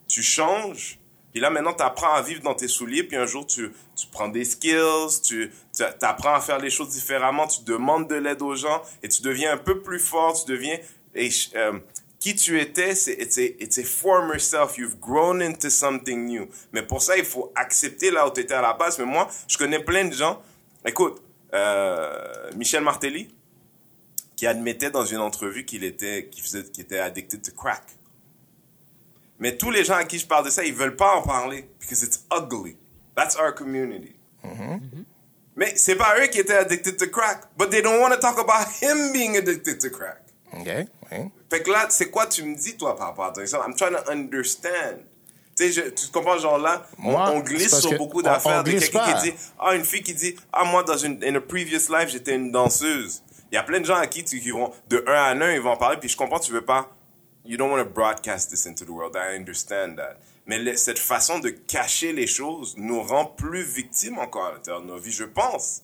tu 0.07 0.21
changes, 0.21 0.99
puis 1.31 1.39
là 1.41 1.49
maintenant 1.49 1.73
tu 1.73 1.83
apprends 1.83 2.13
à 2.13 2.21
vivre 2.21 2.41
dans 2.41 2.53
tes 2.53 2.67
souliers, 2.67 3.03
puis 3.03 3.17
un 3.17 3.25
jour 3.25 3.45
tu, 3.47 3.71
tu 3.95 4.07
prends 4.11 4.27
des 4.27 4.45
skills, 4.45 5.21
tu, 5.23 5.51
tu 5.75 5.83
apprends 6.01 6.33
à 6.33 6.41
faire 6.41 6.59
les 6.59 6.69
choses 6.69 6.89
différemment, 6.89 7.47
tu 7.47 7.63
demandes 7.63 8.07
de 8.07 8.15
l'aide 8.15 8.41
aux 8.41 8.55
gens, 8.55 8.83
et 9.01 9.09
tu 9.09 9.21
deviens 9.21 9.53
un 9.53 9.57
peu 9.57 9.81
plus 9.81 9.99
fort, 9.99 10.43
tu 10.43 10.51
deviens... 10.51 10.77
Et, 11.15 11.29
euh, 11.55 11.79
qui 12.19 12.35
tu 12.35 12.59
étais, 12.59 12.95
c'est 12.95 13.13
it's 13.13 13.37
a, 13.37 13.43
it's 13.43 13.77
a 13.77 13.83
former 13.83 14.39
self. 14.39 14.77
You've 14.77 14.99
grown 14.99 15.41
into 15.41 15.69
something 15.69 16.25
new. 16.25 16.47
Mais 16.73 16.83
pour 16.83 17.01
ça, 17.01 17.17
il 17.17 17.23
faut 17.23 17.51
accepter 17.55 18.11
là 18.11 18.27
où 18.27 18.31
tu 18.31 18.41
étais 18.41 18.53
à 18.53 18.61
la 18.61 18.73
base. 18.73 18.99
Mais 18.99 19.05
moi, 19.05 19.29
je 19.47 19.57
connais 19.57 19.79
plein 19.79 20.05
de 20.05 20.13
gens. 20.13 20.41
Écoute, 20.85 21.21
euh, 21.53 22.51
Michel 22.55 22.83
Martelly, 22.83 23.33
qui 24.35 24.47
admettait 24.47 24.91
dans 24.91 25.05
une 25.05 25.19
entrevue 25.19 25.65
qu'il 25.65 25.83
était, 25.83 26.27
qu'il 26.29 26.43
faisait, 26.43 26.63
qu'il 26.63 26.83
était 26.83 26.99
addicted 26.99 27.41
to 27.41 27.51
crack. 27.51 27.83
Mais 29.39 29.57
tous 29.57 29.71
les 29.71 29.83
gens 29.83 29.95
à 29.95 30.03
qui 30.03 30.19
je 30.19 30.27
parle 30.27 30.45
de 30.45 30.49
ça, 30.49 30.63
ils 30.63 30.73
veulent 30.73 30.95
pas 30.95 31.15
en 31.15 31.21
parler 31.21 31.69
because 31.79 32.03
it's 32.03 32.25
ugly. 32.31 32.77
That's 33.15 33.35
our 33.35 33.53
community. 33.53 34.15
Mais 35.55 35.73
c'est 35.75 35.95
pas 35.95 36.17
eux 36.19 36.27
qui 36.27 36.39
étaient 36.39 36.57
addicted 36.57 36.95
to 36.97 37.07
crack, 37.07 37.49
but 37.57 37.69
they 37.69 37.81
don't 37.81 37.99
want 37.99 38.11
to 38.11 38.17
talk 38.17 38.39
about 38.39 38.65
him 38.81 39.11
being 39.11 39.35
addicted 39.35 39.79
to 39.79 39.89
crack. 39.89 40.21
OK? 40.53 40.87
Oui. 41.11 41.17
Fait 41.49 41.61
que 41.61 41.69
là, 41.69 41.87
c'est 41.89 42.09
quoi 42.09 42.27
tu 42.27 42.43
me 42.43 42.55
dis, 42.55 42.77
toi, 42.77 42.95
par 42.95 43.07
rapport 43.07 43.37
à 43.37 43.41
exemple? 43.41 43.65
I'm 43.67 43.75
trying 43.75 43.91
to 43.91 44.09
understand. 44.09 45.03
Tu 45.59 45.73
sais, 45.73 45.83
je- 45.83 45.89
tu 45.89 46.07
comprends, 46.11 46.37
genre 46.37 46.57
là, 46.57 46.85
on- 46.99 47.11
Moi, 47.11 47.29
on, 47.31 47.37
c'est 47.39 47.43
glisse 47.43 47.79
sur 47.81 47.97
beaucoup 47.97 48.21
d'affaires 48.21 48.63
de 48.63 48.71
quelqu'un 48.71 49.13
qui 49.21 49.31
dit, 49.31 49.37
ah, 49.59 49.75
une 49.75 49.83
fille 49.83 50.01
qui 50.03 50.13
dit, 50.13 50.35
ah, 50.53 50.63
moi, 50.63 50.83
dans 50.83 50.95
une 50.97 51.21
in 51.23 51.35
a 51.35 51.41
previous 51.41 51.89
life, 51.89 52.09
j'étais 52.09 52.35
une 52.35 52.49
danseuse. 52.51 53.23
Il 53.51 53.55
y 53.55 53.57
a 53.57 53.63
plein 53.63 53.81
de 53.81 53.85
gens 53.85 53.97
à 53.97 54.07
qui 54.07 54.23
tu, 54.23 54.39
qui 54.39 54.51
vont, 54.51 54.71
de 54.89 55.03
un 55.07 55.11
à 55.13 55.31
un, 55.31 55.51
ils 55.53 55.59
vont 55.59 55.71
en 55.71 55.77
parler, 55.77 55.97
puis 55.97 56.07
je 56.07 56.15
comprends, 56.15 56.39
tu 56.39 56.53
veux 56.53 56.63
pas, 56.63 56.89
you 57.43 57.57
don't 57.57 57.69
want 57.71 57.83
to 57.83 57.89
broadcast 57.89 58.49
this 58.49 58.65
into 58.67 58.85
the 58.85 58.89
world. 58.89 59.15
I 59.17 59.35
understand 59.37 59.95
that. 59.97 60.17
Mais 60.45 60.59
le- 60.59 60.77
cette 60.77 60.97
façon 60.99 61.39
de 61.39 61.49
cacher 61.49 62.13
les 62.13 62.27
choses 62.27 62.75
nous 62.77 63.01
rend 63.03 63.25
plus 63.25 63.63
victimes 63.63 64.17
encore 64.17 64.45
à 64.45 64.51
l'intérieur 64.53 64.81
de 64.81 64.87
nos 64.87 64.97
vies, 64.97 65.11
je 65.11 65.25
pense. 65.25 65.81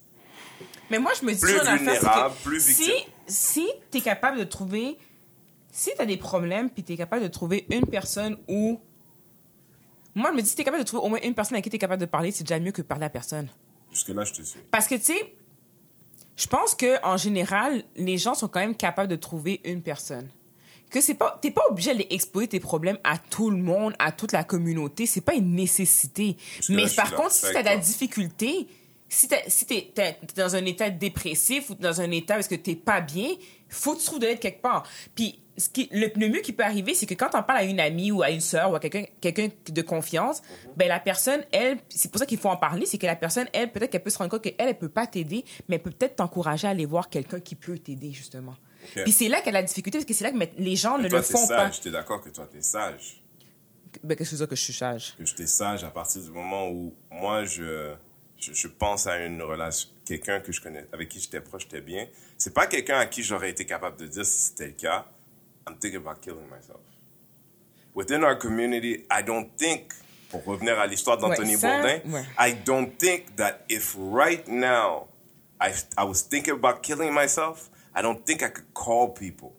Mais 0.90 1.00
moi, 1.00 1.12
je 1.20 1.26
me 1.26 1.34
dis 1.34 1.40
Plus 1.42 1.52
toujours 1.54 1.66
une 1.74 1.90
affaire, 1.90 1.94
c'est 1.96 2.00
vulnérable, 2.00 2.36
que 2.36 2.44
plus 2.44 2.62
si, 2.62 2.68
victime. 2.86 3.12
si 3.28 3.68
tu 3.92 3.98
es 3.98 4.02
capable 4.02 4.38
de 4.38 4.44
trouver, 4.46 4.98
si 5.72 5.92
tu 5.94 6.02
as 6.02 6.06
des 6.06 6.18
problèmes, 6.18 6.70
puis 6.70 6.84
tu 6.84 6.94
es 6.94 6.98
capable 6.98 7.24
de 7.24 7.28
trouver 7.28 7.66
une 7.70 7.86
personne 7.88 8.38
où. 8.48 8.80
Moi, 10.16 10.32
je 10.32 10.38
me 10.38 10.42
dis, 10.42 10.50
si 10.50 10.56
tu 10.56 10.62
es 10.62 10.66
capable 10.66 10.84
de 10.84 10.88
trouver 10.88 11.04
au 11.04 11.10
moins 11.10 11.20
une 11.22 11.36
personne 11.36 11.58
à 11.58 11.62
qui 11.62 11.70
tu 11.70 11.76
es 11.76 11.80
capable 11.80 12.00
de 12.00 12.06
parler, 12.06 12.32
c'est 12.32 12.44
déjà 12.44 12.60
mieux 12.60 12.72
que 12.72 12.82
de 12.82 12.88
parler 12.88 13.06
à 13.06 13.10
personne. 13.10 13.50
Jusque-là, 13.92 14.24
je 14.24 14.34
te 14.34 14.42
suis. 14.42 14.60
Parce 14.72 14.88
que, 14.88 14.96
tu 14.96 15.04
sais, 15.04 15.36
je 16.38 16.48
pense 16.48 16.74
que 16.74 17.04
en 17.06 17.18
général, 17.18 17.84
les 17.96 18.18
gens 18.18 18.34
sont 18.34 18.48
quand 18.48 18.62
même 18.62 18.76
capables 18.76 19.10
de 19.10 19.16
trouver 19.16 19.62
une 19.66 19.82
personne. 19.82 20.30
Que 20.90 21.02
c'est 21.02 21.16
pas, 21.16 21.38
t'es 21.42 21.52
pas 21.52 21.64
obligé 21.70 21.94
d'exposer 21.96 22.48
tes 22.48 22.60
problèmes 22.60 23.00
à 23.04 23.18
tout 23.18 23.50
le 23.50 23.58
monde, 23.58 23.94
à 24.00 24.12
toute 24.12 24.32
la 24.32 24.44
communauté. 24.44 25.06
C'est 25.06 25.22
pas 25.22 25.34
une 25.34 25.54
nécessité. 25.54 26.38
Mais 26.70 26.86
par 26.96 27.14
contre, 27.16 27.32
si 27.32 27.46
t'as 27.52 27.62
de 27.62 27.68
la 27.68 27.78
difficulté, 27.78 28.68
si 29.16 29.28
t'es 29.28 29.44
si 29.48 29.66
dans 30.36 30.56
un 30.56 30.66
état 30.66 30.90
dépressif 30.90 31.70
ou 31.70 31.76
dans 31.76 32.02
un 32.02 32.12
état 32.12 32.36
parce 32.36 32.48
que 32.48 32.56
t'es 32.56 32.76
pas 32.76 33.02
bien, 33.02 33.30
faut 33.70 33.94
que 33.94 34.00
tu 34.00 34.06
trouves 34.06 34.20
de 34.20 34.28
l'aide 34.28 34.40
quelque 34.40 34.62
part. 34.62 34.84
Puis 35.16 35.40
ce 35.58 35.70
qui, 35.70 35.88
le, 35.92 36.12
le 36.16 36.28
mieux 36.28 36.42
qui 36.42 36.52
peut 36.52 36.64
arriver, 36.64 36.94
c'est 36.94 37.06
que 37.06 37.14
quand 37.14 37.30
on 37.34 37.42
parle 37.44 37.60
à 37.60 37.64
une 37.64 37.80
amie 37.80 38.12
ou 38.12 38.22
à 38.24 38.30
une 38.30 38.42
sœur 38.42 38.72
ou 38.72 38.76
à 38.76 38.80
quelqu'un 38.80 39.06
quelqu'un 39.22 39.48
de 39.70 39.82
confiance, 39.82 40.42
ben 40.76 40.88
la 40.90 41.00
personne, 41.00 41.44
elle, 41.52 41.78
c'est 41.88 42.12
pour 42.12 42.20
ça 42.20 42.26
qu'il 42.26 42.38
faut 42.38 42.50
en 42.50 42.58
parler, 42.58 42.86
c'est 42.86 42.98
que 42.98 43.06
la 43.06 43.16
personne, 43.16 43.48
elle, 43.54 43.72
peut-être 43.72 43.90
qu'elle 43.92 44.04
peut 44.04 44.10
se 44.10 44.18
rendre 44.18 44.32
compte 44.32 44.42
qu'elle, 44.42 44.56
elle 44.58 44.78
peut 44.78 44.90
pas 44.90 45.08
t'aider, 45.08 45.46
mais 45.70 45.76
elle 45.78 45.82
peut 45.82 45.92
peut-être 45.92 46.18
t'encourager 46.18 46.68
à 46.68 46.72
aller 46.72 46.86
voir 46.86 47.10
quelqu'un 47.10 47.40
qui 47.40 47.56
peut 47.56 47.78
t'aider, 47.78 48.12
justement. 48.12 48.56
Ok. 48.98 49.04
Puis 49.04 49.12
c'est 49.14 49.30
là 49.30 49.40
qu'elle 49.42 49.56
a 49.56 49.62
la 49.62 49.68
difficulté, 49.68 49.98
parce 49.98 50.06
que 50.06 50.14
c'est 50.14 50.26
là 50.26 50.32
que 50.32 50.38
les 50.62 50.76
gens 50.76 50.98
Mais 50.98 51.06
ne 51.06 51.10
toi, 51.10 51.20
le 51.20 51.24
font 51.24 51.48
pas. 51.48 51.72
sage. 51.72 51.80
T'es 51.82 51.92
d'accord 51.92 52.22
que 52.22 52.30
toi, 52.30 52.48
t'es 52.52 52.62
sage? 52.62 53.24
Ben, 54.04 54.18
qu'est-ce 54.18 54.32
que 54.32 54.36
c'est 54.36 54.48
que 54.50 54.56
je 54.58 54.62
suis 54.62 54.74
sage? 54.74 55.16
Que 55.18 55.26
j'étais 55.26 55.48
sage 55.48 55.86
à 55.86 55.90
partir 55.90 56.22
du 56.22 56.32
moment 56.32 56.68
où 56.70 56.94
moi, 57.10 57.46
je, 57.46 57.94
je, 58.40 58.54
je 58.54 58.68
pense 58.68 59.08
à 59.08 59.18
une 59.26 59.42
relation, 59.42 59.90
quelqu'un 60.06 60.40
que 60.40 60.52
je 60.52 60.62
connais, 60.62 60.86
avec 60.94 61.10
qui 61.10 61.20
j'étais 61.20 61.42
proche, 61.42 61.64
j'étais 61.64 61.82
bien. 61.82 62.08
C'est 62.38 62.54
pas 62.54 62.68
quelqu'un 62.68 63.00
à 63.00 63.06
qui 63.06 63.24
j'aurais 63.24 63.50
été 63.50 63.66
capable 63.66 63.98
de 63.98 64.08
dire 64.08 64.26
si 64.26 64.40
c'était 64.42 64.68
le 64.68 64.74
cas, 64.74 65.06
I'm 65.68 65.78
thinking 65.80 66.00
about 66.00 66.22
killing 66.22 66.46
myself. 66.50 66.80
Within 67.96 68.24
our 68.24 68.38
community, 68.38 69.06
I 69.10 69.24
don't 69.24 69.50
think, 69.58 69.94
pour 70.30 70.44
revenir 70.46 70.78
à 70.80 70.86
l'histoire 70.86 71.18
d'Anthony 71.18 71.52
Ouais, 71.52 71.58
ça, 71.58 71.78
Bourdin, 71.82 72.00
ouais. 72.12 72.26
I 72.38 72.54
don't 72.66 72.98
think 72.98 73.36
that 73.38 73.64
if 73.70 73.96
right 73.98 74.46
now 74.48 75.08
I, 75.62 75.72
I 75.98 76.04
was 76.04 76.22
thinking 76.22 76.54
about 76.54 76.82
killing 76.84 77.14
myself, 77.14 77.70
I 77.96 78.02
don't 78.02 78.24
think 78.26 78.44
I 78.44 78.50
could 78.50 78.74
call 78.74 79.14
people. 79.14 79.54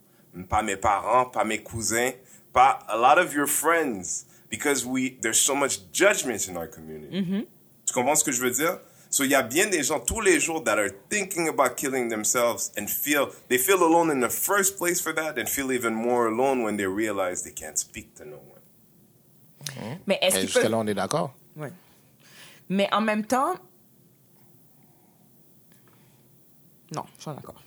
Pas 0.51 0.63
mes 0.63 0.77
parents, 0.77 1.31
pas 1.31 1.45
mes 1.45 1.63
cousins, 1.63 2.13
pas 2.53 2.79
a 2.89 2.97
lot 2.99 3.19
of 3.19 3.33
your 3.33 3.47
friends, 3.47 4.27
because 4.51 4.85
we, 4.85 5.17
there's 5.23 5.41
so 5.41 5.55
much 5.55 5.91
judgment 5.91 6.47
in 6.47 6.59
our 6.59 6.67
community. 6.69 7.47
Tu 7.87 7.93
comprends 7.93 8.17
ce 8.17 8.25
que 8.25 8.33
je 8.33 8.43
veux 8.43 8.51
dire? 8.51 8.79
So, 9.09 9.23
il 9.25 9.31
y 9.31 9.35
a 9.35 9.43
bien 9.43 9.69
des 9.71 9.83
gens 9.85 10.01
tous 10.01 10.21
les 10.21 10.41
jours 10.41 10.63
that 10.65 10.79
are 10.79 10.91
thinking 11.09 11.49
about 11.49 11.77
killing 11.77 12.11
themselves 12.11 12.73
and 12.77 12.89
feel, 12.89 13.29
they 13.49 13.57
feel 13.57 13.83
alone 13.83 14.11
in 14.11 14.21
the 14.21 14.31
first 14.31 14.77
place 14.77 15.01
for 15.01 15.15
that 15.15 15.39
and 15.39 15.47
feel 15.47 15.71
even 15.71 15.95
more 15.95 16.27
alone 16.27 16.63
when 16.63 16.77
they 16.77 16.87
realize 16.87 17.43
they 17.43 17.53
can't 17.53 17.79
speak 17.79 18.15
to 18.17 18.25
no 18.25 18.37
one. 18.37 19.99
Mais 20.07 20.19
est-ce 20.21 20.41
jusque 20.41 20.61
peuvent... 20.61 20.71
là, 20.71 20.79
on 20.79 20.87
est 20.87 20.95
d'accord? 20.95 21.35
Ouais. 21.57 21.73
Mais 22.69 22.89
en 22.93 23.01
même 23.01 23.25
temps... 23.25 23.55
Non, 26.95 27.05
je 27.17 27.23
suis 27.23 27.31
d'accord. 27.33 27.63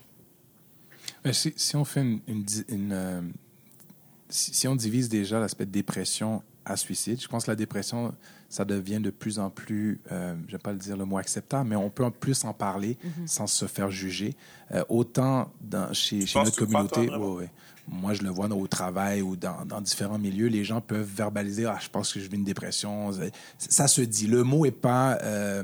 Mais 1.25 1.33
si, 1.33 1.53
si 1.55 1.75
on 1.75 1.85
fait 1.85 2.01
une, 2.01 2.19
une 2.27 2.43
di- 2.43 2.65
une, 2.69 2.91
euh, 2.93 3.21
si, 4.29 4.53
si 4.53 4.67
on 4.67 4.75
divise 4.75 5.09
déjà 5.09 5.39
l'aspect 5.39 5.65
dépression 5.65 6.43
à 6.65 6.77
suicide, 6.77 7.21
je 7.21 7.27
pense 7.27 7.45
que 7.45 7.51
la 7.51 7.55
dépression, 7.55 8.13
ça 8.49 8.65
devient 8.65 8.99
de 8.99 9.11
plus 9.11 9.39
en 9.39 9.49
plus, 9.49 10.01
euh, 10.11 10.35
je 10.47 10.53
vais 10.53 10.57
pas 10.57 10.71
le 10.71 10.79
dire 10.79 10.97
le 10.97 11.05
mot 11.05 11.17
acceptable, 11.17 11.69
mais 11.69 11.75
on 11.75 11.89
peut 11.89 12.03
en 12.03 12.11
plus 12.11 12.43
en 12.45 12.53
parler 12.53 12.97
sans 13.25 13.47
se 13.47 13.65
faire 13.65 13.91
juger. 13.91 14.35
Euh, 14.71 14.83
autant 14.89 15.51
dans, 15.61 15.93
chez, 15.93 16.19
notre 16.19 16.51
toi, 16.51 16.51
communauté, 16.65 17.07
vraiment? 17.07 17.33
ouais, 17.33 17.43
ouais. 17.43 17.51
Moi 17.91 18.13
je 18.13 18.21
le 18.23 18.29
vois 18.29 18.47
au 18.49 18.67
travail 18.67 19.21
ou 19.21 19.35
dans, 19.35 19.65
dans 19.65 19.81
différents 19.81 20.17
milieux, 20.17 20.47
les 20.47 20.63
gens 20.63 20.81
peuvent 20.81 21.07
verbaliser, 21.15 21.65
ah, 21.65 21.77
je 21.81 21.89
pense 21.89 22.13
que 22.13 22.19
je 22.19 22.27
vis 22.29 22.35
une 22.37 22.43
dépression. 22.43 23.11
Ça 23.57 23.87
se 23.87 24.01
dit. 24.01 24.27
Le 24.27 24.43
mot 24.43 24.65
est 24.65 24.71
pas 24.71 25.17
euh, 25.23 25.61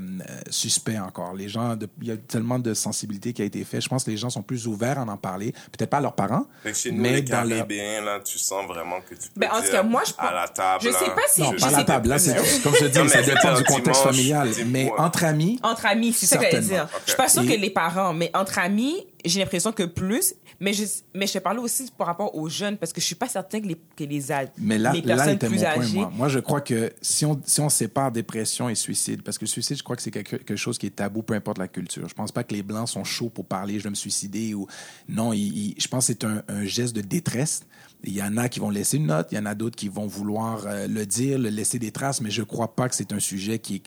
suspect 0.50 0.98
encore. 0.98 1.34
Les 1.34 1.48
gens, 1.48 1.76
de- 1.76 1.88
il 2.00 2.08
y 2.08 2.10
a 2.10 2.16
tellement 2.16 2.58
de 2.58 2.74
sensibilité 2.74 3.32
qui 3.32 3.42
a 3.42 3.44
été 3.44 3.64
faite. 3.64 3.82
Je 3.82 3.88
pense 3.88 4.04
que 4.04 4.10
les 4.10 4.16
gens 4.16 4.30
sont 4.30 4.42
plus 4.42 4.66
ouverts 4.66 4.98
à 4.98 5.02
en 5.02 5.16
parler. 5.16 5.52
Peut-être 5.72 5.90
pas 5.90 5.98
à 5.98 6.00
leurs 6.00 6.14
parents, 6.14 6.46
que 6.64 6.72
chez 6.72 6.90
nous, 6.92 7.02
mais 7.02 7.12
les 7.16 7.22
dans 7.22 7.42
leur 7.44 7.58
Caribéens, 7.58 8.00
là, 8.02 8.20
tu 8.24 8.38
sens 8.38 8.66
vraiment 8.66 9.00
que 9.08 9.14
tu 9.14 9.28
peux 9.30 9.40
Ben, 9.40 9.50
en 9.52 9.56
tout 9.56 9.62
dire 9.62 9.72
cas, 9.72 9.82
moi, 9.82 10.02
je 10.06 10.12
à 10.18 10.32
la 10.34 10.48
table. 10.48 10.84
je 10.84 10.90
sais 10.90 11.10
pas 11.10 11.20
si- 11.28 11.42
non, 11.42 11.52
je 11.56 11.60
pas 11.60 11.66
à 11.68 11.70
la 11.70 11.84
table. 11.84 12.08
Là, 12.08 12.18
c'est 12.18 12.62
comme 12.62 12.74
je 12.74 12.80
te 12.80 12.84
dis, 12.86 12.98
Non, 12.98 13.04
mais 13.04 13.10
ça 13.10 13.22
dépend 13.22 13.54
du 13.56 13.64
contexte 13.64 14.02
dimanche, 14.02 14.16
familial. 14.16 14.48
Mais 14.66 14.90
entre 14.98 15.24
amis, 15.24 15.58
Entre 15.62 15.86
amis, 15.86 16.12
c'est 16.12 16.26
ça 16.26 16.38
que 16.38 16.44
j'allais 16.50 16.60
dire. 16.60 16.88
Je 17.04 17.10
suis 17.10 17.16
pas 17.16 17.28
sûre 17.28 17.42
Et- 17.42 17.46
que 17.56 17.60
les 17.60 17.70
parents, 17.70 18.12
mais 18.12 18.30
entre 18.34 18.58
amis, 18.58 19.06
j'ai 19.28 19.40
l'impression 19.40 19.72
que 19.72 19.82
plus. 19.82 20.34
Mais 20.60 20.72
je, 20.72 20.84
mais 21.14 21.26
je 21.26 21.34
te 21.34 21.38
parlais 21.38 21.60
aussi 21.60 21.90
par 21.96 22.06
rapport 22.06 22.34
aux 22.34 22.48
jeunes, 22.48 22.76
parce 22.78 22.92
que 22.92 23.00
je 23.00 23.06
suis 23.06 23.14
pas 23.14 23.28
certain 23.28 23.60
que 23.60 23.66
les, 23.66 23.76
que 23.96 24.04
les, 24.04 24.32
ad- 24.32 24.50
Mais 24.58 24.78
là, 24.78 24.92
les 24.92 25.02
là 25.02 25.16
personnes 25.16 25.32
mon 25.42 25.48
plus 25.50 25.58
point, 25.58 25.66
âgées. 25.66 25.94
moi. 25.94 26.12
Moi, 26.14 26.28
je 26.28 26.38
crois 26.38 26.60
que 26.60 26.92
si 27.02 27.24
on, 27.26 27.40
si 27.44 27.60
on 27.60 27.68
sépare 27.68 28.10
dépression 28.12 28.68
et 28.68 28.74
suicide, 28.74 29.22
parce 29.22 29.36
que 29.38 29.44
le 29.44 29.48
suicide, 29.50 29.76
je 29.76 29.82
crois 29.82 29.96
que 29.96 30.02
c'est 30.02 30.10
quelque, 30.10 30.36
quelque 30.36 30.56
chose 30.56 30.78
qui 30.78 30.86
est 30.86 30.96
tabou, 30.96 31.22
peu 31.22 31.34
importe 31.34 31.58
la 31.58 31.68
culture. 31.68 32.08
Je 32.08 32.14
pense 32.14 32.32
pas 32.32 32.44
que 32.44 32.54
les 32.54 32.62
Blancs 32.62 32.88
sont 32.88 33.04
chauds 33.04 33.28
pour 33.28 33.44
parler, 33.44 33.78
je 33.78 33.84
vais 33.84 33.90
me 33.90 33.94
suicider 33.94 34.54
ou... 34.54 34.66
Non, 35.08 35.32
je 35.32 35.88
pense 35.88 36.06
que 36.06 36.12
c'est 36.12 36.24
un, 36.24 36.42
un 36.48 36.64
geste 36.64 36.94
de 36.96 37.00
détresse. 37.02 37.60
Il 38.04 38.12
y 38.14 38.22
en 38.22 38.36
a 38.36 38.48
qui 38.48 38.60
vont 38.60 38.70
laisser 38.70 38.98
une 38.98 39.06
note, 39.06 39.28
il 39.32 39.36
y 39.36 39.38
en 39.38 39.46
a 39.46 39.54
d'autres 39.54 39.76
qui 39.76 39.88
vont 39.88 40.06
vouloir 40.06 40.64
euh, 40.66 40.86
le 40.86 41.04
dire, 41.06 41.38
le 41.38 41.48
laisser 41.48 41.78
des 41.78 41.90
traces, 41.90 42.20
mais 42.20 42.30
je 42.30 42.42
crois 42.42 42.74
pas 42.76 42.88
que 42.88 42.94
c'est 42.94 43.12
un 43.12 43.20
sujet 43.20 43.58
qui 43.58 43.82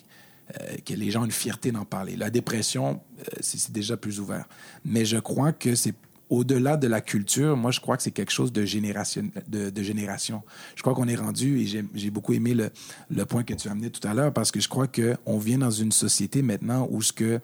euh, 0.60 0.78
que 0.84 0.96
les 0.96 1.12
gens 1.12 1.22
ont 1.22 1.26
une 1.26 1.32
fierté 1.32 1.72
d'en 1.72 1.86
parler. 1.86 2.16
La 2.16 2.32
dépression, 2.32 3.00
c'est 3.42 3.58
c'est 3.58 3.72
déjà 3.72 3.98
plus 3.98 4.20
ouvert. 4.20 4.48
Mais 4.86 5.06
je 5.06 5.18
crois 5.18 5.52
que 5.52 5.76
c'est 5.76 5.96
au-delà 6.30 6.78
de 6.78 6.88
la 6.88 7.02
culture, 7.02 7.58
moi, 7.58 7.72
je 7.72 7.80
crois 7.80 7.98
que 7.98 8.04
c'est 8.04 8.12
quelque 8.12 8.32
chose 8.32 8.54
de 8.54 8.64
génération. 8.64 9.30
De, 9.48 9.70
de 9.72 9.84
génération. 9.84 10.44
Je 10.76 10.82
crois 10.82 10.94
qu'on 10.94 11.08
est 11.08 11.16
rendu, 11.16 11.60
et 11.60 11.66
j'ai 11.66 12.12
beaucoup 12.12 12.34
aimé 12.34 12.54
le, 12.54 12.70
le 13.10 13.26
point 13.26 13.44
que 13.44 13.54
tu 13.54 13.68
as 13.68 13.72
amené 13.72 13.90
tout 13.90 14.08
à 14.08 14.14
l'heure, 14.14 14.32
parce 14.32 14.52
que 14.52 14.60
je 14.60 14.70
crois 14.70 14.88
qu'on 14.88 15.40
vient 15.40 15.58
dans 15.58 15.72
une 15.72 15.92
société 15.92 16.42
maintenant 16.42 16.88
où 16.92 17.02
ce 17.02 17.14
que 17.14 17.40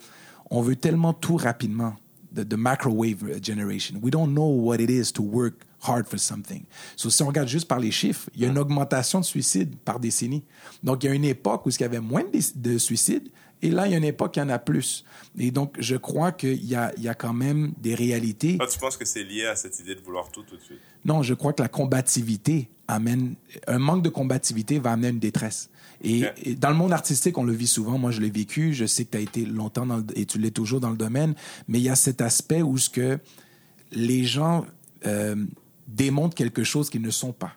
on 0.51 0.61
veut 0.61 0.75
tellement 0.75 1.13
tout 1.13 1.37
rapidement. 1.37 1.95
The, 2.35 2.43
the 2.43 2.57
microwave 2.57 3.41
generation. 3.41 3.97
We 4.01 4.11
don't 4.11 4.33
know 4.33 4.45
what 4.45 4.81
it 4.81 4.89
is 4.89 5.13
to 5.13 5.23
work 5.23 5.65
hard 5.79 6.05
for 6.05 6.19
something. 6.19 6.65
So, 6.97 7.09
si 7.09 7.23
on 7.23 7.27
regarde 7.27 7.47
juste 7.47 7.65
par 7.65 7.79
les 7.79 7.91
chiffres, 7.91 8.29
il 8.35 8.41
y 8.41 8.45
a 8.45 8.49
une 8.49 8.57
augmentation 8.57 9.21
de 9.21 9.25
suicides 9.25 9.73
par 9.85 10.01
décennie. 10.01 10.43
Donc, 10.83 11.05
il 11.05 11.07
y 11.07 11.09
a 11.09 11.13
une 11.13 11.23
époque 11.23 11.65
où 11.65 11.69
il 11.69 11.79
y 11.79 11.85
avait 11.85 12.01
moins 12.01 12.23
de, 12.23 12.39
de 12.55 12.77
suicides, 12.77 13.29
et 13.65 13.71
là, 13.71 13.87
il 13.87 13.91
y 13.91 13.95
a 13.95 13.97
une 13.97 14.03
époque 14.03 14.35
il 14.35 14.39
y 14.39 14.41
en 14.43 14.49
a 14.49 14.59
plus. 14.59 15.03
Et 15.39 15.49
donc, 15.49 15.75
je 15.79 15.95
crois 15.95 16.31
qu'il 16.31 16.63
y 16.63 16.75
a, 16.75 16.93
il 16.97 17.03
y 17.03 17.09
a 17.09 17.15
quand 17.15 17.33
même 17.33 17.73
des 17.79 17.95
réalités. 17.95 18.57
Tu 18.71 18.79
penses 18.79 18.97
que 18.97 19.05
c'est 19.05 19.23
lié 19.23 19.45
à 19.45 19.55
cette 19.55 19.79
idée 19.79 19.95
de 19.95 20.01
vouloir 20.01 20.29
tout 20.31 20.43
tout 20.43 20.55
de 20.55 20.61
suite? 20.61 20.79
Non, 21.03 21.23
je 21.23 21.33
crois 21.33 21.51
que 21.51 21.63
la 21.63 21.67
combativité 21.67 22.69
amène. 22.87 23.35
Un 23.67 23.79
manque 23.79 24.03
de 24.03 24.09
combativité 24.09 24.77
va 24.77 24.91
amener 24.91 25.09
une 25.09 25.19
détresse. 25.19 25.69
Et 26.03 26.23
dans 26.59 26.69
le 26.69 26.75
monde 26.75 26.93
artistique, 26.93 27.37
on 27.39 27.43
le 27.43 27.53
vit 27.53 27.67
souvent. 27.67 27.97
Moi, 27.97 28.11
je 28.11 28.21
l'ai 28.21 28.29
vécu. 28.29 28.73
Je 28.73 28.85
sais 28.85 29.05
que 29.05 29.11
tu 29.11 29.17
as 29.17 29.21
été 29.21 29.45
longtemps 29.45 29.87
dans 29.87 29.97
le, 29.97 30.05
et 30.15 30.25
tu 30.25 30.37
l'es 30.37 30.51
toujours 30.51 30.79
dans 30.79 30.91
le 30.91 30.97
domaine. 30.97 31.33
Mais 31.67 31.79
il 31.79 31.83
y 31.83 31.89
a 31.89 31.95
cet 31.95 32.21
aspect 32.21 32.61
où 32.61 32.77
ce 32.77 32.91
que 32.91 33.17
les 33.91 34.23
gens 34.23 34.65
euh, 35.07 35.35
démontrent 35.87 36.35
quelque 36.35 36.63
chose 36.63 36.91
qu'ils 36.91 37.01
ne 37.01 37.09
sont 37.09 37.33
pas. 37.33 37.53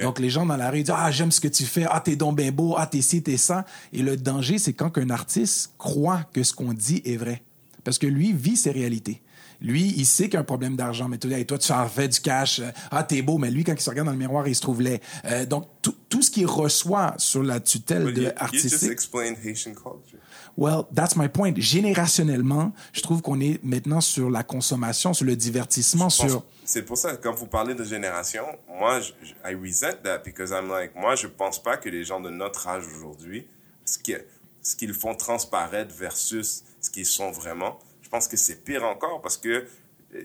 Donc, 0.00 0.18
les 0.18 0.30
gens 0.30 0.46
dans 0.46 0.56
la 0.56 0.70
rue 0.70 0.82
disent 0.82 0.94
Ah, 0.96 1.10
j'aime 1.10 1.32
ce 1.32 1.40
que 1.40 1.48
tu 1.48 1.64
fais. 1.64 1.86
Ah, 1.90 2.00
t'es 2.00 2.16
donc 2.16 2.36
bien 2.36 2.52
beau. 2.52 2.74
Ah, 2.78 2.86
t'es 2.86 3.02
ci, 3.02 3.22
t'es 3.22 3.36
ça. 3.36 3.64
Et 3.92 4.02
le 4.02 4.16
danger, 4.16 4.58
c'est 4.58 4.72
quand 4.72 4.96
un 4.98 5.10
artiste 5.10 5.74
croit 5.78 6.22
que 6.32 6.42
ce 6.42 6.52
qu'on 6.52 6.72
dit 6.72 7.02
est 7.04 7.16
vrai. 7.16 7.42
Parce 7.84 7.98
que 7.98 8.06
lui 8.06 8.32
vit 8.32 8.56
ses 8.56 8.70
réalités. 8.70 9.22
Lui, 9.60 9.92
il 9.96 10.06
sait 10.06 10.24
qu'il 10.24 10.34
y 10.34 10.36
a 10.36 10.40
un 10.40 10.44
problème 10.44 10.76
d'argent, 10.76 11.08
mais 11.08 11.18
tu 11.18 11.28
Hey, 11.32 11.44
toi, 11.44 11.58
tu 11.58 11.72
en 11.72 11.88
fais 11.88 12.06
du 12.06 12.20
cash. 12.20 12.60
Euh, 12.60 12.70
Ah, 12.92 13.02
t'es 13.02 13.22
beau. 13.22 13.38
Mais 13.38 13.50
lui, 13.50 13.64
quand 13.64 13.72
il 13.72 13.80
se 13.80 13.90
regarde 13.90 14.06
dans 14.06 14.12
le 14.12 14.18
miroir, 14.18 14.46
il 14.46 14.54
se 14.54 14.60
trouve 14.60 14.80
laid. 14.82 15.00
Euh, 15.24 15.46
donc, 15.46 15.66
tout, 15.82 15.96
tout 16.08 16.22
ce 16.22 16.30
qu'il 16.30 16.46
reçoit 16.46 17.14
sur 17.18 17.42
la 17.42 17.58
tutelle 17.58 18.12
de 18.12 18.26
artistique. 18.36 18.88
Well, 20.60 20.82
that's 20.92 21.14
my 21.14 21.28
point. 21.28 21.54
Générationnellement, 21.56 22.72
je 22.92 23.00
trouve 23.00 23.22
qu'on 23.22 23.40
est 23.40 23.62
maintenant 23.62 24.00
sur 24.00 24.28
la 24.28 24.42
consommation, 24.42 25.14
sur 25.14 25.24
le 25.24 25.36
divertissement, 25.36 26.10
sur. 26.10 26.44
C'est 26.64 26.82
pour 26.82 26.98
ça 26.98 27.16
que 27.16 27.22
quand 27.22 27.32
vous 27.32 27.46
parlez 27.46 27.74
de 27.74 27.84
génération, 27.84 28.42
moi, 28.68 29.00
je, 29.00 29.12
I 29.48 29.54
resent 29.54 30.02
that 30.02 30.18
because 30.24 30.50
I'm 30.50 30.68
like, 30.68 30.94
moi, 30.96 31.14
je 31.14 31.26
pense 31.28 31.62
pas 31.62 31.76
que 31.76 31.88
les 31.88 32.04
gens 32.04 32.20
de 32.20 32.30
notre 32.30 32.66
âge 32.68 32.84
aujourd'hui, 32.96 33.46
ce 33.84 33.98
qui- 33.98 34.16
ce 34.62 34.74
qu'ils 34.76 34.92
font 34.92 35.14
transparaître 35.14 35.94
versus 35.94 36.64
ce 36.80 36.90
qu'ils 36.90 37.06
sont 37.06 37.30
vraiment, 37.30 37.78
je 38.02 38.08
pense 38.08 38.26
que 38.28 38.36
c'est 38.36 38.64
pire 38.64 38.84
encore 38.84 39.22
parce 39.22 39.36
que, 39.38 39.64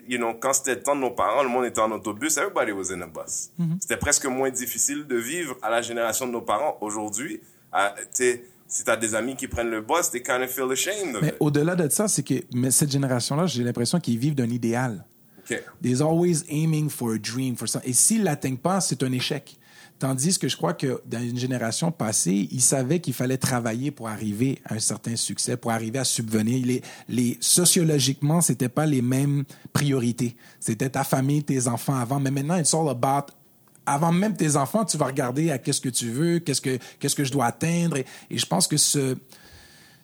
you 0.08 0.18
know, 0.18 0.34
quand 0.34 0.54
c'était 0.54 0.76
le 0.76 0.82
temps 0.84 0.96
de 0.96 1.02
nos 1.02 1.12
parents, 1.12 1.44
le 1.44 1.50
monde 1.50 1.66
était 1.66 1.80
en 1.80 1.92
autobus, 1.92 2.38
everybody 2.38 2.72
was 2.72 2.92
in 2.92 3.02
a 3.02 3.08
bus. 3.08 3.52
Mm-hmm. 3.60 3.78
C'était 3.82 3.98
presque 3.98 4.26
moins 4.26 4.50
difficile 4.50 5.06
de 5.06 5.16
vivre 5.16 5.56
à 5.62 5.70
la 5.70 5.82
génération 5.84 6.26
de 6.28 6.32
nos 6.32 6.42
parents. 6.42 6.78
Aujourd'hui, 6.82 7.40
à- 7.72 7.94
t'sais, 8.12 8.44
si 8.74 8.84
t'as 8.84 8.98
des 8.98 9.14
amis 9.14 9.36
qui 9.36 9.48
prennent 9.48 9.70
le 9.70 9.82
bus, 9.82 10.10
they 10.10 10.24
kind 10.24 10.42
of 10.42 10.50
feel 10.50 10.72
ashamed 10.72 11.16
of 11.16 11.22
Mais 11.22 11.36
au-delà 11.40 11.76
de 11.76 11.88
ça, 11.90 12.08
c'est 12.08 12.24
que 12.24 12.34
mais 12.56 12.72
cette 12.72 12.92
génération-là, 12.92 13.46
j'ai 13.46 13.64
l'impression 13.64 14.00
qu'ils 14.00 14.18
vivent 14.18 14.34
d'un 14.34 14.50
idéal. 14.50 15.06
OK. 15.38 15.62
There's 15.84 16.02
always 16.02 16.44
aiming 16.50 16.90
for 16.90 17.14
a 17.14 17.20
dream, 17.20 17.56
for 17.56 17.70
something. 17.70 17.92
Et 17.92 17.94
s'ils 17.94 18.24
l'atteignent 18.24 18.58
pas, 18.58 18.82
c'est 18.82 19.04
un 19.04 19.12
échec. 19.12 19.58
Tandis 20.00 20.40
que 20.40 20.48
je 20.48 20.58
crois 20.58 20.74
que 20.74 21.00
dans 21.06 21.22
une 21.22 21.38
génération 21.38 21.92
passée, 21.92 22.48
ils 22.52 22.62
savaient 22.62 23.00
qu'il 23.00 23.14
fallait 23.14 23.38
travailler 23.38 23.92
pour 23.92 24.10
arriver 24.10 24.60
à 24.66 24.74
un 24.74 24.80
certain 24.80 25.16
succès, 25.16 25.56
pour 25.56 25.70
arriver 25.70 26.00
à 26.00 26.04
subvenir. 26.04 26.66
Les, 26.66 26.82
les, 27.08 27.38
sociologiquement, 27.42 28.42
c'était 28.42 28.70
pas 28.70 28.88
les 28.88 29.04
mêmes 29.04 29.44
priorités. 29.72 30.36
C'était 30.60 30.90
ta 30.90 31.04
famille, 31.04 31.44
tes 31.44 31.68
enfants 31.68 31.96
avant. 31.96 32.20
Mais 32.20 32.32
maintenant, 32.32 32.58
it's 32.58 32.74
all 32.74 32.90
about 32.90 33.32
avant 33.86 34.12
même 34.12 34.36
tes 34.36 34.56
enfants, 34.56 34.86
tu 34.86 34.98
vas 34.98 35.06
regarder 35.08 35.52
à 35.52 35.58
qu'est-ce 35.58 35.82
que 35.82 35.90
tu 35.90 36.10
veux, 36.10 36.40
qu'est-ce 36.40 36.62
que, 36.62 36.78
qu'est-ce 37.00 37.16
que 37.16 37.24
je 37.24 37.32
dois 37.32 37.46
atteindre. 37.46 37.98
Et, 37.98 38.06
et 38.30 38.38
je 38.38 38.46
pense 38.46 38.68
que 38.68 38.78
ce, 38.78 39.16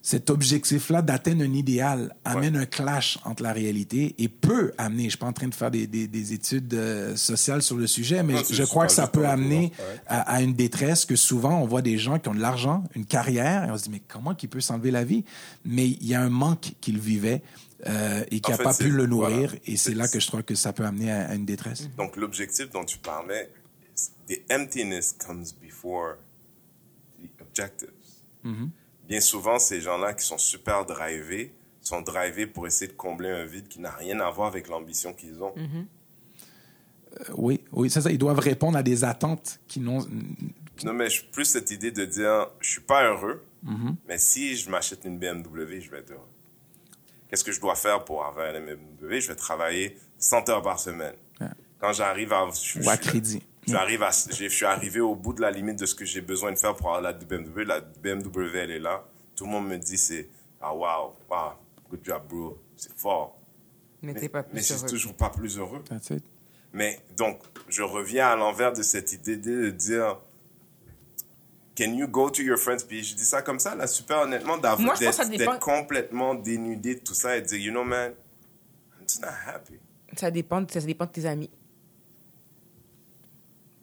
cet 0.01 0.29
objectif-là 0.29 1.01
d'atteindre 1.01 1.43
un 1.43 1.53
idéal 1.53 2.15
amène 2.23 2.55
un 2.55 2.65
clash 2.65 3.19
entre 3.25 3.43
la 3.43 3.51
réalité 3.51 4.15
et 4.17 4.29
peut 4.29 4.71
amener, 4.77 5.03
je 5.03 5.09
suis 5.09 5.17
pas 5.17 5.25
en 5.27 5.33
train 5.33 5.49
de 5.49 5.53
faire 5.53 5.69
des, 5.71 5.87
des, 5.87 6.07
des 6.07 6.31
études 6.33 6.73
euh, 6.73 7.15
sociales 7.17 7.61
sur 7.61 7.75
le 7.75 7.85
sujet, 7.85 8.23
mais 8.23 8.33
Non, 8.35 8.41
c'est 8.45 8.53
je 8.53 8.63
crois 8.63 8.85
que 8.87 8.93
ça 8.93 9.07
peut 9.07 9.27
amener 9.27 9.73
ouais. 9.77 10.01
à, 10.07 10.21
à 10.35 10.41
une 10.41 10.53
détresse 10.53 11.03
que 11.03 11.17
souvent 11.17 11.61
on 11.61 11.65
voit 11.67 11.81
des 11.81 11.97
gens 11.97 12.17
qui 12.17 12.29
ont 12.29 12.33
de 12.33 12.39
l'argent, 12.39 12.85
une 12.95 13.05
carrière, 13.05 13.65
et 13.67 13.71
on 13.71 13.77
se 13.77 13.83
dit 13.83 13.89
mais 13.91 14.01
comment 14.07 14.33
qu'il 14.33 14.47
peut 14.47 14.61
s'enlever 14.61 14.91
la 14.91 15.03
vie? 15.03 15.25
Mais 15.65 15.87
il 15.87 16.07
y 16.07 16.15
a 16.15 16.21
un 16.21 16.29
manque 16.29 16.71
qu'il 16.79 16.97
vivait 16.97 17.41
euh, 17.87 18.23
et 18.31 18.39
qui 18.39 18.51
n'a 18.51 18.57
pas 18.57 18.73
pu 18.73 18.89
le 18.91 19.05
nourrir 19.05 19.49
voilà. 19.49 19.53
et 19.65 19.75
c'est 19.75 19.89
C'est- 19.91 19.95
là 19.95 20.07
que 20.07 20.19
je 20.21 20.27
crois 20.27 20.43
que 20.43 20.55
ça 20.55 20.71
peut 20.71 20.85
amener 20.85 21.11
à, 21.11 21.27
à 21.29 21.35
une 21.35 21.45
détresse. 21.45 21.89
Donc, 21.97 22.15
l'objectif 22.15 22.69
dont 22.71 22.85
tu 22.85 22.97
parlais, 22.99 23.49
the 24.27 24.41
emptiness 24.51 25.13
comes 25.13 25.53
before 25.53 26.15
the 27.21 27.29
objectives. 27.41 27.89
Bien 29.07 29.21
souvent, 29.21 29.57
ces 29.59 29.81
gens-là 29.81 30.13
qui 30.13 30.25
sont 30.25 30.37
super 30.37 30.85
drivés 30.85 31.51
sont 31.81 32.01
drivés 32.01 32.45
pour 32.45 32.67
essayer 32.67 32.87
de 32.91 32.95
combler 32.95 33.29
un 33.29 33.45
vide 33.45 33.67
qui 33.67 33.79
n'a 33.79 33.91
rien 33.91 34.19
à 34.19 34.29
voir 34.29 34.47
avec 34.47 34.67
l'ambition 34.67 35.13
qu'ils 35.13 35.41
ont. 35.41 35.53
Euh, 35.57 37.23
oui, 37.35 37.61
oui, 37.71 37.89
c'est 37.89 38.01
ça. 38.01 38.11
Ils 38.11 38.17
doivent 38.19 38.39
répondre 38.39 38.77
à 38.77 38.83
des 38.83 39.03
attentes 39.03 39.59
qui 39.67 39.79
n'ont. 39.79 40.05
Non, 40.83 40.93
mais 40.93 41.09
je- 41.09 41.25
plus 41.25 41.45
cette 41.45 41.71
idée 41.71 41.91
de 41.91 42.05
dire, 42.05 42.47
je 42.59 42.69
suis 42.71 42.81
pas 42.81 43.03
heureux, 43.09 43.43
Mm-hmm. 43.65 43.95
mais 44.07 44.17
si 44.17 44.55
je 44.55 44.69
m'achète 44.69 45.03
une 45.03 45.17
BMW, 45.19 45.81
je 45.81 45.89
vais 45.91 45.97
être 45.99 46.11
heureux. 46.11 46.21
Qu'est-ce 47.29 47.43
que 47.43 47.51
je 47.51 47.59
dois 47.59 47.75
faire 47.75 48.05
pour 48.05 48.23
avoir 48.23 48.55
une 48.55 48.63
BMW? 48.65 49.19
Je 49.19 49.27
vais 49.27 49.35
travailler 49.35 49.97
100 50.17 50.47
heures 50.47 50.61
par 50.61 50.79
semaine. 50.79 51.15
Ouais. 51.41 51.47
Quand 51.79 51.91
j'arrive 51.91 52.31
à... 52.31 52.47
je- 52.53 52.79
Ou 52.79 52.89
à 52.89 52.95
je- 52.95 53.01
crédit. 53.01 53.41
J'arrive 53.71 54.03
à, 54.03 54.09
je 54.11 54.47
suis 54.47 54.65
arrivé 54.65 54.99
au 54.99 55.15
bout 55.15 55.33
de 55.33 55.41
la 55.41 55.51
limite 55.51 55.79
de 55.79 55.85
ce 55.85 55.95
que 55.95 56.05
j'ai 56.05 56.21
besoin 56.21 56.51
de 56.51 56.57
faire 56.57 56.75
pour 56.75 56.87
avoir 56.87 57.01
la 57.01 57.13
BMW. 57.13 57.63
La 57.65 57.81
BMW, 57.81 58.55
elle 58.55 58.71
est 58.71 58.79
là. 58.79 59.03
Tout 59.35 59.45
le 59.45 59.51
monde 59.51 59.67
me 59.67 59.77
dit, 59.77 59.97
c'est, 59.97 60.27
ah, 60.61 60.73
wow, 60.73 61.13
wow, 61.29 61.51
good 61.89 61.99
job, 62.03 62.23
bro. 62.27 62.57
C'est 62.75 62.97
fort. 62.97 63.37
Mais 64.01 64.13
t'es 64.13 64.29
pas 64.29 64.43
mais 64.43 64.49
plus 64.49 64.59
je 64.59 64.63
suis 64.65 64.73
heureux. 64.75 64.87
toujours 64.89 65.13
pas 65.13 65.29
plus 65.29 65.57
heureux. 65.57 65.83
That's 65.83 66.09
it. 66.11 66.23
Mais 66.71 66.99
donc, 67.17 67.41
je 67.67 67.81
reviens 67.81 68.27
à 68.29 68.35
l'envers 68.35 68.71
de 68.73 68.81
cette 68.83 69.11
idée 69.11 69.37
de 69.37 69.69
dire, 69.71 70.19
can 71.75 71.93
you 71.93 72.07
go 72.07 72.29
to 72.29 72.41
your 72.41 72.57
friends? 72.57 72.83
Puis 72.87 73.03
je 73.03 73.15
dis 73.15 73.25
ça 73.25 73.41
comme 73.41 73.59
ça, 73.59 73.75
là, 73.75 73.87
super 73.87 74.19
honnêtement, 74.21 74.57
d'avoir- 74.57 74.79
Moi, 74.81 74.95
je 74.99 75.05
pense 75.05 75.17
que 75.17 75.23
ça 75.23 75.29
d'être 75.29 75.37
dépend- 75.39 75.51
d'être 75.53 75.61
complètement 75.63 76.35
dénudé 76.35 76.95
de 76.95 76.99
tout 77.01 77.13
ça 77.13 77.35
et 77.37 77.41
de 77.41 77.47
dire, 77.47 77.57
you 77.59 77.71
know, 77.71 77.83
man, 77.83 78.11
I'm 78.99 79.07
just 79.07 79.21
not 79.21 79.29
happy. 79.47 79.79
Ça 80.17 80.31
dépend, 80.31 80.65
ça 80.69 80.79
dépend 80.81 81.05
de 81.05 81.11
tes 81.11 81.25
amis. 81.25 81.49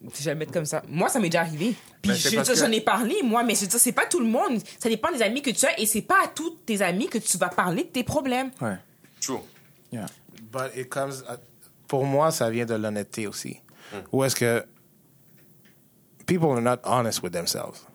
Je 0.02 0.24
vais 0.24 0.32
le 0.32 0.38
mettre 0.38 0.52
comme 0.52 0.66
ça. 0.66 0.82
Moi, 0.88 1.08
ça 1.08 1.18
m'est 1.18 1.28
déjà 1.28 1.40
arrivé. 1.40 1.74
Puis 2.02 2.10
Ben, 2.12 2.14
je- 2.14 2.28
que- 2.52 2.54
j'en 2.54 2.70
ai 2.70 2.80
parlé, 2.80 3.16
moi, 3.24 3.42
mais 3.42 3.54
je 3.54 3.62
veux 3.62 3.66
dire, 3.66 3.80
c'est 3.80 3.92
pas 3.92 4.06
tout 4.06 4.20
le 4.20 4.26
monde. 4.26 4.60
Ça 4.78 4.88
dépend 4.88 5.10
des 5.10 5.22
amis 5.22 5.42
que 5.42 5.50
tu 5.50 5.64
as 5.66 5.78
et 5.80 5.86
c'est 5.86 6.02
pas 6.02 6.24
à 6.24 6.28
tous 6.28 6.50
tes 6.66 6.82
amis 6.82 7.08
que 7.08 7.18
tu 7.18 7.36
vas 7.38 7.48
parler 7.48 7.84
de 7.84 7.88
tes 7.88 8.04
problèmes. 8.04 8.50
Ouais. 8.60 8.76
True. 9.20 9.40
Yeah. 9.92 10.06
But 10.52 10.76
it 10.76 10.88
comes, 10.88 11.12
pour 11.88 12.04
moi, 12.04 12.30
ça 12.30 12.50
vient 12.50 12.66
de 12.66 12.74
l'honnêteté 12.74 13.26
aussi. 13.26 13.60
Où 14.12 14.22
est-ce 14.24 14.36
que 14.36 14.64
people 16.26 16.50
are 16.50 16.60
not 16.60 16.78
honest 16.84 17.22
with 17.22 17.32
themselves. 17.32 17.86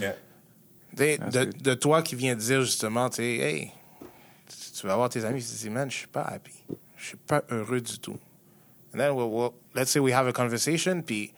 Yeah. 0.00 0.14
Sais, 0.96 1.18
That's 1.18 1.32
de, 1.32 1.44
de 1.44 1.74
toi 1.74 2.02
qui 2.02 2.14
viens 2.14 2.34
dire 2.36 2.60
justement, 2.62 3.08
tu 3.08 3.16
sais, 3.16 3.36
hey, 3.38 3.72
tu 4.78 4.86
vas 4.86 4.94
voir 4.96 5.08
tes 5.08 5.24
amis, 5.24 5.42
tu 5.42 5.48
te 5.50 5.58
dis, 5.58 5.70
man, 5.70 5.90
je 5.90 5.96
suis 5.96 6.06
pas 6.06 6.22
happy. 6.22 6.52
Je 6.98 7.06
suis 7.08 7.16
pas 7.16 7.42
heureux 7.50 7.80
du 7.80 7.98
tout. 7.98 8.18
And 8.94 8.98
then, 8.98 9.12
we'll, 9.14 9.30
we'll- 9.30 9.54
let's 9.74 9.90
say 9.90 10.00
we 10.00 10.12
have 10.12 10.26
a 10.26 10.32
conversation, 10.32 11.02
puis 11.02 11.32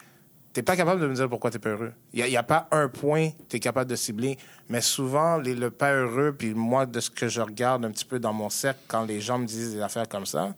t'es 0.52 0.62
pas 0.62 0.76
capable 0.76 1.00
de 1.00 1.06
me 1.06 1.14
dire 1.14 1.28
pourquoi 1.28 1.50
t'es 1.50 1.58
pas 1.58 1.70
heureux. 1.70 1.92
Il 2.12 2.24
n'y 2.24 2.36
a, 2.36 2.42
pas 2.42 2.68
un 2.70 2.88
point 2.88 3.30
que 3.30 3.42
t'es 3.48 3.60
capable 3.60 3.90
de 3.90 3.96
cibler, 3.96 4.36
mais 4.68 4.80
souvent, 4.80 5.36
les, 5.38 5.54
le 5.54 5.70
pas 5.70 5.92
heureux, 5.92 6.34
puis 6.36 6.54
moi, 6.54 6.86
de 6.86 7.00
ce 7.00 7.10
que 7.10 7.28
je 7.28 7.40
regarde 7.40 7.84
un 7.84 7.90
petit 7.90 8.04
peu 8.04 8.18
dans 8.18 8.32
mon 8.32 8.50
cercle, 8.50 8.80
quand 8.88 9.04
les 9.04 9.20
gens 9.20 9.38
me 9.38 9.46
disent 9.46 9.74
des 9.74 9.80
affaires 9.80 10.08
comme 10.08 10.26
ça, 10.26 10.54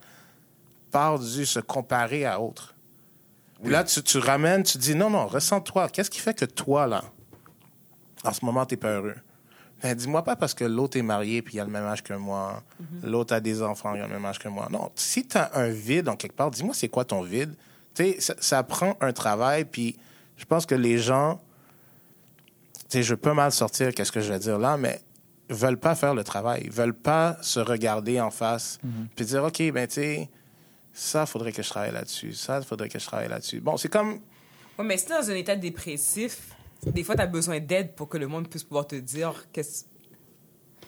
part 0.91 1.19
du 1.19 1.45
se 1.45 1.59
comparer 1.59 2.25
à 2.25 2.39
autres. 2.41 2.73
Puis 3.61 3.71
Là, 3.71 3.83
tu, 3.83 4.01
tu 4.03 4.19
ramènes, 4.19 4.63
tu 4.63 4.77
dis, 4.77 4.95
non, 4.95 5.09
non, 5.09 5.27
ressens-toi. 5.27 5.89
Qu'est-ce 5.89 6.09
qui 6.11 6.19
fait 6.19 6.33
que 6.37 6.45
toi, 6.45 6.85
là, 6.87 7.03
en 8.23 8.31
ce 8.33 8.45
moment, 8.45 8.65
t'es 8.65 8.77
pas 8.77 8.89
heureux? 8.93 9.15
Ben, 9.81 9.95
dis-moi 9.95 10.23
pas 10.23 10.35
parce 10.35 10.53
que 10.53 10.63
l'autre 10.63 10.97
est 10.97 11.03
marié 11.03 11.41
puis 11.41 11.55
il 11.55 11.59
a 11.59 11.63
le 11.63 11.69
même 11.69 11.85
âge 11.85 12.03
que 12.03 12.13
moi. 12.13 12.63
L'autre 13.03 13.35
a 13.35 13.39
des 13.39 13.61
enfants, 13.61 13.93
il 13.93 14.01
a 14.01 14.07
le 14.07 14.13
même 14.13 14.25
âge 14.25 14.39
que 14.39 14.47
moi. 14.47 14.67
Non, 14.71 14.91
si 14.95 15.27
tu 15.27 15.37
as 15.37 15.51
un 15.55 15.69
vide 15.69 16.09
en 16.09 16.15
quelque 16.15 16.35
part, 16.35 16.49
dis-moi 16.51 16.73
c'est 16.73 16.89
quoi 16.89 17.05
ton 17.05 17.21
vide. 17.21 17.53
Tu 17.93 18.03
sais, 18.03 18.19
ça, 18.19 18.33
ça 18.39 18.63
prend 18.63 18.97
un 19.01 19.13
travail 19.13 19.65
puis 19.65 19.97
je 20.37 20.45
pense 20.45 20.65
que 20.65 20.75
les 20.75 20.97
gens, 20.97 21.39
tu 22.89 22.97
sais, 22.97 23.03
je 23.03 23.15
peux 23.15 23.33
mal 23.33 23.51
sortir 23.51 23.93
qu'est-ce 23.93 24.11
que 24.11 24.21
je 24.21 24.31
vais 24.31 24.39
dire 24.39 24.57
là, 24.57 24.77
mais 24.77 25.01
veulent 25.49 25.79
pas 25.79 25.95
faire 25.95 26.13
le 26.13 26.23
travail, 26.23 26.63
ils 26.65 26.71
veulent 26.71 26.93
pas 26.93 27.37
se 27.41 27.59
regarder 27.59 28.19
en 28.19 28.31
face 28.31 28.79
puis 29.15 29.25
dire 29.25 29.43
OK, 29.43 29.61
ben 29.71 29.87
tu 29.87 29.93
sais, 29.93 30.29
ça 30.91 31.27
faudrait 31.27 31.51
que 31.51 31.61
je 31.61 31.69
travaille 31.69 31.93
là-dessus, 31.93 32.33
ça 32.33 32.61
faudrait 32.61 32.89
que 32.89 32.97
je 32.97 33.05
travaille 33.05 33.29
là-dessus. 33.29 33.59
Bon, 33.59 33.77
c'est 33.77 33.89
comme 33.89 34.19
Ouais, 34.77 34.85
mais 34.85 34.97
si 34.97 35.05
t'es 35.07 35.13
dans 35.13 35.31
un 35.31 35.35
état 35.35 35.55
dépressif, 35.55 36.51
des 36.85 37.03
fois, 37.03 37.15
t'as 37.15 37.27
besoin 37.27 37.59
d'aide 37.59 37.93
pour 37.95 38.07
que 38.09 38.17
le 38.17 38.27
monde 38.27 38.47
puisse 38.49 38.63
pouvoir 38.63 38.87
te 38.87 38.95
dire 38.95 39.45
qu'est-ce 39.51 39.85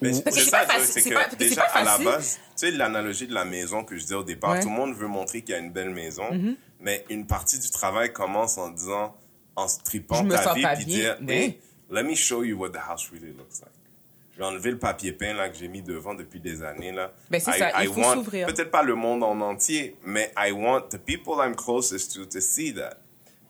Mais 0.02 0.12
c'est 0.14 0.30
c'est 0.30 0.40
ça, 0.42 0.64
c'est 0.80 1.02
que 1.02 1.36
déjà, 1.36 1.62
à 1.62 1.84
la 1.84 1.98
base, 1.98 2.38
tu 2.56 2.66
sais, 2.66 2.70
l'analogie 2.70 3.26
de 3.26 3.34
la 3.34 3.44
maison 3.44 3.84
que 3.84 3.96
je 3.96 4.00
disais 4.02 4.14
au 4.14 4.22
départ, 4.24 4.52
Ouais. 4.52 4.60
tout 4.62 4.68
le 4.70 4.74
monde 4.74 4.94
veut 4.94 5.08
montrer 5.08 5.42
qu'il 5.42 5.50
y 5.54 5.58
a 5.58 5.60
une 5.60 5.72
belle 5.72 5.90
maison, 5.90 6.24
Mm-hmm. 6.30 6.56
mais 6.80 7.04
une 7.10 7.26
partie 7.26 7.58
du 7.58 7.70
travail 7.70 8.12
commence 8.12 8.56
en 8.56 8.70
disant, 8.70 9.14
en 9.56 9.68
strippant 9.68 10.26
ta 10.26 10.54
vie, 10.54 10.64
puis 10.76 10.84
dire, 10.86 11.18
hey, 11.28 11.60
let 11.90 12.02
me 12.04 12.14
show 12.14 12.42
you 12.44 12.56
what 12.56 12.70
the 12.70 12.78
house 12.88 13.10
really 13.12 13.32
looks 13.36 13.60
like. 13.60 13.72
Je 14.32 14.38
vais 14.38 14.44
enlever 14.44 14.70
le 14.70 14.78
papier 14.78 15.12
peint 15.12 15.34
là, 15.34 15.50
que 15.50 15.56
j'ai 15.58 15.68
mis 15.68 15.82
devant 15.82 16.14
depuis 16.14 16.40
des 16.40 16.62
années. 16.62 16.92
Là. 16.92 17.12
Ben, 17.30 17.38
c'est 17.40 17.50
I- 17.50 17.58
ça, 17.58 17.82
il 17.82 17.90
I 17.90 17.92
faut 17.92 18.00
want- 18.00 18.14
s'ouvrir. 18.14 18.46
Peut-être 18.46 18.70
pas 18.70 18.82
le 18.82 18.94
monde 18.94 19.22
en 19.22 19.38
entier, 19.42 19.96
mais 20.02 20.32
I 20.38 20.50
want 20.52 20.82
the 20.88 20.96
people 20.98 21.34
I'm 21.44 21.54
closest 21.54 22.14
to 22.14 22.24
to 22.24 22.40
see 22.40 22.72
that. 22.74 22.94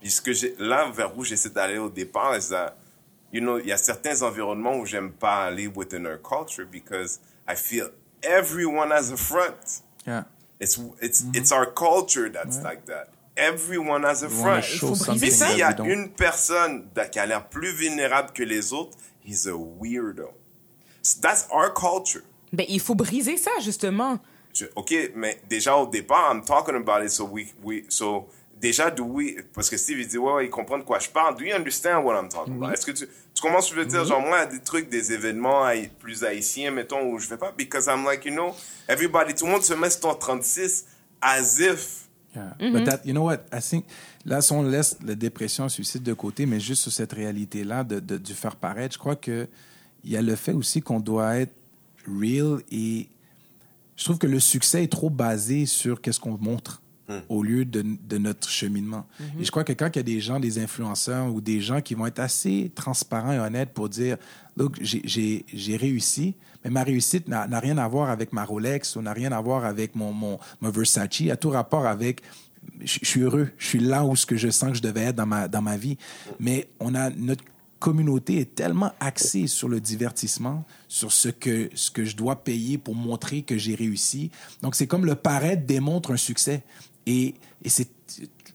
Puis 0.01 0.11
ce 0.11 0.21
que 0.21 0.33
j'ai, 0.33 0.55
là, 0.59 0.91
vers 0.91 1.17
où 1.17 1.25
j'essaie 1.25 1.51
d'aller 1.51 1.79
au 1.79 1.91
départ, 1.91 2.37
is 2.37 2.49
that, 2.49 2.75
you 3.33 3.41
know, 3.41 3.59
il 3.59 3.67
y 3.67 3.73
a 3.73 3.77
certains 3.77 4.23
environnements 4.23 4.77
où 4.79 4.87
j'aime 4.87 5.13
pas 5.13 5.45
aller 5.45 5.67
within 5.67 6.07
our 6.07 6.19
culture 6.21 6.65
because 6.71 7.21
I 7.49 7.55
feel 7.55 7.91
everyone 8.23 8.91
has 8.93 9.13
a 9.13 9.17
front. 9.17 9.83
Yeah. 10.07 10.25
It's, 10.59 10.79
it's, 11.01 11.23
Mm-hmm. 11.23 11.35
it's 11.37 11.53
our 11.53 11.67
culture 11.67 12.29
that's 12.31 12.63
like 12.63 12.85
that. 12.87 13.09
Everyone 13.37 14.05
has 14.05 14.23
a 14.23 14.29
front. 14.29 14.63
ça. 14.65 15.15
S'il 15.17 15.59
y 15.59 15.63
a 15.63 15.75
une 15.85 16.11
personne 16.11 16.89
qui 17.11 17.19
a 17.19 17.27
l'air 17.27 17.49
plus 17.49 17.73
vulnérable 17.73 18.33
que 18.35 18.43
les 18.43 18.73
autres, 18.73 18.99
he's 19.25 19.47
a 19.47 19.55
weirdo. 19.57 20.35
That's 21.23 21.47
our 21.51 21.73
culture. 21.73 22.23
Ben, 22.53 22.67
il 22.69 22.81
faut 22.81 22.95
briser 22.95 23.37
ça, 23.39 23.53
justement. 23.63 24.19
Je- 24.53 24.67
OK, 24.77 24.93
mais 25.15 25.41
déjà 25.49 25.77
au 25.77 25.87
départ, 25.87 26.31
I'm 26.35 26.43
talking 26.45 26.75
about 26.75 27.03
it, 27.05 27.11
so 27.11 27.25
we, 27.25 27.47
we, 27.63 27.85
so 27.89 28.29
déjà, 28.61 28.91
do 28.91 29.05
we, 29.05 29.37
parce 29.55 29.71
que 29.71 29.77
Steve, 29.77 30.01
il 30.01 30.07
dit, 30.09 30.19
ouais, 30.19 30.33
ouais, 30.33 30.47
il 30.47 30.51
comprend 30.51 30.79
de 30.79 30.85
quoi 30.85 30.99
je 30.99 31.09
parle. 31.09 31.37
Do 31.37 31.45
you 31.45 31.55
understand 31.55 32.05
what 32.05 32.21
I'm 32.21 32.29
talking 32.29 32.57
about? 32.57 32.73
Est-ce 32.73 32.85
que 32.87 32.93
tu, 32.93 33.07
tu 33.35 33.43
commences, 33.43 33.71
je 33.71 33.75
veux 33.75 33.87
dire, 33.87 34.05
genre, 34.05 34.21
moi, 34.21 34.45
des 34.47 34.61
trucs, 34.61 34.89
des 34.91 35.13
événements 35.13 35.65
haï- 35.65 35.89
plus 35.99 36.23
haïtiens, 36.25 36.71
mettons, 36.71 37.11
où 37.11 37.19
je 37.19 37.29
vais 37.29 37.39
pas, 37.39 37.53
because 37.57 37.87
I'm 37.87 38.05
like, 38.05 38.25
you 38.25 38.33
know, 38.33 38.55
everybody, 38.89 39.35
tout 39.35 39.47
le 39.47 39.53
monde 39.53 39.63
se 39.63 39.75
met 39.75 39.91
sur 39.91 40.01
ton 40.01 40.15
36 40.15 40.85
as 41.23 41.59
if. 41.59 42.07
Yeah. 42.35 42.55
Mm-hmm. 42.61 42.73
But 42.73 42.85
that, 42.85 43.01
you 43.05 43.13
know 43.13 43.25
what? 43.25 43.41
I 43.53 43.61
think, 43.61 43.87
là, 44.25 44.41
si 44.41 44.53
on 44.53 44.63
laisse 44.63 44.97
la 45.05 45.15
dépression, 45.15 45.65
le 45.65 45.71
suicide 45.71 46.03
de 46.03 46.13
côté, 46.13 46.47
mais 46.47 46.61
juste 46.61 46.83
sur 46.83 46.93
cette 46.93 47.13
réalité-là 47.13 47.83
de, 47.83 47.99
de, 47.99 48.19
du 48.19 48.35
faire 48.35 48.55
paraître, 48.57 48.95
je 48.95 48.99
crois 48.99 49.17
que 49.17 49.49
il 50.05 50.11
y 50.13 50.17
a 50.17 50.23
le 50.23 50.37
fait 50.37 50.53
aussi 50.53 50.81
qu'on 50.81 51.01
doit 51.01 51.37
être 51.39 51.53
real 52.07 52.61
et 52.71 53.09
je 53.97 54.05
trouve 54.05 54.17
que 54.19 54.27
le 54.27 54.41
succès 54.41 54.85
est 54.85 54.91
trop 54.93 55.11
basé 55.11 55.67
sur 55.67 56.01
qu'est-ce 56.01 56.21
qu'on 56.21 56.39
montre 56.41 56.81
au 57.29 57.43
lieu 57.43 57.65
de, 57.65 57.85
de 58.09 58.19
notre 58.19 58.49
cheminement. 58.49 59.07
Et 59.41 59.45
je 59.45 59.51
crois 59.51 59.65
que 59.65 59.73
quand 59.73 59.89
il 59.95 59.97
y 59.97 60.01
a 60.01 60.03
des 60.05 60.21
gens, 60.21 60.41
des 60.41 60.59
influenceurs 60.59 61.33
ou 61.33 61.41
des 61.41 61.61
gens 61.61 61.81
qui 61.81 61.95
vont 61.95 62.07
être 62.07 62.21
assez 62.21 62.71
transparents 62.75 63.33
et 63.33 63.39
honnêtes 63.39 63.71
pour 63.73 63.89
dire, 63.89 64.17
look, 64.57 64.77
j'ai- 64.81 65.45
réussi, 65.77 66.35
mais 66.65 66.71
ma 66.71 66.83
réussite 66.83 67.29
n'a 67.29 67.61
rien 67.61 67.79
à 67.79 67.89
voir 67.89 68.11
avec 68.11 68.33
ma 68.33 68.45
Rolex 68.45 68.97
ou 68.97 69.03
n'a 69.03 69.13
rien 69.13 69.33
à 69.33 69.41
voir 69.41 69.65
avec 69.65 69.95
mon, 69.95 70.13
mon, 70.13 70.39
mon 70.61 70.71
Versace, 70.71 71.23
a 71.31 71.37
tout 71.37 71.51
rapport 71.51 71.87
avec 71.87 72.23
je 72.85 72.99
je 73.03 73.07
suis 73.09 73.21
heureux, 73.23 73.49
je 73.57 73.67
suis 73.67 73.79
là 73.81 74.05
où 74.05 74.15
ce 74.17 74.27
que 74.27 74.37
je 74.37 74.51
sens 74.51 74.71
que 74.71 74.77
je 74.77 74.83
devais 74.83 75.01
être 75.03 75.17
dans 75.17 75.27
ma, 75.27 75.49
dans 75.49 75.63
ma 75.63 75.77
vie. 75.79 75.97
Mais 76.39 76.69
on 76.79 76.95
a 76.95 77.09
notre 77.11 77.43
communauté 77.79 78.41
est 78.41 78.55
tellement 78.55 78.93
axée 79.01 79.47
sur 79.47 79.67
le 79.67 79.81
divertissement, 79.81 80.65
sur 80.87 81.11
ce 81.11 81.29
que 81.31 81.71
ce 81.75 81.91
que 81.91 82.05
je 82.05 82.15
dois 82.15 82.37
payer 82.45 82.77
pour 82.77 82.95
montrer 82.95 83.41
que 83.41 83.57
j'ai 83.57 83.75
réussi. 83.75 84.31
Donc 84.63 84.75
c'est 84.75 84.87
comme 84.87 85.07
le 85.07 85.15
paraître 85.15 85.65
démontre 85.65 86.13
un 86.13 86.19
succès 86.19 86.63
et 87.07 87.35
et 87.65 87.69
c'est 87.69 87.89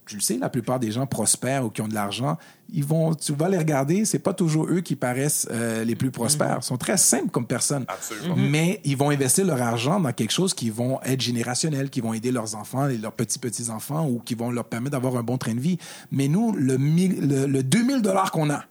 tu 0.08 0.16
le 0.18 0.22
sais, 0.22 0.38
la 0.38 0.50
plupart 0.50 0.80
des 0.80 0.92
gens 0.92 1.08
prospères 1.08 1.66
ou 1.66 1.72
qui 1.72 1.82
ont 1.82 1.88
de 1.88 1.96
l'argent, 1.96 2.38
ils 2.72 2.86
vont, 2.86 3.16
tu 3.16 3.34
vas 3.34 3.50
les 3.50 3.58
regarder, 3.58 4.06
c'est 4.06 4.20
pas 4.20 4.36
toujours 4.36 4.68
eux 4.68 4.82
qui 4.82 4.96
paraissent 4.96 5.48
euh, 5.50 5.84
les 5.84 5.96
plus 5.96 6.12
prospères. 6.12 6.60
Ils 6.62 6.64
sont 6.66 6.78
très 6.78 6.98
simples 6.98 7.30
comme 7.32 7.48
personnes. 7.48 7.86
Absolument. 7.88 8.36
Mais 8.38 8.82
ils 8.84 8.96
vont 8.96 9.10
investir 9.10 9.46
leur 9.46 9.60
argent 9.64 10.00
dans 10.00 10.12
quelque 10.14 10.32
chose 10.32 10.54
qui 10.54 10.70
vont 10.70 11.02
être 11.02 11.22
générationnel, 11.22 11.90
qui 11.90 12.02
vont 12.02 12.14
aider 12.14 12.32
leurs 12.32 12.54
enfants 12.54 12.88
et 12.88 12.98
leurs 12.98 13.14
petits-petits-enfants 13.14 14.08
ou 14.08 14.20
qui 14.20 14.36
vont 14.36 14.52
leur 14.52 14.66
permettre 14.66 14.92
d'avoir 14.92 15.16
un 15.16 15.24
bon 15.24 15.40
train 15.40 15.56
de 15.56 15.60
vie. 15.60 15.80
Mais 16.12 16.28
nous, 16.28 16.52
le, 16.52 16.78
mille- 16.78 17.28
le, 17.28 17.48
le 17.48 17.64
2000 17.64 18.04
dollars 18.04 18.30
qu'on 18.32 18.52
a, 18.52 18.64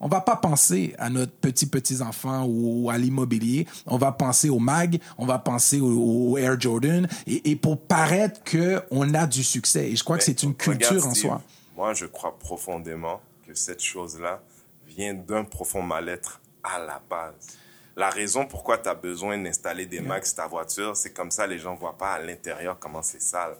On 0.00 0.08
va 0.08 0.20
pas 0.20 0.36
penser 0.36 0.94
à 0.98 1.10
notre 1.10 1.32
petit 1.32 1.66
petits 1.66 2.02
enfants 2.02 2.46
ou 2.46 2.90
à 2.90 2.98
l'immobilier. 2.98 3.66
On 3.86 3.98
va 3.98 4.12
penser 4.12 4.48
au 4.48 4.58
mag, 4.58 5.00
on 5.16 5.26
va 5.26 5.38
penser 5.38 5.80
au, 5.80 6.36
Air 6.38 6.60
Jordan 6.60 7.08
et, 7.26 7.56
pour 7.56 7.80
paraître 7.80 8.42
que 8.44 8.80
on 8.90 9.12
a 9.14 9.26
du 9.26 9.42
succès. 9.42 9.90
Et 9.90 9.96
je 9.96 10.04
crois 10.04 10.18
que 10.18 10.24
c'est 10.24 10.42
une 10.42 10.54
culture 10.54 11.06
en 11.06 11.14
soi. 11.14 11.42
Moi, 11.76 11.94
je 11.94 12.06
crois 12.06 12.38
profondément 12.38 13.20
que 13.46 13.54
cette 13.54 13.82
chose-là 13.82 14.40
vient 14.86 15.14
d'un 15.14 15.44
profond 15.44 15.82
mal-être 15.82 16.40
à 16.62 16.78
la 16.78 17.00
base. 17.08 17.56
La 17.96 18.10
raison 18.10 18.46
pourquoi 18.46 18.78
tu 18.78 18.88
as 18.88 18.94
besoin 18.94 19.36
d'installer 19.38 19.86
des 19.86 20.00
max 20.00 20.34
ta 20.34 20.46
voiture, 20.46 20.96
c'est 20.96 21.12
comme 21.12 21.32
ça 21.32 21.46
les 21.46 21.58
gens 21.58 21.74
voient 21.74 21.98
pas 21.98 22.12
à 22.12 22.18
l'intérieur 22.20 22.78
comment 22.78 23.02
c'est 23.02 23.20
sale. 23.20 23.56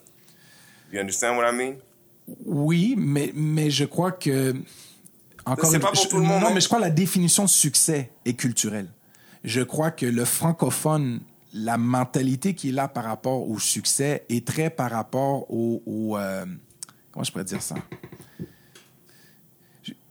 You 0.93 1.01
understand 1.01 1.37
what 1.37 1.51
I 1.51 1.55
mean? 1.55 1.75
Oui, 2.45 2.95
mais, 2.97 3.33
mais 3.35 3.71
je 3.71 3.85
crois 3.85 4.13
que 4.13 4.55
encore 5.51 5.73
une... 5.73 5.81
pas 5.81 5.93
pour 5.93 6.09
tout 6.09 6.19
le 6.19 6.25
monde. 6.25 6.41
Non, 6.43 6.49
hein. 6.49 6.51
mais 6.55 6.61
je 6.61 6.67
crois 6.67 6.79
que 6.79 6.85
la 6.85 6.91
définition 6.91 7.45
de 7.45 7.49
succès 7.49 8.13
est 8.25 8.35
culturelle. 8.35 8.89
Je 9.45 9.61
crois 9.61 9.91
que 9.91 10.07
le 10.07 10.25
francophone, 10.25 11.21
la 11.53 11.79
mentalité 11.79 12.55
qu'il 12.55 12.79
a 12.79 12.89
par 12.89 13.05
rapport 13.05 13.49
au 13.49 13.59
succès 13.59 14.25
est 14.29 14.47
très 14.47 14.71
par 14.71 14.91
rapport 14.91 15.51
au, 15.51 16.17
euh, 16.17 16.45
comment 17.13 17.25
je 17.25 17.33
pourrais 17.33 17.45
dire 17.45 17.63
ça? 17.63 17.77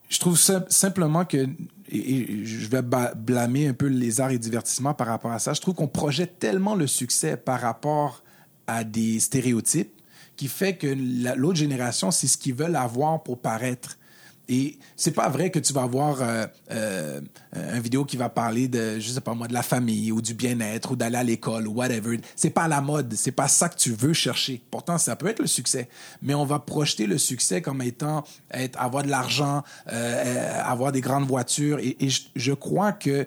Je, 0.08 0.18
trouve 0.18 0.38
simplement 0.38 1.24
que 1.26 1.46
et, 1.90 2.44
je 2.44 2.66
vais 2.68 2.82
blâmer 2.82 3.68
un 3.68 3.74
peu 3.74 3.86
les 3.86 4.20
arts 4.20 4.30
et 4.30 4.38
divertissements 4.38 4.94
par 4.94 5.06
rapport 5.06 5.32
à 5.32 5.38
ça. 5.38 5.52
Je 5.52 5.60
trouve 5.60 5.74
qu'on 5.74 5.88
projette 5.88 6.38
tellement 6.38 6.74
le 6.74 6.86
succès 6.86 7.36
par 7.36 7.60
rapport 7.60 8.22
à 8.66 8.84
des 8.84 9.20
stéréotypes 9.20 9.92
qui 10.36 10.48
fait 10.48 10.76
que 10.76 10.86
l'autre 11.36 11.58
génération, 11.58 12.10
c'est 12.10 12.28
ce 12.28 12.38
qu'ils 12.38 12.54
veulent 12.54 12.76
avoir 12.76 13.22
pour 13.22 13.40
paraître. 13.40 13.97
Et 14.48 14.78
c'est 14.96 15.12
pas 15.12 15.28
vrai 15.28 15.50
que 15.50 15.58
tu 15.58 15.74
vas 15.74 15.82
avoir 15.82 16.22
euh, 16.22 16.46
euh, 16.70 17.20
un 17.52 17.80
vidéo 17.80 18.06
qui 18.06 18.16
va 18.16 18.30
parler 18.30 18.66
de, 18.66 18.98
je 18.98 19.10
sais 19.10 19.20
pas 19.20 19.34
moi, 19.34 19.46
de 19.46 19.52
la 19.52 19.62
famille 19.62 20.10
ou 20.10 20.22
du 20.22 20.32
bien-être 20.32 20.92
ou 20.92 20.96
d'aller 20.96 21.16
à 21.16 21.24
l'école 21.24 21.68
ou 21.68 21.74
whatever. 21.74 22.18
C'est 22.34 22.50
pas 22.50 22.66
la 22.66 22.80
mode, 22.80 23.12
c'est 23.14 23.32
pas 23.32 23.48
ça 23.48 23.68
que 23.68 23.76
tu 23.76 23.92
veux 23.92 24.14
chercher. 24.14 24.62
Pourtant, 24.70 24.96
ça 24.96 25.16
peut 25.16 25.26
être 25.26 25.40
le 25.40 25.46
succès, 25.46 25.88
mais 26.22 26.34
on 26.34 26.46
va 26.46 26.58
projeter 26.60 27.06
le 27.06 27.18
succès 27.18 27.60
comme 27.60 27.82
étant 27.82 28.24
être, 28.50 28.80
avoir 28.80 29.02
de 29.02 29.10
l'argent, 29.10 29.62
euh, 29.92 30.62
avoir 30.64 30.92
des 30.92 31.02
grandes 31.02 31.26
voitures. 31.26 31.78
Et, 31.80 31.96
je 32.34 32.52
crois 32.52 32.92
que 32.92 33.26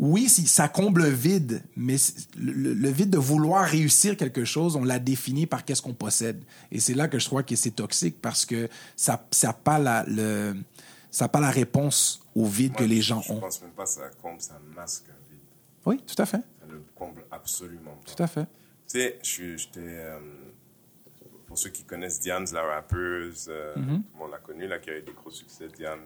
oui, 0.00 0.30
ça 0.30 0.66
comble 0.66 1.02
le 1.02 1.10
vide, 1.10 1.62
mais 1.76 1.96
le, 2.38 2.88
vide 2.88 3.10
de 3.10 3.18
vouloir 3.18 3.66
réussir 3.66 4.16
quelque 4.16 4.46
chose, 4.46 4.74
on 4.74 4.82
l'a 4.82 4.98
défini 4.98 5.46
par 5.46 5.62
qu'est-ce 5.62 5.82
qu'on 5.82 5.92
possède. 5.92 6.42
Et 6.72 6.80
c'est 6.80 6.94
là 6.94 7.06
que 7.06 7.18
je 7.18 7.26
crois 7.26 7.42
que 7.42 7.54
c'est 7.54 7.72
toxique 7.72 8.16
parce 8.22 8.46
que 8.46 8.70
ça 8.96 9.22
n'a 9.42 9.52
pas, 9.52 9.78
la, 9.78 10.04
le, 10.08 10.56
ça 11.10 11.28
pas 11.28 11.40
la 11.40 11.50
réponse 11.50 12.26
au 12.34 12.46
vide 12.46 12.74
que 12.76 12.84
les 12.84 13.02
gens 13.02 13.18
ont. 13.18 13.22
Je 13.28 13.32
ne 13.34 13.40
pense 13.40 13.60
même 13.60 13.70
pas 13.72 13.84
que 13.84 13.90
ça 13.90 14.08
comble, 14.22 14.40
ça 14.40 14.58
masque 14.74 15.04
un 15.10 15.30
vide. 15.30 15.40
Oui, 15.84 16.02
tout 16.06 16.22
à 16.22 16.24
fait. 16.24 16.40
Ça 16.60 16.66
ne 16.66 16.78
comble 16.94 17.22
absolument 17.30 18.00
pas. 18.02 18.12
Tout 18.14 18.22
à 18.22 18.26
fait. 18.26 18.46
Tu 18.88 19.00
sais, 19.00 19.18
j'étais. 19.22 19.80
Euh, 19.80 20.18
pour 21.46 21.58
ceux 21.58 21.70
qui 21.70 21.84
connaissent 21.84 22.20
Diams, 22.20 22.46
la 22.54 22.62
rappeuse, 22.62 23.48
euh, 23.50 23.74
mm-hmm. 23.76 24.02
on 24.18 24.28
l'a 24.28 24.38
connue, 24.38 24.66
là, 24.66 24.78
qui 24.78 24.88
a 24.88 24.96
eu 24.96 25.02
des 25.02 25.12
gros 25.12 25.30
succès, 25.30 25.68
Diams, 25.76 26.00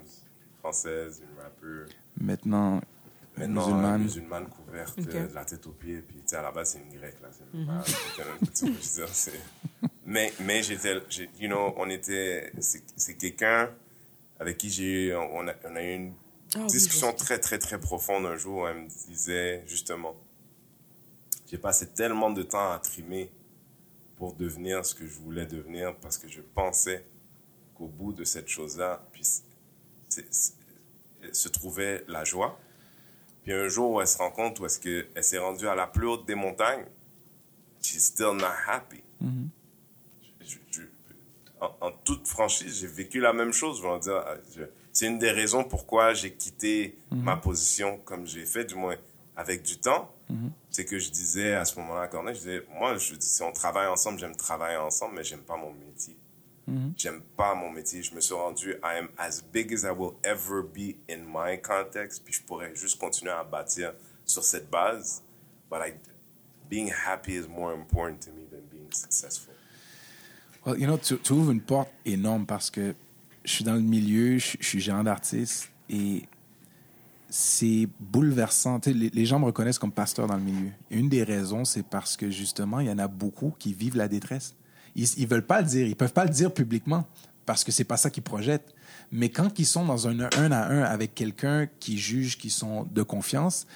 française, 0.59 1.23
une 1.23 1.41
rappeuse. 1.41 1.91
Maintenant, 2.19 2.81
Maintenant, 3.37 3.67
musulmane, 3.67 4.03
musulmane 4.03 4.49
couverte 4.49 5.01
de 5.01 5.35
la 5.35 5.45
tête 5.45 5.67
aux 5.67 5.73
pieds. 5.73 6.03
Puis, 6.03 6.19
tu 6.19 6.23
sais, 6.27 6.37
à 6.37 6.43
la 6.43 6.53
base, 6.53 6.73
c'est 6.73 6.79
une 6.79 6.97
grecque, 6.97 7.21
là. 7.21 7.29
C'est 7.33 7.45
mm 9.33 9.39
mais, 10.07 10.33
mais 10.41 10.63
j'étais, 10.63 10.95
you 11.41 11.49
know, 11.49 11.75
on 11.77 11.89
était, 11.89 12.53
c'est 12.61 13.17
quelqu'un 13.17 13.71
avec 14.39 14.59
qui 14.59 14.71
j'ai 14.71 15.09
eu, 15.09 15.15
on 15.15 15.49
a, 15.49 15.55
on 15.65 15.77
a 15.77 15.83
eu 15.83 15.95
une 15.95 16.15
ah 16.55 16.67
discussion 16.67 17.13
très, 17.13 17.39
très, 17.39 17.59
très 17.59 17.81
profonde 17.81 18.27
un 18.27 18.37
jour 18.37 18.63
où 18.63 18.67
elle 18.67 18.83
me 18.83 18.89
disait, 18.89 19.65
justement, 19.67 20.15
j'ai 21.47 21.59
passé 21.59 21.89
tellement 21.89 22.31
de 22.31 22.43
temps 22.43 22.73
à 22.73 22.79
trimer 22.79 23.33
pour 24.17 24.35
devenir 24.35 24.85
ce 24.85 24.95
que 24.95 25.07
je 25.07 25.19
voulais 25.19 25.47
devenir 25.47 25.97
parce 25.97 26.19
que 26.19 26.29
je 26.29 26.43
pensais 26.43 27.05
qu'au 27.75 27.89
bout 27.89 28.13
de 28.13 28.25
cette 28.25 28.49
chose-là, 28.49 29.07
puis, 29.13 29.25
se 31.33 31.49
trouvait 31.49 32.05
la 32.07 32.25
joie 32.25 32.59
puis 33.45 33.53
un 33.53 33.69
jour 33.69 33.93
où 33.93 34.01
elle 34.01 34.09
se 34.09 34.17
rend 34.19 34.31
compte 34.31 34.59
où 34.59 34.67
est-ce 34.67 34.81
qu'elle 34.81 35.23
s'est 35.23 35.39
rendue 35.39 35.69
à 35.69 35.75
la 35.75 35.87
plus 35.87 36.07
haute 36.07 36.27
des 36.27 36.35
montagnes, 36.35 36.87
she's 37.83 38.07
still 38.07 38.33
not 38.33 38.47
happy. 38.67 39.05
Mm-hmm. 39.23 39.49
en, 41.81 41.93
toute 42.05 42.27
franchise, 42.27 42.81
j'ai 42.81 42.87
vécu 42.87 43.21
la 43.21 43.35
même 43.35 43.53
chose. 43.53 43.83
Je 43.83 44.01
dire, 44.01 44.25
ah, 44.27 44.37
c'est 44.93 45.07
une 45.07 45.19
des 45.19 45.31
raisons 45.31 45.63
pourquoi 45.63 46.15
j'ai 46.15 46.33
quitté 46.33 46.97
mm-hmm. 47.13 47.23
ma 47.23 47.37
position 47.37 47.99
comme 47.99 48.27
j'ai 48.27 48.47
fait, 48.47 48.65
du 48.65 48.75
moins 48.77 48.97
avec 49.37 49.63
du 49.63 49.79
temps. 49.79 50.11
Mm-hmm. 50.33 50.51
C'est 50.71 50.87
que 50.87 50.99
je 50.99 51.11
disais 51.11 51.53
à 51.55 51.67
ce 51.67 51.79
moment-là 51.81 52.03
à 52.03 52.09
Corneille, 52.09 52.35
je 52.35 52.41
disais, 52.41 52.63
moi, 52.79 52.97
je, 52.97 53.15
si 53.21 53.43
on 53.43 53.53
travaille 53.53 53.89
ensemble, 53.89 54.19
j'aime 54.19 54.37
travailler 54.37 54.79
ensemble, 54.79 55.17
mais 55.17 55.25
j'aime 55.25 55.43
pas 55.43 55.59
mon 55.59 55.73
métier. 55.73 56.17
Mm-hmm. 56.69 56.93
J'aime 56.97 57.21
pas 57.37 57.55
mon 57.55 57.71
métier. 57.71 58.03
Je 58.03 58.15
me 58.15 58.21
suis 58.21 58.35
rendu, 58.35 58.71
I 58.83 58.99
am 58.99 59.09
as 59.19 59.43
big 59.43 59.73
as 59.73 59.85
I 59.85 59.91
will 59.91 60.15
ever 60.23 60.63
be 60.63 60.97
in 61.09 61.25
my 61.27 61.61
context. 61.61 62.23
Puis 62.25 62.35
je 62.35 62.43
pourrais 62.43 62.75
juste 62.75 62.99
continuer 62.99 63.33
à 63.33 63.45
bâtir 63.45 63.93
sur 64.25 64.43
cette 64.43 64.71
base. 64.71 65.23
But 65.71 65.81
I, 65.87 65.95
being 66.69 66.91
happy 66.91 67.35
is 67.35 67.47
more 67.49 67.73
important 67.73 68.21
to 68.25 68.31
me 68.31 68.47
than 68.51 68.63
being 68.71 68.91
successful. 68.93 69.55
Well, 70.65 70.79
you 70.79 70.87
know, 70.87 70.97
tu, 70.97 71.19
tu 71.19 71.33
ouvres 71.35 71.51
une 71.53 71.61
porte 71.61 71.91
énorme 72.07 72.47
parce 72.47 72.71
que 72.71 72.95
je 73.45 73.53
suis 73.53 73.65
dans 73.65 73.75
le 73.75 73.83
milieu, 73.83 74.39
je, 74.39 74.57
suis 74.61 74.81
gérant 74.81 75.05
d'artiste 75.05 75.71
et 75.91 76.23
c'est 77.29 77.87
bouleversant. 78.01 78.81
Les, 78.87 79.11
les, 79.11 79.27
gens 79.27 79.39
me 79.39 79.45
reconnaissent 79.45 79.79
comme 79.79 79.93
pasteur 79.93 80.27
dans 80.27 80.37
le 80.37 80.43
milieu. 80.43 80.71
Et 80.91 80.99
une 80.99 81.11
des 81.11 81.23
raisons, 81.23 81.67
c'est 81.67 81.83
parce 81.83 82.17
que 82.17 82.31
justement, 82.31 82.81
il 82.81 82.87
y 82.87 82.91
en 82.91 82.99
a 82.99 83.09
beaucoup 83.09 83.55
qui 83.59 83.75
vivent 83.75 83.97
la 83.97 84.09
détresse. 84.09 84.55
Ils, 84.97 85.09
ils 85.19 85.27
veulent 85.27 85.47
pas 85.47 85.61
le 85.61 85.67
dire. 85.67 85.87
Ils 85.87 85.97
peuvent 85.97 86.13
pas 86.13 86.25
le 86.25 86.31
dire 86.31 86.53
publiquement 86.53 87.05
parce 87.47 87.65
que 87.65 87.73
c'est 87.73 87.85
pas 87.85 87.97
ça 87.97 88.11
qu'ils 88.11 88.23
projettent. 88.23 88.75
Mais 89.13 89.29
quand 89.29 89.59
ils 89.59 89.67
sont 89.67 89.85
dans 89.85 90.09
un 90.09 90.21
un 90.21 90.53
à 90.53 90.67
un 90.67 90.83
avec 90.83 91.15
quelqu'un 91.15 91.69
qui 91.81 91.99
juge 91.99 92.39
qu'ils 92.39 92.51
sont 92.51 92.85
de 92.91 93.03
confiance, 93.03 93.67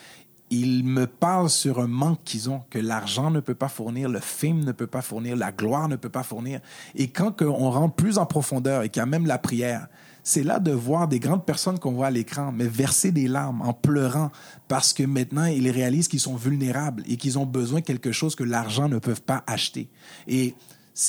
ils 0.51 0.85
me 0.85 1.07
parlent 1.07 1.51
sur 1.51 1.81
un 1.81 1.87
manque 1.87 2.25
qu'ils 2.25 2.49
ont, 2.49 2.62
que 2.71 2.79
l'argent 2.79 3.31
ne 3.31 3.41
peut 3.41 3.55
pas 3.55 3.69
fournir, 3.69 4.09
le 4.09 4.21
film 4.21 4.64
ne 4.64 4.73
peut 4.73 4.87
pas 4.87 5.03
fournir, 5.03 5.37
la 5.37 5.53
gloire 5.53 5.89
ne 5.89 5.97
peut 5.97 6.09
pas 6.09 6.23
fournir. 6.23 6.61
Et 6.95 7.09
quand 7.09 7.43
on 7.43 7.71
rentre 7.71 7.95
plus 7.95 8.19
en 8.19 8.27
profondeur 8.27 8.83
et 8.83 8.89
qu'il 8.89 9.01
y 9.01 9.03
a 9.03 9.07
même 9.07 9.27
la 9.27 9.39
prière, 9.39 9.89
c'est 10.23 10.43
là 10.43 10.59
de 10.59 10.73
voir 10.73 11.09
des 11.09 11.21
grandes 11.21 11.45
personnes 11.45 11.79
qu'on 11.79 11.93
voit 11.93 12.09
à 12.09 12.11
l'écran, 12.11 12.53
mais 12.53 12.66
verser 12.66 13.12
des 13.12 13.29
larmes 13.29 13.62
en 13.62 13.73
pleurant 13.73 14.31
parce 14.69 14.93
que 14.93 15.03
maintenant 15.03 15.45
ils 15.45 15.71
réalisent 15.71 16.09
qu'ils 16.09 16.21
sont 16.21 16.37
vulnérables 16.37 17.03
et 17.07 17.16
qu'ils 17.16 17.39
ont 17.39 17.47
besoin 17.47 17.81
de 17.81 17.85
quelque 17.85 18.12
chose 18.12 18.35
que 18.35 18.45
l'argent 18.45 18.89
ne 18.89 18.99
peut 18.99 19.14
pas 19.14 19.43
acheter. 19.47 19.89
Et 20.27 20.55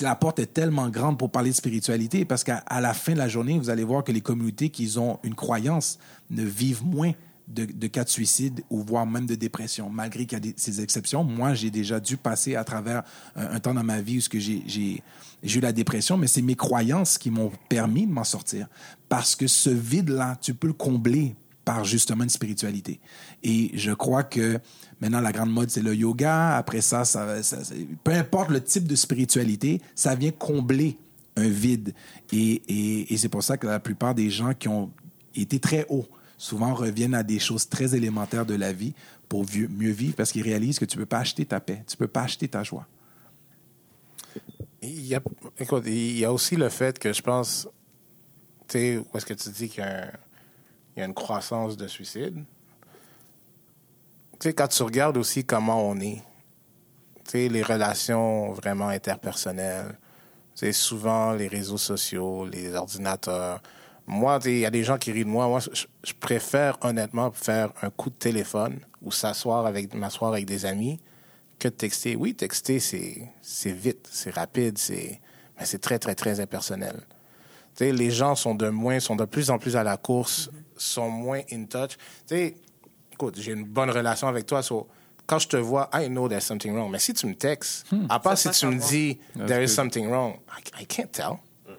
la 0.02 0.16
porte 0.16 0.40
est 0.40 0.54
tellement 0.54 0.90
grande 0.90 1.18
pour 1.18 1.32
parler 1.32 1.50
de 1.50 1.56
spiritualité, 1.56 2.26
parce 2.26 2.44
qu'à 2.44 2.64
la 2.80 2.94
fin 2.94 3.14
de 3.14 3.18
la 3.18 3.28
journée, 3.28 3.58
vous 3.58 3.70
allez 3.70 3.84
voir 3.84 4.04
que 4.04 4.12
les 4.12 4.22
communautés 4.22 4.70
qui 4.70 4.98
ont 4.98 5.20
une 5.24 5.36
croyance 5.36 5.98
ne 6.30 6.44
vivent 6.44 6.86
moins 6.86 7.14
de, 7.50 7.88
cas 7.88 8.04
de 8.04 8.10
suicide 8.10 8.62
ou 8.70 8.84
voire 8.84 9.06
même 9.06 9.26
de 9.26 9.36
dépression, 9.36 9.90
malgré 9.90 10.26
qu'il 10.26 10.46
y 10.46 10.50
a 10.50 10.54
ces 10.56 10.82
exceptions. 10.82 11.24
Moi, 11.24 11.56
j'ai 11.56 11.72
déjà 11.72 12.00
dû 12.00 12.16
passer 12.16 12.56
à 12.56 12.64
travers 12.64 13.04
un, 13.36 13.60
temps 13.60 13.74
dans 13.74 13.84
ma 13.84 14.02
vie 14.02 14.20
où 14.20 14.40
j'ai 14.40 15.04
eu 15.44 15.60
la 15.60 15.72
dépression, 15.72 16.18
mais 16.18 16.28
c'est 16.28 16.44
mes 16.44 16.56
croyances 16.56 17.18
qui 17.18 17.32
m'ont 17.32 17.52
permis 17.68 18.06
de 18.06 18.12
m'en 18.12 18.24
sortir. 18.24 18.68
Parce 19.10 19.36
que 19.36 19.48
ce 19.48 19.72
vide-là, 19.72 20.38
tu 20.40 20.54
peux 20.54 20.68
le 20.68 20.74
combler 20.74 21.36
par 21.66 21.84
justement 21.84 22.24
une 22.24 22.30
spiritualité. 22.30 23.00
Et 23.44 23.72
je 23.74 23.92
crois 23.92 24.24
que 24.24 24.60
Maintenant, 25.02 25.22
la 25.22 25.32
grande 25.32 25.52
mode, 25.52 25.70
c'est 25.70 25.82
le 25.82 25.96
yoga. 25.96 26.58
Après 26.58 26.82
ça, 26.82 27.06
ça, 27.06 27.26
peu 28.04 28.12
importe 28.12 28.50
le 28.50 28.62
type 28.62 28.86
de 28.86 28.96
spiritualité, 28.96 29.82
ça 29.96 30.16
vient 30.16 30.32
combler 30.32 30.98
un 31.36 31.48
vide. 31.48 31.94
Et, 32.34 33.06
c'est 33.18 33.30
pour 33.30 33.44
ça 33.44 33.58
que 33.58 33.68
la 33.68 33.80
plupart 33.80 34.14
des 34.14 34.30
gens 34.30 34.54
qui 34.54 34.68
ont 34.68 34.92
été 35.36 35.60
très 35.60 35.86
hauts 35.90 36.08
souvent 36.38 36.74
reviennent 36.74 37.14
à 37.14 37.24
des 37.24 37.40
choses 37.40 37.68
très 37.68 37.96
élémentaires 37.96 38.46
de 38.46 38.56
la 38.56 38.74
vie 38.74 38.94
pour 39.28 39.46
mieux 39.70 39.92
vivre 39.92 40.16
parce 40.16 40.32
qu'ils 40.32 40.44
réalisent 40.44 40.80
que 40.80 40.86
tu 40.86 40.98
ne 40.98 41.04
peux 41.04 41.08
pas 41.08 41.20
acheter 41.20 41.46
ta 41.46 41.60
paix, 41.60 41.84
tu 41.88 41.96
ne 41.96 42.00
peux 42.00 42.08
pas 42.08 42.22
acheter 42.22 42.48
ta 42.48 42.64
joie. 42.64 42.88
Il 44.82 45.06
y 45.06 45.16
a, 45.16 45.22
écoute, 45.60 45.84
il 45.86 46.18
y 46.18 46.26
a 46.26 46.32
aussi 46.32 46.56
le 46.56 46.70
fait 46.70 46.98
que 46.98 47.12
je 47.12 47.22
pense, 47.22 47.68
tu 48.68 48.78
sais, 48.78 48.98
où 48.98 49.18
est-ce 49.18 49.26
que 49.26 49.34
tu 49.34 49.50
dis 49.50 49.70
qu'il 49.70 49.84
y, 49.84 51.00
y 51.00 51.02
a 51.02 51.06
une 51.06 51.14
croissance 51.14 51.76
de 51.76 51.88
suicide? 51.88 52.44
Sais, 54.40 54.54
quand 54.54 54.68
tu 54.68 54.84
regardes 54.84 55.18
aussi 55.18 55.44
comment 55.44 55.88
on 55.88 56.00
est, 56.00 56.22
tu 57.26 57.32
sais, 57.32 57.50
les 57.50 57.62
relations 57.62 58.54
vraiment 58.54 58.88
interpersonnelles, 58.88 59.98
c'est 60.56 60.74
souvent 60.74 61.34
les 61.34 61.48
réseaux 61.48 61.78
sociaux, 61.78 62.46
les 62.46 62.74
ordinateurs. 62.74 63.62
Moi, 64.08 64.40
il 64.46 64.60
y 64.60 64.66
a 64.66 64.72
des 64.72 64.84
gens 64.84 64.98
qui 64.98 65.12
rient 65.12 65.24
de 65.24 65.30
moi. 65.30 65.48
Moi, 65.48 65.60
je, 65.60 66.14
préfère 66.20 66.78
honnêtement 66.82 67.32
faire 67.32 67.72
un 67.82 67.90
coup 67.90 68.10
de 68.10 68.16
téléphone 68.16 68.80
ou 69.02 69.12
s'asseoir 69.12 69.66
avec, 69.66 69.94
m'asseoir 69.94 70.34
avec 70.34 70.46
des 70.46 70.66
amis 70.66 71.00
que 71.60 71.68
de 71.68 71.74
texter. 71.74 72.16
Oui, 72.16 72.34
texter, 72.34 72.80
c'est, 72.80 73.72
vite, 73.72 74.10
c'est 74.12 74.34
rapide, 74.34 74.78
c'est, 74.78 75.22
mais 75.58 75.66
c'est 75.66 75.80
très, 75.80 76.00
très, 76.00 76.16
très 76.16 76.40
impersonnel. 76.40 77.06
Tu 77.76 77.86
sais, 77.86 77.92
les 77.92 78.12
gens 78.12 78.36
sont 78.36 78.56
de 78.56 78.68
moins, 78.68 79.00
sont 79.00 79.16
de 79.16 79.26
plus 79.26 79.52
en 79.52 79.60
plus 79.60 79.76
à 79.76 79.84
la 79.84 79.96
course, 79.96 80.50
sont 80.76 81.10
moins 81.10 81.42
in 81.52 81.66
touch. 81.66 81.98
Tu 82.28 82.36
sais, 82.36 82.56
écoute, 83.20 83.36
j'ai 83.38 83.52
une 83.52 83.66
bonne 83.66 83.90
relation 83.90 84.28
avec 84.28 84.46
toi, 84.46 84.64
so, 84.64 84.88
quand 85.28 85.40
je 85.40 85.48
te 85.50 85.58
vois, 85.58 85.90
I 85.94 86.08
know 86.08 86.30
there's 86.30 86.46
something 86.46 86.74
wrong. 86.74 86.90
Mais 86.90 87.00
si 87.00 87.14
tu 87.14 87.28
me 87.28 87.36
textes, 87.36 87.86
à 88.10 88.20
part 88.20 88.38
si 88.38 88.50
tu 88.50 88.66
me 88.66 88.80
dis 88.80 89.20
there 89.48 89.62
is 89.64 89.68
something 89.68 90.08
wrong, 90.10 90.40
I, 90.50 90.84
I 90.84 90.86
can't 90.88 91.12
tell. 91.12 91.34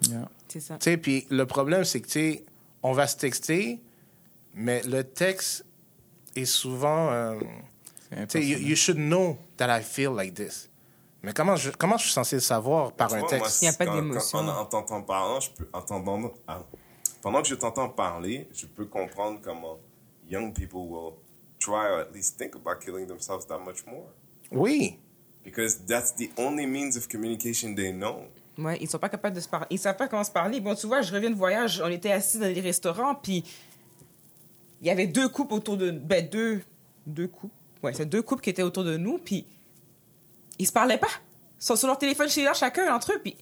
Yeah. 0.09 0.29
C'est 0.49 0.61
ça. 0.61 0.79
Tu 0.79 0.91
sais, 0.91 0.97
puis 0.97 1.27
le 1.31 1.47
problème, 1.47 1.85
c'est 1.85 2.01
que, 2.01 2.07
tu 2.07 2.13
sais, 2.13 2.45
on 2.83 2.93
va 2.93 3.07
se 3.07 3.17
texter, 3.17 3.81
mais 4.55 4.83
le 4.83 5.03
texte 5.03 5.65
est 6.37 6.45
souvent, 6.45 7.11
euh, 7.11 7.39
tu 8.11 8.27
sais, 8.29 8.45
you, 8.45 8.59
you 8.59 8.77
should 8.77 8.99
know 8.99 9.39
that 9.57 9.77
I 9.77 9.83
feel 9.83 10.11
like 10.15 10.35
this. 10.35 10.69
Mais 11.23 11.33
comment 11.33 11.57
je, 11.57 11.71
comment 11.71 11.97
je 11.97 12.05
suis 12.05 12.13
censé 12.13 12.37
le 12.37 12.41
savoir 12.41 12.93
par 12.93 13.09
Tu 13.09 13.15
un 13.15 13.19
vois, 13.19 13.29
moi, 13.29 13.39
texte? 13.41 13.63
Il 13.63 13.67
y 13.67 13.69
a 13.69 13.73
pas 13.73 13.87
d'émotion. 13.87 14.39
En, 14.39 14.49
en 14.49 14.65
t'entendant 14.65 15.03
parler, 15.03 15.41
je 15.41 15.51
peux 15.51 15.69
ah, 15.73 16.63
pendant 17.23 17.43
que 17.43 17.49
je 17.49 17.55
t'entends 17.55 17.89
parler, 17.89 18.49
je 18.55 18.67
peux 18.67 18.87
comprendre 18.87 19.41
comment 19.43 19.79
young 20.31 20.55
people 20.55 20.81
will 20.89 21.15
try 21.61 21.89
or 21.89 22.01
at 22.01 22.13
least 22.13 22.37
think 22.39 22.57
about 22.57 22.81
killing 22.85 23.07
themselves 23.07 23.47
that 23.47 23.59
much 23.59 23.87
more. 23.87 24.07
Oui. 24.51 24.99
Because 25.45 25.79
that's 25.87 26.13
the 26.17 26.31
only 26.37 26.67
means 26.67 26.97
of 26.97 27.09
communication 27.09 27.75
they 27.75 27.93
know. 27.93 28.25
Ouais, 28.59 28.79
ils 28.81 28.91
sont 28.91 28.99
pas 28.99 29.09
capables 29.09 29.37
de 29.37 29.41
se 29.41 29.49
parler. 29.49 29.67
Ils 29.71 29.79
savent 29.79 29.97
pas 29.97 30.09
comment 30.09 30.25
se 30.25 30.31
parler. 30.31 30.61
Bon, 30.61 30.75
tu 30.75 30.87
vois, 30.87 31.03
je 31.03 31.13
reviens 31.15 31.31
de 31.31 31.37
voyage, 31.37 31.81
on 31.85 31.91
était 31.91 32.13
assis 32.13 32.39
dans 32.39 32.53
des 32.53 32.61
restaurants, 32.61 33.15
puis 33.15 33.45
il 34.81 34.87
y 34.87 34.91
avait 34.91 35.07
deux 35.07 35.29
couples 35.29 35.55
autour 35.55 35.77
de... 35.77 35.91
Ben, 35.91 36.29
deux... 36.29 36.63
Deux 37.07 37.29
couples. 37.29 37.55
Ouais, 37.83 37.95
c'est 37.95 38.07
deux 38.07 38.21
couples 38.23 38.43
qui 38.43 38.51
étaient 38.51 38.63
autour 38.63 38.85
de 38.85 38.97
nous, 38.99 39.19
puis 39.19 39.47
ils 40.59 40.67
se 40.67 40.73
parlaient 40.73 40.99
pas. 40.99 41.09
Ils 41.59 41.65
sont 41.65 41.77
sur 41.77 41.87
leur 41.89 41.97
téléphone 41.97 42.29
chez 42.29 42.45
là, 42.45 42.53
chacun 42.53 42.95
entre 42.95 43.13
eux, 43.13 43.21
puis... 43.23 43.37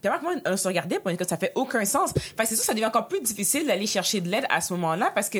Puis 0.00 0.12
après, 0.12 0.20
moi, 0.22 0.34
on 0.44 0.56
se 0.56 0.68
regardait, 0.68 0.98
puis 1.00 1.16
ça 1.26 1.36
fait 1.36 1.52
aucun 1.54 1.84
sens. 1.84 2.12
Que 2.12 2.20
c'est 2.44 2.56
sûr, 2.56 2.64
ça 2.64 2.74
devient 2.74 2.86
encore 2.86 3.08
plus 3.08 3.20
difficile 3.20 3.66
d'aller 3.66 3.86
chercher 3.86 4.20
de 4.20 4.28
l'aide 4.28 4.46
à 4.50 4.60
ce 4.60 4.72
moment-là, 4.74 5.10
parce 5.14 5.30
que, 5.30 5.38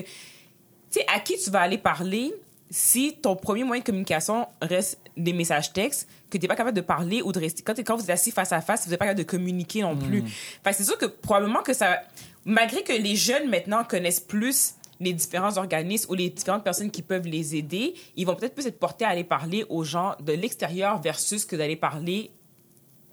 sais, 1.01 1.07
à 1.09 1.21
qui 1.21 1.39
tu 1.39 1.51
vas 1.51 1.61
aller 1.61 1.79
parler 1.79 2.33
si 2.71 3.17
ton 3.23 3.37
premier 3.37 3.63
moyen 3.65 3.81
de 3.81 3.87
communication 3.87 4.47
reste 4.61 4.99
des 5.17 5.33
messages 5.33 5.73
textes, 5.73 6.09
que 6.29 6.37
tu 6.37 6.43
n'es 6.43 6.49
pas 6.49 6.57
capable 6.57 6.77
de 6.77 6.81
parler 6.83 7.23
ou 7.23 7.31
de 7.31 7.39
rester? 7.39 7.63
Quand, 7.63 7.97
vous 7.97 8.03
êtes 8.05 8.11
assis 8.11 8.33
face 8.33 8.51
à 8.53 8.61
face, 8.61 8.85
vous 8.85 8.91
n'êtes 8.91 8.99
pas 8.99 9.05
capable 9.07 9.23
de 9.25 9.29
communiquer 9.29 9.83
non 9.83 9.97
plus. 9.97 10.23
Fait 10.65 10.71
que 10.71 10.77
c'est 10.77 10.85
sûr 10.85 10.99
que 10.99 11.07
probablement 11.07 11.63
que 11.63 11.73
ça. 11.73 12.03
Malgré 12.45 12.83
que 12.83 12.93
les 12.93 13.15
jeunes 13.17 13.49
maintenant 13.49 13.85
connaissent 13.85 14.21
plus 14.21 14.75
les 14.99 15.13
différents 15.13 15.57
organismes 15.59 16.11
ou 16.11 16.15
les 16.15 16.31
différentes 16.31 16.65
personnes 16.65 16.91
qui 16.91 17.03
peuvent 17.03 17.27
les 17.27 17.55
aider, 17.55 17.95
ils 18.17 18.27
vont 18.27 18.35
peut-être 18.35 18.55
plus 18.55 18.67
être 18.67 18.79
portés 18.79 19.05
à 19.05 19.11
aller 19.11 19.25
parler 19.25 19.65
aux 19.69 19.85
gens 19.85 20.17
de 20.21 20.33
l'extérieur 20.33 21.01
versus 21.01 21.45
que 21.45 21.55
d'aller 21.55 21.77
parler 21.77 22.31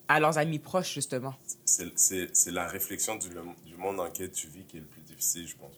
à 0.08 0.20
leurs 0.20 0.38
amis 0.38 0.60
proches, 0.60 0.94
justement. 0.94 1.34
C'est- 1.66 2.52
la 2.52 2.68
réflexion 2.68 3.16
du, 3.16 3.30
le- 3.30 3.42
du 3.66 3.76
monde 3.76 3.98
dans 3.98 4.06
lequel 4.06 4.32
tu 4.32 4.48
vis 4.48 4.64
qui 4.66 4.78
est 4.78 4.82
le 4.82 4.86
plus 4.86 5.02
difficile, 5.02 5.48
je 5.48 5.56
pense. 5.56 5.72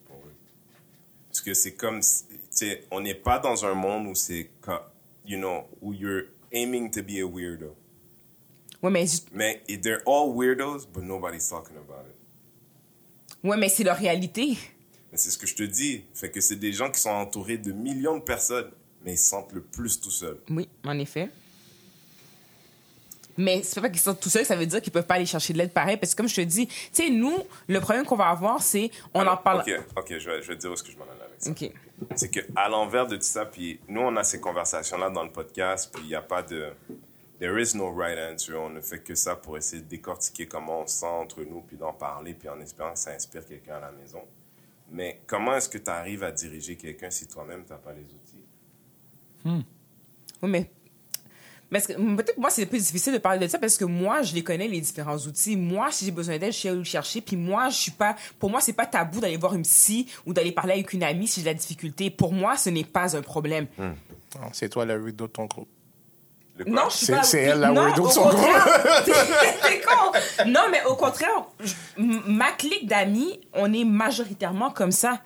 Parce 1.35 1.43
que 1.43 1.53
c'est 1.53 1.73
comme, 1.73 1.99
on 2.91 3.01
n'est 3.01 3.13
pas 3.13 3.39
dans 3.39 3.65
un 3.65 3.73
monde 3.73 4.07
où 4.07 4.15
c'est, 4.15 4.49
you 5.25 5.37
know, 5.37 5.65
où 5.81 5.93
you're 5.93 6.27
aiming 6.53 6.89
to 6.91 7.03
be 7.03 7.19
a 7.19 7.25
weirdo. 7.25 7.75
Ouais, 8.81 8.89
mais, 8.89 9.05
Mais 9.33 9.61
they're 9.81 10.01
all 10.05 10.33
weirdos, 10.33 10.85
but 10.85 11.03
nobody's 11.03 11.49
talking 11.49 11.75
about 11.75 12.05
it. 12.07 12.15
ouais, 13.43 13.57
mais 13.57 13.67
c'est 13.67 13.83
leur 13.83 13.97
réalité. 13.97 14.57
Mais 15.11 15.17
c'est 15.17 15.29
ce 15.29 15.37
que 15.37 15.45
je 15.45 15.55
te 15.55 15.63
dis. 15.63 16.05
Fait 16.13 16.31
que 16.31 16.39
c'est 16.39 16.55
des 16.55 16.71
gens 16.71 16.89
qui 16.89 17.01
sont 17.01 17.09
entourés 17.09 17.57
de 17.57 17.73
millions 17.73 18.17
de 18.17 18.23
personnes, 18.23 18.71
mais 19.03 19.15
ils 19.15 19.17
se 19.17 19.27
sentent 19.27 19.51
le 19.51 19.61
plus 19.61 19.99
tout 19.99 20.11
seuls. 20.11 20.39
Oui, 20.49 20.69
en 20.85 20.97
effet. 20.99 21.29
Mais 23.37 23.61
c'est 23.63 23.81
pas 23.81 23.89
qu'ils 23.89 23.99
sont 23.99 24.15
tout 24.15 24.29
seuls, 24.29 24.45
ça 24.45 24.55
veut 24.55 24.65
dire 24.65 24.81
qu'ils 24.81 24.93
peuvent 24.93 25.05
pas 25.05 25.15
aller 25.15 25.25
chercher 25.25 25.53
de 25.53 25.57
l'aide 25.57 25.73
pareil. 25.73 25.97
Parce 25.97 26.13
que 26.13 26.17
comme 26.17 26.29
je 26.29 26.35
te 26.35 26.41
dis, 26.41 26.67
tu 26.67 26.75
sais, 26.91 27.09
nous, 27.09 27.37
le 27.67 27.79
problème 27.79 28.05
qu'on 28.05 28.15
va 28.15 28.29
avoir, 28.29 28.61
c'est 28.61 28.89
on 29.13 29.25
en 29.25 29.37
parle. 29.37 29.61
Ok, 29.61 29.81
ok, 29.97 30.17
je 30.17 30.29
vais, 30.29 30.41
je 30.41 30.47
vais 30.47 30.55
te 30.55 30.61
dire 30.61 30.69
où 30.69 30.73
est-ce 30.73 30.83
que 30.83 30.91
je 30.91 30.97
m'en 30.97 31.03
allais 31.03 31.23
avec 31.23 31.41
ça. 31.41 31.51
Ok. 31.51 31.71
C'est 32.15 32.29
que 32.29 32.39
à 32.55 32.69
l'envers 32.69 33.07
de 33.07 33.15
tout 33.15 33.23
ça, 33.23 33.45
puis 33.45 33.79
nous, 33.87 34.01
on 34.01 34.15
a 34.15 34.23
ces 34.23 34.39
conversations-là 34.39 35.09
dans 35.09 35.23
le 35.23 35.31
podcast, 35.31 35.89
puis 35.93 36.03
il 36.03 36.09
n'y 36.09 36.15
a 36.15 36.21
pas 36.21 36.43
de... 36.43 36.71
There 37.39 37.61
is 37.61 37.75
no 37.75 37.93
right 37.93 38.17
answer. 38.17 38.55
On 38.55 38.69
ne 38.69 38.79
fait 38.79 38.99
que 38.99 39.13
ça 39.13 39.35
pour 39.35 39.57
essayer 39.57 39.81
de 39.81 39.87
décortiquer 39.87 40.45
comment 40.47 40.81
on 40.81 40.87
se 40.87 40.99
sent 40.99 41.05
entre 41.05 41.43
nous, 41.43 41.61
puis 41.61 41.75
d'en 41.75 41.91
parler, 41.91 42.33
puis 42.33 42.47
en 42.47 42.59
espérant 42.61 42.93
que 42.93 42.99
ça 42.99 43.11
inspire 43.11 43.45
quelqu'un 43.45 43.75
à 43.75 43.81
la 43.81 43.91
maison. 43.91 44.21
Mais 44.91 45.19
comment 45.27 45.55
est-ce 45.55 45.67
que 45.67 45.77
tu 45.77 45.89
arrives 45.89 46.23
à 46.23 46.31
diriger 46.31 46.77
quelqu'un 46.77 47.09
si 47.09 47.27
toi-même, 47.27 47.65
tu 47.65 47.73
n'as 47.73 47.79
pas 47.79 47.91
les 47.91 48.03
outils? 48.03 48.45
Oui, 50.41 50.49
mais. 50.49 50.71
Parce 51.71 51.87
que 51.87 51.93
peut-être 51.93 52.37
moi, 52.37 52.49
c'est 52.49 52.65
plus 52.67 52.83
difficile 52.85 53.13
de 53.13 53.17
parler 53.17 53.39
de 53.39 53.47
ça 53.47 53.57
parce 53.57 53.77
que 53.77 53.85
moi, 53.85 54.21
je 54.21 54.33
les 54.35 54.43
connais, 54.43 54.67
les 54.67 54.79
différents 54.81 55.17
outils. 55.17 55.57
Moi, 55.57 55.87
si 55.91 56.05
j'ai 56.05 56.11
besoin 56.11 56.37
d'aide, 56.37 56.53
je 56.53 56.59
sais 56.59 56.71
où 56.71 56.75
le 56.75 56.83
chercher. 56.83 57.21
Puis 57.21 57.35
moi, 57.35 57.69
je 57.69 57.75
suis 57.75 57.91
pas. 57.91 58.15
Pour 58.39 58.49
moi, 58.51 58.61
c'est 58.61 58.73
pas 58.73 58.85
tabou 58.85 59.19
d'aller 59.19 59.37
voir 59.37 59.55
une 59.55 59.63
psy 59.63 60.07
ou 60.25 60.33
d'aller 60.33 60.51
parler 60.51 60.73
avec 60.73 60.93
une 60.93 61.03
amie 61.03 61.27
si 61.27 61.39
j'ai 61.41 61.45
de 61.45 61.49
la 61.49 61.53
difficulté. 61.55 62.09
Pour 62.11 62.33
moi, 62.33 62.55
ce 62.55 62.69
n'est 62.69 62.83
pas 62.83 63.17
un 63.17 63.21
problème. 63.21 63.65
Non, 63.79 63.91
C'est 64.53 64.69
toi 64.69 64.85
le 64.85 64.95
weirdo 64.97 65.25
de 65.27 65.31
ton 65.31 65.45
groupe. 65.45 65.67
Non, 66.67 66.83
je 66.89 66.95
suis 66.97 67.05
C'est- 67.07 67.11
pas. 67.13 67.23
c'est 67.23 67.41
elle, 67.41 67.59
la 67.59 67.69
non, 67.71 67.83
weirdo 67.83 68.07
de 68.07 68.11
son 68.13 68.23
contraire. 68.23 68.65
C'est 69.63 69.81
con. 69.81 70.45
Non, 70.47 70.61
mais 70.71 70.83
au 70.85 70.95
contraire, 70.95 71.47
ma 71.97 72.51
clique 72.51 72.87
d'amis, 72.87 73.41
on 73.53 73.73
est 73.73 73.83
majoritairement 73.83 74.69
comme 74.71 74.91
ça. 74.91 75.21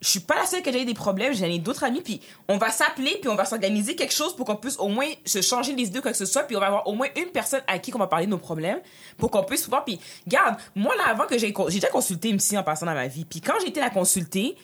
Je 0.00 0.08
suis 0.08 0.20
pas 0.20 0.36
la 0.36 0.46
seule 0.46 0.62
déjà 0.62 0.78
eu 0.78 0.84
des 0.84 0.94
problèmes, 0.94 1.34
j'en 1.34 1.46
ai 1.46 1.58
d'autres 1.58 1.82
amis, 1.82 2.02
puis 2.02 2.20
on 2.46 2.56
va 2.56 2.70
s'appeler, 2.70 3.18
puis 3.20 3.28
on 3.28 3.34
va 3.34 3.44
s'organiser 3.44 3.96
quelque 3.96 4.14
chose 4.14 4.36
pour 4.36 4.46
qu'on 4.46 4.54
puisse 4.54 4.78
au 4.78 4.86
moins 4.88 5.08
se 5.24 5.40
changer 5.42 5.74
les 5.74 5.84
idées, 5.88 6.00
quoi 6.00 6.12
que 6.12 6.16
ce 6.16 6.24
soit, 6.24 6.44
puis 6.44 6.54
on 6.56 6.60
va 6.60 6.66
avoir 6.68 6.86
au 6.86 6.92
moins 6.92 7.08
une 7.16 7.30
personne 7.32 7.62
à 7.66 7.80
qui 7.80 7.92
on 7.94 7.98
va 7.98 8.06
parler 8.06 8.26
de 8.26 8.30
nos 8.30 8.38
problèmes, 8.38 8.78
pour 9.16 9.30
qu'on 9.32 9.42
puisse 9.42 9.62
pouvoir. 9.62 9.84
Puis, 9.84 9.98
garde, 10.28 10.56
moi 10.76 10.94
là, 10.96 11.08
avant 11.08 11.26
que 11.26 11.36
j'ai 11.36 11.52
j'ai 11.68 11.74
déjà 11.80 11.88
consulté 11.88 12.28
une 12.28 12.36
psy 12.36 12.56
en 12.56 12.62
passant 12.62 12.86
dans 12.86 12.94
ma 12.94 13.08
vie, 13.08 13.24
puis 13.24 13.40
quand 13.40 13.54
j'ai 13.60 13.68
été 13.68 13.80
la 13.80 13.90
consulter, 13.90 14.56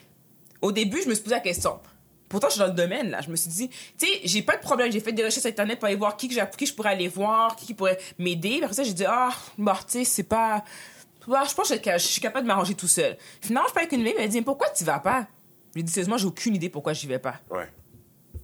au 0.61 0.71
début, 0.71 1.01
je 1.03 1.09
me 1.09 1.13
suis 1.13 1.23
posé 1.23 1.35
la 1.35 1.41
question. 1.41 1.79
Pourtant, 2.29 2.47
je 2.47 2.53
suis 2.53 2.59
dans 2.61 2.67
le 2.67 2.73
domaine, 2.73 3.11
là. 3.11 3.21
Je 3.21 3.29
me 3.29 3.35
suis 3.35 3.49
dit, 3.51 3.69
tu 3.69 4.07
sais, 4.07 4.21
j'ai 4.23 4.41
pas 4.41 4.55
de 4.55 4.61
problème. 4.61 4.91
J'ai 4.91 4.99
fait 4.99 5.11
des 5.11 5.23
recherches 5.23 5.41
sur 5.41 5.49
Internet 5.49 5.77
pour 5.79 5.85
aller 5.87 5.95
voir 5.95 6.17
qui, 6.17 6.27
que 6.27 6.33
j'ai- 6.33 6.43
qui 6.57 6.65
je 6.65 6.73
pourrais 6.73 6.89
aller 6.89 7.07
voir, 7.07 7.55
qui, 7.55 7.73
pourrait 7.75 7.99
m'aider. 8.17 8.61
Après 8.63 8.73
ça, 8.73 8.83
j'ai 8.83 8.93
dit, 8.93 9.05
ah, 9.05 9.29
bah, 9.59 9.77
tu 9.85 9.99
sais, 9.99 10.05
c'est 10.05 10.23
pas. 10.23 10.63
Je 11.27 11.53
pense 11.55 11.69
que 11.69 11.91
je 11.93 11.97
suis 11.97 12.21
capable 12.21 12.43
de 12.43 12.47
m'arranger 12.47 12.75
tout 12.75 12.87
seul. 12.87 13.17
Finalement, 13.41 13.67
je 13.69 13.73
parle 13.73 13.85
avec 13.87 13.93
une 13.97 14.01
amie, 14.01 14.13
elle 14.17 14.23
m'a 14.25 14.27
dit, 14.27 14.41
pourquoi 14.41 14.69
tu 14.69 14.83
vas 14.83 14.99
pas? 14.99 15.27
Je 15.73 15.79
lui 15.79 15.83
dit, 15.83 15.91
sérieusement, 15.91 16.17
j'ai 16.17 16.27
aucune 16.27 16.55
idée 16.55 16.69
pourquoi 16.69 16.93
j'y 16.93 17.07
vais 17.07 17.19
pas. 17.19 17.35
Ouais. 17.51 17.67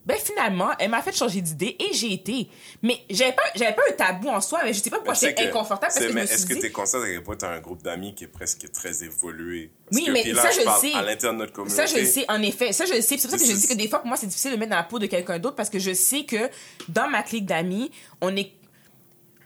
Ben, 0.04 0.18
finalement, 0.18 0.70
elle 0.80 0.90
m'a 0.90 1.02
fait 1.04 1.16
changer 1.16 1.42
d'idée 1.42 1.76
et 1.80 1.94
j'ai 1.94 2.12
été. 2.12 2.50
Mais 2.82 2.98
j'avais 3.12 3.34
pas, 3.34 3.44
j'avais 3.56 3.74
pas 3.76 3.84
un 3.88 3.94
tabou 3.94 4.30
en 4.30 4.42
soi, 4.42 4.62
mais 4.64 4.74
je 4.74 4.82
sais 4.82 4.90
pas 4.90 4.96
pourquoi 4.96 5.14
j'étais 5.14 5.44
que- 5.44 5.50
inconfortable 5.50 5.94
parce 5.94 6.00
que 6.08 6.12
mais 6.12 6.22
me 6.22 6.26
est-ce 6.28 6.48
que 6.48 6.56
tu 6.56 6.66
es 6.66 6.72
conscient 6.72 6.98
point 7.24 7.36
tu 7.38 7.46
as 7.46 7.52
un 7.52 7.60
groupe 7.60 7.84
d'amis 7.84 8.16
qui 8.16 8.24
est 8.24 8.28
presque 8.28 8.72
très 8.72 9.04
évolué? 9.04 9.72
Parce 9.86 9.98
Oui, 10.02 10.08
que, 10.08 10.12
mais 10.12 10.24
là, 10.34 10.42
ça, 10.42 10.50
je 10.50 10.66
le 10.66 10.72
sais. 10.82 10.94
À 10.98 11.04
l'intérieur 11.04 11.34
de 11.34 11.38
notre 11.38 11.54
communauté. 11.54 11.76
Ça, 11.76 11.86
je 11.86 12.00
le 12.00 12.06
sais, 12.08 12.26
en 12.30 12.42
effet. 12.42 12.74
Ça, 12.74 12.86
je 12.86 12.94
le 12.96 13.02
sais. 13.02 13.16
C'est 13.20 13.28
pour 13.28 13.32
ça 13.32 13.38
que 13.38 13.46
je 13.46 13.56
dis 13.56 13.64
is- 13.64 13.68
que 13.68 13.74
des 13.76 13.88
fois, 13.88 14.00
pour 14.00 14.08
moi, 14.08 14.18
c'est 14.18 14.26
difficile 14.26 14.52
de 14.52 14.58
mettre 14.58 14.72
dans 14.72 14.78
la 14.78 14.84
peau 14.84 14.98
de 14.98 15.06
quelqu'un 15.06 15.38
d'autre 15.38 15.56
parce 15.56 15.70
que 15.70 15.78
je 15.78 15.94
sais 15.94 16.24
que 16.26 16.50
dans 16.90 17.08
ma 17.08 17.22
clique 17.22 17.46
d'amis, 17.46 17.92
on 18.22 18.36
est 18.36 18.52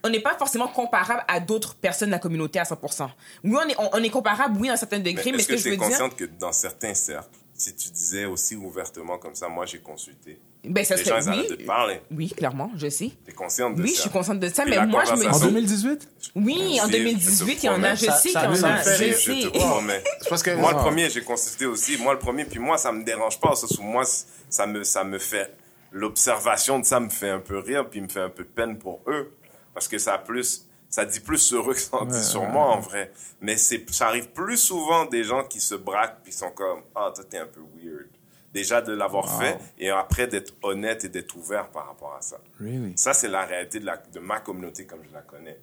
on 0.05 0.09
n'est 0.09 0.19
pas 0.19 0.35
forcément 0.37 0.67
comparable 0.67 1.23
à 1.27 1.39
d'autres 1.39 1.75
personnes 1.75 2.09
de 2.09 2.13
la 2.13 2.19
communauté 2.19 2.59
à 2.59 2.63
100%. 2.63 3.09
Oui, 3.43 3.57
on 3.65 3.67
est, 3.69 3.75
on, 3.79 3.89
on 3.93 4.03
est 4.03 4.09
comparable, 4.09 4.57
oui, 4.59 4.67
dans 4.69 4.77
certains 4.77 4.97
Mais 4.99 5.03
degrés, 5.13 5.31
mais, 5.31 5.37
est-ce 5.39 5.43
ce 5.43 5.47
que, 5.49 5.53
que 5.53 5.57
je 5.59 5.63
tu 5.63 5.73
es 5.73 5.77
dire... 5.77 5.87
consciente 5.87 6.15
que 6.15 6.25
dans 6.25 6.51
certains 6.51 6.93
cercles, 6.93 7.29
si 7.57 7.73
tu 7.73 7.89
disais 7.89 8.25
aussi 8.25 8.55
ouvertement 8.55 9.17
comme 9.17 9.33
ça, 9.33 9.47
moi 9.47 9.65
j'ai 9.65 9.79
consulté, 9.79 10.39
Ben, 10.65 10.83
ça 10.83 10.95
les 10.97 11.05
gens 11.05 11.21
serait... 11.21 11.37
ils 11.37 11.39
arrêtent 11.39 11.49
de 11.51 11.55
te 11.55 11.59
Oui, 11.61 11.65
parler. 11.65 12.01
oui, 12.11 12.29
clairement, 12.29 12.69
je 12.75 12.89
sais. 12.89 13.11
Tu 13.25 13.31
es 13.31 13.33
consciente 13.33 13.75
de 13.75 13.81
Oui, 13.81 13.89
ça. 13.91 13.95
je 13.95 14.01
suis 14.01 14.09
consciente 14.09 14.39
de 14.41 14.49
ça, 14.49 14.65
Et 14.65 14.69
mais 14.69 14.85
moi, 14.85 15.05
je 15.05 15.11
me 15.11 15.15
En 15.15 15.31
conversation- 15.31 15.47
dis... 15.47 15.53
2018? 15.53 16.09
Oui, 16.35 16.79
en 16.81 16.85
Je 16.87 16.91
te 16.91 16.97
2018, 16.97 17.63
il 17.63 17.65
y 17.65 17.69
en 17.69 17.81
a, 17.83 17.95
je 17.95 18.05
Ça- 18.05 18.11
sais 18.11 18.29
qu'il 18.29 18.41
y 18.41 18.45
en 18.45 18.55
ça 18.55 18.73
a, 18.73 18.83
je 18.83 19.41
te 19.49 19.57
promets. 19.57 20.03
C'est 20.21 20.29
parce 20.29 20.43
que 20.43 20.51
Moi, 20.55 20.71
le 20.73 20.77
premier, 20.79 21.09
j'ai 21.09 21.21
consulté 21.23 21.65
aussi. 21.65 21.97
Moi, 21.97 22.11
le 22.13 22.19
premier, 22.19 22.43
puis 22.45 22.59
moi, 22.59 22.77
ça 22.77 22.91
me 22.91 23.03
dérange 23.05 23.39
pas. 23.39 23.55
Ça, 23.55 23.67
sous 23.67 23.81
moi, 23.83 24.03
ça 24.49 24.67
me, 24.67 24.83
ça 24.83 25.03
me 25.05 25.17
fait. 25.17 25.55
L'observation 25.93 26.77
de 26.79 26.83
ça 26.85 26.99
me 26.99 27.07
fait 27.09 27.29
un 27.29 27.39
peu 27.39 27.57
rire, 27.59 27.89
puis 27.89 28.01
me 28.01 28.09
fait 28.09 28.19
un 28.19 28.29
peu 28.29 28.43
peine 28.43 28.77
pour 28.77 28.99
eux. 29.07 29.31
Parce 29.75 29.87
que 29.87 29.99
ça 29.99 30.15
a 30.15 30.17
plus. 30.17 30.65
Ça 30.89 31.03
dit 31.03 31.19
plus 31.19 31.39
sur 31.39 31.69
eux 31.69 31.73
que 31.73 31.79
ça 31.79 31.97
en 31.97 32.05
dit 32.05 32.23
sur 32.23 32.43
moi, 32.45 32.67
en 32.67 32.79
vrai. 32.79 33.11
Mais 33.41 33.57
c'est, 33.57 33.87
ça 33.91 34.07
arrive 34.07 34.29
plus 34.29 34.57
souvent 34.57 35.05
des 35.05 35.23
gens 35.23 35.43
qui 35.43 35.59
se 35.59 35.75
braquent, 35.75 36.19
puis 36.23 36.31
sont 36.31 36.51
comme 36.51 36.81
Ah, 36.95 37.11
toi, 37.13 37.23
t'es 37.29 37.37
un 37.37 37.47
peu 37.47 37.59
weird. 37.75 38.07
Déjà 38.53 38.81
de 38.81 38.93
l'avoir 38.93 39.25
Wow. 39.25 39.41
fait, 39.41 39.57
et 39.77 39.89
après 39.89 40.27
d'être 40.27 40.53
honnête 40.63 41.03
et 41.03 41.09
d'être 41.09 41.35
ouvert 41.35 41.69
par 41.69 41.87
rapport 41.87 42.15
à 42.17 42.21
ça. 42.21 42.37
Really? 42.61 42.93
Ça, 42.95 43.13
c'est 43.13 43.27
la 43.27 43.43
réalité 43.45 43.79
de, 43.81 43.85
la, 43.85 43.97
de 43.97 44.19
ma 44.19 44.39
communauté 44.39 44.85
comme 44.85 45.01
je 45.05 45.13
la 45.13 45.21
connais. 45.21 45.59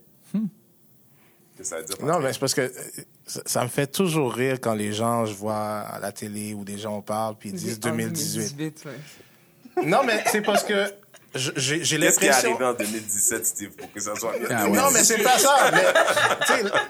Que 1.56 1.64
ça 1.64 1.78
veut 1.78 1.84
dire, 1.84 1.96
Non, 2.04 2.18
mais 2.20 2.32
c'est 2.32 2.38
parce 2.38 2.54
que 2.54 2.62
euh, 2.62 2.70
ça, 3.26 3.40
ça 3.46 3.62
me 3.62 3.68
fait 3.68 3.86
toujours 3.86 4.32
rire 4.34 4.58
quand 4.60 4.74
les 4.74 4.92
gens, 4.92 5.24
je 5.24 5.34
vois 5.34 5.80
à 5.80 5.98
la 6.00 6.12
télé 6.12 6.52
ou 6.54 6.64
des 6.64 6.78
gens 6.78 7.00
parlent 7.00 7.36
puis 7.36 7.50
ils 7.50 7.54
disent 7.54 7.76
En 7.76 7.90
2018. 7.90 8.56
2018, 8.56 8.84
ouais. 8.86 9.86
Non, 9.86 10.02
mais 10.04 10.22
c'est 10.26 10.42
parce 10.42 10.64
que 10.64 10.92
j'ai 11.34 11.82
j'ai 11.84 11.98
Qu'est-ce 11.98 12.18
qui 12.18 12.24
est 12.26 12.28
l'impression. 12.28 12.50
arrivé 12.50 12.64
en 12.64 12.74
2017, 12.74 13.46
Steve, 13.46 13.70
pour 13.70 13.90
que 13.92 14.00
ça 14.00 14.14
soit. 14.16 14.34
Ah 14.50 14.64
ouais. 14.68 14.76
Non, 14.76 14.90
mais 14.92 15.02
c'est 15.02 15.22
pas 15.22 15.38
ça. 15.38 15.70
Mais, 15.72 15.84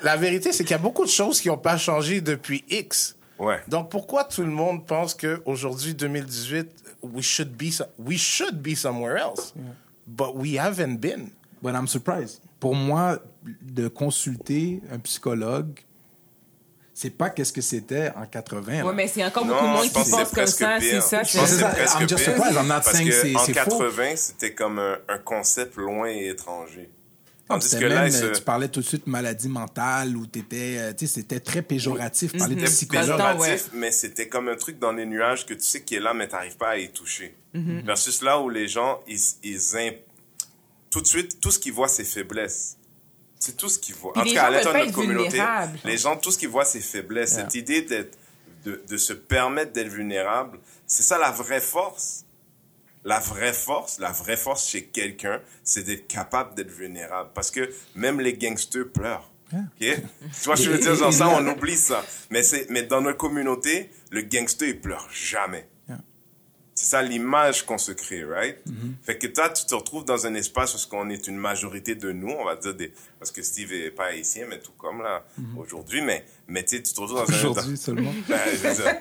la 0.03 0.17
vérité, 0.17 0.53
c'est 0.53 0.65
qu'il 0.65 0.73
y 0.73 0.75
a 0.75 0.79
beaucoup 0.79 1.05
de 1.05 1.11
choses 1.11 1.41
qui 1.41 1.49
n'ont 1.49 1.59
pas 1.59 1.77
changé 1.79 2.21
depuis 2.21 2.65
X. 2.69 3.17
Ouais. 3.39 3.61
Donc, 3.69 3.91
pourquoi 3.91 4.25
tout 4.25 4.43
le 4.43 4.51
monde 4.51 4.87
pense 4.87 5.15
qu'aujourd'hui, 5.15 5.95
2018, 5.95 6.67
we 7.03 7.25
should, 7.25 7.51
be, 7.57 7.71
so- 7.71 7.85
we 7.99 8.17
should 8.19 8.61
be 8.61 8.75
somewhere 8.77 9.17
else? 9.17 9.53
But 10.07 10.35
we 10.35 10.57
haven't 10.59 10.97
been. 10.99 11.31
But 11.63 11.75
I'm 11.75 11.87
surprised. 11.87 12.41
Pour 12.61 12.75
moi, 12.75 13.19
de 13.63 13.89
consulter 13.89 14.81
un 14.93 14.99
psychologue 14.99 15.81
C'est 17.03 17.11
pas 17.11 17.31
qu'est-ce 17.31 17.53
que 17.53 17.61
c'était 17.61 18.11
en 18.15 18.27
80. 18.27 18.79
là. 18.79 18.87
Ouais, 18.87 18.95
mais 18.95 19.09
c'est 19.09 19.25
encore 19.25 19.45
beaucoup 19.45 19.59
je 19.79 19.83
qui 19.89 19.91
pense 19.91 20.07
que 20.07 20.11
pense 20.17 20.29
c'est 20.29 20.35
comme 20.37 20.47
ça. 20.47 20.79
pire. 20.79 21.03
C'est 21.03 21.09
ça. 21.09 21.23
Je 21.25 21.33
pense 21.39 21.43
que 21.43 21.49
c'est 21.49 21.55
c'est 21.57 21.61
ça. 21.61 21.69
presque 21.71 22.01
I'm 22.01 22.09
just 22.09 22.25
pire. 22.25 22.35
surprised. 22.35 22.57
I'm 22.57 22.67
not 22.69 22.75
Parce 22.75 22.93
saying 22.93 23.09
que 23.09 23.15
c'est- 23.15 23.35
en 23.37 23.45
c'est 23.45 23.55
faux. 23.55 23.79
80, 23.79 24.17
c'était 24.17 24.55
comme 24.55 24.79
un, 24.79 24.99
un 25.09 25.19
concept 25.19 25.77
loin 25.77 26.09
et 26.09 26.29
étranger. 26.29 26.91
Non, 27.51 27.59
Tandis 27.59 27.77
que 27.77 27.85
là, 27.87 28.05
même, 28.05 28.15
euh, 28.15 28.33
tu 28.33 28.43
parlais 28.43 28.69
tout 28.69 28.81
de 28.81 28.87
suite 28.87 29.07
maladie 29.09 29.49
mentale 29.49 30.17
ou 30.17 30.27
t'étais, 30.27 30.77
euh, 30.79 30.93
tu 30.97 31.07
sais, 31.09 31.15
c'était 31.15 31.41
très 31.41 31.61
péjoratif. 31.61 32.37
Parler 32.39 32.55
de 32.55 32.61
péjoratif, 32.89 33.71
mais 33.75 33.91
c'était 33.91 34.29
comme 34.29 34.49
un 34.49 34.55
truc 34.55 34.79
dans 34.79 34.93
les 34.93 35.05
nuages 35.07 35.45
que 35.45 35.55
tu 35.55 35.63
sais 35.65 35.83
qui 35.83 35.97
est 35.97 36.01
là, 36.01 36.15
mais 36.15 36.29
t'arrives 36.29 36.57
pas 36.57 36.69
à 36.71 36.77
y 36.79 36.89
toucher. 36.91 37.35
Mhm. 37.53 37.83
Versus 37.85 38.23
là 38.23 38.39
où 38.41 38.49
les 38.49 38.69
gens, 38.69 39.01
ils, 39.09 39.19
ils 39.43 39.77
imp- 39.77 39.99
tout 40.91 41.01
de 41.01 41.07
suite, 41.07 41.41
tout 41.41 41.51
ce 41.51 41.59
qu'ils 41.59 41.73
voient, 41.73 41.89
c'est 41.89 42.05
faiblesse. 42.05 42.77
C'est 43.43 43.57
tout 43.57 43.69
ce 43.69 43.77
qu'ils 43.77 43.97
voient. 43.97 44.17
En 44.17 44.23
les 44.23 44.31
tout 44.31 44.35
cas, 44.37 44.45
à 44.45 44.51
l'intérieur 44.51 44.83
de 44.83 44.87
notre 44.87 44.95
communauté, 44.95 45.43
les 45.83 45.99
gens, 45.99 46.17
tout 46.17 46.31
ce 46.31 46.39
qu'ils 46.39 46.49
voient, 46.49 46.65
c'est 46.65 46.81
faiblesse. 46.81 47.33
Cette 47.35 47.57
idée 47.57 47.83
d'être, 47.83 48.17
de, 48.65 48.81
de 48.89 48.97
se 48.97 49.13
permettre 49.13 49.73
d'être 49.73 49.89
vulnérable, 49.89 50.61
c'est 50.87 51.03
ça 51.03 51.19
la 51.19 51.33
vraie 51.33 51.61
force. 51.61 52.25
La 53.05 53.19
vraie 53.19 53.53
force, 53.53 53.99
la 53.99 54.13
vraie 54.13 54.37
force 54.37 54.69
chez 54.69 54.85
quelqu'un, 54.85 55.41
c'est 55.65 55.83
d'être 55.83 56.07
capable 56.07 56.55
d'être 56.55 56.71
vulnérable. 56.71 57.31
Parce 57.35 57.51
que 57.51 57.69
même 57.97 58.21
les 58.21 58.35
gangsters 58.35 58.89
pleurent. 58.89 59.29
OK? 59.53 59.61
Tu 59.81 60.01
vois, 60.45 60.55
je 60.55 60.71
veux 60.71 60.79
dire, 60.79 60.95
genre 60.95 61.13
ça, 61.13 61.29
on 61.29 61.45
oublie 61.49 61.77
ça. 61.77 62.05
Mais, 62.31 62.45
c'est, 62.45 62.71
mais 62.71 62.85
dans 62.85 63.01
notre 63.01 63.19
communauté, 63.19 63.91
le 64.13 64.23
gangster, 64.23 64.69
il 64.69 64.81
pleure 64.81 65.09
jamais. 65.13 65.67
C'est 66.83 66.89
ça 66.89 67.03
l'image 67.03 67.65
qu'on 67.65 67.79
se 67.79 67.93
crée, 67.93 68.25
right? 68.25 68.59
Fait 69.05 69.17
que 69.17 69.29
toi, 69.29 69.49
tu 69.51 69.65
te 69.65 69.73
retrouves 69.73 70.05
dans 70.05 70.27
un 70.27 70.35
espace 70.35 70.75
où 70.75 70.89
on 70.97 71.09
est 71.11 71.29
une 71.29 71.37
majorité 71.37 71.95
de 71.95 72.11
nous, 72.11 72.31
on 72.31 72.45
va 72.45 72.57
dire 72.57 72.75
des, 72.75 72.93
parce 73.21 73.31
que 73.31 73.41
Steve 73.41 73.73
est 73.73 73.93
pas 73.93 74.07
haïtien, 74.07 74.47
mais 74.51 74.59
tout 74.59 74.73
comme 74.73 75.01
là, 75.01 75.25
aujourd'hui, 75.57 76.03
mais, 76.03 76.25
mais 76.49 76.65
tu 76.65 76.83
te 76.83 77.01
retrouves 77.01 77.19
dans 77.25 77.33
un, 77.33 77.51
Aujourd'hui 77.51 77.77
seulement. 77.77 78.13
ben, 78.29 78.37
dire, 78.61 79.01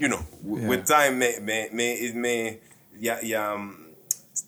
you 0.00 0.08
know, 0.08 0.20
Yeah. 0.42 0.68
with 0.68 0.84
time, 0.84 1.16
mais, 1.18 1.38
mais, 1.42 1.68
mais, 1.70 2.12
mais, 2.14 2.60
y 2.98 3.10
a, 3.10 3.22
y 3.26 3.34
a, 3.34 3.56
hum, 3.56 3.76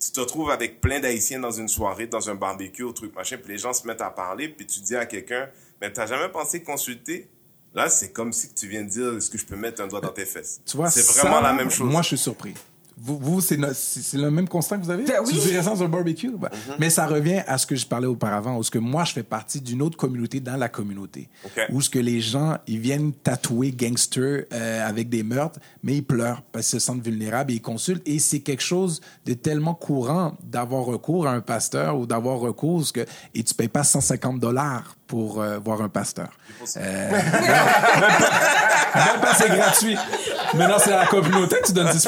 tu 0.01 0.11
te 0.11 0.19
retrouves 0.19 0.49
avec 0.49 0.81
plein 0.81 0.99
d'Haïtiens 0.99 1.39
dans 1.39 1.51
une 1.51 1.67
soirée, 1.67 2.07
dans 2.07 2.31
un 2.31 2.35
barbecue, 2.35 2.81
au 2.81 2.93
truc, 2.93 3.15
machin, 3.15 3.37
puis 3.37 3.51
les 3.51 3.59
gens 3.59 3.73
se 3.73 3.85
mettent 3.85 4.01
à 4.01 4.09
parler, 4.09 4.49
puis 4.49 4.65
tu 4.65 4.79
dis 4.79 4.95
à 4.95 5.05
quelqu'un, 5.05 5.49
mais 5.79 5.93
t'as 5.93 6.07
jamais 6.07 6.29
pensé 6.29 6.63
consulter? 6.63 7.29
Là, 7.75 7.89
c'est 7.89 8.11
comme 8.11 8.31
si 8.33 8.53
tu 8.53 8.67
viens 8.67 8.83
de 8.83 8.89
dire, 8.89 9.13
est-ce 9.17 9.29
que 9.29 9.37
je 9.37 9.45
peux 9.45 9.55
mettre 9.55 9.81
un 9.81 9.87
doigt 9.87 10.01
dans 10.01 10.09
tes 10.11 10.25
fesses? 10.25 10.61
Tu 10.65 10.77
vois, 10.77 10.89
c'est 10.91 11.01
ça, 11.01 11.21
vraiment 11.23 11.41
la 11.41 11.53
même 11.53 11.69
chose. 11.71 11.91
Moi, 11.91 12.01
je 12.03 12.09
suis 12.09 12.17
surpris. 12.17 12.53
Vous, 12.95 13.17
vous 13.17 13.41
c'est 13.41 13.57
no- 13.57 13.73
c'est 13.73 14.03
c'est 14.03 14.19
le 14.19 14.29
même 14.29 14.47
constat 14.47 14.77
que 14.77 14.83
vous 14.83 14.91
avez? 14.91 15.03
Ben 15.05 15.15
oui. 15.25 15.31
Tu 15.33 15.39
dirais 15.49 15.63
ça 15.63 15.71
dans 15.71 15.81
un 15.81 15.89
barbecue? 15.89 16.29
Ben, 16.37 16.47
Mm-hmm. 16.49 16.75
Mais 16.77 16.91
ça 16.91 17.07
revient 17.07 17.41
à 17.47 17.57
ce 17.57 17.65
que 17.65 17.75
je 17.75 17.87
parlais 17.87 18.05
auparavant, 18.05 18.55
où 18.55 18.61
ce 18.61 18.69
que 18.69 18.77
moi, 18.77 19.03
je 19.03 19.13
fais 19.13 19.23
partie 19.23 19.59
d'une 19.59 19.81
autre 19.81 19.97
communauté 19.97 20.39
dans 20.39 20.55
la 20.57 20.69
communauté. 20.69 21.27
OK. 21.43 21.59
Où 21.71 21.81
ce 21.81 21.89
que 21.89 21.97
les 21.97 22.21
gens, 22.21 22.59
ils 22.67 22.77
viennent 22.79 23.11
tatouer 23.11 23.71
gangster 23.71 24.45
euh, 24.53 24.87
avec 24.87 25.09
des 25.09 25.23
meurtres, 25.23 25.59
mais 25.81 25.95
ils 25.95 26.03
pleurent 26.03 26.43
parce 26.51 26.69
qu'ils 26.69 26.79
se 26.79 26.85
sentent 26.85 27.03
vulnérables 27.03 27.51
et 27.51 27.55
ils 27.55 27.61
consultent. 27.61 28.03
Et 28.07 28.19
c'est 28.19 28.41
quelque 28.41 28.61
chose 28.63 29.01
de 29.25 29.33
tellement 29.33 29.73
courant 29.73 30.37
d'avoir 30.43 30.83
recours 30.85 31.25
à 31.27 31.31
un 31.31 31.41
pasteur 31.41 31.97
ou 31.97 32.05
d'avoir 32.05 32.37
recours, 32.39 32.93
que, 32.93 33.05
et 33.33 33.43
tu 33.43 33.55
payes 33.55 33.67
pas 33.69 33.83
150 33.83 34.39
dollars 34.39 34.95
pour 35.07 35.41
euh, 35.41 35.59
voir 35.59 35.81
un 35.81 35.89
pasteur. 35.89 36.29
Euh, 36.77 37.11
même 37.11 37.21
pas 39.21 39.33
c'est 39.35 39.49
gratuit. 39.49 39.97
Maintenant, 40.53 40.77
c'est 40.79 40.93
à 40.93 40.99
la 41.01 41.07
communauté 41.07 41.57
que 41.61 41.67
tu 41.67 41.73
donnes 41.73 41.91
10 41.91 42.07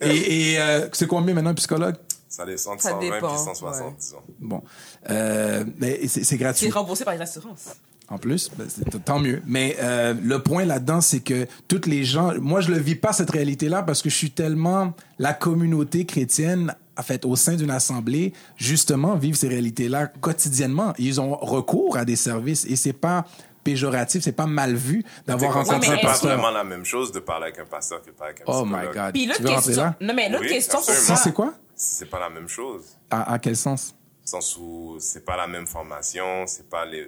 Et, 0.00 0.52
et 0.52 0.60
euh, 0.60 0.88
c'est 0.92 1.06
combien 1.06 1.34
maintenant 1.34 1.50
un 1.50 1.54
psychologue? 1.54 1.96
Ça 2.28 2.44
descend 2.44 2.76
de 2.76 2.82
Ça 2.82 2.90
120 2.90 3.00
dépend, 3.10 3.28
puis 3.28 3.38
160, 3.38 3.86
ouais. 3.86 3.94
disons. 3.98 4.16
Bon. 4.40 4.62
Euh, 5.10 5.64
mais 5.78 6.00
c'est 6.02 6.08
c'est 6.08 6.24
C'est 6.24 6.36
gratuit. 6.36 6.70
remboursé 6.70 7.04
par 7.04 7.14
les 7.14 7.20
assurances. 7.20 7.68
En 8.08 8.18
plus, 8.18 8.50
ben, 8.56 8.66
c'est 8.68 9.04
tant 9.04 9.18
mieux. 9.18 9.42
Mais 9.46 9.76
euh, 9.80 10.14
le 10.22 10.38
point 10.40 10.64
là-dedans, 10.64 11.00
c'est 11.00 11.20
que 11.20 11.46
toutes 11.66 11.86
les 11.86 12.04
gens, 12.04 12.32
moi 12.40 12.60
je 12.60 12.70
le 12.70 12.78
vis 12.78 12.94
pas 12.94 13.12
cette 13.12 13.30
réalité-là 13.30 13.82
parce 13.82 14.00
que 14.00 14.10
je 14.10 14.14
suis 14.14 14.30
tellement 14.30 14.92
la 15.18 15.32
communauté 15.34 16.04
chrétienne, 16.06 16.74
en 16.96 17.02
fait, 17.02 17.24
au 17.24 17.34
sein 17.34 17.54
d'une 17.56 17.70
assemblée, 17.72 18.32
justement 18.56 19.16
vivent 19.16 19.34
ces 19.34 19.48
réalités-là 19.48 20.06
quotidiennement. 20.20 20.92
Ils 20.98 21.20
ont 21.20 21.34
recours 21.34 21.96
à 21.96 22.04
des 22.04 22.14
services 22.16 22.64
et 22.68 22.76
c'est 22.76 22.92
pas 22.92 23.24
péjoratif, 23.64 24.22
c'est 24.22 24.30
pas 24.30 24.46
mal 24.46 24.76
vu 24.76 25.04
d'avoir 25.26 25.52
C'est 25.52 25.58
rencontré 25.58 25.90
mais 25.96 25.98
un 26.04 26.06
pasteur. 26.06 26.30
vraiment 26.38 26.52
la 26.52 26.62
même 26.62 26.84
chose 26.84 27.10
de 27.10 27.18
parler 27.18 27.46
avec 27.46 27.58
un 27.58 27.64
pasteur 27.64 28.00
que 28.02 28.06
de 28.06 28.12
parler 28.12 28.34
avec 28.36 28.42
un 28.48 28.52
Oh 28.52 28.62
psychologue. 28.62 28.88
my 28.88 28.94
God. 28.94 29.12
Puis 29.12 29.26
l'autre 29.26 29.42
question. 29.64 29.82
là? 29.82 29.96
Non, 30.00 30.14
mais 30.14 30.28
l'autre 30.28 30.44
Oui, 30.44 30.50
question 30.50 30.78
c'est 30.80 31.32
quoi? 31.34 31.52
C'est 31.74 32.08
pas 32.08 32.20
la 32.20 32.30
même 32.30 32.48
chose. 32.48 32.82
À, 33.10 33.32
à 33.32 33.38
quel 33.40 33.56
sens? 33.56 33.96
Sens 34.28 34.56
où 34.56 34.96
c'est 34.98 35.24
pas 35.24 35.36
la 35.36 35.46
même 35.46 35.66
formation, 35.66 36.46
c'est 36.46 36.68
pas 36.68 36.84
les, 36.84 37.06